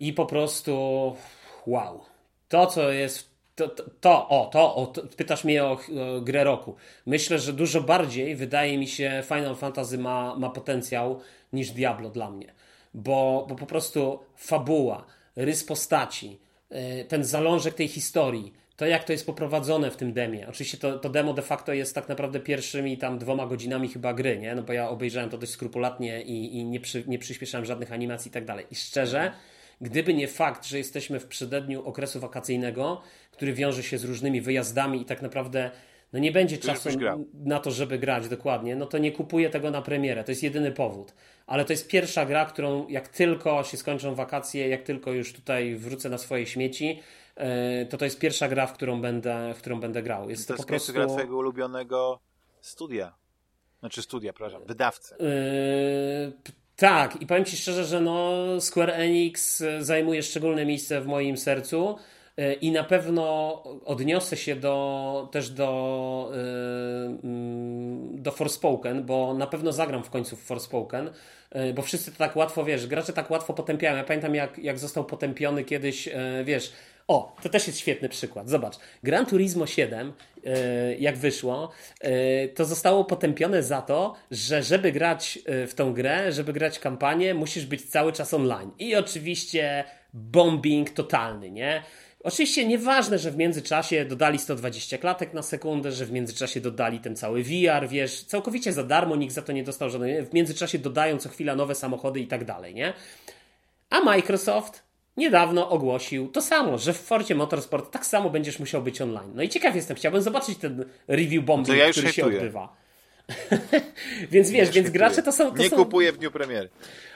i 0.00 0.12
po 0.12 0.26
prostu 0.26 1.16
wow. 1.66 2.00
To, 2.48 2.66
co 2.66 2.92
jest 2.92 3.30
to, 3.54 3.68
to, 3.68 3.84
to, 4.00 4.28
o, 4.28 4.50
to, 4.52 4.74
o, 4.74 4.86
to, 4.86 5.02
pytasz 5.16 5.44
mnie 5.44 5.64
o, 5.64 5.72
o, 5.72 6.20
grę 6.20 6.44
roku. 6.44 6.76
Myślę, 7.06 7.38
że 7.38 7.52
dużo 7.52 7.80
bardziej, 7.80 8.36
wydaje 8.36 8.78
mi 8.78 8.88
się, 8.88 9.22
Final 9.28 9.56
Fantasy 9.56 9.98
ma, 9.98 10.36
ma 10.36 10.50
potencjał 10.50 11.20
niż 11.52 11.70
Diablo 11.70 12.10
dla 12.10 12.30
mnie 12.30 12.59
bo, 12.94 13.46
bo 13.48 13.54
po 13.54 13.66
prostu 13.66 14.18
fabuła, 14.36 15.06
rys 15.36 15.64
postaci, 15.64 16.40
e, 16.70 17.04
ten 17.04 17.24
zalążek 17.24 17.74
tej 17.74 17.88
historii, 17.88 18.52
to 18.76 18.86
jak 18.86 19.04
to 19.04 19.12
jest 19.12 19.26
poprowadzone 19.26 19.90
w 19.90 19.96
tym 19.96 20.12
demie. 20.12 20.48
Oczywiście 20.48 20.78
to, 20.78 20.98
to 20.98 21.08
demo 21.08 21.32
de 21.32 21.42
facto 21.42 21.72
jest 21.72 21.94
tak 21.94 22.08
naprawdę 22.08 22.40
pierwszymi 22.40 22.98
tam 22.98 23.18
dwoma 23.18 23.46
godzinami 23.46 23.88
chyba 23.88 24.14
gry, 24.14 24.38
nie? 24.38 24.54
No 24.54 24.62
bo 24.62 24.72
ja 24.72 24.88
obejrzałem 24.88 25.30
to 25.30 25.38
dość 25.38 25.52
skrupulatnie 25.52 26.22
i, 26.22 26.56
i 26.56 26.64
nie, 26.64 26.80
przy, 26.80 27.04
nie 27.06 27.18
przyspieszałem 27.18 27.64
żadnych 27.64 27.92
animacji 27.92 28.28
i 28.28 28.32
tak 28.32 28.44
dalej. 28.44 28.66
I 28.70 28.74
szczerze, 28.74 29.32
gdyby 29.80 30.14
nie 30.14 30.28
fakt, 30.28 30.66
że 30.66 30.78
jesteśmy 30.78 31.20
w 31.20 31.26
przededniu 31.26 31.86
okresu 31.86 32.20
wakacyjnego, 32.20 33.02
który 33.32 33.52
wiąże 33.52 33.82
się 33.82 33.98
z 33.98 34.04
różnymi 34.04 34.40
wyjazdami 34.40 35.02
i 35.02 35.04
tak 35.04 35.22
naprawdę 35.22 35.70
no 36.12 36.18
nie 36.18 36.32
będzie 36.32 36.58
czasu 36.58 36.88
na 37.34 37.60
to, 37.60 37.70
żeby 37.70 37.98
grać 37.98 38.28
dokładnie, 38.28 38.76
no 38.76 38.86
to 38.86 38.98
nie 38.98 39.12
kupuję 39.12 39.50
tego 39.50 39.70
na 39.70 39.82
premierę. 39.82 40.24
To 40.24 40.32
jest 40.32 40.42
jedyny 40.42 40.72
powód. 40.72 41.14
Ale 41.46 41.64
to 41.64 41.72
jest 41.72 41.88
pierwsza 41.88 42.26
gra, 42.26 42.46
którą 42.46 42.88
jak 42.88 43.08
tylko 43.08 43.64
się 43.64 43.76
skończą 43.76 44.14
wakacje, 44.14 44.68
jak 44.68 44.82
tylko 44.82 45.12
już 45.12 45.32
tutaj 45.32 45.76
wrócę 45.76 46.08
na 46.08 46.18
swoje 46.18 46.46
śmieci, 46.46 47.00
e, 47.36 47.86
to 47.86 47.98
to 47.98 48.04
jest 48.04 48.18
pierwsza 48.18 48.48
gra, 48.48 48.66
w 48.66 48.72
którą 48.72 49.00
będę, 49.00 49.54
w 49.54 49.58
którą 49.58 49.80
będę 49.80 50.02
grał. 50.02 50.30
Jest 50.30 50.48
to, 50.48 50.54
to 50.54 50.54
jest 50.54 50.66
po 50.66 50.68
prostu 50.68 50.92
gra 50.92 51.06
twojego 51.06 51.36
ulubionego 51.36 52.20
studia. 52.60 53.12
Znaczy 53.80 54.02
studia, 54.02 54.32
przepraszam, 54.32 54.62
wydawcy. 54.66 55.14
Yy, 55.20 56.32
tak, 56.76 57.22
i 57.22 57.26
powiem 57.26 57.44
Ci 57.44 57.56
szczerze, 57.56 57.84
że 57.84 58.00
no 58.00 58.32
Square 58.60 58.90
Enix 58.90 59.62
zajmuje 59.80 60.22
szczególne 60.22 60.66
miejsce 60.66 61.00
w 61.00 61.06
moim 61.06 61.36
sercu. 61.36 61.98
E, 62.40 62.52
i 62.52 62.72
na 62.72 62.84
pewno 62.84 63.62
odniosę 63.84 64.36
się 64.36 64.56
do, 64.56 65.28
też 65.32 65.50
do, 65.50 66.32
e, 66.34 67.06
mm, 67.24 68.22
do 68.22 68.30
Forspoken, 68.30 69.04
bo 69.04 69.34
na 69.34 69.46
pewno 69.46 69.72
zagram 69.72 70.04
w 70.04 70.10
końcu 70.10 70.36
w 70.36 70.40
Forspoken, 70.40 71.10
e, 71.50 71.72
bo 71.72 71.82
wszyscy 71.82 72.12
to 72.12 72.18
tak 72.18 72.36
łatwo, 72.36 72.64
wiesz, 72.64 72.86
gracze 72.86 73.12
tak 73.12 73.30
łatwo 73.30 73.54
potępiają. 73.54 73.96
Ja 73.96 74.04
pamiętam 74.04 74.34
jak, 74.34 74.58
jak 74.58 74.78
został 74.78 75.04
potępiony 75.04 75.64
kiedyś, 75.64 76.08
wiesz, 76.44 76.72
O, 77.08 77.36
to 77.42 77.48
też 77.48 77.66
jest 77.66 77.78
świetny 77.78 78.08
przykład. 78.08 78.48
Zobacz, 78.48 78.74
Gran 79.02 79.26
Turismo 79.26 79.66
7, 79.66 80.12
e, 80.44 80.96
jak 80.96 81.18
wyszło, 81.18 81.70
to 82.54 82.64
zostało 82.64 83.04
potępione 83.04 83.62
za 83.62 83.82
to, 83.82 84.14
że 84.30 84.62
żeby 84.62 84.92
grać 84.92 85.38
w 85.46 85.72
tą 85.74 85.94
grę, 85.94 86.32
żeby 86.32 86.52
grać 86.52 86.78
kampanię, 86.78 87.34
musisz 87.34 87.66
być 87.66 87.84
cały 87.84 88.12
czas 88.12 88.34
online. 88.34 88.70
I 88.78 88.96
oczywiście 88.96 89.84
bombing 90.12 90.90
totalny, 90.90 91.50
nie? 91.50 91.82
Oczywiście 92.24 92.66
nieważne, 92.66 93.18
że 93.18 93.30
w 93.30 93.36
międzyczasie 93.36 94.04
dodali 94.04 94.38
120 94.38 94.98
klatek 94.98 95.34
na 95.34 95.42
sekundę, 95.42 95.92
że 95.92 96.06
w 96.06 96.12
międzyczasie 96.12 96.60
dodali 96.60 97.00
ten 97.00 97.16
cały 97.16 97.42
VR, 97.42 97.88
wiesz, 97.88 98.24
całkowicie 98.24 98.72
za 98.72 98.84
darmo, 98.84 99.16
nikt 99.16 99.34
za 99.34 99.42
to 99.42 99.52
nie 99.52 99.64
dostał 99.64 99.90
żadnej, 99.90 100.26
w 100.26 100.32
międzyczasie 100.32 100.78
dodają 100.78 101.18
co 101.18 101.28
chwila 101.28 101.56
nowe 101.56 101.74
samochody 101.74 102.20
i 102.20 102.26
tak 102.26 102.44
dalej, 102.44 102.74
nie? 102.74 102.92
A 103.90 104.00
Microsoft 104.00 104.82
niedawno 105.16 105.70
ogłosił 105.70 106.28
to 106.28 106.42
samo, 106.42 106.78
że 106.78 106.92
w 106.92 106.98
Forcie 106.98 107.34
Motorsport 107.34 107.90
tak 107.90 108.06
samo 108.06 108.30
będziesz 108.30 108.58
musiał 108.58 108.82
być 108.82 109.00
online. 109.00 109.32
No 109.34 109.42
i 109.42 109.48
ciekaw 109.48 109.74
jestem, 109.74 109.96
chciałbym 109.96 110.22
zobaczyć 110.22 110.58
ten 110.58 110.84
review 111.08 111.44
bombing, 111.44 111.78
ja 111.78 111.90
który 111.90 112.12
się 112.12 112.22
hejtuję. 112.22 112.38
odbywa. 112.38 112.76
Więc 114.30 114.50
wiesz, 114.50 114.70
więc 114.70 114.90
gracze 114.90 115.22
to 115.22 115.32
są... 115.32 115.52
To 115.52 115.58
nie 115.58 115.70
są... 115.70 115.76
kupuję 115.76 116.12
w 116.12 116.18
dniu 116.18 116.30
premiery. 116.30 116.68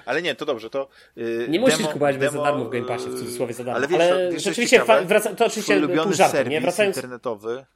Ale 0.07 0.23
nie, 0.23 0.35
to 0.35 0.45
dobrze, 0.45 0.71
to 0.71 0.89
yy, 1.17 1.47
Nie 1.49 1.61
musisz 1.61 1.79
demo, 1.79 1.89
kupować 1.89 2.19
bez 2.19 2.27
za 2.27 2.33
demo, 2.33 2.45
darmo 2.45 2.65
w 2.65 2.71
Game 2.71 2.87
Passie, 2.87 3.09
w 3.09 3.19
cudzysłowie 3.19 3.55
za 3.55 3.65
darmo. 3.65 3.79
Ale, 3.79 3.89
wiesz, 3.89 4.01
ale 4.01 4.27
to, 4.27 4.33
wiesz, 4.33 4.43
rzeczywiście, 4.43 4.79
ciekawe, 4.79 5.05
wraca, 5.05 5.35
to 5.35 5.47
oczywiście 5.47 5.77
ulubiony 5.77 6.15
żartem, 6.15 6.37
serwis 6.37 6.51
nie? 6.51 6.61
Wracając... 6.61 6.97
internetowy 6.97 7.67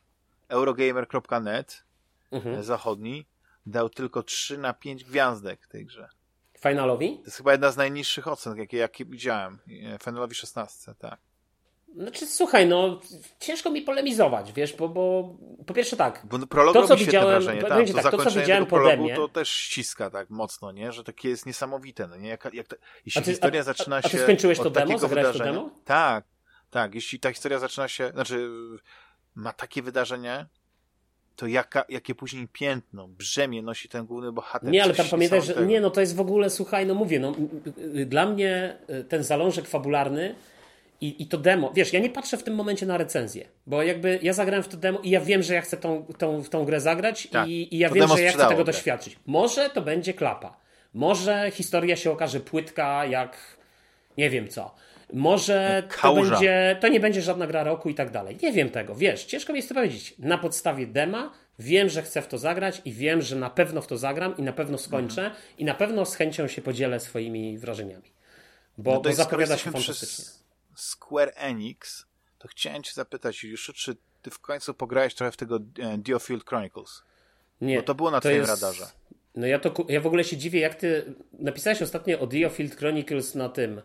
eurogamer.net 0.48 1.89
Mhm. 2.31 2.62
zachodni 2.62 3.27
dał 3.66 3.90
tylko 3.90 4.23
3 4.23 4.59
na 4.59 4.73
5 4.73 5.05
gwiazdek 5.05 5.66
tej 5.66 5.86
grze. 5.86 6.09
Finalowi? 6.59 7.16
To 7.19 7.24
jest 7.24 7.36
chyba 7.36 7.52
jedna 7.52 7.70
z 7.70 7.77
najniższych 7.77 8.28
ocen, 8.28 8.56
jakie, 8.59 8.77
jakie 8.77 9.05
widziałem. 9.05 9.59
E, 9.94 9.98
Finalowi 10.05 10.35
16, 10.35 10.94
tak. 10.98 11.20
Znaczy, 11.97 12.27
słuchaj, 12.27 12.66
no, 12.66 13.01
ciężko 13.40 13.70
mi 13.70 13.82
polemizować, 13.82 14.52
wiesz, 14.52 14.73
bo, 14.77 14.89
bo 14.89 15.35
po 15.66 15.74
pierwsze 15.74 15.97
tak, 15.97 16.23
Bo 16.24 16.47
prolog 16.47 16.74
To, 16.74 16.89
co 16.89 16.97
widziałem- 16.97 17.28
wrażenie. 17.28 17.62
Tak, 17.62 17.86
to 17.89 17.94
tak, 18.02 18.10
to, 18.10 18.24
co 18.24 18.40
widziałem 18.40 18.66
pode 18.66 18.97
mnie- 18.97 19.16
to 19.16 19.28
też 19.28 19.48
ściska 19.48 20.10
tak 20.10 20.31
mocno, 20.31 20.73
nie? 20.73 20.93
Że 20.93 21.05
takie 21.05 21.28
jest 21.28 21.47
niesamowite, 21.47 22.06
no 22.06 22.16
nie? 22.16 22.28
Jak, 22.28 22.55
jak 22.55 22.66
ta, 22.69 22.77
jeśli 23.06 23.19
A 23.20 23.24
ty- 23.24 23.31
historia 23.31 23.60
a- 23.60 23.65
zaczyna 23.65 23.97
a 23.97 24.02
ty 24.02 24.09
się 24.09 24.19
skończyłeś 24.19 24.59
to 24.59 24.70
demo? 24.70 24.98
Zagrałeś 24.98 25.39
to 25.39 25.44
demo? 25.44 25.70
Tak, 25.85 26.24
tak. 26.70 26.94
Jeśli 26.94 27.20
ta 27.20 27.32
historia 27.32 27.59
zaczyna 27.59 27.89
się, 27.89 28.10
znaczy 28.15 28.51
ma 29.35 29.52
takie 29.52 29.82
wydarzenie, 29.82 30.47
to 31.36 31.47
jaka, 31.47 31.85
jakie 31.89 32.15
później 32.15 32.48
piętno, 32.48 33.09
brzemię 33.09 33.62
nosi 33.62 33.89
ten 33.89 34.06
główny 34.06 34.32
bohater. 34.32 34.70
Nie, 34.70 34.82
ale 34.82 34.94
tam 34.94 35.06
pamiętaj, 35.09 35.43
że 35.43 35.66
nie, 35.66 35.81
no 35.81 35.90
to 35.90 36.01
jest 36.01 36.16
w 36.16 36.20
ogóle, 36.20 36.51
słuchaj, 36.51 36.86
no 36.86 36.94
mówię, 36.94 37.20
no 37.20 37.35
y, 37.78 37.98
y, 38.01 38.06
dla 38.06 38.27
mnie 38.27 38.78
y, 38.90 39.05
ten 39.05 39.24
zalążek 39.24 39.69
fabularny 39.69 40.35
i, 41.01 41.23
i 41.23 41.27
to 41.27 41.39
demo, 41.39 41.73
wiesz, 41.75 41.93
ja 41.93 42.01
nie 42.01 42.11
patrzę 42.11 42.37
w 42.37 42.43
tym 42.43 42.55
momencie 42.55 42.87
na 42.87 42.99
recenzję, 42.99 43.49
bo 43.66 43.83
jakby 43.83 44.19
ja 44.23 44.33
zagrałem 44.33 44.62
w 44.62 44.69
to 44.69 44.77
demo 44.77 44.99
i 44.99 45.11
ja 45.11 45.20
wiem, 45.20 45.43
że 45.43 45.55
ja 45.55 45.61
chcę 45.61 45.77
tą, 45.77 46.07
tą, 46.19 46.43
w 46.43 46.49
tą 46.49 46.65
grę 46.65 46.81
zagrać 46.81 47.29
Tak, 47.33 47.49
i, 47.49 47.75
i 47.75 47.79
ja 47.79 47.89
to 47.89 47.95
wiem, 47.95 48.09
że 48.09 48.23
ja 48.23 48.31
chcę 48.33 48.43
tego 48.43 48.55
grę. 48.55 48.65
doświadczyć. 48.65 49.16
Może 49.27 49.70
to 49.70 49.83
będzie 49.83 50.15
klapa. 50.15 50.57
Może 50.95 51.51
historia 51.55 51.97
się 51.97 52.11
okaże 52.11 52.41
płytka 52.41 53.07
jak 53.07 53.37
nie 54.19 54.31
wiem 54.31 54.49
co. 54.49 54.75
Może 55.12 55.83
to, 55.89 55.97
kałuża. 56.01 56.31
będzie, 56.31 56.77
to 56.81 56.89
nie 56.89 57.01
będzie 57.01 57.23
żadna 57.23 57.47
gra 57.47 57.65
roku 57.65 57.89
i 57.89 57.95
tak 57.95 58.11
dalej. 58.11 58.37
Nie 58.43 58.53
wiem 58.53 58.70
tego, 58.70 58.95
wiesz, 58.95 59.25
ciężko 59.25 59.53
mi 59.53 59.57
jest 59.59 59.69
to 59.69 59.75
powiedzieć. 59.75 60.15
Na 60.19 60.39
podstawie 60.39 60.87
dema 60.87 61.33
wiem, 61.59 61.89
że 61.89 62.03
chcę 62.03 62.23
w 62.23 62.27
to 62.29 62.39
zagrać 62.39 62.83
i 62.85 62.93
wiem, 62.93 63.23
że 63.23 63.37
na 63.37 63.51
pewno 63.51 63.83
w 63.83 63.87
to 63.87 63.97
zagram 63.99 64.37
i 64.37 64.43
na 64.43 64.53
pewno 64.53 64.79
skończę 64.79 65.23
Mhm. 65.25 65.43
i 65.59 65.65
na 65.65 65.75
pewno 65.75 66.05
z 66.07 66.15
chęcią 66.15 66.49
się 66.49 66.62
podzielę 66.62 67.01
swoimi 67.01 67.59
wrażeniami. 67.59 68.12
Bo, 68.79 68.91
No 68.95 69.01
to 69.01 69.09
bo 69.09 69.15
zapowiada 69.15 69.57
się 69.57 69.70
fantastycznie. 69.70 70.07
przez 70.25 70.38
Square 70.80 71.32
Enix, 71.36 72.06
to 72.38 72.48
chciałem 72.48 72.82
cię 72.82 72.92
zapytać, 72.94 73.42
Juliuszu, 73.42 73.72
czy 73.72 73.96
ty 74.22 74.30
w 74.30 74.38
końcu 74.38 74.74
pograłeś 74.74 75.14
trochę 75.14 75.32
w 75.32 75.36
tego 75.36 75.56
e, 75.78 75.98
Diofield 75.98 76.44
Chronicles? 76.44 77.02
Nie, 77.60 77.76
Bo 77.76 77.82
to 77.82 77.94
było 77.94 78.10
na 78.10 78.20
twoim 78.20 78.44
radarze. 78.44 78.86
No 79.34 79.46
ja 79.46 79.59
to 79.59 79.74
ja 79.88 80.00
w 80.00 80.06
ogóle 80.06 80.24
się 80.24 80.36
dziwię, 80.36 80.60
jak 80.60 80.74
ty 80.74 81.14
napisałeś 81.32 81.82
ostatnio 81.82 82.20
o 82.20 82.26
Diofield 82.26 82.76
Chronicles 82.76 83.34
na 83.34 83.48
tym, 83.48 83.82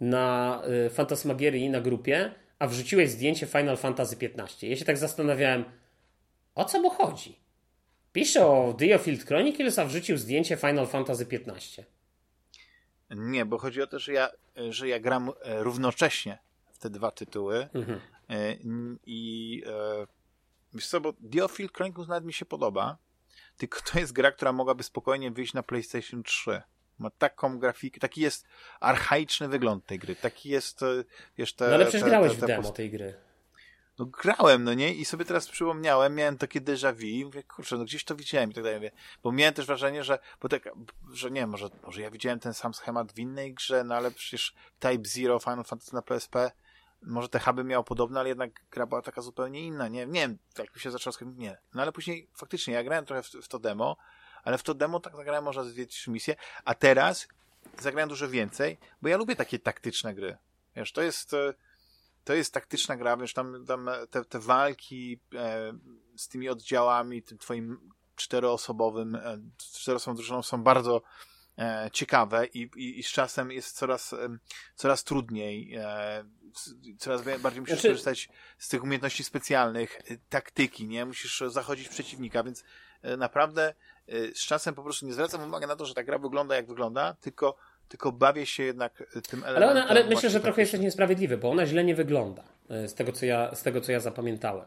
na 0.00 0.62
y, 0.86 0.90
Fantasmagierii 0.90 1.70
na 1.70 1.80
grupie, 1.80 2.34
a 2.58 2.66
wrzuciłeś 2.66 3.10
zdjęcie 3.10 3.46
Final 3.46 3.76
Fantasy 3.76 4.16
XV. 4.20 4.66
Ja 4.68 4.76
się 4.76 4.84
tak 4.84 4.98
zastanawiałem, 4.98 5.64
o 6.54 6.64
co 6.64 6.80
mu 6.80 6.90
chodzi? 6.90 7.38
Pisze 8.12 8.46
o 8.46 8.74
Diofield 8.78 9.24
Chronicles, 9.26 9.78
a 9.78 9.84
wrzucił 9.84 10.16
zdjęcie 10.16 10.56
Final 10.56 10.86
Fantasy 10.86 11.26
XV. 11.30 11.84
Nie, 13.16 13.44
bo 13.46 13.58
chodzi 13.58 13.82
o 13.82 13.86
to, 13.86 13.98
że 13.98 14.12
ja, 14.12 14.30
że 14.70 14.88
ja 14.88 15.00
gram 15.00 15.30
e, 15.42 15.62
równocześnie 15.62 16.38
w 16.72 16.78
te 16.78 16.90
dwa 16.90 17.10
tytuły 17.10 17.68
Mhm. 17.74 18.00
E, 18.30 18.56
i 19.06 19.62
e, 19.66 20.06
wiesz 20.74 20.88
co, 20.88 21.00
bo 21.00 21.12
Diofield 21.20 21.72
Chronicles 21.76 22.08
nawet 22.08 22.24
mi 22.24 22.32
się 22.32 22.44
podoba, 22.44 22.96
tylko 23.56 23.80
to 23.92 23.98
jest 23.98 24.12
gra, 24.12 24.32
która 24.32 24.52
mogłaby 24.52 24.82
spokojnie 24.82 25.30
wyjść 25.30 25.54
na 25.54 25.62
PlayStation 25.62 26.22
3. 26.22 26.62
Ma 26.98 27.10
taką 27.10 27.58
grafikę, 27.58 28.00
taki 28.00 28.20
jest 28.20 28.46
archaiczny 28.80 29.48
wygląd 29.48 29.86
tej 29.86 29.98
gry, 29.98 30.16
taki 30.16 30.48
jest, 30.48 30.80
wiesz, 31.38 31.54
te... 31.54 31.68
No 31.68 31.74
ale 31.74 31.84
przecież 31.84 32.02
te- 32.02 32.08
grałeś 32.08 32.30
te- 32.32 32.36
w 32.36 32.40
te 32.40 32.46
demo 32.46 32.62
post- 32.62 32.76
tej 32.76 32.90
gry. 32.90 33.14
No 34.02 34.06
grałem, 34.06 34.64
no 34.64 34.74
nie? 34.74 34.94
I 34.94 35.04
sobie 35.04 35.24
teraz 35.24 35.48
przypomniałem, 35.48 36.14
miałem 36.14 36.38
takie 36.38 36.60
déjà 36.60 36.92
vu 36.94 37.26
mówię, 37.26 37.42
kurczę, 37.42 37.76
no 37.76 37.84
gdzieś 37.84 38.04
to 38.04 38.16
widziałem 38.16 38.50
i 38.50 38.54
tak 38.54 38.64
dalej. 38.64 38.90
Bo 39.22 39.32
miałem 39.32 39.54
też 39.54 39.66
wrażenie, 39.66 40.04
że, 40.04 40.18
bo 40.40 40.48
tak, 40.48 40.68
że 41.12 41.30
nie, 41.30 41.46
może, 41.46 41.70
może 41.82 42.00
ja 42.00 42.10
widziałem 42.10 42.40
ten 42.40 42.54
sam 42.54 42.74
schemat 42.74 43.12
w 43.12 43.18
innej 43.18 43.54
grze, 43.54 43.84
no 43.84 43.94
ale 43.94 44.10
przecież 44.10 44.54
Type 44.78 45.08
Zero 45.08 45.38
Final 45.38 45.64
Fantasy 45.64 45.94
na 45.94 46.02
PSP, 46.02 46.50
może 47.02 47.28
te 47.28 47.38
huby 47.38 47.64
miało 47.64 47.84
podobne, 47.84 48.20
ale 48.20 48.28
jednak 48.28 48.50
gra 48.70 48.86
była 48.86 49.02
taka 49.02 49.22
zupełnie 49.22 49.60
inna, 49.60 49.88
nie, 49.88 50.06
nie 50.06 50.20
wiem, 50.20 50.38
jak 50.58 50.74
mi 50.74 50.80
się 50.80 50.90
zaczęło 50.90 51.16
nie. 51.36 51.58
No 51.74 51.82
ale 51.82 51.92
później 51.92 52.28
faktycznie 52.34 52.74
ja 52.74 52.84
grałem 52.84 53.04
trochę 53.04 53.22
w, 53.22 53.26
w 53.26 53.48
to 53.48 53.58
demo, 53.58 53.96
ale 54.44 54.58
w 54.58 54.62
to 54.62 54.74
demo 54.74 55.00
tak 55.00 55.16
zagrałem 55.16 55.44
może 55.44 55.64
dwie, 55.64 55.86
trzy 55.86 56.10
misje, 56.10 56.36
a 56.64 56.74
teraz 56.74 57.28
zagrałem 57.78 58.08
dużo 58.08 58.28
więcej, 58.28 58.78
bo 59.02 59.08
ja 59.08 59.16
lubię 59.16 59.36
takie 59.36 59.58
taktyczne 59.58 60.14
gry. 60.14 60.36
Wiesz, 60.76 60.92
to 60.92 61.02
jest, 61.02 61.34
e, 61.34 61.54
to 62.24 62.34
jest 62.34 62.54
taktyczna 62.54 62.96
gra, 62.96 63.16
wiesz, 63.16 63.32
tam, 63.32 63.66
tam 63.66 63.90
te, 64.10 64.24
te 64.24 64.38
walki 64.38 65.20
e, 65.34 65.72
z 66.16 66.28
tymi 66.28 66.48
oddziałami, 66.48 67.22
tym 67.22 67.38
twoim 67.38 67.90
czteroosobowym, 68.16 69.14
e, 69.14 69.38
czteroosobową 69.58 70.16
drużyną 70.16 70.42
są 70.42 70.62
bardzo 70.62 71.02
e, 71.58 71.90
ciekawe 71.92 72.46
i, 72.46 72.70
i, 72.76 72.98
i 72.98 73.02
z 73.02 73.08
czasem 73.08 73.50
jest 73.50 73.76
coraz, 73.76 74.12
em, 74.12 74.38
coraz 74.74 75.04
trudniej, 75.04 75.74
e, 75.74 76.24
coraz 76.98 77.22
bardziej 77.22 77.60
musisz 77.60 77.74
Znaczy- 77.74 77.88
korzystać 77.88 78.28
z 78.58 78.68
tych 78.68 78.82
umiejętności 78.82 79.24
specjalnych, 79.24 80.00
e, 80.10 80.16
taktyki, 80.28 80.88
nie? 80.88 81.06
Musisz 81.06 81.42
zachodzić 81.46 81.88
przeciwnika, 81.88 82.42
więc 82.42 82.64
e, 83.02 83.16
naprawdę 83.16 83.74
e, 84.06 84.28
z 84.34 84.46
czasem 84.46 84.74
po 84.74 84.82
prostu 84.82 85.06
nie 85.06 85.12
zwracam 85.12 85.48
uwagi 85.48 85.66
na 85.66 85.76
to, 85.76 85.86
że 85.86 85.94
ta 85.94 86.02
gra 86.02 86.18
wygląda 86.18 86.56
jak 86.56 86.66
wygląda, 86.66 87.14
tylko, 87.20 87.56
tylko 87.88 88.12
bawię 88.12 88.46
się 88.46 88.62
jednak 88.62 89.04
e, 89.16 89.20
tym 89.22 89.44
Ale, 89.44 89.56
elementem. 89.56 89.82
ona, 89.82 89.88
ale 89.90 90.04
myślę, 90.04 90.30
że 90.30 90.40
trochę 90.40 90.60
jesteś 90.62 90.80
niesprawiedliwy, 90.80 91.36
bo 91.38 91.50
ona 91.50 91.66
źle 91.66 91.84
nie 91.84 91.94
wygląda, 91.94 92.42
e, 92.70 92.88
z 92.88 92.94
tego 92.94 93.12
co 93.12 93.26
ja, 93.26 93.54
z 93.54 93.62
tego, 93.62 93.80
co 93.80 93.92
ja 93.92 94.00
zapamiętałem. 94.00 94.66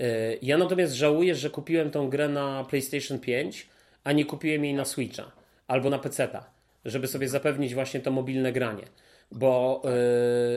E, 0.00 0.34
Ja 0.42 0.58
natomiast 0.58 0.92
żałuję, 0.94 1.34
że 1.34 1.50
kupiłem 1.50 1.90
tą 1.90 2.08
grę 2.10 2.28
na 2.28 2.64
PlayStation 2.64 3.18
5, 3.18 3.68
a 4.04 4.12
nie 4.12 4.24
kupiłem 4.24 4.64
jej 4.64 4.74
na 4.74 4.84
Switcha 4.84 5.32
albo 5.68 5.90
na 5.90 5.98
PC-ta, 5.98 6.44
żeby 6.84 7.06
sobie 7.06 7.28
zapewnić 7.28 7.74
właśnie 7.74 8.00
to 8.00 8.10
mobilne 8.10 8.52
granie. 8.52 8.84
Bo, 9.32 9.82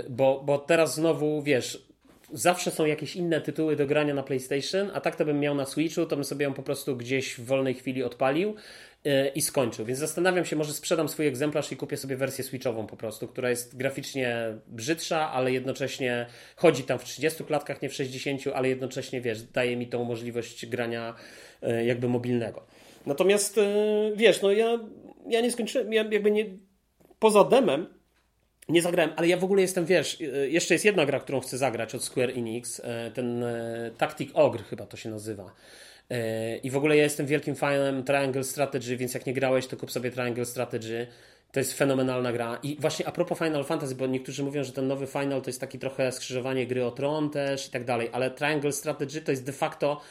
bo, 0.09 0.41
bo 0.45 0.57
teraz 0.57 0.95
znowu, 0.95 1.41
wiesz, 1.41 1.87
zawsze 2.33 2.71
są 2.71 2.85
jakieś 2.85 3.15
inne 3.15 3.41
tytuły 3.41 3.75
do 3.75 3.87
grania 3.87 4.13
na 4.13 4.23
PlayStation, 4.23 4.91
a 4.93 5.01
tak 5.01 5.15
to 5.15 5.25
bym 5.25 5.39
miał 5.39 5.55
na 5.55 5.65
Switchu, 5.65 6.05
to 6.05 6.15
bym 6.15 6.25
sobie 6.25 6.43
ją 6.43 6.53
po 6.53 6.63
prostu 6.63 6.95
gdzieś 6.97 7.35
w 7.39 7.45
wolnej 7.45 7.73
chwili 7.73 8.03
odpalił 8.03 8.55
i 9.35 9.41
skończył. 9.41 9.85
Więc 9.85 9.99
zastanawiam 9.99 10.45
się, 10.45 10.55
może 10.55 10.73
sprzedam 10.73 11.09
swój 11.09 11.27
egzemplarz 11.27 11.71
i 11.71 11.77
kupię 11.77 11.97
sobie 11.97 12.17
wersję 12.17 12.43
Switchową 12.43 12.87
po 12.87 12.97
prostu, 12.97 13.27
która 13.27 13.49
jest 13.49 13.77
graficznie 13.77 14.37
brzydsza, 14.67 15.31
ale 15.31 15.51
jednocześnie 15.51 16.25
chodzi 16.55 16.83
tam 16.83 16.99
w 16.99 17.03
30 17.03 17.43
klatkach, 17.43 17.81
nie 17.81 17.89
w 17.89 17.93
60, 17.93 18.41
ale 18.53 18.69
jednocześnie, 18.69 19.21
wiesz, 19.21 19.43
daje 19.43 19.77
mi 19.77 19.87
tą 19.87 20.03
możliwość 20.03 20.65
grania 20.65 21.15
yy, 21.61 21.85
jakby 21.85 22.07
mobilnego. 22.07 22.65
Natomiast, 23.05 23.57
yy, 23.57 24.13
wiesz, 24.15 24.41
no 24.41 24.51
ja, 24.51 24.79
ja 25.29 25.41
nie 25.41 25.51
skończyłem, 25.51 25.93
ja 25.93 26.03
jakby 26.11 26.31
nie, 26.31 26.45
poza 27.19 27.43
demem, 27.43 27.87
nie 28.69 28.81
zagrałem, 28.81 29.13
ale 29.15 29.27
ja 29.27 29.37
w 29.37 29.43
ogóle 29.43 29.61
jestem, 29.61 29.85
wiesz, 29.85 30.21
y, 30.21 30.49
jeszcze 30.49 30.73
jest 30.73 30.85
jedna 30.85 31.05
gra, 31.05 31.19
którą 31.19 31.39
chcę 31.39 31.57
zagrać 31.57 31.95
od 31.95 32.03
Square 32.03 32.29
Enix, 32.29 32.81
ten 33.13 33.45
Tactic 33.97 34.29
Ogre 34.33 34.63
chyba 34.63 34.85
to 34.85 34.97
się 34.97 35.09
nazywa. 35.09 35.53
I 36.63 36.71
w 36.71 36.77
ogóle 36.77 36.97
ja 36.97 37.03
jestem 37.03 37.25
wielkim 37.25 37.55
fanem 37.55 38.03
Triangle 38.03 38.43
Strategy, 38.43 38.97
więc 38.97 39.13
jak 39.13 39.25
nie 39.25 39.33
grałeś, 39.33 39.67
to 39.67 39.77
kup 39.77 39.91
sobie 39.91 40.11
Triangle 40.11 40.45
Strategy. 40.45 41.07
To 41.51 41.59
jest 41.59 41.73
fenomenalna 41.73 42.31
gra. 42.31 42.59
I 42.63 42.77
właśnie 42.79 43.07
a 43.07 43.11
propos 43.11 43.37
Final 43.37 43.63
Fantasy, 43.63 43.95
bo 43.95 44.07
niektórzy 44.07 44.43
mówią, 44.43 44.63
że 44.63 44.71
ten 44.71 44.87
nowy 44.87 45.07
Final 45.07 45.41
to 45.41 45.49
jest 45.49 45.61
taki 45.61 45.79
trochę 45.79 46.11
skrzyżowanie 46.11 46.67
gry 46.67 46.85
o 46.85 46.91
tron 46.91 47.29
też 47.29 47.67
i 47.67 47.71
tak 47.71 47.85
dalej, 47.85 48.09
ale 48.11 48.31
Triangle 48.31 48.71
Strategy 48.71 49.21
to 49.21 49.31
jest 49.31 49.45
de 49.45 49.51
facto 49.51 50.01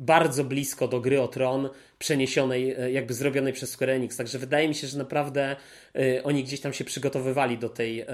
bardzo 0.00 0.44
blisko 0.44 0.88
do 0.88 1.00
gry 1.00 1.22
o 1.22 1.28
Tron, 1.28 1.68
przeniesionej, 1.98 2.74
e, 2.78 2.92
jakby 2.92 3.14
zrobionej 3.14 3.52
przez 3.52 3.70
Square 3.70 3.90
Enix. 3.90 4.16
Także 4.16 4.38
wydaje 4.38 4.68
mi 4.68 4.74
się, 4.74 4.86
że 4.86 4.98
naprawdę 4.98 5.56
y, 5.96 6.22
oni 6.24 6.44
gdzieś 6.44 6.60
tam 6.60 6.72
się 6.72 6.84
przygotowywali 6.84 7.58
do 7.58 7.68
tej, 7.68 8.00
y, 8.02 8.06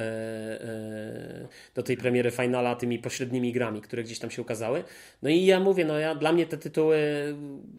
do 1.75 1.83
tej 1.83 1.97
premiery 1.97 2.31
finala 2.31 2.77
tymi 2.77 2.99
pośrednimi 2.99 3.53
grami, 3.53 3.81
które 3.81 4.03
gdzieś 4.03 4.19
tam 4.19 4.31
się 4.31 4.43
ukazały. 4.43 4.85
No 5.23 5.31
i 5.31 5.45
ja 5.45 5.61
mówię, 5.61 5.85
no 5.85 5.99
ja 5.99 6.15
dla 6.15 6.33
mnie 6.33 6.47
te 6.47 6.59
tytuły, 6.59 6.99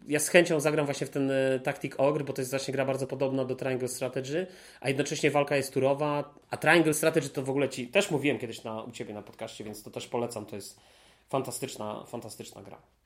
ja 0.08 0.20
z 0.20 0.28
chęcią 0.28 0.60
zagram 0.60 0.86
właśnie 0.86 1.06
w 1.06 1.10
ten 1.10 1.32
Tactic 1.62 1.92
Ogre, 1.98 2.24
bo 2.24 2.32
to 2.32 2.40
jest 2.40 2.50
właśnie 2.50 2.72
gra 2.72 2.84
bardzo 2.84 3.06
podobna 3.06 3.44
do 3.44 3.56
Triangle 3.56 3.88
Strategy, 3.88 4.46
a 4.80 4.88
jednocześnie 4.88 5.30
walka 5.30 5.56
jest 5.56 5.74
turowa, 5.74 6.34
a 6.50 6.56
Triangle 6.56 6.94
Strategy 6.94 7.28
to 7.28 7.42
w 7.42 7.50
ogóle 7.50 7.68
ci 7.68 7.88
też 7.88 8.10
mówiłem 8.10 8.38
kiedyś 8.38 8.64
na, 8.64 8.82
u 8.82 8.90
ciebie 8.90 9.14
na 9.14 9.22
podcaście, 9.22 9.64
więc 9.64 9.82
to 9.82 9.90
też 9.90 10.06
polecam, 10.06 10.46
to 10.46 10.56
jest 10.56 10.80
fantastyczna, 11.28 12.04
fantastyczna 12.06 12.62
gra. 12.62 12.97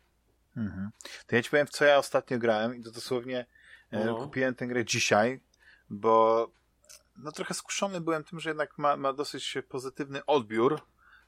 Mhm. 0.56 0.90
To 1.26 1.36
ja 1.36 1.42
ci 1.42 1.50
powiem, 1.50 1.66
w 1.66 1.70
co 1.70 1.84
ja 1.84 1.98
ostatnio 1.98 2.38
grałem 2.38 2.76
i 2.76 2.82
to 2.82 2.90
dosłownie 2.90 3.46
e, 3.90 4.04
no. 4.04 4.16
kupiłem 4.16 4.54
tę 4.54 4.66
grę 4.66 4.84
dzisiaj, 4.84 5.40
bo 5.90 6.48
no 7.16 7.32
trochę 7.32 7.54
skuszony 7.54 8.00
byłem 8.00 8.24
tym, 8.24 8.40
że 8.40 8.50
jednak 8.50 8.78
ma, 8.78 8.96
ma 8.96 9.12
dosyć 9.12 9.58
pozytywny 9.68 10.24
odbiór. 10.26 10.80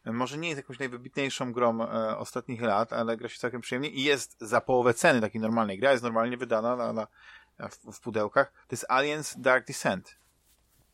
Może 0.04 0.38
nie 0.38 0.48
jest 0.48 0.58
jakąś 0.58 0.78
najwybitniejszą 0.78 1.52
grą 1.52 1.82
e, 1.82 2.18
ostatnich 2.18 2.62
lat, 2.62 2.92
ale 2.92 3.16
gra 3.16 3.28
się 3.28 3.38
całkiem 3.38 3.60
przyjemnie 3.60 3.88
i 3.88 4.04
jest 4.04 4.36
za 4.40 4.60
połowę 4.60 4.94
ceny 4.94 5.20
takiej 5.20 5.40
normalnej. 5.40 5.78
Gra 5.78 5.92
jest 5.92 6.02
normalnie 6.02 6.36
wydana 6.36 6.76
na, 6.76 6.92
na, 6.92 7.06
w, 7.68 7.96
w, 7.96 8.00
pudełkach. 8.00 8.52
To 8.52 8.68
jest 8.70 8.86
Aliens 8.88 9.34
Dark 9.38 9.66
Descent. 9.66 10.16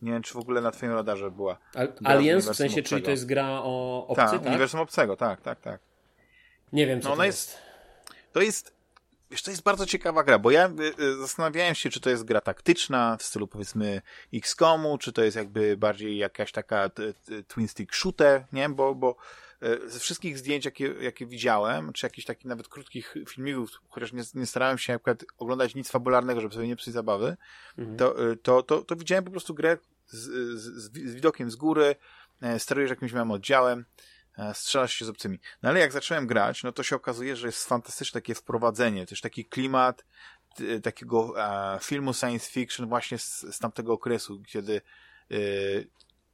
Nie 0.03 0.13
wiem, 0.13 0.23
czy 0.23 0.35
w 0.35 0.37
ogóle 0.37 0.61
na 0.61 0.71
twoim 0.71 0.93
radarze 0.93 1.31
była. 1.31 1.59
Aliens? 2.05 2.49
W 2.49 2.57
sensie, 2.57 2.65
obcego. 2.65 2.89
czyli 2.89 3.03
to 3.03 3.11
jest 3.11 3.27
gra 3.27 3.61
o 3.63 4.07
obcy, 4.07 4.23
tak? 4.25 4.31
tak? 4.31 4.47
uniwersum 4.47 4.81
obcego, 4.81 5.17
tak, 5.17 5.41
tak, 5.41 5.61
tak. 5.61 5.81
Nie 6.73 6.87
wiem, 6.87 7.01
co 7.01 7.09
no, 7.09 7.17
to 7.17 7.25
jest. 7.25 7.51
jest 7.51 7.70
to 8.33 8.41
jest, 8.41 8.73
wiesz, 9.31 9.43
to 9.43 9.51
jest 9.51 9.63
bardzo 9.63 9.87
ciekawa 9.87 10.25
gra, 10.25 10.39
bo 10.39 10.51
ja 10.51 10.69
y, 10.69 11.03
y, 11.03 11.17
zastanawiałem 11.17 11.75
się, 11.75 11.91
czy 11.91 12.01
to 12.01 12.11
jest 12.11 12.25
gra 12.25 12.41
taktyczna 12.41 13.17
w 13.17 13.23
stylu 13.23 13.47
powiedzmy 13.47 14.03
XCOMu, 14.35 14.99
czy 14.99 15.13
to 15.13 15.23
jest 15.23 15.37
jakby 15.37 15.77
bardziej 15.77 16.17
jakaś 16.17 16.53
taka 16.53 16.91
twin 17.49 17.69
stick 17.69 17.95
shooter, 17.95 18.47
nie? 18.53 18.69
Bo, 18.69 18.95
bo 18.95 19.17
y, 19.63 19.91
ze 19.91 19.99
wszystkich 19.99 20.39
zdjęć, 20.39 20.65
jakie, 20.65 20.95
jakie 21.01 21.27
widziałem, 21.27 21.93
czy 21.93 22.07
jakichś 22.07 22.27
takich 22.27 22.45
nawet 22.45 22.69
krótkich 22.69 23.15
filmików, 23.29 23.71
chociaż 23.89 24.13
nie, 24.13 24.23
nie 24.35 24.47
starałem 24.47 24.79
się 24.79 24.93
na 25.07 25.15
oglądać 25.39 25.75
nic 25.75 25.91
fabularnego, 25.91 26.41
żeby 26.41 26.55
sobie 26.55 26.69
nie 26.69 26.77
psuć 26.77 26.95
zabawy, 26.95 27.37
mhm. 27.79 27.97
to, 27.97 28.15
to, 28.43 28.63
to, 28.63 28.83
to, 28.83 28.97
widziałem 28.97 29.25
po 29.25 29.31
prostu 29.31 29.55
grę 29.55 29.79
z, 30.07 30.19
z, 30.61 30.93
z 31.11 31.15
widokiem 31.15 31.51
z 31.51 31.57
góry, 31.57 31.97
e, 32.43 32.59
sterujesz 32.59 32.91
jakimś 32.91 33.13
małym 33.13 33.31
oddziałem, 33.31 33.85
E, 34.41 34.55
strzelasz 34.55 34.95
się 34.95 35.05
z 35.05 35.09
obcymi. 35.09 35.39
No 35.63 35.69
ale 35.69 35.81
jak 35.81 35.93
zacząłem 35.93 36.27
grać, 36.27 36.63
no 36.63 36.73
to 36.73 36.83
się 36.83 36.97
okazuje, 36.97 37.37
że 37.37 37.47
jest 37.47 37.69
fantastyczne 37.69 38.21
takie 38.21 38.35
wprowadzenie, 38.35 39.07
też 39.07 39.21
taki 39.21 39.45
klimat 39.45 40.05
takiego 40.83 41.35
e, 41.37 41.79
filmu 41.83 42.15
science 42.15 42.51
fiction 42.51 42.89
właśnie 42.89 43.19
z, 43.19 43.41
z 43.41 43.59
tamtego 43.59 43.93
okresu, 43.93 44.43
kiedy 44.47 44.81
e, 45.31 45.37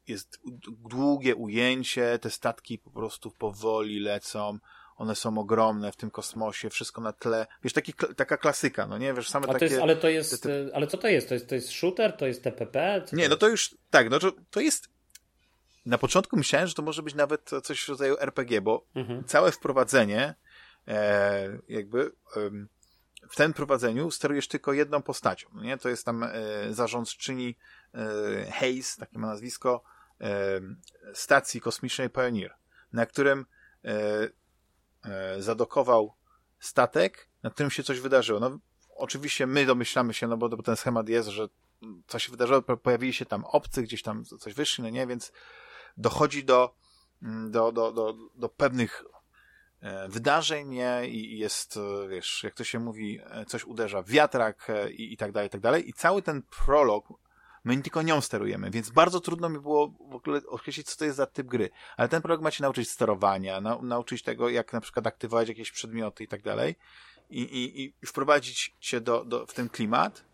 jest 0.08 0.40
długie 0.88 1.34
ujęcie, 1.34 2.18
te 2.18 2.30
statki 2.30 2.78
po 2.78 2.90
prostu 2.90 3.30
powoli 3.30 4.00
lecą, 4.00 4.58
one 4.96 5.16
są 5.16 5.38
ogromne 5.38 5.92
w 5.92 5.96
tym 5.96 6.10
kosmosie, 6.10 6.70
wszystko 6.70 7.00
na 7.00 7.12
tle. 7.12 7.46
Wiesz, 7.64 7.72
taki, 7.72 7.92
taka 8.16 8.36
klasyka, 8.36 8.86
no 8.86 8.98
nie? 8.98 9.14
Wiesz, 9.14 9.28
same 9.28 9.46
takie... 9.46 9.64
jest, 9.64 9.78
ale 9.78 9.96
to 9.96 10.08
jest, 10.08 10.42
te, 10.42 10.48
te... 10.48 10.76
ale 10.76 10.86
co 10.86 10.98
to 10.98 11.08
jest? 11.08 11.28
To 11.28 11.34
jest, 11.34 11.48
to 11.48 11.54
jest 11.54 11.70
shooter? 11.70 12.16
To 12.16 12.26
jest 12.26 12.42
TPP? 12.42 13.02
Co 13.06 13.16
nie, 13.16 13.28
no 13.28 13.36
to 13.36 13.48
już, 13.48 13.74
tak, 13.90 14.10
no 14.10 14.18
to, 14.18 14.32
to 14.50 14.60
jest 14.60 14.88
na 15.86 15.98
początku 15.98 16.36
myślałem, 16.36 16.68
że 16.68 16.74
to 16.74 16.82
może 16.82 17.02
być 17.02 17.14
nawet 17.14 17.50
coś 17.62 17.84
w 17.84 17.88
rodzaju 17.88 18.16
RPG, 18.18 18.60
bo 18.60 18.86
mhm. 18.94 19.24
całe 19.24 19.52
wprowadzenie, 19.52 20.34
e, 20.88 21.58
jakby 21.68 22.12
e, 22.36 22.50
w 23.30 23.36
tym 23.36 23.52
prowadzeniu 23.52 24.10
sterujesz 24.10 24.48
tylko 24.48 24.72
jedną 24.72 25.02
postacią. 25.02 25.48
Nie? 25.54 25.78
To 25.78 25.88
jest 25.88 26.04
tam 26.04 26.22
e, 26.22 26.30
zarządczyni 26.70 27.56
e, 27.94 28.50
Hayes, 28.50 28.96
takie 28.96 29.18
ma 29.18 29.26
nazwisko, 29.26 29.82
e, 30.20 30.60
stacji 31.14 31.60
kosmicznej 31.60 32.10
Pioneer, 32.10 32.54
na 32.92 33.06
którym 33.06 33.46
e, 33.84 34.28
e, 35.04 35.42
zadokował 35.42 36.14
statek, 36.58 37.28
na 37.42 37.50
którym 37.50 37.70
się 37.70 37.82
coś 37.82 38.00
wydarzyło. 38.00 38.40
No, 38.40 38.58
oczywiście 38.96 39.46
my 39.46 39.66
domyślamy 39.66 40.14
się, 40.14 40.26
no 40.26 40.36
bo, 40.36 40.48
bo 40.48 40.62
ten 40.62 40.76
schemat 40.76 41.08
jest, 41.08 41.28
że 41.28 41.48
coś 42.06 42.24
się 42.24 42.30
wydarzyło, 42.30 42.62
pojawili 42.62 43.12
się 43.12 43.26
tam 43.26 43.44
obcy, 43.44 43.82
gdzieś 43.82 44.02
tam 44.02 44.24
coś 44.24 44.54
wyszli, 44.54 44.84
no 44.84 44.90
nie, 44.90 45.06
więc 45.06 45.32
dochodzi 45.96 46.44
do, 46.44 46.74
mm, 47.22 47.50
do, 47.50 47.72
do, 47.72 47.92
do, 47.92 48.16
do 48.34 48.48
pewnych 48.48 49.04
e, 49.80 50.08
wydarzeń 50.08 50.68
nie? 50.68 51.08
i 51.08 51.38
jest, 51.38 51.76
e, 51.76 52.08
wiesz, 52.08 52.42
jak 52.44 52.54
to 52.54 52.64
się 52.64 52.78
mówi, 52.78 53.20
e, 53.24 53.44
coś 53.44 53.64
uderza 53.64 54.02
w 54.02 54.08
wiatrak 54.08 54.68
i, 54.90 55.12
i 55.12 55.16
tak 55.16 55.32
dalej, 55.32 55.46
i 55.46 55.50
tak 55.50 55.60
dalej. 55.60 55.88
I 55.88 55.92
cały 55.92 56.22
ten 56.22 56.42
prolog, 56.42 57.08
my 57.64 57.82
tylko 57.82 58.02
nią 58.02 58.20
sterujemy, 58.20 58.70
więc 58.70 58.90
bardzo 58.90 59.20
trudno 59.20 59.48
mi 59.48 59.60
było 59.60 59.88
w 59.88 60.14
ogóle 60.14 60.40
określić, 60.48 60.86
co 60.86 60.98
to 60.98 61.04
jest 61.04 61.16
za 61.16 61.26
typ 61.26 61.46
gry. 61.46 61.70
Ale 61.96 62.08
ten 62.08 62.22
prolog 62.22 62.40
ma 62.40 62.50
cię 62.50 62.62
nauczyć 62.62 62.90
sterowania, 62.90 63.60
na, 63.60 63.78
nauczyć 63.82 64.22
tego, 64.22 64.48
jak 64.48 64.72
na 64.72 64.80
przykład 64.80 65.06
aktywować 65.06 65.48
jakieś 65.48 65.72
przedmioty 65.72 66.24
i 66.24 66.28
tak 66.28 66.42
dalej. 66.42 66.76
I, 67.30 67.42
i, 67.42 67.84
i 68.02 68.06
wprowadzić 68.06 68.76
cię 68.80 69.00
do, 69.00 69.24
do, 69.24 69.46
w 69.46 69.54
ten 69.54 69.68
klimat, 69.68 70.24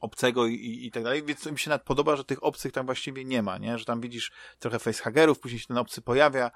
obcego 0.00 0.46
i, 0.46 0.86
i 0.86 0.90
tak 0.90 1.02
dalej, 1.02 1.22
więc 1.22 1.46
mi 1.46 1.58
się 1.58 1.78
podoba, 1.84 2.16
że 2.16 2.24
tych 2.24 2.42
obcych 2.42 2.72
tam 2.72 2.86
właściwie 2.86 3.24
nie 3.24 3.42
ma, 3.42 3.58
nie? 3.58 3.78
Że 3.78 3.84
tam 3.84 4.00
widzisz 4.00 4.32
trochę 4.58 4.78
facehagerów, 4.78 5.40
później 5.40 5.60
się 5.60 5.66
ten 5.66 5.78
obcy 5.78 6.02
pojawia, 6.02 6.50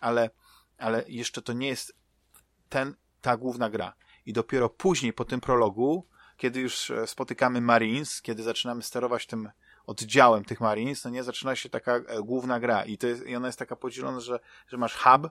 ale, 0.00 0.30
ale 0.78 1.04
jeszcze 1.08 1.42
to 1.42 1.52
nie 1.52 1.68
jest 1.68 1.96
ten, 2.68 2.94
ta 3.20 3.36
główna 3.36 3.70
gra. 3.70 3.94
I 4.26 4.32
dopiero 4.32 4.68
później, 4.68 5.12
po 5.12 5.24
tym 5.24 5.40
prologu, 5.40 6.06
kiedy 6.36 6.60
już 6.60 6.90
e, 6.90 7.06
spotykamy 7.06 7.60
Marines, 7.60 8.22
kiedy 8.22 8.42
zaczynamy 8.42 8.82
sterować 8.82 9.26
tym 9.26 9.50
oddziałem 9.86 10.44
tych 10.44 10.60
Marines, 10.60 11.04
no 11.04 11.10
nie, 11.10 11.24
zaczyna 11.24 11.56
się 11.56 11.68
taka 11.68 11.96
e, 11.96 12.22
główna 12.22 12.60
gra 12.60 12.84
i, 12.84 12.98
to 12.98 13.06
jest, 13.06 13.26
i 13.26 13.36
ona 13.36 13.48
jest 13.48 13.58
taka 13.58 13.76
podzielona, 13.76 14.20
że, 14.20 14.40
że 14.68 14.76
masz 14.76 14.96
hub, 14.96 15.30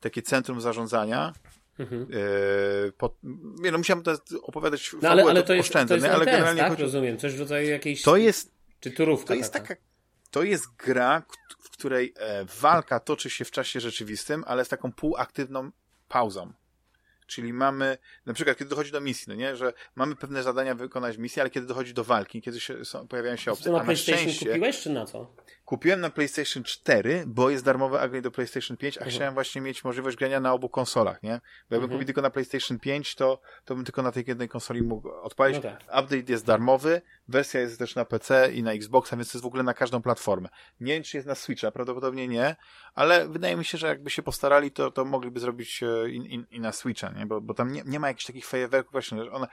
takie 0.00 0.22
centrum 0.22 0.60
zarządzania, 0.60 1.32
Mhm. 1.80 2.08
E, 2.12 2.92
po, 2.92 3.16
nie, 3.62 3.70
no 3.70 3.78
musiałem 3.78 4.04
to 4.04 4.12
opowiadać 4.42 4.92
no, 5.02 5.08
ale, 5.08 5.22
ale 5.22 5.42
to 5.42 5.54
jest, 5.54 5.68
oszczędzę, 5.68 5.98
to 5.98 6.04
jest 6.04 6.16
ale 6.16 6.24
generalnie 6.24 6.60
tak? 6.60 6.70
Chodzi... 6.70 6.82
rozumiem, 6.82 7.18
coś 7.18 7.34
w 7.34 7.40
rodzaju 7.40 7.68
jakiejś... 7.68 8.02
To 8.02 8.16
jest... 8.16 8.52
Czy 8.80 8.90
turówka 8.90 9.26
To 9.26 9.34
jest 9.34 9.52
taka... 9.52 9.68
taka 9.68 9.90
to 10.30 10.42
jest 10.42 10.66
gra, 10.76 11.22
w 11.60 11.70
której 11.70 12.14
e, 12.16 12.44
walka 12.60 13.00
toczy 13.00 13.30
się 13.30 13.44
w 13.44 13.50
czasie 13.50 13.80
rzeczywistym, 13.80 14.44
ale 14.46 14.64
z 14.64 14.68
taką 14.68 14.92
półaktywną 14.92 15.70
pauzą. 16.08 16.52
Czyli 17.26 17.52
mamy, 17.52 17.98
na 18.26 18.34
przykład, 18.34 18.56
kiedy 18.56 18.70
dochodzi 18.70 18.92
do 18.92 19.00
misji, 19.00 19.24
no 19.28 19.34
nie, 19.34 19.56
że 19.56 19.72
mamy 19.94 20.16
pewne 20.16 20.42
zadania 20.42 20.74
wykonać 20.74 21.16
w 21.16 21.18
misji, 21.18 21.40
ale 21.40 21.50
kiedy 21.50 21.66
dochodzi 21.66 21.94
do 21.94 22.04
walki, 22.04 22.42
kiedy 22.42 22.60
się, 22.60 22.84
są, 22.84 23.08
pojawiają 23.08 23.36
się 23.36 23.52
opcje. 23.52 23.64
To 23.64 23.78
na 23.78 23.84
PlayStation 23.84 24.14
na 24.14 24.20
szczęście, 24.20 24.46
kupiłeś, 24.46 24.80
czy 24.80 24.90
na 24.90 25.06
co? 25.06 25.34
Kupiłem 25.70 26.00
na 26.00 26.10
PlayStation 26.10 26.62
4, 26.62 27.24
bo 27.26 27.50
jest 27.50 27.64
darmowy 27.64 28.00
upgrade 28.00 28.24
do 28.24 28.30
PlayStation 28.30 28.76
5, 28.76 28.96
a 28.96 29.00
mhm. 29.00 29.16
chciałem 29.16 29.34
właśnie 29.34 29.60
mieć 29.60 29.84
możliwość 29.84 30.16
grania 30.16 30.40
na 30.40 30.52
obu 30.52 30.68
konsolach, 30.68 31.22
nie? 31.22 31.30
Bo 31.30 31.74
jakbym 31.76 31.82
mhm. 31.82 31.90
kupił 31.90 32.06
tylko 32.06 32.22
na 32.22 32.30
PlayStation 32.30 32.78
5, 32.78 33.14
to, 33.14 33.40
to 33.64 33.74
bym 33.74 33.84
tylko 33.84 34.02
na 34.02 34.12
tej 34.12 34.24
jednej 34.26 34.48
konsoli 34.48 34.82
mógł 34.82 35.08
odpalić. 35.08 35.56
No 35.56 35.62
tak. 35.62 35.82
Update 35.82 36.32
jest 36.32 36.46
darmowy, 36.46 37.02
wersja 37.28 37.60
jest 37.60 37.78
też 37.78 37.94
na 37.94 38.04
PC 38.04 38.52
i 38.52 38.62
na 38.62 38.72
Xboxa, 38.72 39.16
więc 39.16 39.34
jest 39.34 39.44
w 39.44 39.46
ogóle 39.46 39.62
na 39.62 39.74
każdą 39.74 40.02
platformę. 40.02 40.48
Nie 40.80 40.94
wiem, 40.94 41.02
czy 41.02 41.16
jest 41.16 41.26
na 41.26 41.34
Switcha, 41.34 41.70
prawdopodobnie 41.70 42.28
nie, 42.28 42.56
ale 42.94 43.28
wydaje 43.28 43.56
mi 43.56 43.64
się, 43.64 43.78
że 43.78 43.86
jakby 43.86 44.10
się 44.10 44.22
postarali, 44.22 44.70
to, 44.70 44.90
to 44.90 45.04
mogliby 45.04 45.40
zrobić 45.40 45.82
e, 45.82 46.10
i, 46.10 46.46
i, 46.50 46.60
na 46.60 46.72
Switcha, 46.72 47.10
nie? 47.10 47.26
Bo, 47.26 47.40
bo 47.40 47.54
tam 47.54 47.72
nie, 47.72 47.82
nie 47.86 48.00
ma 48.00 48.08
jakichś 48.08 48.26
takich 48.26 48.46
fajerwerków, 48.46 48.92
właśnie, 48.92 49.22
ona, 49.22 49.48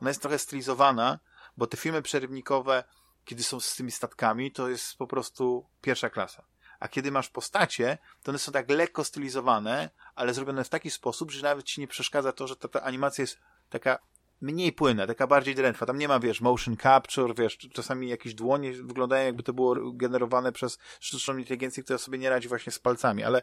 ona 0.00 0.10
jest 0.10 0.22
trochę 0.22 0.38
stylizowana, 0.38 1.18
bo 1.56 1.66
te 1.66 1.76
filmy 1.76 2.02
przerywnikowe 2.02 2.84
kiedy 3.24 3.42
są 3.42 3.60
z 3.60 3.76
tymi 3.76 3.90
statkami, 3.90 4.52
to 4.52 4.68
jest 4.68 4.96
po 4.96 5.06
prostu 5.06 5.66
pierwsza 5.80 6.10
klasa. 6.10 6.44
A 6.80 6.88
kiedy 6.88 7.10
masz 7.10 7.28
postacie, 7.28 7.98
to 8.22 8.32
one 8.32 8.38
są 8.38 8.52
tak 8.52 8.70
lekko 8.70 9.04
stylizowane, 9.04 9.90
ale 10.14 10.34
zrobione 10.34 10.64
w 10.64 10.68
taki 10.68 10.90
sposób, 10.90 11.30
że 11.30 11.42
nawet 11.42 11.64
ci 11.64 11.80
nie 11.80 11.88
przeszkadza 11.88 12.32
to, 12.32 12.46
że 12.46 12.56
ta, 12.56 12.68
ta 12.68 12.82
animacja 12.82 13.22
jest 13.22 13.38
taka 13.70 13.98
mniej 14.40 14.72
płynna, 14.72 15.06
taka 15.06 15.26
bardziej 15.26 15.54
drętwa. 15.54 15.86
Tam 15.86 15.98
nie 15.98 16.08
ma, 16.08 16.20
wiesz, 16.20 16.40
motion 16.40 16.76
capture, 16.76 17.34
wiesz, 17.34 17.58
czasami 17.72 18.08
jakieś 18.08 18.34
dłonie 18.34 18.72
wyglądają 18.72 19.26
jakby 19.26 19.42
to 19.42 19.52
było 19.52 19.92
generowane 19.92 20.52
przez 20.52 20.78
sztuczną 21.00 21.36
inteligencję, 21.36 21.82
która 21.82 21.98
sobie 21.98 22.18
nie 22.18 22.30
radzi 22.30 22.48
właśnie 22.48 22.72
z 22.72 22.78
palcami, 22.78 23.24
ale 23.24 23.42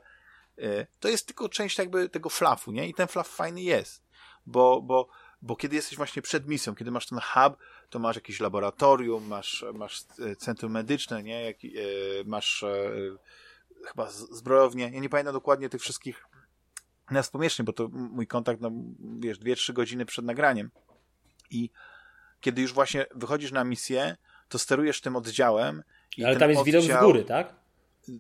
y, 0.60 0.88
to 1.00 1.10
jest 1.10 1.28
tylko 1.28 1.50
część 1.50 1.78
jakby 1.78 2.10
tego 2.10 2.30
flafu, 2.30 2.72
nie? 2.72 2.88
I 2.88 2.94
ten 2.94 3.08
flaf 3.08 3.28
fajny 3.28 3.62
jest, 3.62 4.04
bo, 4.46 4.82
bo, 4.82 5.08
bo 5.42 5.56
kiedy 5.56 5.76
jesteś 5.76 5.98
właśnie 5.98 6.22
przed 6.22 6.48
misją, 6.48 6.76
kiedy 6.76 6.92
masz 6.92 7.08
ten 7.08 7.20
hub, 7.20 7.58
to 7.90 8.00
masz 8.00 8.16
jakieś 8.16 8.40
laboratorium, 8.40 9.28
masz, 9.28 9.66
masz 9.74 10.04
e, 10.20 10.36
centrum 10.36 10.72
medyczne, 10.72 11.24
nie? 11.24 11.44
Jak, 11.44 11.58
e, 11.66 11.70
masz 12.26 12.64
e, 12.64 12.92
chyba 13.88 14.12
zbrojownię. 14.12 14.90
Ja 14.94 15.00
nie 15.00 15.10
pamiętam 15.10 15.34
dokładnie 15.34 15.70
tych 15.70 15.82
wszystkich 15.82 16.26
nazw 17.12 17.32
pomieszczeń, 17.32 17.66
bo 17.66 17.74
to 17.74 17.88
mój 17.92 18.28
kontakt, 18.28 18.62
no, 18.62 18.72
wiesz, 19.20 19.40
dwie, 19.40 19.56
trzy 19.56 19.74
godziny 19.74 20.06
przed 20.06 20.26
nagraniem. 20.26 20.72
I 21.52 21.70
kiedy 22.42 22.62
już 22.62 22.74
właśnie 22.74 23.06
wychodzisz 23.16 23.52
na 23.52 23.64
misję, 23.64 24.18
to 24.50 24.60
sterujesz 24.60 25.02
tym 25.02 25.16
oddziałem. 25.16 25.84
Ale 26.26 26.36
tam 26.36 26.50
jest 26.50 26.62
oddział... 26.62 26.82
widok 26.82 27.00
z 27.00 27.04
góry, 27.04 27.24
tak? 27.24 27.56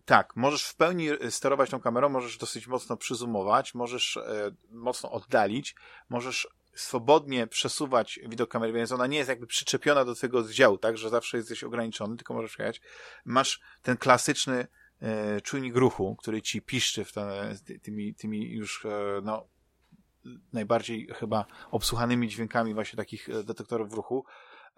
Tak, 0.05 0.35
możesz 0.35 0.63
w 0.63 0.75
pełni 0.75 1.07
sterować 1.29 1.69
tą 1.69 1.79
kamerą, 1.79 2.09
możesz 2.09 2.37
dosyć 2.37 2.67
mocno 2.67 2.97
przyzumować, 2.97 3.73
możesz 3.73 4.17
e, 4.17 4.51
mocno 4.71 5.11
oddalić, 5.11 5.75
możesz 6.09 6.47
swobodnie 6.79 7.47
przesuwać 7.47 8.19
widok 8.27 8.49
kamery, 8.49 8.73
więc 8.73 8.91
ona 8.91 9.07
nie 9.07 9.17
jest 9.17 9.29
jakby 9.29 9.47
przyczepiona 9.47 10.05
do 10.05 10.15
tego 10.15 10.39
oddziału, 10.39 10.77
tak, 10.77 10.97
że 10.97 11.09
zawsze 11.09 11.37
jesteś 11.37 11.63
ograniczony, 11.63 12.17
tylko 12.17 12.33
możesz 12.33 12.59
jechać. 12.59 12.81
Masz 13.25 13.61
ten 13.81 13.97
klasyczny 13.97 14.67
e, 15.01 15.41
czujnik 15.41 15.75
ruchu, 15.75 16.15
który 16.15 16.41
ci 16.41 16.61
piszczy 16.61 17.05
w 17.05 17.11
te, 17.11 17.55
tymi, 17.81 18.15
tymi 18.15 18.51
już 18.51 18.85
e, 18.85 19.21
no, 19.23 19.47
najbardziej 20.53 21.07
chyba 21.15 21.45
obsłuchanymi 21.71 22.27
dźwiękami 22.27 22.73
właśnie 22.73 22.97
takich 22.97 23.29
e, 23.29 23.43
detektorów 23.43 23.93
ruchu. 23.93 24.25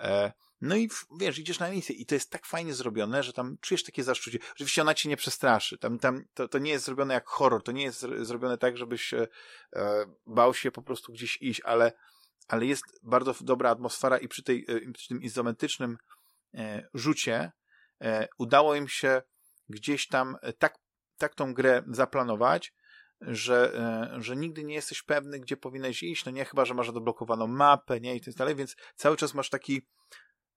E, 0.02 0.32
no 0.62 0.76
i 0.76 0.90
wiesz, 1.20 1.40
idziesz 1.40 1.60
na 1.60 1.70
misję 1.70 1.96
i 1.96 2.06
to 2.06 2.16
jest 2.16 2.32
tak 2.32 2.46
fajnie 2.46 2.74
zrobione, 2.74 3.24
że 3.24 3.34
tam 3.34 3.58
czujesz 3.62 3.84
takie 3.84 4.04
zaszczucie. 4.04 4.40
Oczywiście 4.52 4.82
ona 4.82 4.94
cię 4.94 5.10
nie 5.10 5.18
przestraszy. 5.18 5.78
Tam, 5.78 6.00
tam 6.00 6.26
to, 6.34 6.48
to 6.48 6.60
nie 6.60 6.72
jest 6.72 6.86
zrobione 6.86 7.14
jak 7.14 7.28
horror, 7.28 7.64
to 7.64 7.72
nie 7.72 7.84
jest 7.84 8.00
zrobione 8.22 8.58
tak, 8.58 8.78
żebyś 8.78 9.14
e, 9.14 9.28
bał 10.26 10.54
się 10.54 10.72
po 10.72 10.82
prostu 10.82 11.14
gdzieś 11.14 11.42
iść, 11.42 11.62
ale, 11.66 11.92
ale 12.48 12.66
jest 12.66 12.84
bardzo 13.04 13.36
dobra 13.42 13.70
atmosfera 13.70 14.18
i 14.18 14.28
przy, 14.28 14.44
tej, 14.44 14.66
e, 14.68 14.92
przy 14.92 15.08
tym 15.08 15.22
izometrycznym 15.22 15.98
e, 16.54 16.88
rzucie 16.94 17.52
e, 18.02 18.28
udało 18.38 18.76
im 18.76 18.88
się 18.88 19.22
gdzieś 19.70 20.08
tam 20.08 20.38
e, 20.42 20.54
tak, 20.54 20.78
tak 21.18 21.36
tą 21.36 21.54
grę 21.54 21.84
zaplanować, 21.88 22.74
że, 23.22 23.74
e, 24.16 24.22
że 24.22 24.36
nigdy 24.36 24.64
nie 24.64 24.76
jesteś 24.76 25.04
pewny, 25.04 25.40
gdzie 25.40 25.58
powinieneś 25.58 26.04
iść, 26.04 26.26
no 26.26 26.32
nie, 26.32 26.46
chyba, 26.46 26.66
że 26.66 26.74
masz 26.74 26.90
odblokowaną 26.90 27.48
mapę, 27.48 28.00
nie, 28.00 28.16
i 28.16 28.22
tak 28.22 28.34
dalej, 28.34 28.56
więc 28.56 28.76
cały 28.96 29.18
czas 29.18 29.34
masz 29.34 29.50
taki, 29.50 29.82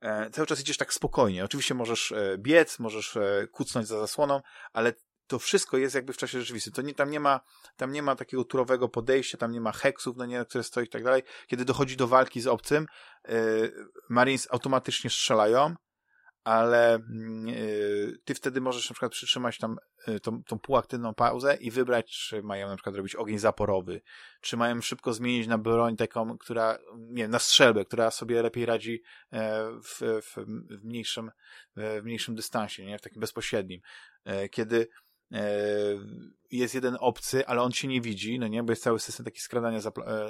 e, 0.00 0.30
cały 0.30 0.46
czas 0.46 0.60
idziesz 0.60 0.76
tak 0.76 0.94
spokojnie. 0.94 1.44
Oczywiście 1.44 1.74
możesz 1.74 2.12
e, 2.12 2.36
biec, 2.38 2.78
możesz 2.78 3.18
kucnąć 3.52 3.88
za 3.88 3.98
zasłoną, 3.98 4.40
ale 4.72 4.92
to 5.26 5.38
wszystko 5.38 5.76
jest 5.76 5.94
jakby 5.94 6.12
w 6.12 6.16
czasie 6.16 6.40
rzeczywistym. 6.40 6.72
To 6.72 6.82
nie, 6.82 6.94
tam 6.94 7.10
nie 7.10 7.20
ma, 7.20 7.40
tam 7.76 7.92
nie 7.92 8.02
ma 8.02 8.16
takiego 8.16 8.44
turowego 8.44 8.88
podejścia, 8.88 9.38
tam 9.38 9.52
nie 9.52 9.60
ma 9.60 9.72
heksów, 9.72 10.16
no 10.16 10.26
nie, 10.26 10.44
które 10.44 10.64
stoi 10.64 10.84
i 10.84 10.88
tak 10.88 11.04
dalej. 11.04 11.22
Kiedy 11.46 11.64
dochodzi 11.64 11.96
do 11.96 12.08
walki 12.08 12.40
z 12.40 12.46
obcym, 12.46 12.86
Marines 14.08 14.48
automatycznie 14.50 15.10
strzelają, 15.10 15.74
ale 16.44 16.98
yy, 17.44 18.18
ty 18.24 18.34
wtedy 18.34 18.60
możesz 18.60 18.90
na 18.90 18.94
przykład 18.94 19.12
przytrzymać 19.12 19.58
tam 19.58 19.76
yy, 20.06 20.20
tą, 20.20 20.42
tą 20.44 20.58
półaktywną 20.58 21.14
pauzę 21.14 21.56
i 21.60 21.70
wybrać, 21.70 22.10
czy 22.10 22.42
mają 22.42 22.68
na 22.68 22.76
przykład 22.76 22.96
robić 22.96 23.14
ogień 23.14 23.38
zaporowy, 23.38 24.02
czy 24.40 24.56
mają 24.56 24.80
szybko 24.80 25.12
zmienić 25.12 25.46
na 25.46 25.58
broń 25.58 25.96
taką, 25.96 26.38
która, 26.38 26.78
nie 26.96 27.22
wiem, 27.22 27.30
na 27.30 27.38
strzelbę, 27.38 27.84
która 27.84 28.10
sobie 28.10 28.42
lepiej 28.42 28.66
radzi 28.66 29.02
e, 29.32 29.70
w, 29.70 30.22
w, 30.22 30.36
w, 30.70 30.84
mniejszym, 30.84 31.30
w 31.76 32.00
mniejszym 32.02 32.34
dystansie, 32.34 32.84
nie? 32.84 32.98
w 32.98 33.02
takim 33.02 33.20
bezpośrednim. 33.20 33.80
E, 34.24 34.48
kiedy 34.48 34.88
e, 35.32 35.44
jest 36.50 36.74
jeden 36.74 36.96
obcy, 37.00 37.46
ale 37.46 37.62
on 37.62 37.72
cię 37.72 37.88
nie 37.88 38.00
widzi, 38.00 38.38
no 38.38 38.48
nie, 38.48 38.62
bo 38.62 38.72
jest 38.72 38.82
cały 38.82 39.00
system 39.00 39.24
taki 39.24 39.40
skradania 39.40 39.78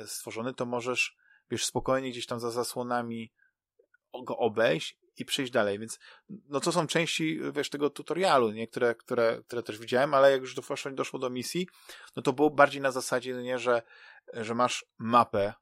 stworzony, 0.07 0.55
to 0.55 0.67
możesz, 0.67 1.17
wiesz, 1.51 1.65
spokojnie 1.65 2.11
gdzieś 2.11 2.27
tam 2.27 2.41
za 2.41 2.51
zasłonami 2.51 3.33
go 4.25 4.37
obejść 4.37 5.04
i 5.17 5.25
przejść 5.25 5.53
dalej, 5.53 5.79
więc 5.79 5.99
no 6.49 6.61
to 6.61 6.73
są 6.73 6.87
części, 6.87 7.41
wiesz, 7.53 7.71
tego 7.71 7.91
tutorialu, 7.91 8.51
nie? 8.51 8.69
Które, 8.69 8.95
które, 8.95 9.43
które 9.47 9.63
też 9.63 9.79
widziałem, 9.79 10.15
ale 10.15 10.31
jak 10.31 10.41
już 10.41 10.55
doszło, 10.55 10.91
doszło 10.91 11.19
do 11.19 11.31
misji, 11.31 11.69
no 12.17 12.23
to 12.23 12.33
było 12.33 12.51
bardziej 12.51 12.83
na 12.83 12.91
zasadzie, 12.91 13.35
no 13.35 13.41
nie, 13.41 13.59
że, 13.59 13.83
że 14.33 14.55
masz 14.55 14.87
mapę 14.99 15.53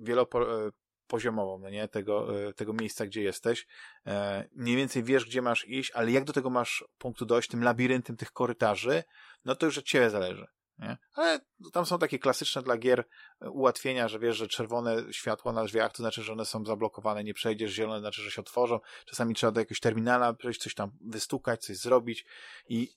wielopoziomową, 0.00 1.58
no 1.58 1.70
nie, 1.70 1.88
tego, 1.88 2.46
e, 2.48 2.52
tego 2.52 2.72
miejsca, 2.72 3.06
gdzie 3.06 3.22
jesteś, 3.22 3.66
e, 4.06 4.48
mniej 4.52 4.76
więcej 4.76 5.02
wiesz, 5.02 5.24
gdzie 5.24 5.42
masz 5.42 5.68
iść, 5.68 5.90
ale 5.90 6.10
jak 6.10 6.24
do 6.24 6.32
tego 6.32 6.50
masz 6.50 6.84
punktu 6.98 7.26
dojść, 7.26 7.48
tym 7.48 7.64
labiryntem 7.64 8.16
tych 8.16 8.32
korytarzy, 8.32 9.04
no 9.44 9.54
to 9.54 9.66
już 9.66 9.78
od 9.78 9.84
ciebie 9.84 10.10
zależy. 10.10 10.46
Nie? 10.80 10.98
Ale 11.14 11.40
tam 11.72 11.86
są 11.86 11.98
takie 11.98 12.18
klasyczne 12.18 12.62
dla 12.62 12.76
gier 12.76 13.04
e, 13.40 13.50
ułatwienia, 13.50 14.08
że 14.08 14.18
wiesz, 14.18 14.36
że 14.36 14.48
czerwone 14.48 15.02
światło 15.10 15.52
na 15.52 15.64
drzwiach 15.64 15.92
to 15.92 16.02
znaczy, 16.02 16.22
że 16.22 16.32
one 16.32 16.44
są 16.44 16.64
zablokowane, 16.64 17.24
nie 17.24 17.34
przejdziesz, 17.34 17.72
zielone 17.72 18.00
znaczy, 18.00 18.22
że 18.22 18.30
się 18.30 18.40
otworzą. 18.40 18.80
Czasami 19.06 19.34
trzeba 19.34 19.52
do 19.52 19.60
jakiegoś 19.60 19.80
terminala 19.80 20.34
przejść, 20.34 20.62
coś 20.62 20.74
tam 20.74 20.90
wystukać, 21.00 21.64
coś 21.64 21.76
zrobić 21.76 22.26
i 22.68 22.88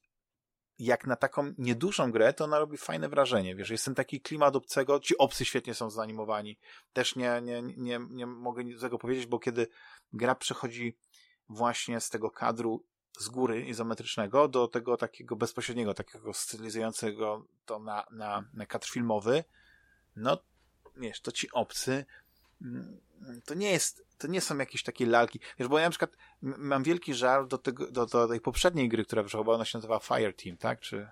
jak 0.80 1.08
na 1.08 1.16
taką 1.16 1.54
niedużą 1.58 2.12
grę, 2.12 2.34
to 2.34 2.44
ona 2.44 2.60
robi 2.60 2.78
fajne 2.78 3.10
wrażenie. 3.10 3.56
Wiesz, 3.56 3.70
jest 3.70 3.86
ten 3.86 3.96
taki 3.96 4.22
klimat 4.22 4.56
obcego, 4.56 5.00
ci 5.00 5.18
obcy 5.18 5.46
świetnie 5.46 5.74
są 5.74 5.90
zanimowani. 5.90 6.60
Też 6.94 7.16
nie, 7.16 7.42
nie, 7.42 7.62
nie, 7.62 8.00
nie 8.10 8.26
mogę 8.26 8.64
nic 8.64 8.82
tego 8.82 8.98
powiedzieć, 8.98 9.26
bo 9.26 9.40
kiedy 9.40 9.68
gra 10.14 10.36
przechodzi 10.36 10.98
właśnie 11.50 12.00
z 12.00 12.10
tego 12.10 12.32
kadru 12.32 12.86
z 13.20 13.30
góry 13.30 13.62
izometrycznego 13.62 14.48
do 14.48 14.68
tego 14.68 14.98
takiego 14.98 15.36
bezpośredniego, 15.36 15.94
takiego 15.94 16.34
stylizującego 16.34 17.46
to 17.66 17.80
na, 17.80 18.06
na, 18.12 18.44
na 18.54 18.66
kadr 18.66 18.88
filmowy, 18.88 19.44
no 20.16 20.38
wiesz, 20.98 21.22
to 21.22 21.32
ci 21.32 21.52
obcy 21.52 22.06
mm, 22.62 23.00
to 23.46 23.54
nie 23.54 23.72
jest, 23.72 24.06
to 24.18 24.28
nie 24.28 24.42
są 24.42 24.58
jakieś 24.58 24.84
takie 24.84 25.06
lalki. 25.06 25.40
Wiesz, 25.60 25.68
bo 25.68 25.80
ja 25.80 25.86
na 25.86 25.90
przykład 25.90 26.18
mam 26.42 26.84
wielki 26.84 27.14
żal 27.14 27.48
do, 27.48 27.58
tego, 27.58 27.92
do, 27.92 28.06
do 28.06 28.28
tej 28.28 28.42
poprzedniej 28.42 28.90
gry, 28.90 29.06
która 29.06 29.24
wyszła, 29.24 29.44
bo 29.44 29.54
ona 29.54 29.66
się 29.66 29.78
nazywa 29.78 30.00
Fire 30.00 30.34
Team, 30.34 30.58
tak? 30.58 30.80
Czy, 30.80 31.08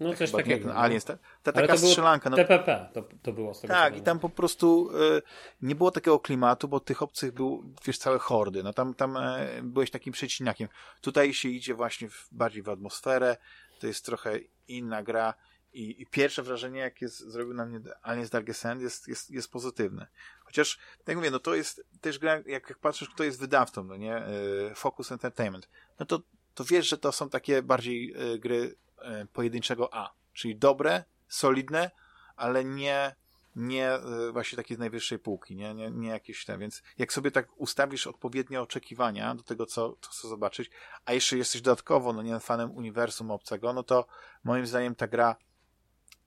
no 0.00 0.14
coś 0.14 0.30
Chyba, 0.30 0.42
takiego. 0.42 0.68
No. 0.68 0.80
Aliens, 0.80 1.04
ta, 1.04 1.18
ta 1.42 1.52
taka 1.52 1.76
strzelanka. 1.76 2.30
No, 2.30 2.36
TPP 2.36 2.88
to, 2.92 3.04
to 3.22 3.32
było 3.32 3.54
z 3.54 3.60
tego 3.60 3.74
Tak, 3.74 3.96
i 3.96 4.00
tam 4.00 4.18
po 4.18 4.28
prostu 4.28 4.90
y, 4.90 5.22
nie 5.62 5.74
było 5.74 5.90
takiego 5.90 6.20
klimatu, 6.20 6.68
bo 6.68 6.80
tych 6.80 7.02
obcych 7.02 7.32
był, 7.32 7.74
wiesz, 7.84 7.98
całe 7.98 8.18
hordy. 8.18 8.62
No 8.62 8.72
tam, 8.72 8.94
tam 8.94 9.16
y, 9.16 9.62
byłeś 9.62 9.90
takim 9.90 10.12
przecinakiem. 10.12 10.68
Tutaj 11.00 11.34
się 11.34 11.48
idzie 11.48 11.74
właśnie 11.74 12.08
w, 12.08 12.28
bardziej 12.32 12.62
w 12.62 12.68
atmosferę, 12.68 13.36
to 13.80 13.86
jest 13.86 14.04
trochę 14.04 14.38
inna 14.68 15.02
gra 15.02 15.34
i, 15.72 16.02
i 16.02 16.06
pierwsze 16.06 16.42
wrażenie, 16.42 16.80
jakie 16.80 17.08
zrobił 17.08 17.54
na 17.54 17.66
mnie 17.66 17.80
Aliens 18.02 18.30
Darkest 18.30 18.66
End 18.66 18.82
jest, 18.82 19.08
jest, 19.08 19.30
jest 19.30 19.52
pozytywne. 19.52 20.06
Chociaż, 20.44 20.78
tak 20.98 21.08
jak 21.08 21.16
mówię, 21.16 21.30
no 21.30 21.38
to 21.38 21.54
jest 21.54 21.84
też 22.00 22.18
gra, 22.18 22.42
jak, 22.46 22.68
jak 22.68 22.78
patrzysz, 22.78 23.08
kto 23.08 23.24
jest 23.24 23.40
wydawcą, 23.40 23.84
no 23.84 23.96
nie? 23.96 24.28
Y, 24.70 24.74
Focus 24.74 25.12
Entertainment. 25.12 25.68
No 26.00 26.06
to, 26.06 26.20
to 26.54 26.64
wiesz, 26.64 26.88
że 26.88 26.98
to 26.98 27.12
są 27.12 27.30
takie 27.30 27.62
bardziej 27.62 28.14
gry 28.38 28.74
E, 28.74 28.87
pojedynczego 29.32 29.94
A, 29.94 30.12
czyli 30.32 30.56
dobre, 30.56 31.04
solidne, 31.28 31.90
ale 32.36 32.64
nie, 32.64 33.14
nie 33.56 33.90
e, 33.92 34.32
właśnie 34.32 34.56
takie 34.56 34.74
z 34.74 34.78
najwyższej 34.78 35.18
półki, 35.18 35.56
nie, 35.56 35.74
nie, 35.74 35.90
nie 35.90 36.08
jakieś 36.08 36.44
te, 36.44 36.58
więc 36.58 36.82
jak 36.98 37.12
sobie 37.12 37.30
tak 37.30 37.48
ustawisz 37.56 38.06
odpowiednie 38.06 38.60
oczekiwania 38.60 39.34
do 39.34 39.42
tego, 39.42 39.66
co, 39.66 39.96
co 40.00 40.10
chcesz 40.10 40.30
zobaczyć, 40.30 40.70
a 41.04 41.12
jeszcze 41.12 41.36
jesteś 41.36 41.62
dodatkowo, 41.62 42.12
no 42.12 42.22
nie 42.22 42.40
fanem 42.40 42.70
uniwersum 42.70 43.30
obcego, 43.30 43.72
no 43.72 43.82
to 43.82 44.06
moim 44.44 44.66
zdaniem 44.66 44.94
ta 44.94 45.06
gra 45.06 45.36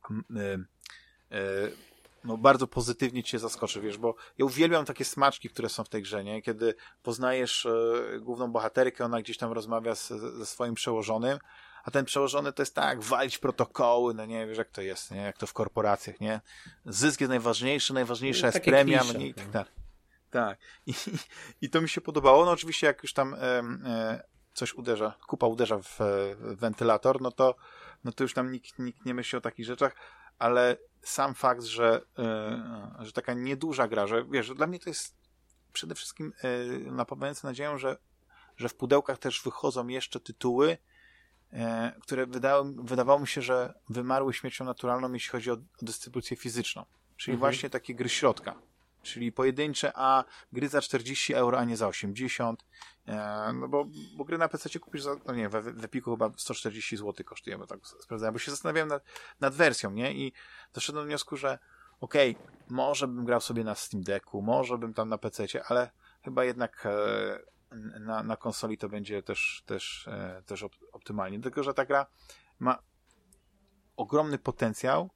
yy, 0.10 0.66
yy, 1.32 1.38
no 2.24 2.38
bardzo 2.38 2.68
pozytywnie 2.68 3.24
cię 3.24 3.40
zaskoczy, 3.40 3.82
wiesz, 3.82 3.98
bo 3.98 4.16
ja 4.38 4.46
uwielbiam 4.46 4.86
takie 4.86 5.06
smaczki, 5.06 5.50
które 5.50 5.70
są 5.70 5.84
w 5.84 5.90
tej 5.90 6.02
grze, 6.02 6.24
nie? 6.24 6.42
Kiedy 6.42 6.76
poznajesz 7.04 7.68
yy, 8.12 8.20
główną 8.20 8.52
bohaterkę, 8.52 9.06
ona 9.06 9.22
gdzieś 9.22 9.38
tam 9.38 9.52
rozmawia 9.52 9.96
z, 9.96 10.08
ze 10.38 10.46
swoim 10.46 10.74
przełożonym, 10.74 11.40
a 11.84 11.92
ten 11.92 12.06
przełożony 12.06 12.54
to 12.54 12.62
jest 12.62 12.76
tak, 12.76 13.02
walić 13.02 13.38
protokoły, 13.38 14.14
no 14.14 14.26
nie 14.26 14.48
wiesz 14.48 14.58
jak 14.58 14.70
to 14.70 14.82
jest, 14.82 15.12
nie? 15.12 15.22
jak 15.22 15.38
to 15.38 15.48
w 15.48 15.54
korporacjach, 15.54 16.20
nie? 16.20 16.42
Zysk 16.86 17.22
jest 17.22 17.30
najważniejszy, 17.30 17.94
najważniejsza 17.94 18.48
jest 18.48 18.60
premia, 18.60 19.00
klisze, 19.00 19.14
no 19.18 19.26
i 19.26 19.34
tak 19.34 19.50
dalej. 19.50 19.72
Tak. 20.32 20.60
I, 20.86 20.94
I 21.62 21.70
to 21.70 21.82
mi 21.82 21.90
się 21.90 22.02
podobało. 22.02 22.46
No 22.46 22.52
oczywiście 22.52 22.88
jak 22.88 23.04
już 23.04 23.14
tam 23.14 23.34
e, 23.34 23.38
e, 23.38 24.24
coś 24.54 24.74
uderza, 24.74 25.14
kupa 25.28 25.48
uderza 25.48 25.78
w, 25.78 25.98
w 26.40 26.56
wentylator, 26.60 27.22
no 27.22 27.32
to, 27.32 27.56
no 28.04 28.12
to 28.12 28.24
już 28.24 28.34
tam 28.34 28.52
nikt, 28.52 28.80
nikt 28.80 29.06
nie 29.06 29.14
myśli 29.14 29.38
o 29.38 29.42
takich 29.42 29.66
rzeczach, 29.66 29.96
ale 30.40 30.78
sam 31.04 31.34
fakt, 31.34 31.64
że, 31.64 32.02
e, 32.20 32.96
że 33.00 33.12
taka 33.12 33.34
nieduża 33.34 33.88
gra, 33.88 34.08
że 34.08 34.26
wiesz, 34.26 34.54
dla 34.54 34.68
mnie 34.68 34.80
to 34.80 34.90
jest 34.90 35.16
przede 35.74 35.96
wszystkim 35.96 36.34
e, 36.44 36.68
napawające 36.92 37.48
nadzieją, 37.48 37.78
że, 37.78 37.98
że 38.58 38.70
w 38.70 38.76
pudełkach 38.76 39.18
też 39.18 39.42
wychodzą 39.44 39.88
jeszcze 39.88 40.20
tytuły, 40.20 40.78
które 42.02 42.26
wydało, 42.26 42.64
wydawało 42.64 43.20
mi 43.20 43.28
się, 43.28 43.42
że 43.42 43.74
wymarły 43.90 44.34
śmiercią 44.34 44.66
naturalną, 44.66 45.14
jeśli 45.14 45.32
chodzi 45.32 45.52
o, 45.52 45.54
o 45.54 45.58
dystrybucję 45.82 46.38
fizyczną. 46.38 46.86
Czyli 47.18 47.36
mhm. 47.36 47.40
właśnie 47.40 47.70
takie 47.70 47.96
gry 47.96 48.10
środka. 48.10 48.56
Czyli 49.04 49.32
pojedyncze, 49.32 49.92
a 49.96 50.24
gry 50.54 50.70
za 50.70 50.82
40 50.82 51.34
euro, 51.34 51.60
a 51.60 51.64
nie 51.64 51.78
za 51.78 51.88
80. 51.88 52.66
E, 53.08 53.54
no 53.54 53.68
bo, 53.68 53.86
bo 54.18 54.24
gry 54.24 54.38
na 54.38 54.48
PC 54.48 54.80
kupisz 54.80 55.02
za, 55.02 55.16
no 55.26 55.34
nie, 55.34 55.50
w, 55.50 55.52
w 55.52 55.84
Epiku 55.84 56.12
chyba 56.12 56.32
140 56.38 56.98
zł 56.98 57.26
kosztuje, 57.26 57.58
bo 57.58 57.68
tak 57.68 57.80
sprawdzałem, 57.88 58.34
bo 58.34 58.40
się 58.40 58.52
zastanawiałem 58.52 58.90
nad, 58.90 59.04
nad 59.40 59.56
wersją, 59.56 59.92
nie? 59.92 60.14
I 60.14 60.34
doszedłem 60.74 61.04
do 61.04 61.08
wniosku, 61.08 61.38
że 61.38 61.60
okej, 62.00 62.36
okay, 62.36 62.66
może 62.70 63.08
bym 63.08 63.26
grał 63.26 63.42
sobie 63.42 63.64
na 63.64 63.76
Steam 63.76 64.04
Decku, 64.04 64.42
może 64.42 64.78
bym 64.78 64.94
tam 64.94 65.10
na 65.10 65.18
PC, 65.18 65.46
ale 65.68 65.92
chyba 66.24 66.46
jednak 66.46 66.86
e, 66.86 67.40
na, 68.00 68.24
na 68.24 68.38
konsoli 68.38 68.78
to 68.78 68.90
będzie 68.90 69.24
też, 69.24 69.64
też, 69.66 70.08
e, 70.08 70.44
też 70.46 70.66
optymalnie. 70.92 71.42
Tylko, 71.42 71.64
że 71.64 71.74
ta 71.74 71.86
gra 71.86 72.06
ma 72.60 72.84
ogromny 73.98 74.38
potencjał, 74.38 75.10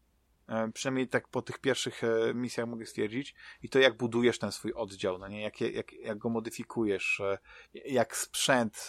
e, 0.47 0.71
przynajmniej 0.71 1.07
tak 1.07 1.27
po 1.27 1.41
tych 1.41 1.59
pierwszych 1.59 2.03
e, 2.03 2.33
misjach 2.33 2.67
mogę 2.67 2.85
stwierdzić, 2.85 3.35
i 3.63 3.69
to 3.69 3.79
jak 3.79 3.97
budujesz 3.97 4.39
ten 4.39 4.51
swój 4.51 4.73
oddział, 4.73 5.17
no 5.17 5.27
nie? 5.27 5.41
Jak, 5.41 5.61
jak, 5.61 5.93
jak 5.93 6.17
go 6.17 6.29
modyfikujesz, 6.29 7.21
jak 7.73 8.17
sprzęt 8.17 8.87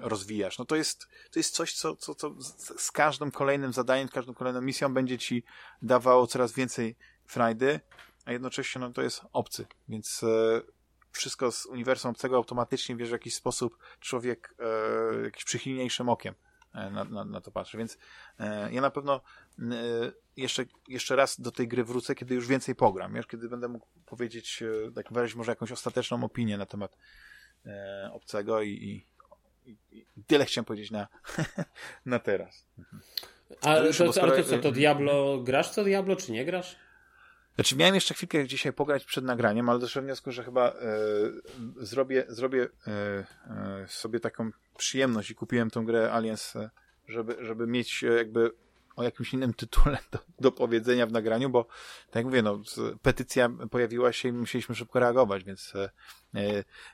rozwijasz. 0.00 0.58
No 0.58 0.64
to 0.64 0.76
jest, 0.76 1.08
to 1.30 1.38
jest 1.38 1.54
coś, 1.54 1.74
co, 1.74 1.96
co, 1.96 2.14
co 2.14 2.34
z 2.78 2.92
każdym 2.92 3.30
kolejnym 3.30 3.72
zadaniem, 3.72 4.08
każdą 4.08 4.34
kolejną 4.34 4.60
misją 4.60 4.94
będzie 4.94 5.18
ci 5.18 5.44
dawało 5.82 6.26
coraz 6.26 6.52
więcej 6.52 6.96
frajdy, 7.26 7.80
a 8.24 8.32
jednocześnie 8.32 8.80
no, 8.80 8.90
to 8.90 9.02
jest 9.02 9.22
obcy, 9.32 9.66
więc 9.88 10.24
wszystko 11.16 11.52
z 11.52 11.66
uniwersum 11.66 12.10
obcego 12.10 12.36
automatycznie, 12.36 12.96
wiesz, 12.96 13.08
w 13.08 13.12
jakiś 13.12 13.34
sposób 13.34 13.78
człowiek 14.00 14.54
e, 14.58 15.22
jakiś 15.24 15.44
przychylniejszym 15.44 16.08
okiem 16.08 16.34
e, 16.74 16.90
na, 16.90 17.04
na, 17.04 17.24
na 17.24 17.40
to 17.40 17.50
patrzy, 17.50 17.78
więc 17.78 17.98
e, 18.40 18.72
ja 18.72 18.80
na 18.80 18.90
pewno 18.90 19.20
e, 19.58 19.62
jeszcze, 20.36 20.64
jeszcze 20.88 21.16
raz 21.16 21.40
do 21.40 21.50
tej 21.50 21.68
gry 21.68 21.84
wrócę, 21.84 22.14
kiedy 22.14 22.34
już 22.34 22.46
więcej 22.46 22.74
pogram, 22.74 23.14
wiesz, 23.14 23.26
kiedy 23.26 23.48
będę 23.48 23.68
mógł 23.68 23.86
powiedzieć, 24.06 24.62
e, 24.88 24.92
tak 24.92 25.12
wyrazić 25.12 25.36
może 25.36 25.52
jakąś 25.52 25.72
ostateczną 25.72 26.24
opinię 26.24 26.58
na 26.58 26.66
temat 26.66 26.96
e, 27.66 28.10
obcego 28.12 28.62
i, 28.62 28.70
i, 28.70 29.06
i, 29.92 30.06
tyle 30.26 30.44
chciałem 30.44 30.64
powiedzieć 30.64 30.90
na, 30.90 31.08
na 32.06 32.18
teraz. 32.18 32.66
A, 33.60 33.76
to, 33.98 34.12
to, 34.12 34.22
ale 34.22 34.42
to 34.42 34.44
co, 34.44 34.58
to 34.58 34.72
Diablo, 34.72 35.40
grasz 35.40 35.70
co 35.70 35.84
Diablo, 35.84 36.16
czy 36.16 36.32
nie 36.32 36.44
grasz? 36.44 36.85
Znaczy 37.56 37.76
miałem 37.76 37.94
jeszcze 37.94 38.14
chwilkę 38.14 38.46
dzisiaj 38.46 38.72
pograć 38.72 39.04
przed 39.04 39.24
nagraniem, 39.24 39.68
ale 39.68 39.78
doszedłem 39.78 40.04
do 40.04 40.06
wniosku, 40.06 40.32
że 40.32 40.44
chyba 40.44 40.68
e, 40.68 40.74
zrobię, 41.76 42.24
zrobię 42.28 42.68
e, 42.86 42.90
e, 42.90 43.86
sobie 43.88 44.20
taką 44.20 44.50
przyjemność 44.78 45.30
i 45.30 45.34
kupiłem 45.34 45.70
tą 45.70 45.84
grę 45.84 46.12
Aliens, 46.12 46.56
e, 46.56 46.70
żeby, 47.08 47.36
żeby 47.40 47.66
mieć 47.66 48.04
e, 48.04 48.06
jakby 48.06 48.50
o 48.96 49.02
jakimś 49.02 49.34
innym 49.34 49.54
tytule 49.54 49.98
do, 50.12 50.18
do 50.40 50.52
powiedzenia 50.52 51.06
w 51.06 51.12
nagraniu, 51.12 51.50
bo 51.50 51.66
tak 52.06 52.14
jak 52.14 52.24
mówię, 52.24 52.42
no, 52.42 52.60
petycja 53.02 53.48
pojawiła 53.70 54.12
się 54.12 54.28
i 54.28 54.32
musieliśmy 54.32 54.74
szybko 54.74 55.00
reagować, 55.00 55.44
więc 55.44 55.72
e, 55.76 55.90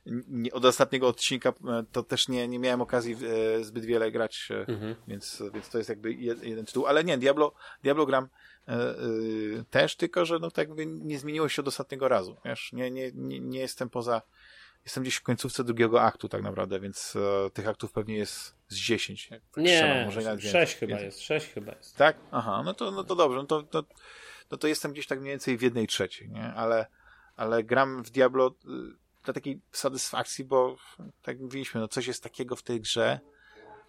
nie, 0.06 0.52
od 0.52 0.64
ostatniego 0.64 1.09
odcinka 1.09 1.52
to 1.93 2.02
też 2.02 2.28
nie, 2.28 2.48
nie 2.48 2.59
miałem 2.59 2.80
okazji 2.80 3.16
zbyt 3.60 3.84
wiele 3.84 4.10
grać, 4.10 4.48
mhm. 4.68 4.94
więc, 5.09 5.43
więc 5.55 5.68
to 5.68 5.78
jest 5.78 5.90
jakby 5.90 6.12
jeden 6.12 6.66
tytuł, 6.66 6.86
ale 6.86 7.05
nie, 7.05 7.18
Diablo, 7.18 7.55
Diablo 7.82 8.06
gram 8.06 8.28
też, 9.70 9.97
tylko 9.97 10.24
że 10.24 10.39
no 10.39 10.51
tak 10.51 10.68
mówię, 10.68 10.86
nie 10.86 11.18
zmieniło 11.18 11.48
się 11.48 11.62
od 11.62 11.68
ostatniego 11.68 12.09
razu, 12.09 12.36
wiesz, 12.44 12.72
nie, 12.72 12.90
nie, 12.90 13.12
nie, 13.14 13.40
nie 13.40 13.59
jestem 13.59 13.90
poza 13.90 14.22
jestem 14.84 15.02
gdzieś 15.02 15.14
w 15.14 15.22
końcówce 15.22 15.64
drugiego 15.64 16.02
aktu 16.02 16.28
tak 16.28 16.43
naprawdę, 16.43 16.80
więc 16.80 17.16
e, 17.47 17.51
tych 17.51 17.68
aktów 17.68 17.93
pewnie 17.93 18.16
jest 18.16 18.55
z 18.68 18.76
10. 18.76 19.28
Tak 19.28 19.40
nie, 19.56 20.02
może 20.05 20.20
nawet 20.20 20.44
6 20.44 20.76
chyba 20.76 21.01
jest, 21.01 21.20
6 21.20 21.47
chyba 21.47 21.72
jest. 21.72 21.97
Tak? 21.97 22.16
Aha, 22.30 22.62
no 22.64 22.74
to, 22.74 22.90
no 22.90 23.05
to 23.05 23.16
dobrze, 23.16 23.39
no 23.39 23.44
to, 23.44 23.62
to, 23.62 23.84
no 24.51 24.59
to 24.59 24.68
jestem 24.68 24.93
gdzieś 24.93 25.06
tak 25.06 25.20
mniej 25.20 25.32
więcej 25.32 25.59
w 25.59 25.62
jednej 25.62 25.86
trzeciej, 25.86 26.28
nie? 26.28 26.55
Ale, 26.55 26.86
ale 27.36 27.64
gram 27.64 28.02
w 28.02 28.10
Diablo 28.10 28.48
y, 28.48 28.52
dla 29.24 29.34
takiej 29.34 29.60
satysfakcji, 29.72 30.44
bo 30.44 30.76
tak 31.22 31.40
mówiliśmy, 31.40 31.80
no 31.80 31.89
coś 31.89 32.06
jest 32.06 32.22
takiego 32.22 32.56
w 32.56 32.62
tej 32.62 32.80
grze, 32.80 33.20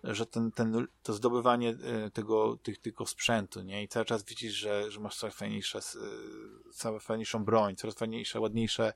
że 0.03 0.25
ten, 0.25 0.51
ten, 0.51 0.87
to 1.03 1.13
zdobywanie 1.13 1.69
e, 1.69 2.11
tego, 2.11 2.57
tych, 2.63 2.77
tego 2.77 3.05
sprzętu, 3.05 3.61
nie? 3.61 3.83
I 3.83 3.87
cały 3.87 4.05
czas 4.05 4.23
widzisz, 4.23 4.53
że, 4.53 4.91
że 4.91 4.99
masz 4.99 5.15
coraz 5.15 5.35
fajniejsze, 5.35 5.79
coraz 6.71 7.03
fajniejszą 7.03 7.45
broń, 7.45 7.75
coraz 7.75 7.95
fajniejsze, 7.95 8.39
ładniejsze 8.39 8.93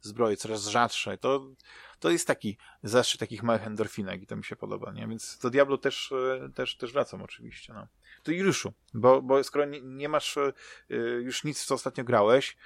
zbroje, 0.00 0.36
coraz 0.36 0.66
rzadsze. 0.66 1.18
To, 1.18 1.46
to 2.00 2.10
jest 2.10 2.26
taki 2.26 2.56
zastrzyk 2.82 3.20
takich 3.20 3.42
małych 3.42 3.66
endorfinek 3.66 4.22
i 4.22 4.26
to 4.26 4.36
mi 4.36 4.44
się 4.44 4.56
podoba, 4.56 4.92
nie? 4.92 5.06
Więc 5.06 5.38
do 5.38 5.50
Diablo 5.50 5.78
też, 5.78 6.12
e, 6.12 6.50
też, 6.54 6.76
też 6.76 6.92
wracam 6.92 7.22
oczywiście, 7.22 7.72
no. 7.72 7.86
To 8.22 8.32
Juliuszu, 8.32 8.72
bo, 8.94 9.22
bo 9.22 9.44
skoro 9.44 9.64
nie, 9.64 9.80
nie 9.80 10.08
masz 10.08 10.36
e, 10.36 10.52
już 10.96 11.44
nic, 11.44 11.64
co 11.64 11.74
ostatnio 11.74 12.04
grałeś, 12.04 12.56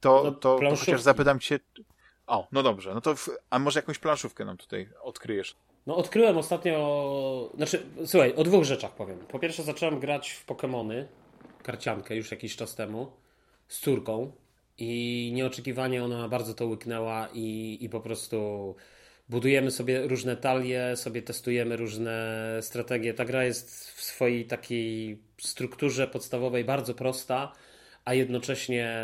to, 0.00 0.22
no, 0.24 0.32
to, 0.32 0.58
to 0.58 0.76
chociaż 0.76 1.02
zapytam 1.02 1.40
cię, 1.40 1.60
o, 2.26 2.48
no 2.52 2.62
dobrze, 2.62 2.94
no 2.94 3.00
to, 3.00 3.16
w, 3.16 3.28
a 3.50 3.58
może 3.58 3.78
jakąś 3.78 3.98
planszówkę 3.98 4.44
nam 4.44 4.56
tutaj 4.56 4.90
odkryjesz? 5.02 5.56
No 5.90 5.96
odkryłem 5.96 6.38
ostatnio, 6.38 7.50
znaczy, 7.56 7.82
słuchaj, 8.06 8.34
o 8.34 8.44
dwóch 8.44 8.64
rzeczach 8.64 8.94
powiem. 8.94 9.18
Po 9.18 9.38
pierwsze 9.38 9.62
zacząłem 9.62 10.00
grać 10.00 10.30
w 10.30 10.46
Pokémony, 10.46 11.04
karciankę 11.62 12.16
już 12.16 12.30
jakiś 12.30 12.56
czas 12.56 12.74
temu, 12.74 13.12
z 13.68 13.78
córką 13.80 14.32
i 14.78 15.30
nieoczekiwanie 15.34 16.04
ona 16.04 16.28
bardzo 16.28 16.54
to 16.54 16.66
łyknęła 16.66 17.28
i, 17.34 17.78
i 17.80 17.88
po 17.88 18.00
prostu 18.00 18.74
budujemy 19.28 19.70
sobie 19.70 20.08
różne 20.08 20.36
talie, 20.36 20.96
sobie 20.96 21.22
testujemy 21.22 21.76
różne 21.76 22.58
strategie. 22.60 23.14
Ta 23.14 23.24
gra 23.24 23.44
jest 23.44 23.90
w 23.90 24.02
swojej 24.02 24.44
takiej 24.44 25.18
strukturze 25.40 26.06
podstawowej 26.06 26.64
bardzo 26.64 26.94
prosta, 26.94 27.52
a 28.04 28.14
jednocześnie 28.14 29.02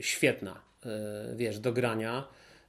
świetna, 0.00 0.60
e, 0.86 1.36
wiesz, 1.36 1.58
do 1.58 1.72
grania. 1.72 2.28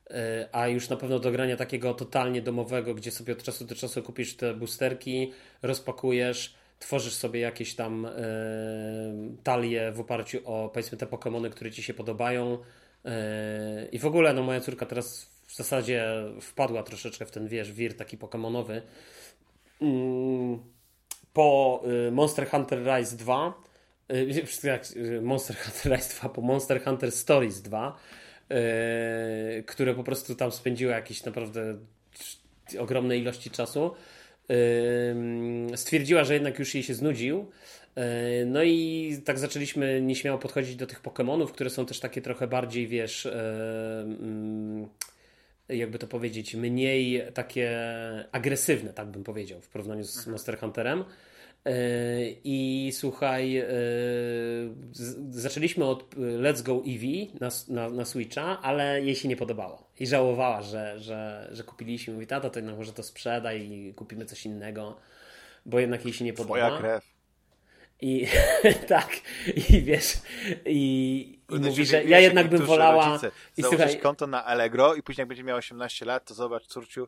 E, 0.10 0.50
a 0.52 0.68
już 0.68 0.90
na 0.90 0.96
pewno 0.96 1.20
do 1.20 1.32
grania 1.32 1.58
takiego 1.58 1.94
totalnie 1.94 2.42
domowego, 2.42 2.94
gdzie 2.94 3.12
sobie 3.12 3.34
od 3.34 3.44
czasu 3.44 3.66
do 3.66 3.76
czasu 3.76 4.04
kupisz 4.04 4.36
te 4.36 4.54
boosterki, 4.54 5.34
rozpakujesz, 5.62 6.56
tworzysz 6.80 7.14
sobie 7.14 7.40
jakieś 7.40 7.76
tam 7.76 8.06
e, 8.06 8.12
talie 9.44 9.92
w 9.92 10.00
oparciu 10.00 10.40
o 10.46 10.70
powiedzmy 10.70 10.98
te 10.98 11.06
Pokémony, 11.06 11.50
które 11.50 11.72
ci 11.72 11.84
się 11.84 11.94
podobają. 11.94 12.58
E, 13.06 13.88
I 13.92 14.00
w 14.00 14.06
ogóle 14.06 14.34
no 14.34 14.44
moja 14.44 14.62
córka 14.62 14.86
teraz 14.86 15.30
w 15.48 15.56
zasadzie 15.56 16.06
wpadła 16.42 16.84
troszeczkę 16.84 17.26
w 17.26 17.32
ten 17.32 17.48
wiesz, 17.48 17.72
wir 17.72 17.98
taki 17.98 18.18
Pokémonowy. 18.18 18.82
Mm, 19.82 20.60
po 21.34 21.84
Monster 22.12 22.50
Hunter 22.50 22.80
Rise 22.84 23.18
2 23.18 23.54
Monster 25.22 25.56
Hunter 25.56 25.92
Rise 25.92 26.20
2 26.20 26.30
po 26.30 26.42
Monster 26.42 26.84
Hunter 26.84 27.12
Stories 27.12 27.62
2 27.62 27.88
E, 27.88 28.25
które 29.66 29.94
po 29.94 30.04
prostu 30.04 30.36
tam 30.36 30.52
spędziły 30.52 30.92
jakieś 30.92 31.24
naprawdę 31.24 31.78
ogromne 32.80 33.18
ilości 33.18 33.50
czasu. 33.50 33.92
E, 34.50 35.78
stwierdziła, 35.78 36.24
że 36.24 36.34
jednak 36.34 36.60
już 36.60 36.76
jej 36.76 36.84
się 36.84 36.94
znudził. 36.94 37.52
E, 37.96 38.46
no 38.46 38.64
i 38.64 39.18
tak 39.26 39.40
zaczęliśmy 39.40 40.02
nieśmiało 40.02 40.40
podchodzić 40.40 40.76
do 40.76 40.88
tych 40.88 41.02
Pokémonów, 41.02 41.48
które 41.48 41.70
są 41.70 41.86
też 41.86 42.00
takie 42.00 42.22
trochę 42.22 42.48
bardziej, 42.48 42.88
wiesz, 42.88 43.26
mm, 43.26 44.88
jakby 45.70 46.00
to 46.00 46.08
powiedzieć, 46.08 46.56
mniej 46.56 47.24
takie 47.34 47.80
agresywne, 48.32 48.94
tak 48.94 49.08
bym 49.08 49.24
powiedział, 49.24 49.62
w 49.62 49.70
porównaniu 49.70 50.04
z 50.04 50.18
mhm. 50.18 50.32
Monster 50.32 50.60
Hunterem. 50.60 51.04
E, 51.66 51.72
I 52.44 52.90
słuchaj, 52.94 53.58
e, 53.58 53.68
zaczęliśmy 55.30 55.86
od 55.86 56.16
Let's 56.16 56.64
Go 56.64 56.84
Eevee 56.88 57.32
na, 57.40 57.50
na, 57.68 57.90
na 57.90 58.06
Switcha, 58.06 58.62
ale 58.62 59.02
jej 59.02 59.16
się 59.16 59.28
nie 59.28 59.36
podobało. 59.36 59.90
I 60.00 60.08
żałowała, 60.08 60.62
że, 60.62 61.00
że, 61.00 61.50
że 61.52 61.64
kupiliśmy. 61.64 62.14
Mówi, 62.14 62.28
tata, 62.28 62.50
to 62.50 62.60
jednak 62.60 62.78
może 62.78 62.94
to 62.94 63.04
sprzedaj 63.04 63.72
i 63.72 63.94
kupimy 63.94 64.26
coś 64.26 64.46
innego, 64.46 64.98
bo 65.66 65.80
jednak 65.80 66.06
jej 66.06 66.14
się 66.14 66.26
nie 66.26 66.34
podoba. 66.34 66.56
Twoja 66.56 66.78
krew. 66.78 67.16
I 68.02 68.28
tak, 68.88 69.10
i 69.70 69.82
wiesz, 69.82 70.18
i 70.66 71.35
mówi, 71.50 71.86
że 71.86 72.04
ja 72.04 72.20
jednak 72.20 72.50
bym 72.50 72.66
wolała. 72.66 73.10
Rodzice, 73.10 73.32
I 73.58 73.64
słuchaj, 73.64 74.00
konto 74.00 74.28
na 74.28 74.46
Allegro 74.46 74.96
i 74.96 75.04
później 75.04 75.22
jak 75.22 75.28
będzie 75.28 75.44
miał 75.44 75.58
18 75.58 76.06
lat, 76.06 76.26
to 76.26 76.34
zobacz, 76.34 76.68
córciu, 76.68 77.08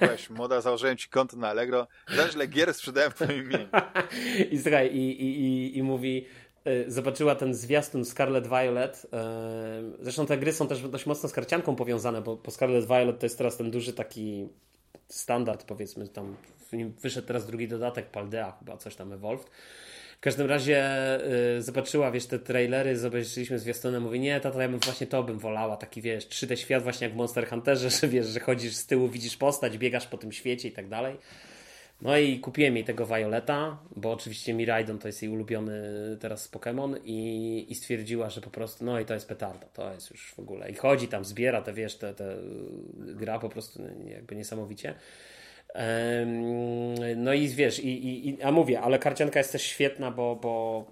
byłaś 0.00 0.30
młoda, 0.30 0.60
założyłem 0.60 0.96
ci 0.96 1.08
konto 1.08 1.36
na 1.36 1.48
Allegro, 1.48 1.86
za 2.16 2.28
źle 2.28 2.46
gier 2.46 2.74
sprzedałem 2.74 3.10
w 3.10 3.14
twoim 3.14 3.44
imieniu. 3.44 3.68
I 4.52 4.58
słuchaj, 4.58 4.96
i, 4.96 5.22
i, 5.22 5.40
i, 5.40 5.78
i 5.78 5.82
mówi, 5.82 6.26
e, 6.64 6.90
zobaczyła 6.90 7.34
ten 7.34 7.54
zwiastun 7.54 8.04
Scarlet 8.04 8.46
Violet. 8.46 9.06
E, 9.12 9.82
zresztą 10.00 10.26
te 10.26 10.38
gry 10.38 10.52
są 10.52 10.68
też 10.68 10.82
dość 10.82 11.06
mocno 11.06 11.28
z 11.28 11.32
karcianką 11.32 11.76
powiązane, 11.76 12.22
bo, 12.22 12.36
bo 12.36 12.50
Scarlet 12.50 12.86
Violet 12.86 13.18
to 13.18 13.26
jest 13.26 13.38
teraz 13.38 13.56
ten 13.56 13.70
duży 13.70 13.92
taki 13.92 14.48
standard, 15.08 15.64
powiedzmy, 15.64 16.08
tam 16.08 16.36
wyszedł 17.02 17.26
teraz 17.26 17.46
drugi 17.46 17.68
dodatek, 17.68 18.10
Paldea 18.10 18.52
chyba, 18.58 18.76
coś 18.76 18.96
tam 18.96 19.12
Evolved. 19.12 19.50
W 20.20 20.22
każdym 20.22 20.46
razie 20.46 20.84
y, 21.56 21.62
zobaczyła, 21.62 22.10
wiesz, 22.10 22.26
te 22.26 22.38
trailery, 22.38 22.98
zobaczyliśmy 22.98 23.58
zwiastunem, 23.58 24.02
mówi, 24.02 24.20
nie, 24.20 24.40
tata, 24.40 24.62
ja 24.62 24.68
bym 24.68 24.80
właśnie 24.80 25.06
to 25.06 25.22
bym 25.22 25.38
wolała, 25.38 25.76
taki, 25.76 26.02
wiesz, 26.02 26.26
3D 26.26 26.56
świat 26.56 26.82
właśnie 26.82 27.06
jak 27.06 27.14
w 27.14 27.16
Monster 27.16 27.48
Hunterze, 27.48 27.90
że 28.00 28.08
wiesz, 28.08 28.26
że 28.26 28.40
chodzisz 28.40 28.74
z 28.74 28.86
tyłu, 28.86 29.08
widzisz 29.08 29.36
postać, 29.36 29.78
biegasz 29.78 30.06
po 30.06 30.18
tym 30.18 30.32
świecie 30.32 30.68
i 30.68 30.72
tak 30.72 30.88
dalej. 30.88 31.16
No 32.02 32.18
i 32.18 32.40
kupiłem 32.40 32.76
jej 32.76 32.84
tego 32.84 33.06
Violeta, 33.06 33.78
bo 33.96 34.12
oczywiście 34.12 34.54
Miraidon 34.54 34.98
to 34.98 35.08
jest 35.08 35.22
jej 35.22 35.32
ulubiony 35.32 35.82
teraz 36.20 36.52
Pokémon 36.52 36.96
i, 37.04 37.66
i 37.68 37.74
stwierdziła, 37.74 38.30
że 38.30 38.40
po 38.40 38.50
prostu, 38.50 38.84
no 38.84 39.00
i 39.00 39.04
to 39.04 39.14
jest 39.14 39.28
petarda, 39.28 39.66
to 39.66 39.92
jest 39.92 40.10
już 40.10 40.32
w 40.34 40.38
ogóle. 40.38 40.70
I 40.70 40.74
chodzi 40.74 41.08
tam, 41.08 41.24
zbiera 41.24 41.62
te, 41.62 41.72
wiesz, 41.72 41.96
te, 41.96 42.14
te 42.14 42.36
gra 42.94 43.38
po 43.38 43.48
prostu 43.48 43.82
jakby 44.06 44.36
niesamowicie. 44.36 44.94
No 47.16 47.32
i 47.32 47.48
wiesz, 47.48 47.78
i, 47.78 48.28
i, 48.28 48.42
a 48.42 48.52
mówię, 48.52 48.80
ale 48.80 48.98
karcianka 48.98 49.40
jest 49.40 49.52
też 49.52 49.62
świetna, 49.62 50.10
bo, 50.10 50.36
bo, 50.36 50.84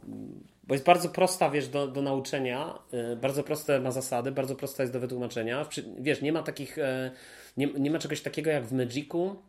bo 0.64 0.74
jest 0.74 0.84
bardzo 0.84 1.08
prosta, 1.08 1.50
wiesz, 1.50 1.68
do, 1.68 1.88
do 1.88 2.02
nauczenia, 2.02 2.78
y, 3.12 3.16
bardzo 3.16 3.42
proste 3.42 3.80
ma 3.80 3.90
zasady, 3.90 4.32
bardzo 4.32 4.54
prosta 4.54 4.82
jest 4.82 4.92
do 4.92 5.00
wytłumaczenia. 5.00 5.66
Wiesz, 5.98 6.22
nie 6.22 6.32
ma 6.32 6.42
takich, 6.42 6.78
e, 6.78 7.10
nie, 7.56 7.66
nie 7.66 7.90
ma 7.90 7.98
czegoś 7.98 8.20
takiego 8.20 8.50
jak 8.50 8.64
w 8.64 8.72
Magicu, 8.72 9.42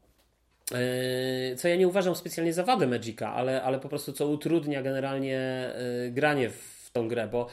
e, 0.71 1.55
co 1.55 1.67
ja 1.67 1.75
nie 1.75 1.87
uważam 1.87 2.15
specjalnie 2.15 2.53
za 2.53 2.63
wadę 2.63 2.87
Magica, 2.87 3.33
ale, 3.33 3.63
ale 3.63 3.79
po 3.79 3.89
prostu 3.89 4.13
co 4.13 4.27
utrudnia 4.27 4.81
generalnie 4.81 5.39
e, 5.39 6.09
granie 6.11 6.49
w 6.49 6.89
tą 6.93 7.07
grę, 7.07 7.27
bo 7.27 7.47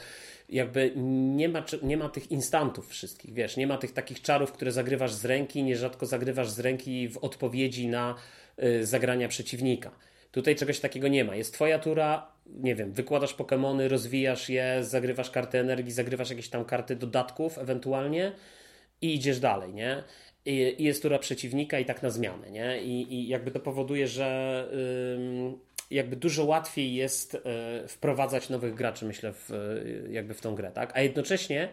jakby 0.49 0.91
nie 1.35 1.49
ma, 1.49 1.63
nie 1.83 1.97
ma 1.97 2.09
tych 2.09 2.31
instantów 2.31 2.89
wszystkich, 2.89 3.33
wiesz, 3.33 3.57
nie 3.57 3.67
ma 3.67 3.77
tych 3.77 3.93
takich 3.93 4.21
czarów, 4.21 4.51
które 4.51 4.71
zagrywasz 4.71 5.13
z 5.13 5.25
ręki, 5.25 5.63
nierzadko 5.63 6.05
zagrywasz 6.05 6.49
z 6.49 6.59
ręki 6.59 7.09
w 7.09 7.17
odpowiedzi 7.17 7.87
na 7.87 8.15
y, 8.63 8.85
zagrania 8.85 9.27
przeciwnika. 9.27 9.91
Tutaj 10.31 10.55
czegoś 10.55 10.79
takiego 10.79 11.07
nie 11.07 11.25
ma. 11.25 11.35
Jest 11.35 11.53
twoja 11.53 11.79
tura, 11.79 12.31
nie 12.45 12.75
wiem, 12.75 12.91
wykładasz 12.91 13.35
Pokémony, 13.35 13.87
rozwijasz 13.87 14.49
je, 14.49 14.77
zagrywasz 14.81 15.31
karty 15.31 15.59
energii, 15.59 15.91
zagrywasz 15.91 16.29
jakieś 16.29 16.49
tam 16.49 16.65
karty 16.65 16.95
dodatków 16.95 17.57
ewentualnie 17.57 18.31
i 19.01 19.15
idziesz 19.15 19.39
dalej, 19.39 19.73
nie? 19.73 20.03
I, 20.45 20.83
jest 20.83 21.01
tura 21.01 21.19
przeciwnika 21.19 21.79
i 21.79 21.85
tak 21.85 22.03
na 22.03 22.09
zmianę, 22.09 22.51
nie? 22.51 22.81
I, 22.83 23.13
i 23.13 23.27
jakby 23.27 23.51
to 23.51 23.59
powoduje, 23.59 24.07
że 24.07 24.67
jakby 25.91 26.15
dużo 26.15 26.45
łatwiej 26.45 26.93
jest 26.93 27.35
y, 27.35 27.39
wprowadzać 27.87 28.49
nowych 28.49 28.73
graczy, 28.73 29.05
myślę, 29.05 29.33
w, 29.33 29.51
y, 29.51 30.07
jakby 30.11 30.33
w 30.33 30.41
tą 30.41 30.55
grę, 30.55 30.71
tak? 30.71 30.91
A 30.95 31.01
jednocześnie 31.01 31.69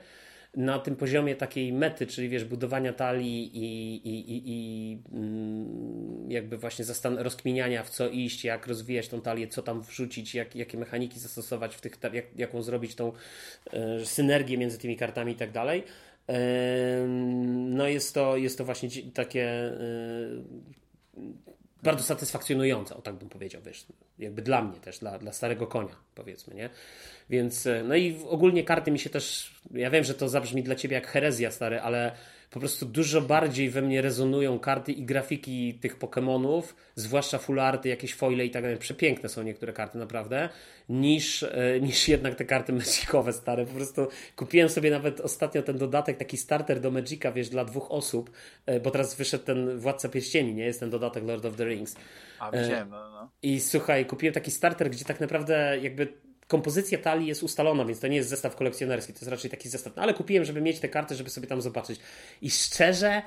na 0.56 0.78
tym 0.78 0.96
poziomie 0.96 1.36
takiej 1.36 1.72
mety, 1.72 2.06
czyli 2.06 2.28
wiesz, 2.28 2.44
budowania 2.44 2.92
talii 2.92 3.50
i, 3.56 3.94
i, 4.08 4.30
i, 4.30 4.42
i 4.46 4.98
mm, 5.12 6.30
jakby 6.30 6.56
właśnie 6.56 6.84
zastan- 6.84 7.22
rozkminiania 7.22 7.82
w 7.82 7.90
co 7.90 8.08
iść, 8.08 8.44
jak 8.44 8.66
rozwijać 8.66 9.08
tą 9.08 9.20
talię, 9.20 9.48
co 9.48 9.62
tam 9.62 9.82
wrzucić, 9.82 10.34
jak, 10.34 10.56
jakie 10.56 10.78
mechaniki 10.78 11.20
zastosować 11.20 11.76
w 11.76 11.80
tych, 11.80 11.92
jak, 12.12 12.24
jaką 12.36 12.62
zrobić 12.62 12.94
tą 12.94 13.12
e, 13.72 14.04
synergię 14.04 14.58
między 14.58 14.78
tymi 14.78 14.96
kartami 14.96 15.32
i 15.32 15.36
tak 15.36 15.52
dalej. 15.52 15.84
E, 16.28 17.06
no 17.68 17.88
jest 17.88 18.14
to, 18.14 18.36
jest 18.36 18.58
to 18.58 18.64
właśnie 18.64 18.88
takie 19.14 19.48
e, 19.50 19.74
bardzo 21.84 22.04
satysfakcjonujące, 22.04 22.96
o 22.96 23.02
tak 23.02 23.14
bym 23.14 23.28
powiedział, 23.28 23.62
wiesz, 23.62 23.86
jakby 24.18 24.42
dla 24.42 24.62
mnie 24.62 24.80
też, 24.80 24.98
dla, 24.98 25.18
dla 25.18 25.32
starego 25.32 25.66
konia, 25.66 25.96
powiedzmy, 26.14 26.54
nie? 26.54 26.70
Więc, 27.30 27.66
e, 27.66 27.82
no 27.84 27.94
i 27.94 28.18
ogólnie 28.28 28.64
karty 28.64 28.90
mi 28.90 28.98
się 28.98 29.10
też, 29.10 29.54
ja 29.70 29.90
wiem, 29.90 30.04
że 30.04 30.14
to 30.14 30.28
zabrzmi 30.28 30.62
dla 30.62 30.74
ciebie 30.74 30.94
jak 30.94 31.06
herezja, 31.06 31.50
stary, 31.50 31.80
ale 31.80 32.12
po 32.54 32.60
prostu 32.60 32.86
dużo 32.86 33.20
bardziej 33.20 33.70
we 33.70 33.82
mnie 33.82 34.02
rezonują 34.02 34.58
karty 34.58 34.92
i 34.92 35.02
grafiki 35.02 35.74
tych 35.74 35.98
Pokémonów, 35.98 36.62
zwłaszcza 36.94 37.38
full 37.38 37.60
arty, 37.60 37.88
jakieś 37.88 38.14
foile 38.14 38.46
i 38.46 38.50
tak 38.50 38.62
dalej. 38.62 38.78
Przepiękne 38.78 39.28
są 39.28 39.42
niektóre 39.42 39.72
karty, 39.72 39.98
naprawdę, 39.98 40.48
niż, 40.88 41.42
e, 41.42 41.80
niż 41.80 42.08
jednak 42.08 42.34
te 42.34 42.44
karty 42.44 42.72
Magicowe 42.72 43.32
stare. 43.32 43.66
Po 43.66 43.74
prostu 43.74 44.08
kupiłem 44.36 44.68
sobie 44.68 44.90
nawet 44.90 45.20
ostatnio 45.20 45.62
ten 45.62 45.78
dodatek, 45.78 46.16
taki 46.16 46.36
starter 46.36 46.80
do 46.80 46.90
Magica, 46.90 47.32
wiesz, 47.32 47.48
dla 47.48 47.64
dwóch 47.64 47.92
osób, 47.92 48.30
e, 48.66 48.80
bo 48.80 48.90
teraz 48.90 49.14
wyszedł 49.14 49.44
ten 49.44 49.78
Władca 49.78 50.08
Pierścieni, 50.08 50.54
nie? 50.54 50.64
Jest 50.64 50.80
ten 50.80 50.90
dodatek 50.90 51.24
Lord 51.24 51.44
of 51.44 51.56
the 51.56 51.64
Rings. 51.64 51.96
A, 52.38 52.50
widziałem, 52.50 52.90
no, 52.90 53.10
no. 53.10 53.30
I 53.42 53.60
słuchaj, 53.60 54.06
kupiłem 54.06 54.34
taki 54.34 54.50
starter, 54.50 54.90
gdzie 54.90 55.04
tak 55.04 55.20
naprawdę 55.20 55.78
jakby 55.82 56.23
kompozycja 56.48 56.98
talii 56.98 57.26
jest 57.26 57.42
ustalona, 57.42 57.84
więc 57.84 58.00
to 58.00 58.08
nie 58.08 58.16
jest 58.16 58.28
zestaw 58.28 58.56
kolekcjonerski, 58.56 59.12
to 59.12 59.18
jest 59.18 59.30
raczej 59.30 59.50
taki 59.50 59.68
zestaw. 59.68 59.96
No 59.96 60.02
ale 60.02 60.14
kupiłem, 60.14 60.44
żeby 60.44 60.60
mieć 60.60 60.80
te 60.80 60.88
karty, 60.88 61.14
żeby 61.14 61.30
sobie 61.30 61.46
tam 61.46 61.62
zobaczyć. 61.62 62.00
I 62.42 62.50
szczerze, 62.50 63.22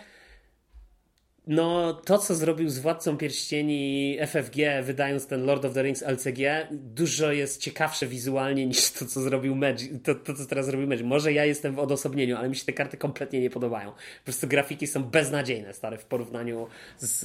no 1.48 1.94
to, 1.94 2.18
co 2.18 2.36
zrobił 2.36 2.70
z 2.70 2.80
Władcą 2.80 3.18
Pierścieni 3.18 4.18
FFG, 4.28 4.84
wydając 4.84 5.28
ten 5.28 5.46
Lord 5.46 5.66
of 5.66 5.74
the 5.74 5.84
Rings 5.84 6.02
LCG, 6.02 6.68
dużo 6.72 7.32
jest 7.32 7.62
ciekawsze 7.62 8.08
wizualnie 8.08 8.66
niż 8.66 8.92
to, 8.92 9.06
co 9.06 9.22
zrobił 9.22 9.56
Magic, 9.56 9.92
to, 10.04 10.16
to 10.16 10.34
co 10.34 10.46
teraz 10.46 10.66
zrobił 10.66 10.88
Magic. 10.88 11.06
Może 11.06 11.34
ja 11.34 11.46
jestem 11.46 11.76
w 11.76 11.80
odosobnieniu, 11.80 12.38
ale 12.38 12.50
mi 12.50 12.56
się 12.56 12.66
te 12.66 12.74
karty 12.74 12.98
kompletnie 12.98 13.42
nie 13.42 13.50
podobają. 13.50 13.92
Po 13.92 14.24
prostu 14.24 14.48
grafiki 14.48 14.88
są 14.88 15.04
beznadziejne, 15.04 15.74
stare, 15.74 15.98
w 15.98 16.06
porównaniu 16.06 16.68
z, 16.98 17.24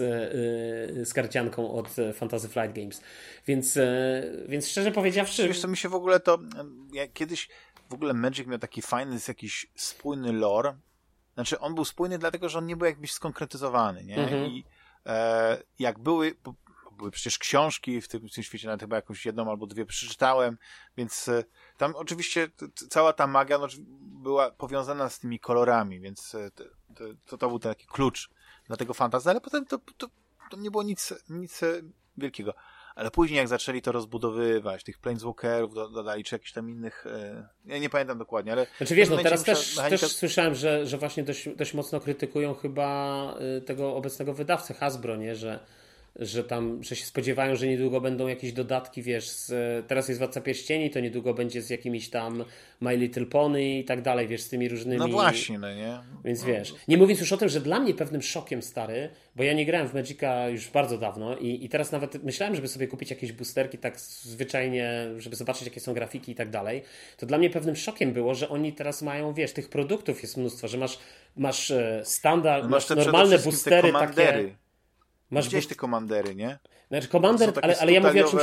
yy, 0.96 1.04
z 1.04 1.12
karcianką 1.12 1.72
od 1.72 1.88
Fantasy 2.14 2.48
Flight 2.48 2.72
Games. 2.72 3.02
Więc, 3.46 3.76
yy, 3.76 3.84
więc 4.48 4.68
szczerze 4.68 4.92
powiedziawszy... 4.92 5.48
Wiesz 5.48 5.60
co, 5.60 5.68
mi 5.68 5.76
się 5.76 5.88
w 5.88 5.94
ogóle 5.94 6.20
to... 6.20 6.38
Ja 6.92 7.08
kiedyś 7.08 7.48
w 7.90 7.94
ogóle 7.94 8.14
Magic 8.14 8.46
miał 8.46 8.58
taki 8.58 8.82
fajny, 8.82 9.16
jakiś 9.28 9.66
spójny 9.74 10.32
lore, 10.32 10.74
znaczy, 11.34 11.60
on 11.60 11.74
był 11.74 11.84
spójny 11.84 12.18
dlatego, 12.18 12.48
że 12.48 12.58
on 12.58 12.66
nie 12.66 12.76
był 12.76 12.86
jakbyś 12.86 13.12
skonkretyzowany, 13.12 14.04
nie? 14.04 14.16
Mhm. 14.16 14.46
I 14.46 14.64
e, 15.06 15.62
jak 15.78 15.98
były, 15.98 16.34
były 16.92 17.10
przecież 17.10 17.38
książki 17.38 18.00
w 18.00 18.08
tym, 18.08 18.28
w 18.28 18.34
tym 18.34 18.44
świecie, 18.44 18.66
nawet 18.66 18.80
chyba 18.80 18.96
jakąś 18.96 19.26
jedną 19.26 19.50
albo 19.50 19.66
dwie 19.66 19.86
przeczytałem, 19.86 20.58
więc 20.96 21.28
e, 21.28 21.44
tam 21.76 21.96
oczywiście 21.96 22.48
cała 22.90 23.12
ta 23.12 23.26
magia 23.26 23.58
no, 23.58 23.66
była 24.00 24.50
powiązana 24.50 25.08
z 25.08 25.18
tymi 25.18 25.40
kolorami, 25.40 26.00
więc 26.00 26.34
e, 26.34 26.50
to, 26.50 26.64
to, 27.26 27.38
to 27.38 27.48
był 27.48 27.58
taki 27.58 27.86
klucz 27.86 28.30
dla 28.66 28.76
tego 28.76 28.94
fantazy, 28.94 29.30
ale 29.30 29.40
potem 29.40 29.66
to, 29.66 29.78
to, 29.96 30.08
to 30.50 30.56
nie 30.56 30.70
było 30.70 30.82
nic, 30.82 31.14
nic 31.28 31.62
e, 31.62 31.82
wielkiego 32.16 32.54
ale 32.94 33.10
później 33.10 33.38
jak 33.38 33.48
zaczęli 33.48 33.82
to 33.82 33.92
rozbudowywać, 33.92 34.84
tych 34.84 34.98
Planeswalkerów 34.98 35.74
dodali, 35.74 36.24
czy 36.24 36.34
jakichś 36.34 36.52
tam 36.52 36.70
innych, 36.70 37.06
e, 37.06 37.48
ja 37.66 37.78
nie 37.78 37.90
pamiętam 37.90 38.18
dokładnie, 38.18 38.52
ale... 38.52 38.66
Znaczy 38.78 38.94
wiesz, 38.94 39.08
no 39.08 39.18
teraz 39.18 39.42
też, 39.44 39.76
mechanika... 39.76 40.00
też 40.00 40.16
słyszałem, 40.16 40.54
że, 40.54 40.86
że 40.86 40.98
właśnie 40.98 41.22
dość, 41.22 41.48
dość 41.48 41.74
mocno 41.74 42.00
krytykują 42.00 42.54
chyba 42.54 43.34
e, 43.58 43.60
tego 43.60 43.96
obecnego 43.96 44.34
wydawcę 44.34 44.74
Hasbro, 44.74 45.16
nie, 45.16 45.36
że 45.36 45.60
że 46.16 46.44
tam, 46.44 46.82
że 46.82 46.96
się 46.96 47.04
spodziewają, 47.04 47.56
że 47.56 47.66
niedługo 47.66 48.00
będą 48.00 48.28
jakieś 48.28 48.52
dodatki, 48.52 49.02
wiesz, 49.02 49.28
z, 49.28 49.86
teraz 49.86 50.08
jest 50.08 50.18
Władca 50.18 50.40
Pierścieni, 50.40 50.90
to 50.90 51.00
niedługo 51.00 51.34
będzie 51.34 51.62
z 51.62 51.70
jakimiś 51.70 52.10
tam 52.10 52.44
My 52.80 52.96
Little 52.96 53.26
Pony 53.26 53.78
i 53.78 53.84
tak 53.84 54.02
dalej, 54.02 54.28
wiesz, 54.28 54.40
z 54.40 54.48
tymi 54.48 54.68
różnymi... 54.68 54.98
No 54.98 55.08
właśnie, 55.08 55.58
no 55.58 55.74
nie? 55.74 55.98
Więc 56.24 56.44
wiesz, 56.44 56.74
nie 56.88 56.96
mówiąc 56.96 57.20
już 57.20 57.32
o 57.32 57.36
tym, 57.36 57.48
że 57.48 57.60
dla 57.60 57.80
mnie 57.80 57.94
pewnym 57.94 58.22
szokiem, 58.22 58.62
stary, 58.62 59.08
bo 59.36 59.42
ja 59.42 59.52
nie 59.52 59.66
grałem 59.66 59.88
w 59.88 59.94
Magica 59.94 60.48
już 60.48 60.70
bardzo 60.70 60.98
dawno 60.98 61.36
i, 61.36 61.64
i 61.64 61.68
teraz 61.68 61.92
nawet 61.92 62.24
myślałem, 62.24 62.54
żeby 62.54 62.68
sobie 62.68 62.88
kupić 62.88 63.10
jakieś 63.10 63.32
boosterki 63.32 63.78
tak 63.78 64.00
zwyczajnie, 64.00 65.10
żeby 65.18 65.36
zobaczyć, 65.36 65.64
jakie 65.64 65.80
są 65.80 65.94
grafiki 65.94 66.32
i 66.32 66.34
tak 66.34 66.50
dalej, 66.50 66.82
to 67.16 67.26
dla 67.26 67.38
mnie 67.38 67.50
pewnym 67.50 67.76
szokiem 67.76 68.12
było, 68.12 68.34
że 68.34 68.48
oni 68.48 68.72
teraz 68.72 69.02
mają, 69.02 69.34
wiesz, 69.34 69.52
tych 69.52 69.68
produktów 69.68 70.22
jest 70.22 70.36
mnóstwo, 70.36 70.68
że 70.68 70.78
masz, 70.78 70.98
masz 71.36 71.70
e, 71.70 72.02
standard, 72.04 72.68
masz, 72.68 72.90
masz 72.90 73.06
normalne 73.06 73.38
boostery 73.38 73.92
takie 73.92 74.61
Masz 75.32 75.48
Gdzieś 75.48 75.66
te 75.66 75.74
komandery, 75.74 76.34
nie? 76.34 76.58
Znaczy, 76.88 77.08
komander, 77.08 77.52
ale, 77.62 77.78
ale 77.78 77.92
ja 77.92 78.00
mówię 78.00 78.26
o 78.26 78.30
czymś. 78.30 78.42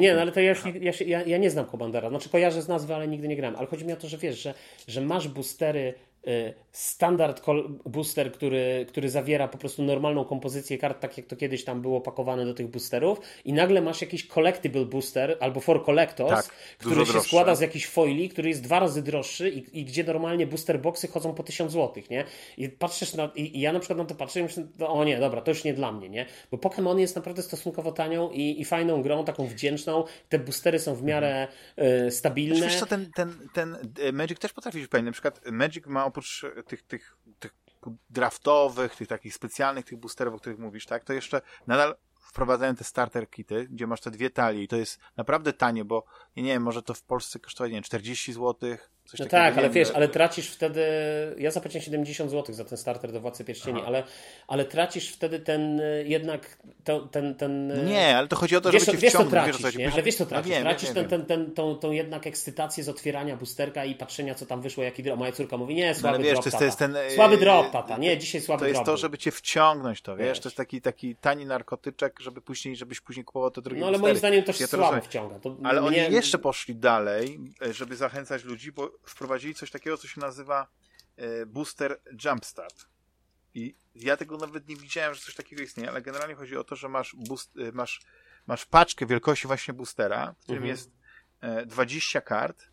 Nie, 0.00 0.14
no, 0.14 0.20
ale 0.20 0.32
to 0.32 0.40
ja, 0.40 0.54
ja, 0.80 0.92
ja, 1.06 1.22
ja, 1.22 1.38
nie 1.38 1.50
znam 1.50 1.66
komandera. 1.66 2.08
Znaczy, 2.08 2.28
kojarzę 2.28 2.62
z 2.62 2.68
nazwy, 2.68 2.94
ale 2.94 3.08
nigdy 3.08 3.28
nie 3.28 3.36
grałem. 3.36 3.56
Ale 3.56 3.66
chodzi 3.66 3.84
mi 3.84 3.92
o 3.92 3.96
to, 3.96 4.08
że 4.08 4.18
wiesz, 4.18 4.42
że, 4.42 4.54
że 4.88 5.00
masz 5.00 5.28
boostery 5.28 5.94
Y, 6.28 6.54
standard 6.72 7.42
booster, 7.86 8.32
który, 8.32 8.86
który 8.88 9.10
zawiera 9.10 9.48
po 9.48 9.58
prostu 9.58 9.82
normalną 9.82 10.24
kompozycję 10.24 10.78
kart, 10.78 11.00
tak 11.00 11.16
jak 11.16 11.26
to 11.26 11.36
kiedyś 11.36 11.64
tam 11.64 11.82
było 11.82 12.00
pakowane 12.00 12.44
do 12.44 12.54
tych 12.54 12.68
boosterów 12.68 13.20
i 13.44 13.52
nagle 13.52 13.82
masz 13.82 14.00
jakiś 14.00 14.26
collectible 14.26 14.84
booster 14.84 15.36
albo 15.40 15.60
for 15.60 15.84
collectors, 15.84 16.46
tak, 16.46 16.54
który 16.78 17.06
się 17.06 17.20
składa 17.20 17.54
z 17.54 17.60
jakichś 17.60 17.86
foili, 17.86 18.28
który 18.28 18.48
jest 18.48 18.62
dwa 18.62 18.80
razy 18.80 19.02
droższy 19.02 19.50
i, 19.50 19.80
i 19.80 19.84
gdzie 19.84 20.04
normalnie 20.04 20.46
booster 20.46 20.80
boxy 20.80 21.08
chodzą 21.08 21.34
po 21.34 21.42
1000 21.42 21.72
zł, 21.72 22.02
nie? 22.10 22.24
I 22.56 22.68
patrzysz 22.68 23.14
na, 23.14 23.30
i, 23.34 23.56
i, 23.56 23.60
ja 23.60 23.72
na 23.72 23.80
przykład 23.80 23.98
na 23.98 24.04
to 24.04 24.14
patrzę 24.14 24.40
i 24.40 24.42
myślę, 24.42 24.66
no, 24.78 24.88
o 24.88 25.04
nie, 25.04 25.20
dobra, 25.20 25.40
to 25.40 25.50
już 25.50 25.64
nie 25.64 25.74
dla 25.74 25.92
mnie, 25.92 26.08
nie? 26.08 26.26
Bo 26.50 26.56
Pokémon 26.56 26.98
jest 26.98 27.16
naprawdę 27.16 27.42
stosunkowo 27.42 27.92
tanią 27.92 28.30
i, 28.30 28.60
i 28.60 28.64
fajną 28.64 29.02
grą, 29.02 29.24
taką 29.24 29.46
wdzięczną, 29.46 30.04
te 30.28 30.38
boostery 30.38 30.78
są 30.78 30.94
w 30.94 31.02
miarę 31.02 31.48
y, 32.06 32.10
stabilne. 32.10 32.60
Wiesz 32.60 32.80
co, 32.80 32.86
ten, 32.86 33.10
ten, 33.14 33.48
ten 33.52 33.76
e, 34.00 34.12
Magic 34.12 34.38
też 34.38 34.52
potrafi 34.52 34.78
być 34.78 34.90
fajny, 34.90 35.06
na 35.06 35.12
przykład 35.12 35.40
Magic 35.50 35.86
ma 35.86 36.04
oprócz 36.04 36.44
tych, 36.64 36.82
tych, 36.82 37.16
tych 37.38 37.54
draftowych, 38.10 38.96
tych 38.96 39.08
takich 39.08 39.34
specjalnych, 39.34 39.84
tych 39.84 39.98
boosterów, 39.98 40.34
o 40.34 40.38
których 40.38 40.58
mówisz, 40.58 40.86
tak, 40.86 41.04
to 41.04 41.12
jeszcze 41.12 41.42
nadal 41.66 41.96
wprowadzają 42.20 42.74
te 42.74 42.84
starter 42.84 43.30
kity, 43.30 43.68
gdzie 43.70 43.86
masz 43.86 44.00
te 44.00 44.10
dwie 44.10 44.30
talie 44.30 44.62
i 44.62 44.68
to 44.68 44.76
jest 44.76 45.00
naprawdę 45.16 45.52
tanie, 45.52 45.84
bo 45.84 46.04
nie 46.36 46.42
wiem, 46.42 46.62
może 46.62 46.82
to 46.82 46.94
w 46.94 47.02
Polsce 47.02 47.38
kosztuje, 47.38 47.70
nie 47.70 47.76
wiem, 47.76 47.82
40 47.82 48.32
zł, 48.32 48.76
Coś 49.12 49.20
no 49.20 49.26
tak, 49.26 49.58
ale 49.58 49.70
wiesz, 49.70 49.90
ale 49.94 50.08
tracisz 50.08 50.48
wtedy. 50.50 50.82
Ja 51.38 51.50
zapłaciłem 51.50 51.84
70 51.84 52.30
zł 52.30 52.54
za 52.54 52.64
ten 52.64 52.78
starter 52.78 53.12
do 53.12 53.20
Władcy 53.20 53.44
Pierścieni, 53.44 53.82
ale, 53.86 54.02
ale 54.46 54.64
tracisz 54.64 55.08
wtedy 55.08 55.40
ten 55.40 55.82
jednak. 56.04 56.58
To, 56.84 57.00
ten, 57.00 57.34
ten, 57.34 57.84
nie, 57.86 58.16
ale 58.16 58.28
to 58.28 58.36
chodzi 58.36 58.56
o 58.56 58.60
to, 58.60 58.70
wiesz, 58.70 58.84
żeby 58.84 58.98
cię 58.98 59.02
wiesz, 59.02 59.12
wciągnąć. 59.12 59.44
Tracisz, 59.44 59.62
wiesz, 59.64 59.76
nie? 59.76 59.92
Ale 59.92 60.02
wiesz, 60.02 60.14
co 60.14 60.26
tracisz. 60.26 60.50
No 60.50 60.54
wiem, 60.54 60.62
tracisz 60.62 60.92
wiem, 60.92 60.94
ten, 60.94 61.08
ten, 61.08 61.26
ten, 61.26 61.54
tą, 61.54 61.74
tą 61.76 61.92
jednak 61.92 62.26
ekscytację 62.26 62.84
z 62.84 62.88
otwierania 62.88 63.36
boosterka 63.36 63.84
i 63.84 63.94
patrzenia, 63.94 64.34
co 64.34 64.46
tam 64.46 64.62
wyszło, 64.62 64.84
jaki 64.84 65.02
drop. 65.02 65.18
Moja 65.18 65.32
córka 65.32 65.56
mówi, 65.56 65.74
nie, 65.74 65.88
no 65.88 65.94
słaby 65.94 66.18
no, 66.18 66.24
wiesz, 66.24 66.32
drop, 66.32 66.58
to 66.58 66.64
jest, 66.64 66.78
ten, 66.78 66.96
Słaby 67.14 67.36
drop, 67.36 67.70
tata. 67.70 67.98
Nie, 67.98 68.18
dzisiaj 68.18 68.40
słaby 68.40 68.64
drop. 68.64 68.74
To 68.74 68.78
jest 68.80 68.86
to, 68.86 68.96
żeby 68.96 69.18
cię 69.18 69.30
wciągnąć 69.30 70.02
to, 70.02 70.16
wiesz? 70.16 70.28
wiesz. 70.28 70.40
To 70.40 70.48
jest 70.48 70.56
taki, 70.56 70.80
taki 70.80 71.16
tani 71.16 71.46
narkotyczek, 71.46 72.20
żeby 72.20 72.40
później, 72.40 72.76
żebyś 72.76 73.00
później 73.00 73.24
kupował 73.24 73.50
to 73.50 73.62
drugie 73.62 73.80
No 73.80 73.86
ale 73.86 73.98
moim 73.98 74.16
zdaniem 74.16 74.42
to 74.42 74.52
się 74.52 74.66
słabo 74.66 75.00
wciąga. 75.00 75.38
Ale 75.64 75.82
oni 75.82 75.96
jeszcze 75.96 76.38
poszli 76.38 76.74
dalej, 76.76 77.38
żeby 77.70 77.96
zachęcać 77.96 78.44
ludzi, 78.44 78.72
bo 78.72 78.90
wprowadzili 79.06 79.54
coś 79.54 79.70
takiego, 79.70 79.96
co 79.96 80.08
się 80.08 80.20
nazywa 80.20 80.66
e, 81.16 81.46
Booster 81.46 82.00
Jumpstart. 82.24 82.86
I 83.54 83.76
ja 83.94 84.16
tego 84.16 84.36
nawet 84.36 84.68
nie 84.68 84.76
widziałem, 84.76 85.14
że 85.14 85.20
coś 85.20 85.34
takiego 85.34 85.62
istnieje, 85.62 85.90
ale 85.90 86.02
generalnie 86.02 86.34
chodzi 86.34 86.56
o 86.56 86.64
to, 86.64 86.76
że 86.76 86.88
masz, 86.88 87.16
boost, 87.18 87.56
e, 87.56 87.72
masz, 87.72 88.00
masz 88.46 88.66
paczkę 88.66 89.06
wielkości 89.06 89.46
właśnie 89.46 89.74
boostera, 89.74 90.34
w 90.40 90.42
którym 90.42 90.62
mhm. 90.62 90.70
jest 90.70 90.90
20 91.66 92.18
e, 92.18 92.22
kart 92.22 92.72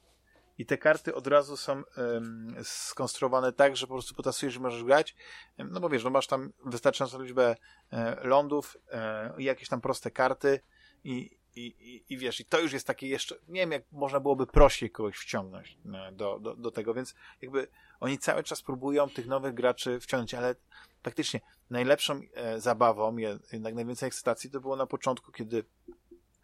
i 0.60 0.66
te 0.66 0.78
karty 0.78 1.16
od 1.16 1.28
razu 1.28 1.58
są 1.58 1.84
um, 1.98 2.56
skonstruowane 2.64 3.54
tak, 3.54 3.78
że 3.78 3.88
po 3.88 3.94
prostu 3.94 4.16
potasujesz 4.16 4.56
i 4.56 4.60
możesz 4.60 4.84
grać. 4.84 5.16
No 5.58 5.80
bo 5.80 5.90
wiesz, 5.90 6.04
no 6.04 6.10
masz 6.10 6.28
tam 6.28 6.54
wystarczającą 6.66 7.22
liczbę 7.22 7.56
e, 7.92 8.28
lądów 8.28 8.78
e, 8.92 9.34
i 9.38 9.44
jakieś 9.44 9.70
tam 9.70 9.82
proste 9.82 10.12
karty 10.12 10.60
i, 11.04 11.39
i, 11.68 12.04
i, 12.10 12.18
wiesz, 12.18 12.40
i 12.40 12.46
to 12.46 12.60
już 12.60 12.74
jest 12.74 12.88
takie 12.88 13.08
jeszcze, 13.08 13.36
nie 13.48 13.62
wiem, 13.62 13.72
jak 13.72 13.84
można 13.92 14.20
byłoby 14.20 14.48
prościej 14.48 14.92
kogoś 14.92 15.18
wciągnąć 15.18 15.78
e, 15.94 16.12
do, 16.12 16.40
do, 16.40 16.56
do 16.56 16.72
tego, 16.72 16.94
więc 16.94 17.16
jakby 17.42 17.68
oni 18.00 18.18
cały 18.18 18.44
czas 18.44 18.62
próbują 18.62 19.10
tych 19.10 19.28
nowych 19.28 19.54
graczy 19.54 20.00
wciągnąć, 20.00 20.34
ale 20.34 20.56
faktycznie 21.04 21.42
najlepszą 21.70 22.22
e, 22.34 22.60
zabawą, 22.60 23.18
jednak 23.52 23.76
najwięcej 23.76 24.08
ekscytacji 24.08 24.50
to 24.50 24.62
było 24.62 24.76
na 24.76 24.86
początku, 24.86 25.32
kiedy 25.32 25.64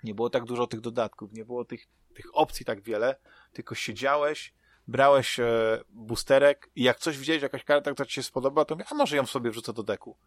Nie 0.04 0.16
było 0.16 0.30
tak 0.30 0.44
dużo 0.44 0.68
tych 0.68 0.82
dodatków, 0.82 1.34
nie 1.34 1.46
było 1.46 1.66
tych, 1.66 1.88
tych 2.14 2.26
opcji 2.34 2.66
tak 2.66 2.82
wiele, 2.82 3.16
tylko 3.54 3.76
siedziałeś, 3.76 4.54
brałeś 4.88 5.40
e, 5.40 5.80
boosterek 5.90 6.70
i 6.76 6.84
jak 6.84 7.00
coś 7.00 7.18
widziałeś, 7.18 7.44
jakaś 7.44 7.64
karta, 7.64 7.92
która 7.92 8.06
ci 8.06 8.14
się 8.14 8.24
spodoba, 8.24 8.66
to 8.66 8.76
mówię, 8.76 8.86
a 8.92 8.96
może 8.96 9.16
ją 9.16 9.26
sobie 9.26 9.52
wrzucę 9.52 9.74
do 9.74 9.84
deku. 9.84 10.18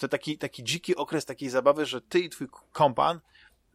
To 0.00 0.08
taki, 0.08 0.38
taki 0.38 0.64
dziki 0.64 0.96
okres 0.96 1.24
takiej 1.24 1.48
zabawy, 1.48 1.86
że 1.86 2.00
ty 2.00 2.20
i 2.20 2.28
twój 2.28 2.48
kompan 2.72 3.20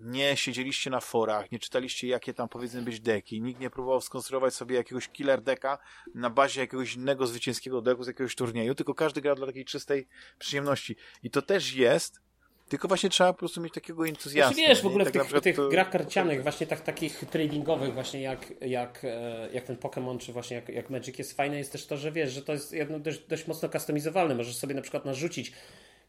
nie 0.04 0.38
siedzieliście 0.38 0.90
na 0.90 1.00
forach, 1.00 1.52
nie 1.52 1.60
czytaliście 1.60 2.08
jakie 2.08 2.34
tam 2.34 2.50
powinny 2.50 2.82
być 2.82 3.00
deki, 3.00 3.42
nikt 3.42 3.60
nie 3.60 3.70
próbował 3.70 4.02
skonstruować 4.02 4.54
sobie 4.54 4.76
jakiegoś 4.76 5.08
killer 5.08 5.42
deka 5.42 5.78
na 6.16 6.30
bazie 6.30 6.62
jakiegoś 6.62 6.96
innego 6.96 7.28
zwycięskiego 7.28 7.82
deku 7.82 8.04
z 8.04 8.08
jakiegoś 8.08 8.36
turnieju, 8.36 8.76
tylko 8.76 8.94
każdy 8.94 9.22
gra 9.22 9.36
dla 9.36 9.48
takiej 9.48 9.66
czystej 9.66 10.08
przyjemności. 10.40 10.96
I 11.24 11.30
to 11.30 11.42
też 11.42 11.74
jest 11.74 12.22
tylko 12.72 12.88
właśnie 12.88 13.10
trzeba 13.10 13.34
po 13.34 13.40
prostu 13.40 13.62
mieć 13.62 13.74
takiego 13.74 14.08
entuzjazmu. 14.08 14.54
Znaczy, 14.54 14.70
wiesz, 14.70 14.82
w 14.82 14.86
ogóle 14.86 15.06
tak 15.06 15.24
w 15.24 15.32
tych, 15.32 15.42
tych 15.42 15.56
to... 15.56 15.70
grach 15.70 15.90
karcianych, 15.90 16.44
właśnie 16.44 16.68
tak, 16.68 16.82
takich 16.82 17.26
tradingowych, 17.32 17.94
właśnie 17.94 18.22
jak, 18.22 18.54
jak, 18.62 19.00
e, 19.04 19.50
jak 19.54 19.64
ten 19.64 19.76
Pokémon, 19.76 20.18
czy 20.18 20.34
właśnie 20.34 20.56
jak, 20.56 20.70
jak 20.70 20.90
Magic 20.90 21.20
jest 21.20 21.38
fajne, 21.38 21.58
jest 21.58 21.72
też 21.72 21.88
to, 21.88 21.98
że 21.98 22.12
wiesz, 22.12 22.32
że 22.32 22.42
to 22.42 22.54
jest 22.54 22.74
jedno 22.74 23.00
dość, 23.00 23.20
dość 23.20 23.48
mocno 23.48 23.70
customizowalne. 23.70 24.36
Możesz 24.36 24.56
sobie 24.56 24.76
na 24.76 24.82
przykład 24.82 25.06
narzucić 25.06 25.54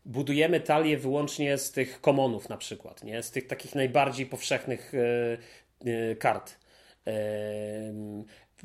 budujemy 0.04 0.60
talię 0.60 0.98
wyłącznie 0.98 1.58
z 1.58 1.72
tych 1.72 2.00
komonów 2.00 2.48
na 2.48 2.56
przykład, 2.56 3.04
nie? 3.04 3.22
z 3.22 3.30
tych 3.30 3.46
takich 3.46 3.74
najbardziej 3.74 4.26
powszechnych 4.26 4.92
e, 4.94 5.90
e, 5.90 6.16
kart 6.16 6.62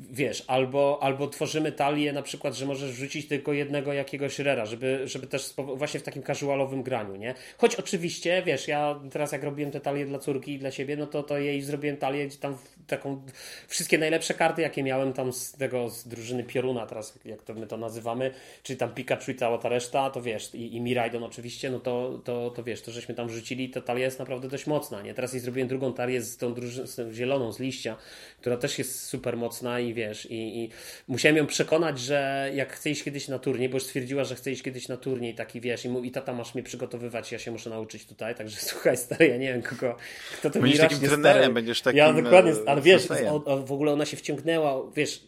wiesz, 0.00 0.44
albo, 0.46 0.98
albo 1.02 1.28
tworzymy 1.28 1.72
talię 1.72 2.12
na 2.12 2.22
przykład, 2.22 2.54
że 2.54 2.66
możesz 2.66 2.92
wrzucić 2.92 3.28
tylko 3.28 3.52
jednego 3.52 3.92
jakiegoś 3.92 4.38
rera, 4.38 4.66
żeby, 4.66 5.08
żeby 5.08 5.26
też 5.26 5.54
właśnie 5.76 6.00
w 6.00 6.02
takim 6.02 6.22
casualowym 6.22 6.82
graniu, 6.82 7.16
nie? 7.16 7.34
Choć 7.58 7.76
oczywiście, 7.76 8.42
wiesz, 8.46 8.68
ja 8.68 9.00
teraz 9.10 9.32
jak 9.32 9.42
robiłem 9.42 9.70
te 9.70 9.80
talie 9.80 10.06
dla 10.06 10.18
córki 10.18 10.52
i 10.52 10.58
dla 10.58 10.70
siebie, 10.70 10.96
no 10.96 11.06
to, 11.06 11.22
to 11.22 11.38
jej 11.38 11.62
zrobiłem 11.62 11.96
talię 11.96 12.28
tam 12.40 12.58
taką, 12.86 13.22
wszystkie 13.68 13.98
najlepsze 13.98 14.34
karty, 14.34 14.62
jakie 14.62 14.82
miałem 14.82 15.12
tam 15.12 15.32
z 15.32 15.52
tego, 15.52 15.88
z 15.88 16.08
drużyny 16.08 16.44
Pioruna, 16.44 16.86
teraz 16.86 17.18
jak 17.24 17.42
to 17.42 17.54
my 17.54 17.66
to 17.66 17.76
nazywamy, 17.76 18.30
czyli 18.62 18.76
tam 18.76 18.94
Pikachu 18.94 19.30
i 19.30 19.34
cała 19.34 19.58
ta 19.58 19.68
reszta, 19.68 20.10
to 20.10 20.22
wiesz, 20.22 20.54
i, 20.54 20.76
i 20.76 20.80
Miraidon 20.80 21.24
oczywiście, 21.24 21.70
no 21.70 21.80
to, 21.80 22.20
to, 22.24 22.50
to 22.50 22.62
wiesz, 22.62 22.82
to 22.82 22.90
żeśmy 22.90 23.14
tam 23.14 23.28
wrzucili, 23.28 23.70
ta 23.70 23.80
talia 23.80 24.04
jest 24.04 24.18
naprawdę 24.18 24.48
dość 24.48 24.66
mocna, 24.66 25.02
nie? 25.02 25.14
Teraz 25.14 25.32
jej 25.32 25.40
zrobiłem 25.42 25.68
drugą 25.68 25.92
talię 25.92 26.22
z 26.22 26.36
tą, 26.36 26.54
drużyną, 26.54 26.86
z 26.86 26.96
tą 26.96 27.12
zieloną, 27.12 27.52
z 27.52 27.60
liścia, 27.60 27.96
która 28.40 28.56
też 28.56 28.78
jest 28.78 29.02
super 29.02 29.36
mocna 29.36 29.80
i 29.80 29.87
wiesz, 29.94 30.26
i, 30.30 30.64
i, 30.64 30.70
musiałem 31.08 31.36
ją 31.36 31.46
przekonać, 31.46 32.00
że 32.00 32.50
jak 32.54 32.72
chce 32.72 32.90
iść 32.90 33.02
kiedyś 33.02 33.28
na 33.28 33.38
turniej, 33.38 33.68
bo 33.68 33.76
już 33.76 33.82
stwierdziła, 33.82 34.24
że 34.24 34.34
chce 34.34 34.50
iść 34.52 34.62
kiedyś 34.62 34.88
na 34.88 34.96
turniej, 34.96 35.34
taki 35.34 35.60
wiesz, 35.60 35.84
i 35.84 35.88
mówi, 35.88 36.10
tata 36.10 36.32
masz 36.32 36.54
mnie 36.54 36.62
przygotowywać, 36.62 37.32
ja 37.32 37.38
się 37.38 37.50
muszę 37.50 37.70
nauczyć 37.70 38.06
tutaj, 38.06 38.34
także 38.34 38.56
słuchaj 38.70 38.96
stary, 38.96 39.28
ja 39.28 39.36
nie 39.36 39.52
wiem 39.52 39.62
kogo, 39.62 39.96
kto 40.38 40.50
to 40.50 40.60
Będziesz 40.60 40.80
takim 40.80 40.98
trenerem, 40.98 41.42
stary. 41.42 41.54
będziesz 41.54 41.82
takim 41.82 41.98
Ja 41.98 42.12
dokładnie, 42.12 42.52
e, 42.52 42.54
ale 42.66 42.82
wiesz, 42.82 43.08
o, 43.10 43.44
o, 43.44 43.56
w 43.56 43.72
ogóle 43.72 43.92
ona 43.92 44.04
się 44.06 44.16
wciągnęła, 44.16 44.82
wiesz, 44.96 45.22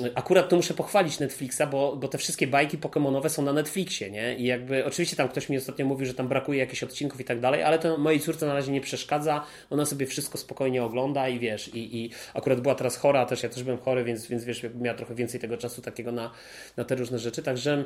yy, 0.00 0.12
akurat 0.14 0.48
to 0.48 0.56
muszę 0.56 0.74
pochwalić 0.74 1.18
Netflixa, 1.18 1.62
bo, 1.70 1.96
bo 1.96 2.08
te 2.08 2.18
wszystkie 2.18 2.46
bajki 2.46 2.78
pokemonowe 2.78 3.30
są 3.30 3.42
na 3.42 3.52
Netflixie, 3.52 4.10
nie? 4.10 4.36
I 4.36 4.44
jakby, 4.44 4.84
oczywiście 4.84 5.16
tam 5.16 5.28
ktoś 5.28 5.48
mi 5.48 5.56
ostatnio 5.56 5.86
mówił, 5.86 6.06
że 6.06 6.14
tam 6.14 6.28
brakuje 6.28 6.58
jakichś 6.58 6.82
odcinków 6.82 7.20
i 7.20 7.24
tak 7.24 7.40
dalej, 7.40 7.62
ale 7.62 7.78
to 7.78 7.98
mojej 7.98 8.20
córce 8.20 8.46
na 8.46 8.54
razie 8.54 8.72
nie 8.72 8.80
przeszkadza, 8.80 9.46
ona 9.70 9.86
sobie 9.86 10.06
wszystko 10.06 10.38
spokojnie 10.38 10.84
ogląda 10.84 11.28
i 11.28 11.38
wiesz, 11.38 11.68
i, 11.68 11.96
i 11.96 12.10
akurat 12.34 12.60
była 12.60 12.74
teraz 12.74 12.96
chora, 12.96 13.26
też 13.26 13.41
ja 13.42 13.48
też 13.48 13.62
byłem 13.62 13.78
chory, 13.78 14.04
więc, 14.04 14.26
więc 14.26 14.44
wiesz, 14.44 14.66
miała 14.80 14.96
trochę 14.96 15.14
więcej 15.14 15.40
tego 15.40 15.56
czasu 15.56 15.82
takiego 15.82 16.12
na, 16.12 16.30
na 16.76 16.84
te 16.84 16.94
różne 16.94 17.18
rzeczy. 17.18 17.42
Także, 17.42 17.84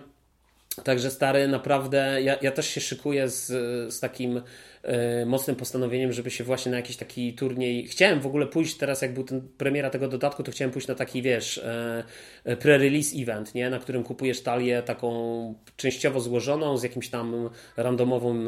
także 0.84 1.10
stary, 1.10 1.48
naprawdę 1.48 2.22
ja, 2.22 2.36
ja 2.42 2.52
też 2.52 2.66
się 2.66 2.80
szykuję 2.80 3.28
z, 3.28 3.46
z 3.94 4.00
takim 4.00 4.42
mocnym 5.26 5.56
postanowieniem, 5.56 6.12
żeby 6.12 6.30
się 6.30 6.44
właśnie 6.44 6.70
na 6.70 6.76
jakiś 6.76 6.96
taki 6.96 7.34
turniej. 7.34 7.86
Chciałem 7.86 8.20
w 8.20 8.26
ogóle 8.26 8.46
pójść 8.46 8.76
teraz, 8.76 9.02
jak 9.02 9.14
był 9.14 9.24
ten 9.24 9.48
premiera 9.58 9.90
tego 9.90 10.08
dodatku, 10.08 10.42
to 10.42 10.52
chciałem 10.52 10.72
pójść 10.72 10.88
na 10.88 10.94
taki, 10.94 11.22
wiesz, 11.22 11.58
e, 11.58 12.04
e, 12.44 12.56
pre-release 12.56 13.22
event, 13.22 13.54
nie? 13.54 13.70
na 13.70 13.78
którym 13.78 14.04
kupujesz 14.04 14.42
talię 14.42 14.82
taką 14.82 15.54
częściowo 15.76 16.20
złożoną 16.20 16.76
z 16.76 16.82
jakimś 16.82 17.08
tam 17.08 17.50
randomową, 17.76 18.44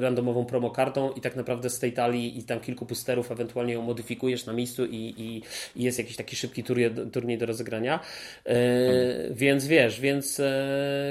randomową 0.00 0.44
promokartą 0.44 1.12
i 1.12 1.20
tak 1.20 1.36
naprawdę 1.36 1.70
z 1.70 1.78
tej 1.78 1.92
talii 1.92 2.38
i 2.38 2.44
tam 2.44 2.60
kilku 2.60 2.86
pusterów 2.86 3.32
ewentualnie 3.32 3.72
ją 3.72 3.82
modyfikujesz 3.82 4.46
na 4.46 4.52
miejscu 4.52 4.86
i, 4.86 4.96
i, 4.96 5.42
i 5.76 5.84
jest 5.84 5.98
jakiś 5.98 6.16
taki 6.16 6.36
szybki 6.36 6.64
turniej, 6.64 6.90
turniej 7.12 7.38
do 7.38 7.46
rozegrania. 7.46 8.00
Hmm. 8.44 9.34
Więc 9.34 9.66
wiesz, 9.66 10.00
więc, 10.00 10.40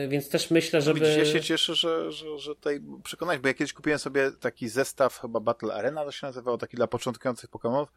więc 0.09 0.29
też 0.29 0.51
myślę, 0.51 0.81
żeby. 0.81 0.99
Widzisz, 0.99 1.17
ja 1.17 1.25
się 1.25 1.41
cieszę, 1.41 1.75
że, 1.75 2.11
że, 2.11 2.39
że 2.39 2.55
tutaj 2.55 2.81
przekonać, 3.03 3.39
bo 3.39 3.47
ja 3.47 3.53
kiedyś 3.53 3.73
kupiłem 3.79 3.99
sobie 3.99 4.31
taki 4.31 4.69
zestaw, 4.69 5.19
chyba 5.19 5.39
Battle 5.39 5.73
Arena 5.73 6.05
to 6.05 6.11
się 6.11 6.27
nazywało, 6.27 6.57
taki 6.57 6.77
dla 6.77 6.87
początkujących 6.87 7.49
Pokémonów. 7.49 7.87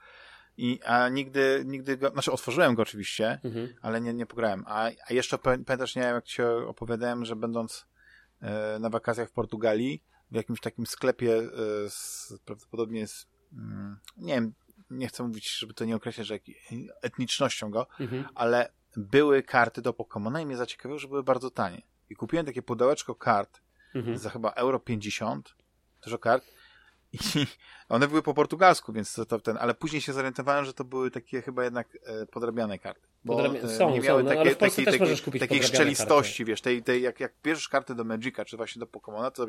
I, 0.56 0.80
a 0.84 1.08
nigdy, 1.08 1.62
nigdy 1.66 1.96
go, 1.96 2.10
znaczy 2.10 2.32
otworzyłem 2.32 2.74
go 2.74 2.82
oczywiście, 2.82 3.40
mhm. 3.44 3.68
ale 3.80 4.00
nie, 4.00 4.14
nie 4.14 4.26
pograłem. 4.26 4.64
A, 4.66 4.90
a 5.08 5.12
jeszcze 5.12 5.38
pamiętasz, 5.38 5.96
nie 5.96 6.02
wiem, 6.02 6.14
jak 6.14 6.24
ci 6.24 6.42
opowiadałem, 6.42 7.24
że 7.24 7.36
będąc 7.36 7.86
e, 8.40 8.78
na 8.78 8.90
wakacjach 8.90 9.28
w 9.28 9.32
Portugalii, 9.32 10.02
w 10.30 10.34
jakimś 10.34 10.60
takim 10.60 10.86
sklepie 10.86 11.36
e, 11.36 11.48
z, 11.88 12.32
prawdopodobnie 12.44 13.06
z, 13.06 13.26
mm, 13.52 13.96
nie 14.16 14.34
wiem, 14.34 14.52
nie 14.90 15.08
chcę 15.08 15.22
mówić, 15.22 15.58
żeby 15.58 15.74
to 15.74 15.84
nie 15.84 15.96
określać, 15.96 16.26
że 16.26 16.38
etnicznością 17.02 17.70
go, 17.70 17.86
mhm. 18.00 18.24
ale 18.34 18.72
były 18.96 19.42
karty 19.42 19.82
do 19.82 19.92
Pokémona 19.92 20.42
i 20.42 20.46
mnie 20.46 20.56
zaciekawiło, 20.56 20.98
że 20.98 21.08
były 21.08 21.22
bardzo 21.22 21.50
tanie. 21.50 21.82
I 22.10 22.16
kupiłem 22.16 22.46
takie 22.46 22.62
pudełeczko 22.62 23.14
kart 23.14 23.60
mhm. 23.94 24.18
za 24.18 24.30
chyba 24.30 24.50
euro 24.50 24.80
50 24.80 25.61
dużo 26.04 26.18
kart. 26.18 26.44
I 27.12 27.18
one 27.88 28.08
były 28.08 28.22
po 28.22 28.34
portugalsku, 28.34 28.92
więc 28.92 29.14
to, 29.14 29.26
to 29.26 29.40
ten, 29.40 29.56
ale 29.60 29.74
później 29.74 30.02
się 30.02 30.12
zorientowałem, 30.12 30.64
że 30.64 30.74
to 30.74 30.84
były 30.84 31.10
takie 31.10 31.42
chyba 31.42 31.64
jednak 31.64 31.98
e, 32.04 32.26
podrabiane 32.26 32.78
karty. 32.78 33.12
Bo 33.24 33.36
Podrabia... 33.36 33.68
Są, 33.68 33.90
nie 33.90 34.00
miały 34.00 34.22
są, 34.22 34.28
no, 34.28 34.54
takiej, 34.54 35.00
możesz 35.00 35.22
kupić 35.22 35.40
takiej 35.40 35.62
szczelistości, 35.62 36.38
karty. 36.38 36.50
wiesz, 36.50 36.60
tej, 36.60 36.82
tej, 36.82 37.02
jak, 37.02 37.20
jak 37.20 37.32
bierzesz 37.44 37.68
kartę 37.68 37.94
do 37.94 38.04
Magica, 38.04 38.44
czy 38.44 38.56
właśnie 38.56 38.80
do 38.80 38.86
Pokemona, 38.86 39.30
to, 39.30 39.46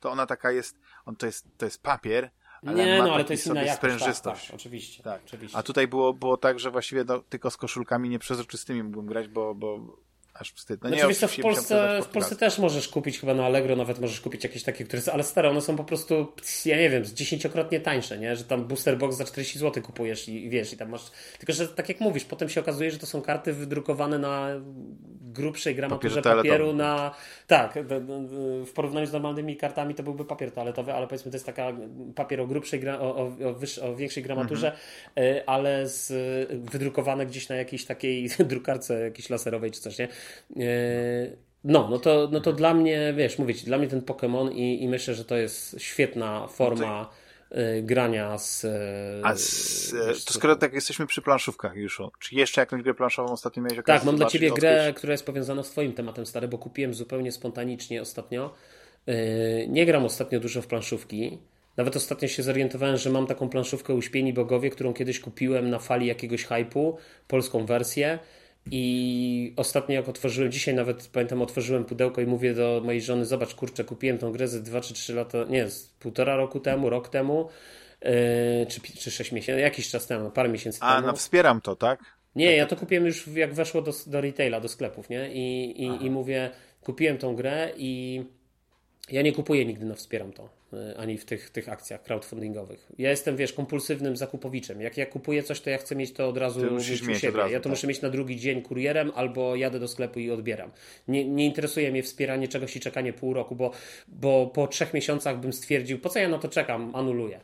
to 0.00 0.10
ona 0.10 0.26
taka 0.26 0.52
jest, 0.52 0.78
on, 1.06 1.16
to 1.16 1.26
jest, 1.26 1.46
to 1.58 1.64
jest 1.64 1.82
papier, 1.82 2.30
ale 2.66 2.84
nie, 2.84 2.98
ma 2.98 3.06
no, 3.06 3.14
ale 3.14 3.24
to 3.24 3.32
jest 3.32 3.46
inna 3.46 3.62
jakość, 3.62 3.76
sprężystość. 3.76 4.40
Tak, 4.40 4.50
tak, 4.50 4.54
oczywiście, 4.54 5.02
tak. 5.02 5.22
oczywiście. 5.26 5.58
A 5.58 5.62
tutaj 5.62 5.88
było, 5.88 6.12
było 6.12 6.36
tak, 6.36 6.60
że 6.60 6.70
właściwie 6.70 7.04
no, 7.04 7.18
tylko 7.18 7.50
z 7.50 7.56
koszulkami 7.56 8.08
nieprzezroczystymi 8.08 8.82
mógłbym 8.82 9.06
grać, 9.06 9.28
bo, 9.28 9.54
bo 9.54 9.96
aż 10.38 10.52
wstyd. 10.52 10.82
No 10.82 10.88
znaczy, 10.88 11.06
nie, 11.06 11.14
co, 11.14 11.28
w, 11.28 11.36
Polsce, 11.36 12.00
w 12.02 12.06
Polsce 12.06 12.36
też 12.36 12.58
możesz 12.58 12.88
kupić 12.88 13.20
chyba 13.20 13.34
na 13.34 13.46
Allegro, 13.46 13.76
nawet 13.76 13.98
możesz 13.98 14.20
kupić 14.20 14.44
jakieś 14.44 14.62
takie, 14.62 14.84
które 14.84 15.02
są, 15.02 15.12
ale 15.12 15.22
stare, 15.22 15.50
one 15.50 15.60
są 15.60 15.76
po 15.76 15.84
prostu, 15.84 16.32
ja 16.64 16.76
nie 16.76 16.90
wiem, 16.90 17.04
dziesięciokrotnie 17.04 17.80
tańsze, 17.80 18.18
nie? 18.18 18.36
Że 18.36 18.44
tam 18.44 18.64
booster 18.64 18.98
box 18.98 19.16
za 19.16 19.24
40 19.24 19.58
zł 19.58 19.82
kupujesz 19.82 20.28
i, 20.28 20.44
i 20.44 20.50
wiesz, 20.50 20.72
i 20.72 20.76
tam 20.76 20.88
masz, 20.88 21.10
tylko 21.38 21.52
że 21.52 21.68
tak 21.68 21.88
jak 21.88 22.00
mówisz, 22.00 22.24
potem 22.24 22.48
się 22.48 22.60
okazuje, 22.60 22.90
że 22.90 22.98
to 22.98 23.06
są 23.06 23.22
karty 23.22 23.52
wydrukowane 23.52 24.18
na 24.18 24.48
grubszej 25.36 25.74
gramaturze 25.74 26.22
papieru 26.22 26.72
na, 26.72 27.14
tak, 27.46 27.78
w 28.66 28.72
porównaniu 28.74 29.06
z 29.06 29.12
normalnymi 29.12 29.56
kartami 29.56 29.94
to 29.94 30.02
byłby 30.02 30.24
papier 30.24 30.52
toaletowy, 30.52 30.92
ale 30.92 31.06
powiedzmy 31.06 31.30
to 31.30 31.36
jest 31.36 31.46
taka 31.46 31.72
papier 32.14 32.40
o 32.40 32.46
grubszej, 32.46 32.88
o, 32.88 33.16
o, 33.16 33.22
o, 33.26 33.88
o 33.88 33.96
większej 33.96 34.22
gramaturze, 34.22 34.66
mhm. 34.66 35.36
E, 35.36 35.48
ale 35.48 35.88
z, 35.88 36.12
wydrukowane 36.70 37.26
gdzieś 37.26 37.48
na 37.48 37.56
jakiejś 37.56 37.84
takiej 37.84 38.30
drukarce 38.54 39.00
jakiejś 39.00 39.30
laserowej 39.30 39.70
czy 39.70 39.80
coś, 39.80 39.98
nie? 39.98 40.08
E, 40.56 40.62
no, 41.64 41.88
no 41.90 41.98
to, 41.98 42.28
no 42.32 42.40
to 42.40 42.52
dla 42.52 42.74
mnie, 42.74 43.14
wiesz, 43.16 43.38
mówić, 43.38 43.64
dla 43.64 43.78
mnie 43.78 43.88
ten 43.88 44.00
Pokémon 44.00 44.52
i, 44.52 44.82
i 44.82 44.88
myślę, 44.88 45.14
że 45.14 45.24
to 45.24 45.36
jest 45.36 45.76
świetna 45.80 46.46
forma 46.46 47.10
y, 47.52 47.82
grania 47.82 48.38
z. 48.38 48.64
Y, 48.64 48.70
A 49.24 49.34
z, 49.34 50.24
to 50.26 50.34
skoro 50.34 50.56
tak 50.56 50.72
jesteśmy 50.72 51.06
przy 51.06 51.22
planszówkach 51.22 51.76
już, 51.76 52.02
czy 52.18 52.34
jeszcze 52.34 52.60
jakąś 52.60 52.82
grę 52.82 52.94
planszową 52.94 53.32
ostatnio 53.32 53.62
miałeś 53.62 53.84
Tak, 53.86 54.04
mam 54.04 54.16
dla 54.16 54.26
ciebie 54.26 54.50
grę, 54.50 54.92
która 54.96 55.12
jest 55.12 55.26
powiązana 55.26 55.62
z 55.62 55.70
twoim 55.70 55.92
tematem 55.92 56.26
stary, 56.26 56.48
bo 56.48 56.58
kupiłem 56.58 56.94
zupełnie 56.94 57.32
spontanicznie 57.32 58.02
ostatnio. 58.02 58.54
Nie 59.68 59.86
gram 59.86 60.04
ostatnio 60.04 60.40
dużo 60.40 60.62
w 60.62 60.66
planszówki. 60.66 61.38
Nawet 61.76 61.96
ostatnio 61.96 62.28
się 62.28 62.42
zorientowałem, 62.42 62.96
że 62.96 63.10
mam 63.10 63.26
taką 63.26 63.48
planszówkę 63.48 63.94
Uśpieni 63.94 64.32
Bogowie, 64.32 64.70
którą 64.70 64.94
kiedyś 64.94 65.20
kupiłem 65.20 65.70
na 65.70 65.78
fali 65.78 66.06
jakiegoś 66.06 66.44
hypu, 66.44 66.98
polską 67.28 67.66
wersję. 67.66 68.18
I 68.70 69.52
ostatnio 69.56 69.94
jak 69.94 70.08
otworzyłem, 70.08 70.52
dzisiaj 70.52 70.74
nawet 70.74 71.08
pamiętam, 71.12 71.42
otworzyłem 71.42 71.84
pudełko 71.84 72.20
i 72.20 72.26
mówię 72.26 72.54
do 72.54 72.82
mojej 72.84 73.02
żony, 73.02 73.24
zobacz 73.24 73.54
kurczę, 73.54 73.84
kupiłem 73.84 74.18
tą 74.18 74.32
grę 74.32 74.48
ze 74.48 74.60
2 74.60 74.80
czy 74.80 74.94
3 74.94 75.14
lata, 75.14 75.38
nie, 75.48 75.68
z 75.68 75.88
półtora 75.88 76.36
roku 76.36 76.60
temu, 76.60 76.90
rok 76.90 77.08
temu, 77.08 77.48
yy, 78.02 78.10
czy, 78.68 78.80
czy 78.80 79.10
6 79.10 79.32
miesięcy, 79.32 79.60
jakiś 79.60 79.90
czas 79.90 80.06
temu, 80.06 80.30
parę 80.30 80.48
miesięcy 80.48 80.78
A, 80.82 80.94
temu. 80.94 81.08
A, 81.08 81.10
no 81.10 81.16
wspieram 81.16 81.60
to, 81.60 81.76
tak? 81.76 82.00
Nie, 82.36 82.56
ja 82.56 82.66
to 82.66 82.76
kupiłem 82.76 83.06
już 83.06 83.26
jak 83.26 83.54
weszło 83.54 83.82
do, 83.82 83.92
do 84.06 84.20
retaila, 84.20 84.60
do 84.60 84.68
sklepów, 84.68 85.08
nie? 85.08 85.32
I, 85.32 85.70
i, 85.82 86.06
i 86.06 86.10
mówię, 86.10 86.50
kupiłem 86.82 87.18
tą 87.18 87.36
grę 87.36 87.72
i 87.76 88.22
ja 89.10 89.22
nie 89.22 89.32
kupuję 89.32 89.64
nigdy, 89.64 89.86
no 89.86 89.94
wspieram 89.94 90.32
to, 90.32 90.48
ani 90.96 91.18
w 91.18 91.24
tych, 91.24 91.50
tych 91.50 91.68
akcjach 91.68 92.02
crowdfundingowych. 92.02 92.88
Ja 92.98 93.10
jestem, 93.10 93.36
wiesz, 93.36 93.52
kompulsywnym 93.52 94.16
zakupowiczem. 94.16 94.80
Jak 94.80 94.96
ja 94.96 95.06
kupuję 95.06 95.42
coś, 95.42 95.60
to 95.60 95.70
ja 95.70 95.78
chcę 95.78 95.96
mieć 95.96 96.12
to 96.12 96.28
od 96.28 96.36
razu 96.36 96.60
Ty 96.60 96.70
musisz 96.70 97.02
mieć 97.02 97.20
siebie. 97.20 97.28
od 97.34 97.36
razu, 97.36 97.52
ja 97.52 97.58
to 97.58 97.62
tak. 97.64 97.70
muszę 97.70 97.86
mieć 97.86 98.00
na 98.00 98.10
drugi 98.10 98.36
dzień 98.36 98.62
kurierem, 98.62 99.12
albo 99.14 99.56
jadę 99.56 99.80
do 99.80 99.88
sklepu 99.88 100.20
i 100.20 100.30
odbieram. 100.30 100.70
Nie, 101.08 101.28
nie 101.28 101.46
interesuje 101.46 101.90
mnie 101.90 102.02
wspieranie 102.02 102.48
czegoś 102.48 102.76
i 102.76 102.80
czekanie 102.80 103.12
pół 103.12 103.34
roku, 103.34 103.56
bo, 103.56 103.70
bo 104.08 104.46
po 104.46 104.66
trzech 104.66 104.94
miesiącach 104.94 105.40
bym 105.40 105.52
stwierdził, 105.52 105.98
po 105.98 106.08
co 106.08 106.18
ja 106.18 106.28
na 106.28 106.38
to 106.38 106.48
czekam, 106.48 106.94
anuluję. 106.94 107.40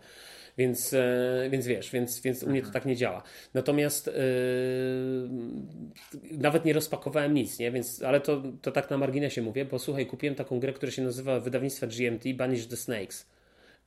Więc, 0.59 0.95
e, 0.95 1.49
więc 1.51 1.66
wiesz, 1.66 1.91
więc, 1.91 2.20
więc 2.20 2.43
u 2.43 2.51
mnie 2.51 2.62
to 2.62 2.70
tak 2.70 2.85
nie 2.85 2.97
działa. 2.97 3.23
Natomiast 3.55 4.09
e, 4.09 4.12
nawet 6.31 6.65
nie 6.65 6.73
rozpakowałem 6.73 7.35
nic, 7.35 7.59
nie? 7.59 7.70
Więc, 7.70 8.03
ale 8.03 8.20
to, 8.20 8.43
to 8.62 8.73
tak 8.73 8.91
na 8.91 8.99
marginesie 8.99 9.43
mówię, 9.43 9.65
bo 9.65 9.79
słuchaj, 9.79 10.07
kupiłem 10.07 10.35
taką 10.35 10.61
grę, 10.61 10.73
która 10.73 10.93
się 10.93 11.03
nazywa 11.03 11.41
wydawnictwa 11.41 11.87
GMT, 11.87 12.24
Banish 12.35 12.66
the 12.66 12.77
Snakes. 12.77 13.27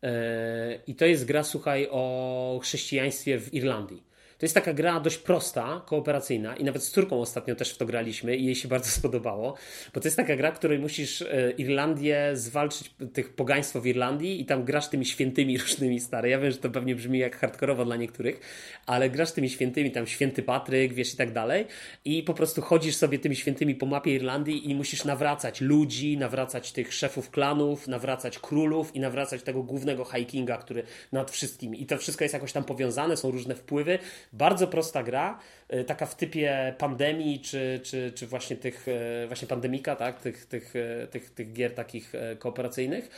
E, 0.04 0.80
I 0.88 0.96
to 0.96 1.06
jest 1.06 1.26
gra, 1.26 1.44
słuchaj, 1.44 1.88
o 1.92 2.60
chrześcijaństwie 2.64 3.40
w 3.40 3.54
Irlandii. 3.54 4.15
To 4.38 4.46
jest 4.46 4.56
taka 4.56 4.74
gra 4.74 5.00
dość 5.00 5.18
prosta, 5.18 5.82
kooperacyjna 5.86 6.56
i 6.56 6.64
nawet 6.64 6.84
z 6.84 6.92
córką 6.92 7.22
ostatnio 7.22 7.56
też 7.56 7.74
w 7.74 7.78
to 7.78 7.86
graliśmy 7.86 8.36
i 8.36 8.46
jej 8.46 8.56
się 8.56 8.68
bardzo 8.76 8.90
spodobało, 8.90 9.56
bo 9.94 10.02
to 10.02 10.08
jest 10.08 10.18
taka 10.18 10.36
gra, 10.36 10.52
w 10.52 10.56
której 10.56 10.80
musisz 10.80 11.22
e, 11.22 11.52
Irlandię 11.58 12.32
zwalczyć, 12.34 12.92
tych 13.14 13.34
pogaństwo 13.34 13.82
w 13.82 13.88
Irlandii 13.88 14.42
i 14.42 14.46
tam 14.46 14.64
grasz 14.64 14.88
tymi 14.88 15.06
świętymi 15.06 15.58
różnymi 15.64 16.00
stare. 16.00 16.30
Ja 16.30 16.40
wiem, 16.40 16.52
że 16.52 16.58
to 16.58 16.70
pewnie 16.70 16.96
brzmi 16.96 17.20
jak 17.20 17.38
hardkorowo 17.38 17.86
dla 17.86 17.96
niektórych, 17.96 18.40
ale 18.86 19.10
grasz 19.10 19.32
tymi 19.32 19.50
świętymi, 19.50 19.92
tam 19.92 20.08
święty 20.08 20.44
Patryk, 20.44 20.94
wiesz 20.94 21.14
i 21.14 21.18
tak 21.18 21.34
dalej 21.34 21.66
i 22.06 22.24
po 22.24 22.34
prostu 22.34 22.62
chodzisz 22.62 22.96
sobie 22.96 23.20
tymi 23.20 23.36
świętymi 23.36 23.76
po 23.76 23.86
mapie 23.86 24.16
Irlandii 24.16 24.72
i 24.72 24.76
musisz 24.76 25.06
nawracać 25.06 25.62
ludzi, 25.62 26.18
nawracać 26.18 26.72
tych 26.72 26.94
szefów 26.94 27.30
klanów, 27.30 27.88
nawracać 27.88 28.40
królów 28.40 28.96
i 28.96 29.00
nawracać 29.00 29.44
tego 29.44 29.64
głównego 29.64 30.06
hikinga, 30.06 30.58
który 30.58 30.84
nad 31.12 31.32
wszystkim 31.32 31.76
i 31.76 31.86
to 31.86 31.98
wszystko 31.98 32.24
jest 32.24 32.34
jakoś 32.34 32.52
tam 32.52 32.64
powiązane, 32.64 33.18
są 33.18 33.32
różne 33.32 33.56
wpływy. 33.56 34.00
Bardzo 34.38 34.68
prosta 34.68 35.04
gra, 35.04 35.40
y, 35.74 35.84
taka 35.84 36.06
w 36.06 36.16
typie 36.16 36.76
pandemii, 36.78 37.40
czy, 37.40 37.80
czy, 37.84 38.12
czy 38.16 38.28
właśnie 38.28 38.56
tych, 38.56 38.88
y, 38.88 39.28
właśnie 39.28 39.48
pandemika, 39.48 39.96
tak? 39.96 40.22
tych, 40.22 40.46
tych, 40.46 40.76
y, 40.76 41.08
tych, 41.12 41.30
tych 41.30 41.54
gier 41.54 41.74
takich 41.74 42.14
kooperacyjnych, 42.40 43.10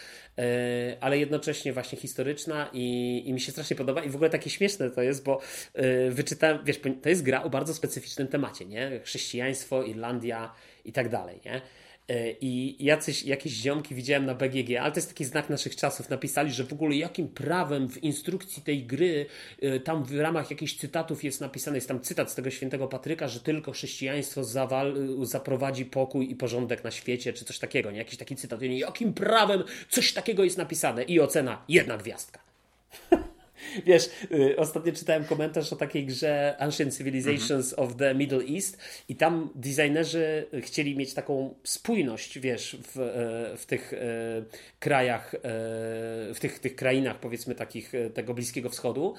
ale 1.02 1.18
jednocześnie 1.18 1.74
właśnie 1.74 1.98
historyczna 1.98 2.70
i, 2.74 3.24
i 3.26 3.34
mi 3.34 3.42
się 3.42 3.52
strasznie 3.52 3.76
podoba 3.76 4.04
i 4.04 4.10
w 4.10 4.16
ogóle 4.16 4.30
takie 4.30 4.50
śmieszne 4.50 4.92
to 4.92 5.02
jest, 5.02 5.24
bo 5.24 5.42
wyczytałem, 6.10 6.60
wiesz, 6.64 6.80
to 7.02 7.10
jest 7.10 7.24
gra 7.24 7.44
o 7.44 7.50
bardzo 7.50 7.74
specyficznym 7.74 8.28
temacie, 8.28 8.66
nie? 8.66 9.00
Chrześcijaństwo, 9.04 9.84
Irlandia 9.84 10.54
i 10.86 10.92
tak 10.92 11.10
dalej, 11.10 11.40
nie? 11.46 11.62
E, 12.10 12.32
I 12.32 12.86
jacyś, 12.86 13.24
jakieś 13.24 13.54
ziomki 13.54 13.96
widziałem 13.96 14.26
na 14.26 14.36
BGG, 14.36 14.78
ale 14.82 14.92
to 14.92 14.98
jest 14.98 15.08
taki 15.08 15.26
znak 15.26 15.50
naszych 15.50 15.76
czasów. 15.76 16.10
Napisali, 16.10 16.52
że 16.52 16.64
w 16.64 16.74
ogóle 16.74 16.96
jakim 16.96 17.28
prawem 17.28 17.90
w 17.90 18.04
instrukcji 18.04 18.64
tej 18.64 18.84
gry, 18.84 19.26
e, 19.62 19.80
tam 19.80 20.04
w 20.04 20.20
ramach 20.20 20.52
jakichś 20.52 20.74
cytatów 20.74 21.24
jest 21.24 21.42
napisane, 21.42 21.78
jest 21.78 21.88
tam 21.88 22.00
cytat 22.00 22.32
z 22.32 22.36
tego 22.36 22.50
świętego 22.50 22.88
Patryka, 22.88 23.28
że 23.28 23.40
tylko 23.40 23.72
chrześcijaństwo 23.72 24.44
zawal, 24.44 24.98
e, 25.22 25.26
zaprowadzi 25.26 25.86
pokój 25.86 26.32
i 26.32 26.36
porządek 26.36 26.84
na 26.84 26.92
świecie, 26.92 27.34
czy 27.34 27.46
coś 27.46 27.60
takiego, 27.60 27.92
nie? 27.92 27.98
Jakiś 27.98 28.18
taki 28.18 28.36
cytat. 28.36 28.62
Jakim 28.62 29.14
prawem 29.14 29.64
coś 29.90 30.14
takiego 30.14 30.44
jest 30.44 30.58
napisane? 30.58 31.04
I 31.04 31.20
ocena 31.20 31.64
jedna 31.70 31.98
gwiazdka. 31.98 32.40
Wiesz, 33.86 34.10
y, 34.32 34.58
ostatnio 34.58 34.94
czytałem 34.94 35.26
komentarz 35.26 35.74
o 35.74 35.76
takiej 35.76 36.06
grze 36.06 36.56
Ancient 36.60 36.98
Civilizations 36.98 37.74
of 37.74 37.96
the 37.96 38.16
Middle 38.16 38.44
East 38.56 38.78
i 39.10 39.16
tam 39.16 39.50
designerzy 39.56 40.46
chcieli 40.62 40.96
mieć 40.96 41.14
taką 41.14 41.56
spójność, 41.64 42.40
wiesz, 42.40 42.78
w, 42.84 43.00
e, 43.00 43.58
w 43.58 43.66
tych 43.66 43.94
e, 43.94 43.98
krajach, 44.80 45.36
e, 45.36 45.40
w 46.34 46.38
tych, 46.40 46.60
tych 46.60 46.76
krainach, 46.76 47.20
powiedzmy, 47.20 47.56
takich 47.56 47.92
tego 48.14 48.34
Bliskiego 48.34 48.70
Wschodu. 48.70 49.14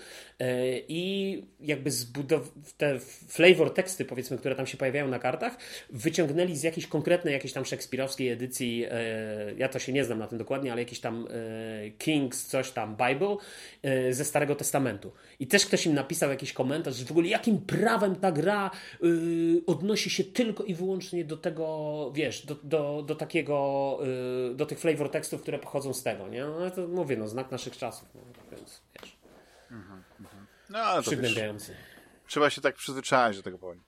I 0.89 1.43
jakby 1.61 1.91
zbudow- 1.91 2.51
te 2.77 2.99
flavor 3.29 3.75
teksty, 3.75 4.05
powiedzmy, 4.05 4.39
które 4.39 4.55
tam 4.55 4.67
się 4.67 4.77
pojawiają 4.77 5.09
na 5.09 5.19
kartach, 5.19 5.57
wyciągnęli 5.91 6.57
z 6.57 6.63
jakiejś 6.63 6.87
konkretnej, 6.87 7.35
jakiejś 7.35 7.53
tam 7.53 7.65
szekspirowskiej 7.65 8.29
edycji, 8.29 8.87
ja 9.57 9.69
to 9.69 9.79
się 9.79 9.93
nie 9.93 10.05
znam 10.05 10.19
na 10.19 10.27
tym 10.27 10.39
dokładnie, 10.39 10.73
ale 10.73 10.81
jakiś 10.81 11.01
tam 11.01 11.29
Kings, 11.99 12.47
coś 12.47 12.71
tam, 12.71 12.97
Bible, 12.97 13.37
e, 13.83 14.13
ze 14.13 14.25
Starego 14.39 14.55
Testamentu. 14.55 15.13
I 15.41 15.47
też 15.47 15.67
ktoś 15.67 15.87
im 15.87 15.95
napisał 15.95 16.31
jakiś 16.31 16.53
komentarz, 16.53 16.97
że 16.97 17.05
w 17.05 17.11
ogóle 17.11 17.29
jakim 17.29 17.59
prawem 17.61 18.17
ta 18.17 18.33
gra 18.33 18.71
y, 19.05 19.63
odnosi 19.67 20.11
się 20.11 20.25
tylko 20.25 20.65
i 20.65 20.75
wyłącznie 20.75 21.25
do 21.25 21.37
tego, 21.37 22.11
wiesz, 22.15 22.47
do, 22.47 22.55
do, 22.55 23.03
do 23.07 23.15
takiego, 23.15 23.99
y, 24.53 24.55
do 24.55 24.67
tych 24.67 24.79
flavor 24.79 25.11
tekstów, 25.11 25.43
które 25.43 25.59
pochodzą 25.59 25.95
z 25.95 26.03
tego, 26.03 26.29
nie? 26.29 26.45
No 26.45 26.71
to 26.71 26.89
mówię, 26.89 27.17
no 27.17 27.29
znak 27.29 27.51
naszych 27.51 27.77
czasów, 27.77 28.09
no, 28.15 28.21
więc 28.51 28.83
wiesz, 29.01 29.17
No, 30.71 30.79
ale 30.79 31.03
to 31.03 31.11
wiesz, 31.11 31.21
przygnębiający. 31.21 31.75
trzeba 32.29 32.51
się 32.51 32.61
tak 32.61 32.75
przyzwyczaić 32.75 33.37
do 33.37 33.43
tego 33.43 33.59
powoli. 33.59 33.81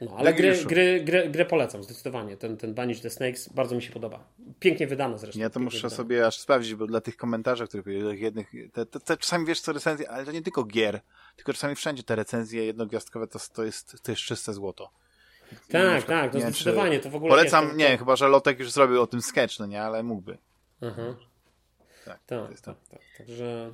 No, 0.00 0.16
ale 0.16 0.34
gry, 0.34 0.64
gry, 0.64 1.00
gry, 1.04 1.28
grę 1.30 1.44
polecam 1.44 1.82
zdecydowanie. 1.82 2.36
Ten, 2.36 2.56
ten 2.56 2.74
Banish 2.74 3.00
the 3.00 3.10
Snakes 3.10 3.48
bardzo 3.48 3.76
mi 3.76 3.82
się 3.82 3.92
podoba. 3.92 4.24
Pięknie 4.60 4.86
wydano 4.86 5.18
zresztą. 5.18 5.40
Ja 5.40 5.50
to 5.50 5.60
muszę 5.60 5.76
wydano. 5.76 5.96
sobie 5.96 6.26
aż 6.26 6.38
sprawdzić, 6.38 6.74
bo 6.74 6.86
dla 6.86 7.00
tych 7.00 7.16
komentarzy, 7.16 7.66
powiedzieli, 7.66 8.20
jednych, 8.20 8.52
te, 8.72 8.86
te, 8.86 9.00
te, 9.00 9.16
czasami 9.16 9.46
wiesz 9.46 9.60
co 9.60 9.72
recenzje, 9.72 10.10
ale 10.10 10.24
to 10.24 10.32
nie 10.32 10.42
tylko 10.42 10.64
gier, 10.64 11.00
tylko 11.36 11.52
czasami 11.52 11.74
wszędzie 11.74 12.02
te 12.02 12.16
recenzje 12.16 12.64
jednogwiazdkowe 12.64 13.26
to, 13.26 13.38
to, 13.52 13.64
jest, 13.64 14.02
to 14.02 14.12
jest 14.12 14.22
czyste 14.22 14.52
złoto. 14.52 14.90
Tak, 15.68 15.96
przykład, 15.98 16.06
tak, 16.06 16.32
to 16.32 16.38
nie 16.38 16.44
zdecydowanie. 16.44 17.00
To 17.00 17.10
w 17.10 17.14
ogóle 17.14 17.30
Polecam, 17.30 17.68
to- 17.68 17.76
nie, 17.76 17.98
chyba 17.98 18.16
że 18.16 18.28
Lotek 18.28 18.58
już 18.58 18.70
zrobił 18.70 19.02
o 19.02 19.06
tym 19.06 19.22
sketch, 19.22 19.58
no 19.58 19.66
nie, 19.66 19.82
ale 19.82 20.02
mógłby. 20.02 20.38
Aha. 20.82 21.16
Tak, 22.04 22.20
Tak, 22.26 22.60
tak, 22.60 22.76
tak. 22.90 23.00
Także. 23.18 23.72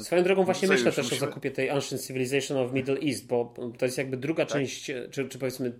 Swoją 0.00 0.22
drogą 0.22 0.44
właśnie 0.44 0.68
co, 0.68 0.74
myślę 0.74 0.92
też 0.92 1.04
musimy- 1.04 1.16
o 1.16 1.20
zakupie 1.26 1.50
tej 1.50 1.70
Ancient 1.70 2.06
Civilization 2.06 2.58
of 2.58 2.72
Middle 2.72 2.96
East, 3.00 3.26
bo 3.26 3.54
to 3.78 3.84
jest 3.84 3.98
jakby 3.98 4.16
druga 4.16 4.46
Tak. 4.46 4.52
część, 4.52 4.84
czy, 5.10 5.28
czy 5.28 5.38
powiedzmy, 5.38 5.72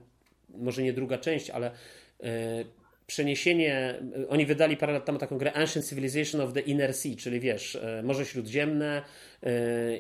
może 0.49 0.83
nie 0.83 0.93
druga 0.93 1.19
część, 1.19 1.51
ale 1.51 1.71
e, 2.23 2.65
przeniesienie. 3.07 3.75
e, 3.75 4.29
Oni 4.29 4.47
wydali 4.47 4.77
parę 4.77 4.93
lat 4.93 5.05
temu 5.05 5.19
taką 5.19 5.39
grę 5.39 5.53
Ancient 5.53 5.89
Civilization 5.89 6.41
of 6.41 6.53
the 6.53 6.61
Inner 6.61 6.95
Sea, 6.95 7.13
czyli 7.19 7.41
wiesz, 7.41 7.77
e, 7.77 8.03
Morze 8.03 8.27
Śródziemne 8.27 9.03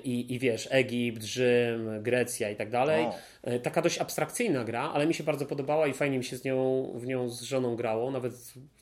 i, 0.04 0.34
i 0.34 0.38
wiesz, 0.38 0.68
Egipt, 0.70 1.22
Rzym, 1.22 2.02
Grecja 2.02 2.50
i 2.50 2.56
tak 2.56 2.70
dalej. 2.70 3.06
E, 3.42 3.60
Taka 3.60 3.82
dość 3.82 3.98
abstrakcyjna 3.98 4.64
gra, 4.64 4.90
ale 4.94 5.06
mi 5.06 5.14
się 5.14 5.24
bardzo 5.24 5.46
podobała 5.46 5.86
i 5.86 5.92
fajnie 5.92 6.18
mi 6.18 6.24
się 6.24 6.36
z 6.36 6.44
nią, 6.44 6.90
w 6.96 7.06
nią 7.06 7.28
z 7.28 7.42
żoną 7.42 7.76
grało. 7.76 8.10
Nawet 8.10 8.34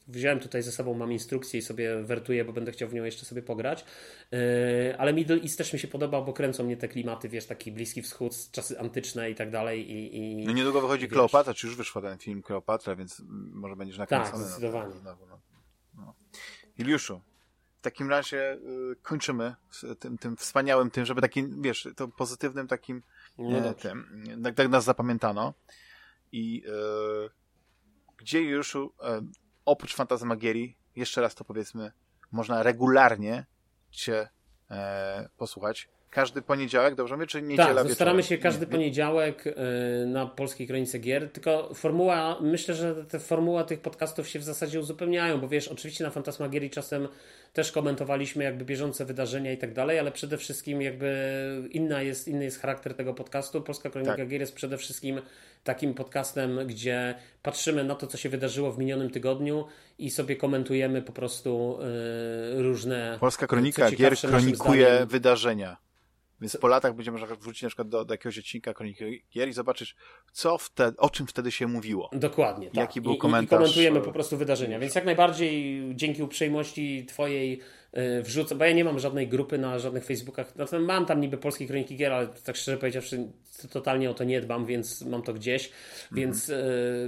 wziąłem 0.08 0.40
tutaj 0.40 0.62
ze 0.62 0.72
sobą, 0.72 0.94
mam 0.94 1.12
instrukcję 1.12 1.58
i 1.58 1.62
sobie 1.62 2.02
wertuję, 2.02 2.44
bo 2.44 2.52
będę 2.52 2.72
chciał 2.72 2.88
w 2.88 2.94
nią 2.94 3.04
jeszcze 3.04 3.24
sobie 3.24 3.42
pograć. 3.42 3.84
E, 4.32 4.96
Ale 4.98 5.12
Middle 5.12 5.36
East 5.42 5.58
też 5.58 5.72
mi 5.72 5.78
się 5.78 5.88
podoba, 5.88 6.20
bo 6.22 6.32
kręcą 6.32 6.64
mnie 6.64 6.76
te 6.76 6.88
klimaty, 6.88 7.28
wiesz, 7.28 7.46
taki 7.46 7.72
Bliski 7.72 8.02
Wschód, 8.02 8.32
czasy 8.52 8.80
antyczne 8.80 9.30
i 9.30 9.34
tak 9.34 9.50
dalej. 9.50 9.90
I, 9.90 10.16
i... 10.16 10.46
No 10.46 10.52
niedługo 10.52 10.80
wychodzi 10.80 11.02
wiesz. 11.06 11.12
Kleopatra, 11.12 11.54
czy 11.54 11.66
już 11.66 11.76
wyszła 11.76 12.02
ten 12.02 12.18
film 12.18 12.42
Kleopatra, 12.42 12.96
więc 12.96 13.22
może 13.52 13.76
będziesz 13.76 13.98
nakręcony. 13.98 14.30
Tak, 14.30 14.38
na 14.40 14.44
to 14.44 14.50
zdecydowanie. 14.50 14.92
znowu, 14.92 15.26
no. 15.26 15.40
No. 15.96 16.14
Takim 17.88 18.10
razie 18.10 18.52
y, 18.52 18.96
kończymy 19.02 19.54
z 19.70 19.98
tym, 19.98 20.18
tym 20.18 20.36
wspaniałym 20.36 20.90
tym, 20.90 21.04
żeby 21.04 21.20
takim, 21.20 21.62
wiesz, 21.62 21.88
to 21.96 22.08
pozytywnym 22.08 22.68
takim 22.68 23.02
No 23.38 23.58
e, 23.58 23.62
dobrze. 23.62 23.88
tym, 23.88 24.24
tak, 24.42 24.54
tak 24.54 24.68
nas 24.68 24.84
zapamiętano. 24.84 25.54
I 26.32 26.62
e, 26.66 27.30
gdzie 28.16 28.42
już 28.42 28.76
e, 28.76 28.80
oprócz 29.64 29.94
Fantasmagierii, 29.94 30.76
jeszcze 30.96 31.20
raz 31.20 31.34
to 31.34 31.44
powiedzmy, 31.44 31.92
można 32.32 32.62
regularnie 32.62 33.46
cię 33.90 34.28
e, 34.70 35.28
posłuchać. 35.36 35.88
Każdy 36.10 36.42
poniedziałek, 36.42 36.94
dobrze 36.94 37.14
mówię, 37.16 37.26
czy 37.26 37.42
niedziela 37.42 37.84
Tak, 37.84 37.92
staramy 37.92 38.22
się 38.22 38.38
każdy 38.38 38.66
Nie, 38.66 38.70
nie. 38.70 38.72
poniedziałek 38.72 39.46
y, 39.46 39.54
na 40.06 40.26
Polskiej 40.26 40.66
Kronice 40.66 40.98
Gier, 40.98 41.32
tylko 41.32 41.74
formuła, 41.74 42.38
myślę, 42.40 42.74
że 42.74 43.04
te 43.04 43.18
formuła 43.18 43.64
tych 43.64 43.80
podcastów 43.80 44.28
się 44.28 44.38
w 44.38 44.42
zasadzie 44.44 44.80
uzupełniają, 44.80 45.40
bo 45.40 45.48
wiesz, 45.48 45.68
oczywiście 45.68 46.04
na 46.04 46.10
Fantasmagierii 46.10 46.70
czasem 46.70 47.08
też 47.52 47.72
komentowaliśmy 47.72 48.44
jakby 48.44 48.64
bieżące 48.64 49.04
wydarzenia 49.04 49.52
i 49.52 49.58
tak 49.58 49.72
dalej, 49.72 49.98
ale 49.98 50.12
przede 50.12 50.36
wszystkim 50.36 50.82
jakby 50.82 51.08
inna 51.70 52.02
jest, 52.02 52.28
inny 52.28 52.44
jest 52.44 52.60
charakter 52.60 52.94
tego 52.94 53.14
podcastu. 53.14 53.62
Polska 53.62 53.90
Kronika 53.90 54.16
Tak. 54.16 54.28
Gier 54.28 54.40
jest 54.40 54.54
przede 54.54 54.78
wszystkim 54.78 55.20
takim 55.64 55.94
podcastem, 55.94 56.60
gdzie 56.66 57.14
patrzymy 57.42 57.84
na 57.84 57.94
to, 57.94 58.06
co 58.06 58.16
się 58.16 58.28
wydarzyło 58.28 58.72
w 58.72 58.78
minionym 58.78 59.10
tygodniu 59.10 59.66
i 59.98 60.10
sobie 60.10 60.36
komentujemy 60.36 61.02
po 61.02 61.12
prostu 61.12 61.78
y, 62.58 62.62
różne... 62.62 63.16
Polska 63.20 63.46
Kronika 63.46 63.90
Gier 63.90 64.16
kronikuje 64.16 64.86
zdaniem. 64.86 65.08
wydarzenia. 65.08 65.76
Więc 66.40 66.56
po 66.56 66.68
latach 66.68 66.94
będziemy 66.94 67.18
można 67.18 67.36
wrócić 67.36 67.62
na 67.62 67.68
przykład 67.68 67.88
do, 67.88 68.04
do 68.04 68.14
jakiegoś 68.14 68.38
odcinka 68.38 68.74
Kroniki 68.74 69.24
Gier 69.34 69.48
i 69.48 69.52
zobaczysz, 69.52 69.94
co 70.32 70.58
wtedy, 70.58 70.96
o 70.96 71.10
czym 71.10 71.26
wtedy 71.26 71.52
się 71.52 71.66
mówiło. 71.66 72.10
Dokładnie. 72.12 72.66
Tak. 72.66 72.76
Jaki 72.76 73.00
był 73.00 73.14
I, 73.14 73.18
komentarz? 73.18 73.60
I 73.60 73.62
komentujemy 73.62 74.00
po 74.00 74.12
prostu 74.12 74.36
wydarzenia. 74.36 74.78
Więc 74.78 74.94
jak 74.94 75.04
najbardziej 75.04 75.82
dzięki 75.94 76.22
uprzejmości 76.22 77.06
Twojej 77.06 77.60
yy, 77.92 78.22
wrzucę, 78.22 78.54
bo 78.54 78.64
ja 78.64 78.72
nie 78.72 78.84
mam 78.84 78.98
żadnej 78.98 79.28
grupy 79.28 79.58
na 79.58 79.78
żadnych 79.78 80.04
Facebookach. 80.04 80.52
No, 80.56 80.80
mam 80.80 81.06
tam 81.06 81.20
niby 81.20 81.38
polskie 81.38 81.66
kroniki 81.66 81.96
gier, 81.96 82.12
ale 82.12 82.26
tak 82.26 82.56
szczerze 82.56 82.76
powiedziawszy, 82.76 83.32
totalnie 83.70 84.10
o 84.10 84.14
to 84.14 84.24
nie 84.24 84.40
dbam, 84.40 84.66
więc 84.66 85.02
mam 85.02 85.22
to 85.22 85.34
gdzieś. 85.34 85.64
Mhm. 85.64 86.12
Więc, 86.12 86.48
yy, 86.48 86.56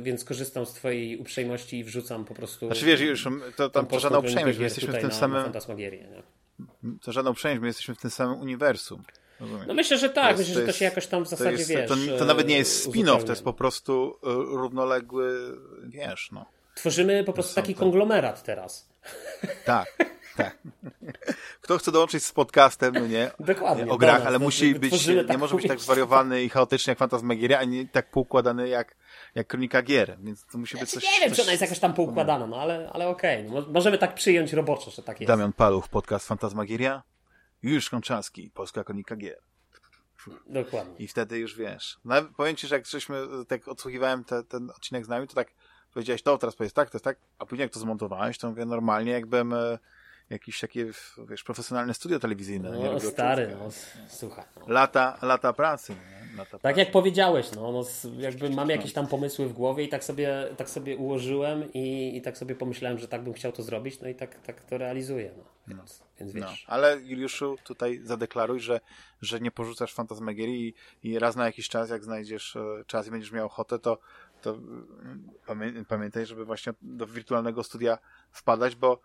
więc 0.02 0.24
korzystam 0.24 0.66
z 0.66 0.72
Twojej 0.72 1.18
uprzejmości 1.18 1.78
i 1.78 1.84
wrzucam 1.84 2.24
po 2.24 2.34
prostu. 2.34 2.66
Znaczy 2.66 2.86
wiesz, 2.86 3.00
już 3.00 3.28
to 3.56 3.70
tam 3.70 3.86
to 3.86 4.00
żadna 4.00 4.18
uprzejmość, 4.18 4.58
my 4.58 4.64
jesteśmy 4.64 4.92
w 4.92 5.00
tym 5.00 5.12
samym. 5.12 5.44
To 7.02 7.12
żadna 7.12 7.30
uprzejmość, 7.30 7.60
my 7.60 7.66
jesteśmy 7.66 7.94
w 7.94 7.98
tym 7.98 8.10
samym 8.10 8.40
uniwersum. 8.40 9.02
Rozumiem. 9.40 9.64
No 9.66 9.74
myślę, 9.74 9.98
że 9.98 10.10
tak. 10.10 10.38
Myślę, 10.38 10.54
że 10.54 10.66
to 10.66 10.72
się 10.72 10.84
jakoś 10.84 11.06
tam 11.06 11.24
w 11.24 11.28
zasadzie, 11.28 11.50
to 11.50 11.58
jest, 11.58 11.70
wiesz... 11.70 11.88
To, 11.88 12.18
to, 12.18 12.24
nawet 12.24 12.48
nie 12.48 12.58
jest 12.58 12.86
e, 12.86 12.90
spin-off, 12.90 13.24
to 13.24 13.32
jest 13.32 13.44
po 13.44 13.52
prostu 13.52 14.18
e, 14.22 14.26
równoległy, 14.32 15.56
wiesz, 15.84 16.28
no. 16.32 16.46
Tworzymy 16.74 17.24
po 17.24 17.32
prostu 17.32 17.54
taki 17.54 17.74
konglomerat 17.74 18.42
teraz. 18.42 18.90
Tak, 19.64 19.96
tak. 20.36 20.58
Kto 21.60 21.78
chce 21.78 21.92
dołączyć 21.92 22.24
z 22.24 22.32
podcastem, 22.32 22.94
no 22.94 23.06
nie? 23.06 23.30
Dokładnie. 23.40 23.92
O 23.92 23.98
grach, 23.98 24.26
ale 24.26 24.38
musi 24.38 24.74
być, 24.74 25.06
nie 25.06 25.38
może 25.38 25.56
być 25.56 25.68
tak 25.68 25.80
zwariowany 25.80 26.42
i 26.42 26.48
chaotyczny 26.48 26.90
jak 26.90 26.98
Fantasmagieria, 26.98 27.58
ani 27.58 27.88
tak 27.88 28.10
poukładany 28.10 28.68
jak, 28.68 28.96
jak 29.34 29.46
Kronika 29.46 29.82
Gier, 29.82 30.16
więc 30.22 30.46
to 30.46 30.58
musi 30.58 30.78
być 30.78 30.90
coś... 30.90 31.04
Nie 31.04 31.20
wiem, 31.20 31.28
coś... 31.28 31.36
czy 31.36 31.42
ona 31.42 31.50
jest 31.50 31.62
jakoś 31.62 31.78
tam 31.78 31.94
poukładana, 31.94 32.46
no 32.46 32.56
ale, 32.56 32.90
ale 32.92 33.08
okej. 33.08 33.48
Okay. 33.48 33.62
Możemy 33.72 33.98
tak 33.98 34.14
przyjąć 34.14 34.52
roboczo, 34.52 34.90
że 34.90 35.02
tak 35.02 35.20
jest. 35.20 35.28
Damian 35.28 35.52
Paluch, 35.52 35.88
podcast 35.88 36.28
Fantasmagieria. 36.28 37.02
Juliusz 37.62 37.90
Konczarski, 37.90 38.50
Polska 38.54 38.84
Kronika 38.84 39.16
Gier. 39.16 39.42
Dokładnie. 40.46 40.94
I 40.98 41.08
wtedy 41.08 41.38
już 41.38 41.56
wiesz. 41.56 41.98
No, 42.04 42.14
powiem 42.36 42.56
ci, 42.56 42.66
że 42.66 42.74
jak 42.74 42.86
żeśmy, 42.86 43.26
tak 43.48 43.68
odsłuchiwałem 43.68 44.24
te, 44.24 44.44
ten 44.44 44.70
odcinek 44.70 45.04
z 45.04 45.08
nami, 45.08 45.28
to 45.28 45.34
tak 45.34 45.52
powiedziałeś, 45.94 46.22
to 46.22 46.38
teraz 46.38 46.56
powiedz 46.56 46.72
tak, 46.72 46.90
to 46.90 46.96
jest 46.96 47.04
tak, 47.04 47.18
a 47.38 47.46
później 47.46 47.64
jak 47.64 47.72
to 47.72 47.80
zmontowałeś, 47.80 48.38
to 48.38 48.48
mówię 48.48 48.64
normalnie, 48.64 49.12
jakbym 49.12 49.52
e, 49.52 49.78
jakieś 50.30 50.60
takie, 50.60 50.86
wiesz, 51.28 51.44
profesjonalne 51.44 51.94
studio 51.94 52.18
telewizyjne. 52.18 52.70
No, 52.70 53.00
stary, 53.00 53.56
no, 53.60 53.68
słuchaj. 54.08 54.44
No. 54.56 54.74
Lata, 54.74 55.18
lata 55.22 55.52
pracy. 55.52 55.96
Lata 56.36 56.50
tak 56.50 56.60
pracy. 56.60 56.80
jak 56.80 56.90
powiedziałeś, 56.90 57.52
no, 57.52 57.72
no, 57.72 57.82
jakby 58.18 58.50
mam 58.50 58.70
jakieś 58.70 58.92
tam 58.92 59.06
pomysły 59.06 59.48
w 59.48 59.52
głowie 59.52 59.84
i 59.84 59.88
tak 59.88 60.04
sobie, 60.04 60.48
tak 60.56 60.70
sobie 60.70 60.96
ułożyłem 60.96 61.72
i, 61.72 62.16
i 62.16 62.22
tak 62.22 62.38
sobie 62.38 62.54
pomyślałem, 62.54 62.98
że 62.98 63.08
tak 63.08 63.24
bym 63.24 63.32
chciał 63.32 63.52
to 63.52 63.62
zrobić, 63.62 64.00
no 64.00 64.08
i 64.08 64.14
tak, 64.14 64.40
tak 64.40 64.64
to 64.64 64.78
realizuję. 64.78 65.32
No. 65.36 65.44
Więc, 65.68 66.00
no. 66.00 66.06
więc 66.20 66.32
wiesz. 66.32 66.64
No. 66.68 66.74
Ale 66.74 67.00
Juliuszu, 67.00 67.56
tutaj 67.64 68.00
zadeklaruj, 68.04 68.60
że, 68.60 68.80
że 69.22 69.40
nie 69.40 69.50
porzucasz 69.50 69.94
fantasmagierii 69.94 70.74
i, 71.02 71.08
i 71.08 71.18
raz 71.18 71.36
na 71.36 71.44
jakiś 71.46 71.68
czas, 71.68 71.90
jak 71.90 72.04
znajdziesz 72.04 72.56
e, 72.56 72.84
czas 72.86 73.06
i 73.06 73.10
będziesz 73.10 73.32
miał 73.32 73.46
ochotę, 73.46 73.78
to, 73.78 73.98
to 74.42 74.54
mm, 75.48 75.84
pamiętaj, 75.88 76.26
żeby 76.26 76.44
właśnie 76.44 76.72
do 76.82 77.06
wirtualnego 77.06 77.62
studia 77.62 77.98
wpadać, 78.30 78.76
bo 78.76 79.00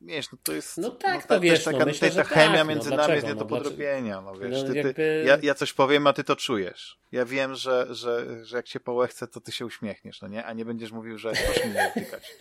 wiesz, 0.00 0.32
no 0.32 0.38
to 0.42 0.52
jest 0.52 0.78
no 0.78 0.90
tak, 0.90 1.30
no, 1.30 1.36
to 1.36 1.40
wiesz, 1.40 1.64
taka, 1.64 1.78
no, 1.78 1.86
myślę, 1.86 2.10
ta 2.10 2.24
chemia 2.24 2.58
tak, 2.58 2.68
między 2.68 2.90
no, 2.90 2.96
nami 2.96 3.14
jest 3.14 3.26
nie 3.26 3.34
do 3.34 3.44
podrobienia, 3.44 4.20
no 4.20 4.34
wiesz, 4.34 4.62
no, 4.62 4.68
ty, 4.68 4.76
jakby... 4.76 4.94
ty, 4.94 5.24
ja, 5.26 5.38
ja 5.42 5.54
coś 5.54 5.72
powiem, 5.72 6.06
a 6.06 6.12
ty 6.12 6.24
to 6.24 6.36
czujesz. 6.36 6.98
Ja 7.12 7.24
wiem, 7.24 7.54
że, 7.54 7.86
że, 7.90 8.44
że 8.44 8.56
jak 8.56 8.66
cię 8.66 8.80
połechce, 8.80 9.26
to 9.26 9.40
ty 9.40 9.52
się 9.52 9.66
uśmiechniesz, 9.66 10.22
no 10.22 10.28
nie? 10.28 10.44
A 10.44 10.52
nie 10.52 10.64
będziesz 10.64 10.92
mówił, 10.92 11.18
że 11.18 11.32
proszę 11.44 11.66
mnie 11.66 11.74
nie 11.74 11.92
dotykać. 11.94 12.34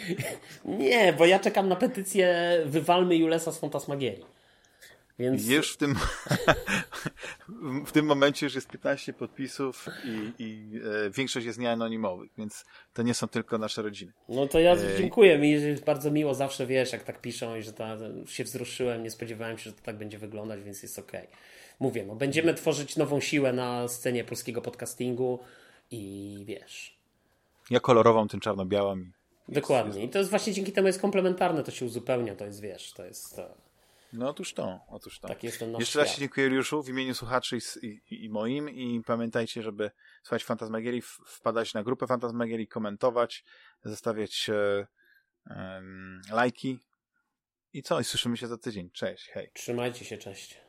nie, 0.64 1.12
bo 1.12 1.26
ja 1.26 1.38
czekam 1.38 1.68
na 1.68 1.76
petycję 1.76 2.58
wywalmy 2.66 3.16
Julesa 3.16 3.52
z 3.52 3.58
Fantasmagierii. 3.58 4.37
Więc... 5.18 5.48
Już 5.48 5.72
w 5.72 5.76
tym, 5.76 5.94
w 7.86 7.92
tym 7.92 8.06
momencie 8.06 8.46
już 8.46 8.54
jest 8.54 8.68
15 8.68 9.12
podpisów 9.12 9.86
i, 10.04 10.42
i 10.42 10.80
e, 11.06 11.10
większość 11.10 11.46
jest 11.46 11.58
nieanonimowych, 11.58 12.30
więc 12.38 12.64
to 12.94 13.02
nie 13.02 13.14
są 13.14 13.28
tylko 13.28 13.58
nasze 13.58 13.82
rodziny. 13.82 14.12
No 14.28 14.46
to 14.46 14.60
ja 14.60 14.72
e... 14.72 14.98
dziękuję. 14.98 15.38
Mi 15.38 15.50
jest 15.50 15.84
bardzo 15.84 16.10
miło 16.10 16.34
zawsze, 16.34 16.66
wiesz, 16.66 16.92
jak 16.92 17.04
tak 17.04 17.20
piszą 17.20 17.56
i 17.56 17.62
że 17.62 17.72
ta, 17.72 17.96
się 18.26 18.44
wzruszyłem, 18.44 19.02
nie 19.02 19.10
spodziewałem 19.10 19.58
się, 19.58 19.64
że 19.64 19.72
to 19.72 19.82
tak 19.82 19.98
będzie 19.98 20.18
wyglądać, 20.18 20.62
więc 20.62 20.82
jest 20.82 20.98
okej. 20.98 21.26
Okay. 21.26 21.36
Mówię, 21.80 22.04
no 22.06 22.14
będziemy 22.14 22.54
tworzyć 22.54 22.96
nową 22.96 23.20
siłę 23.20 23.52
na 23.52 23.88
scenie 23.88 24.24
polskiego 24.24 24.62
podcastingu 24.62 25.38
i 25.90 26.44
wiesz. 26.46 26.98
Ja 27.70 27.80
kolorową, 27.80 28.28
tym 28.28 28.40
czarno-białą. 28.40 29.04
Dokładnie. 29.48 30.04
I 30.04 30.08
to 30.08 30.18
jest 30.18 30.30
właśnie 30.30 30.52
dzięki 30.52 30.72
temu 30.72 30.86
jest 30.86 31.00
komplementarne, 31.00 31.62
to 31.62 31.70
się 31.70 31.86
uzupełnia, 31.86 32.34
to 32.36 32.44
jest, 32.44 32.60
wiesz, 32.60 32.92
to 32.92 33.04
jest... 33.04 33.36
To 33.36 33.67
no 34.12 34.28
otóż 34.28 34.54
to, 34.54 34.80
otóż 34.88 35.20
to. 35.20 35.28
Tak 35.28 35.42
jest 35.44 35.58
ten 35.58 35.72
nasz 35.72 35.80
Jeszcze 35.80 35.98
raz 35.98 36.18
dziękuję 36.18 36.46
Juliuszu 36.46 36.82
w 36.82 36.88
imieniu 36.88 37.14
słuchaczy 37.14 37.58
i, 37.82 37.86
i, 37.86 38.24
i, 38.24 38.30
moim 38.30 38.70
i 38.70 39.02
pamiętajcie, 39.06 39.62
żeby 39.62 39.90
słuchać 40.22 40.44
Fantasmagierii, 40.44 41.02
wpadać 41.26 41.74
na 41.74 41.82
grupę 41.82 42.06
Fantasmagierii, 42.06 42.68
komentować, 42.68 43.44
zostawiać 43.84 44.50
e, 44.50 44.86
e, 45.46 45.82
lajki 46.30 46.78
i 47.72 47.82
co? 47.82 48.00
I 48.00 48.04
słyszymy 48.04 48.36
się 48.36 48.46
za 48.46 48.58
tydzień. 48.58 48.90
Cześć, 48.90 49.28
hej. 49.28 49.50
Trzymajcie 49.54 50.04
się, 50.04 50.18
cześć. 50.18 50.67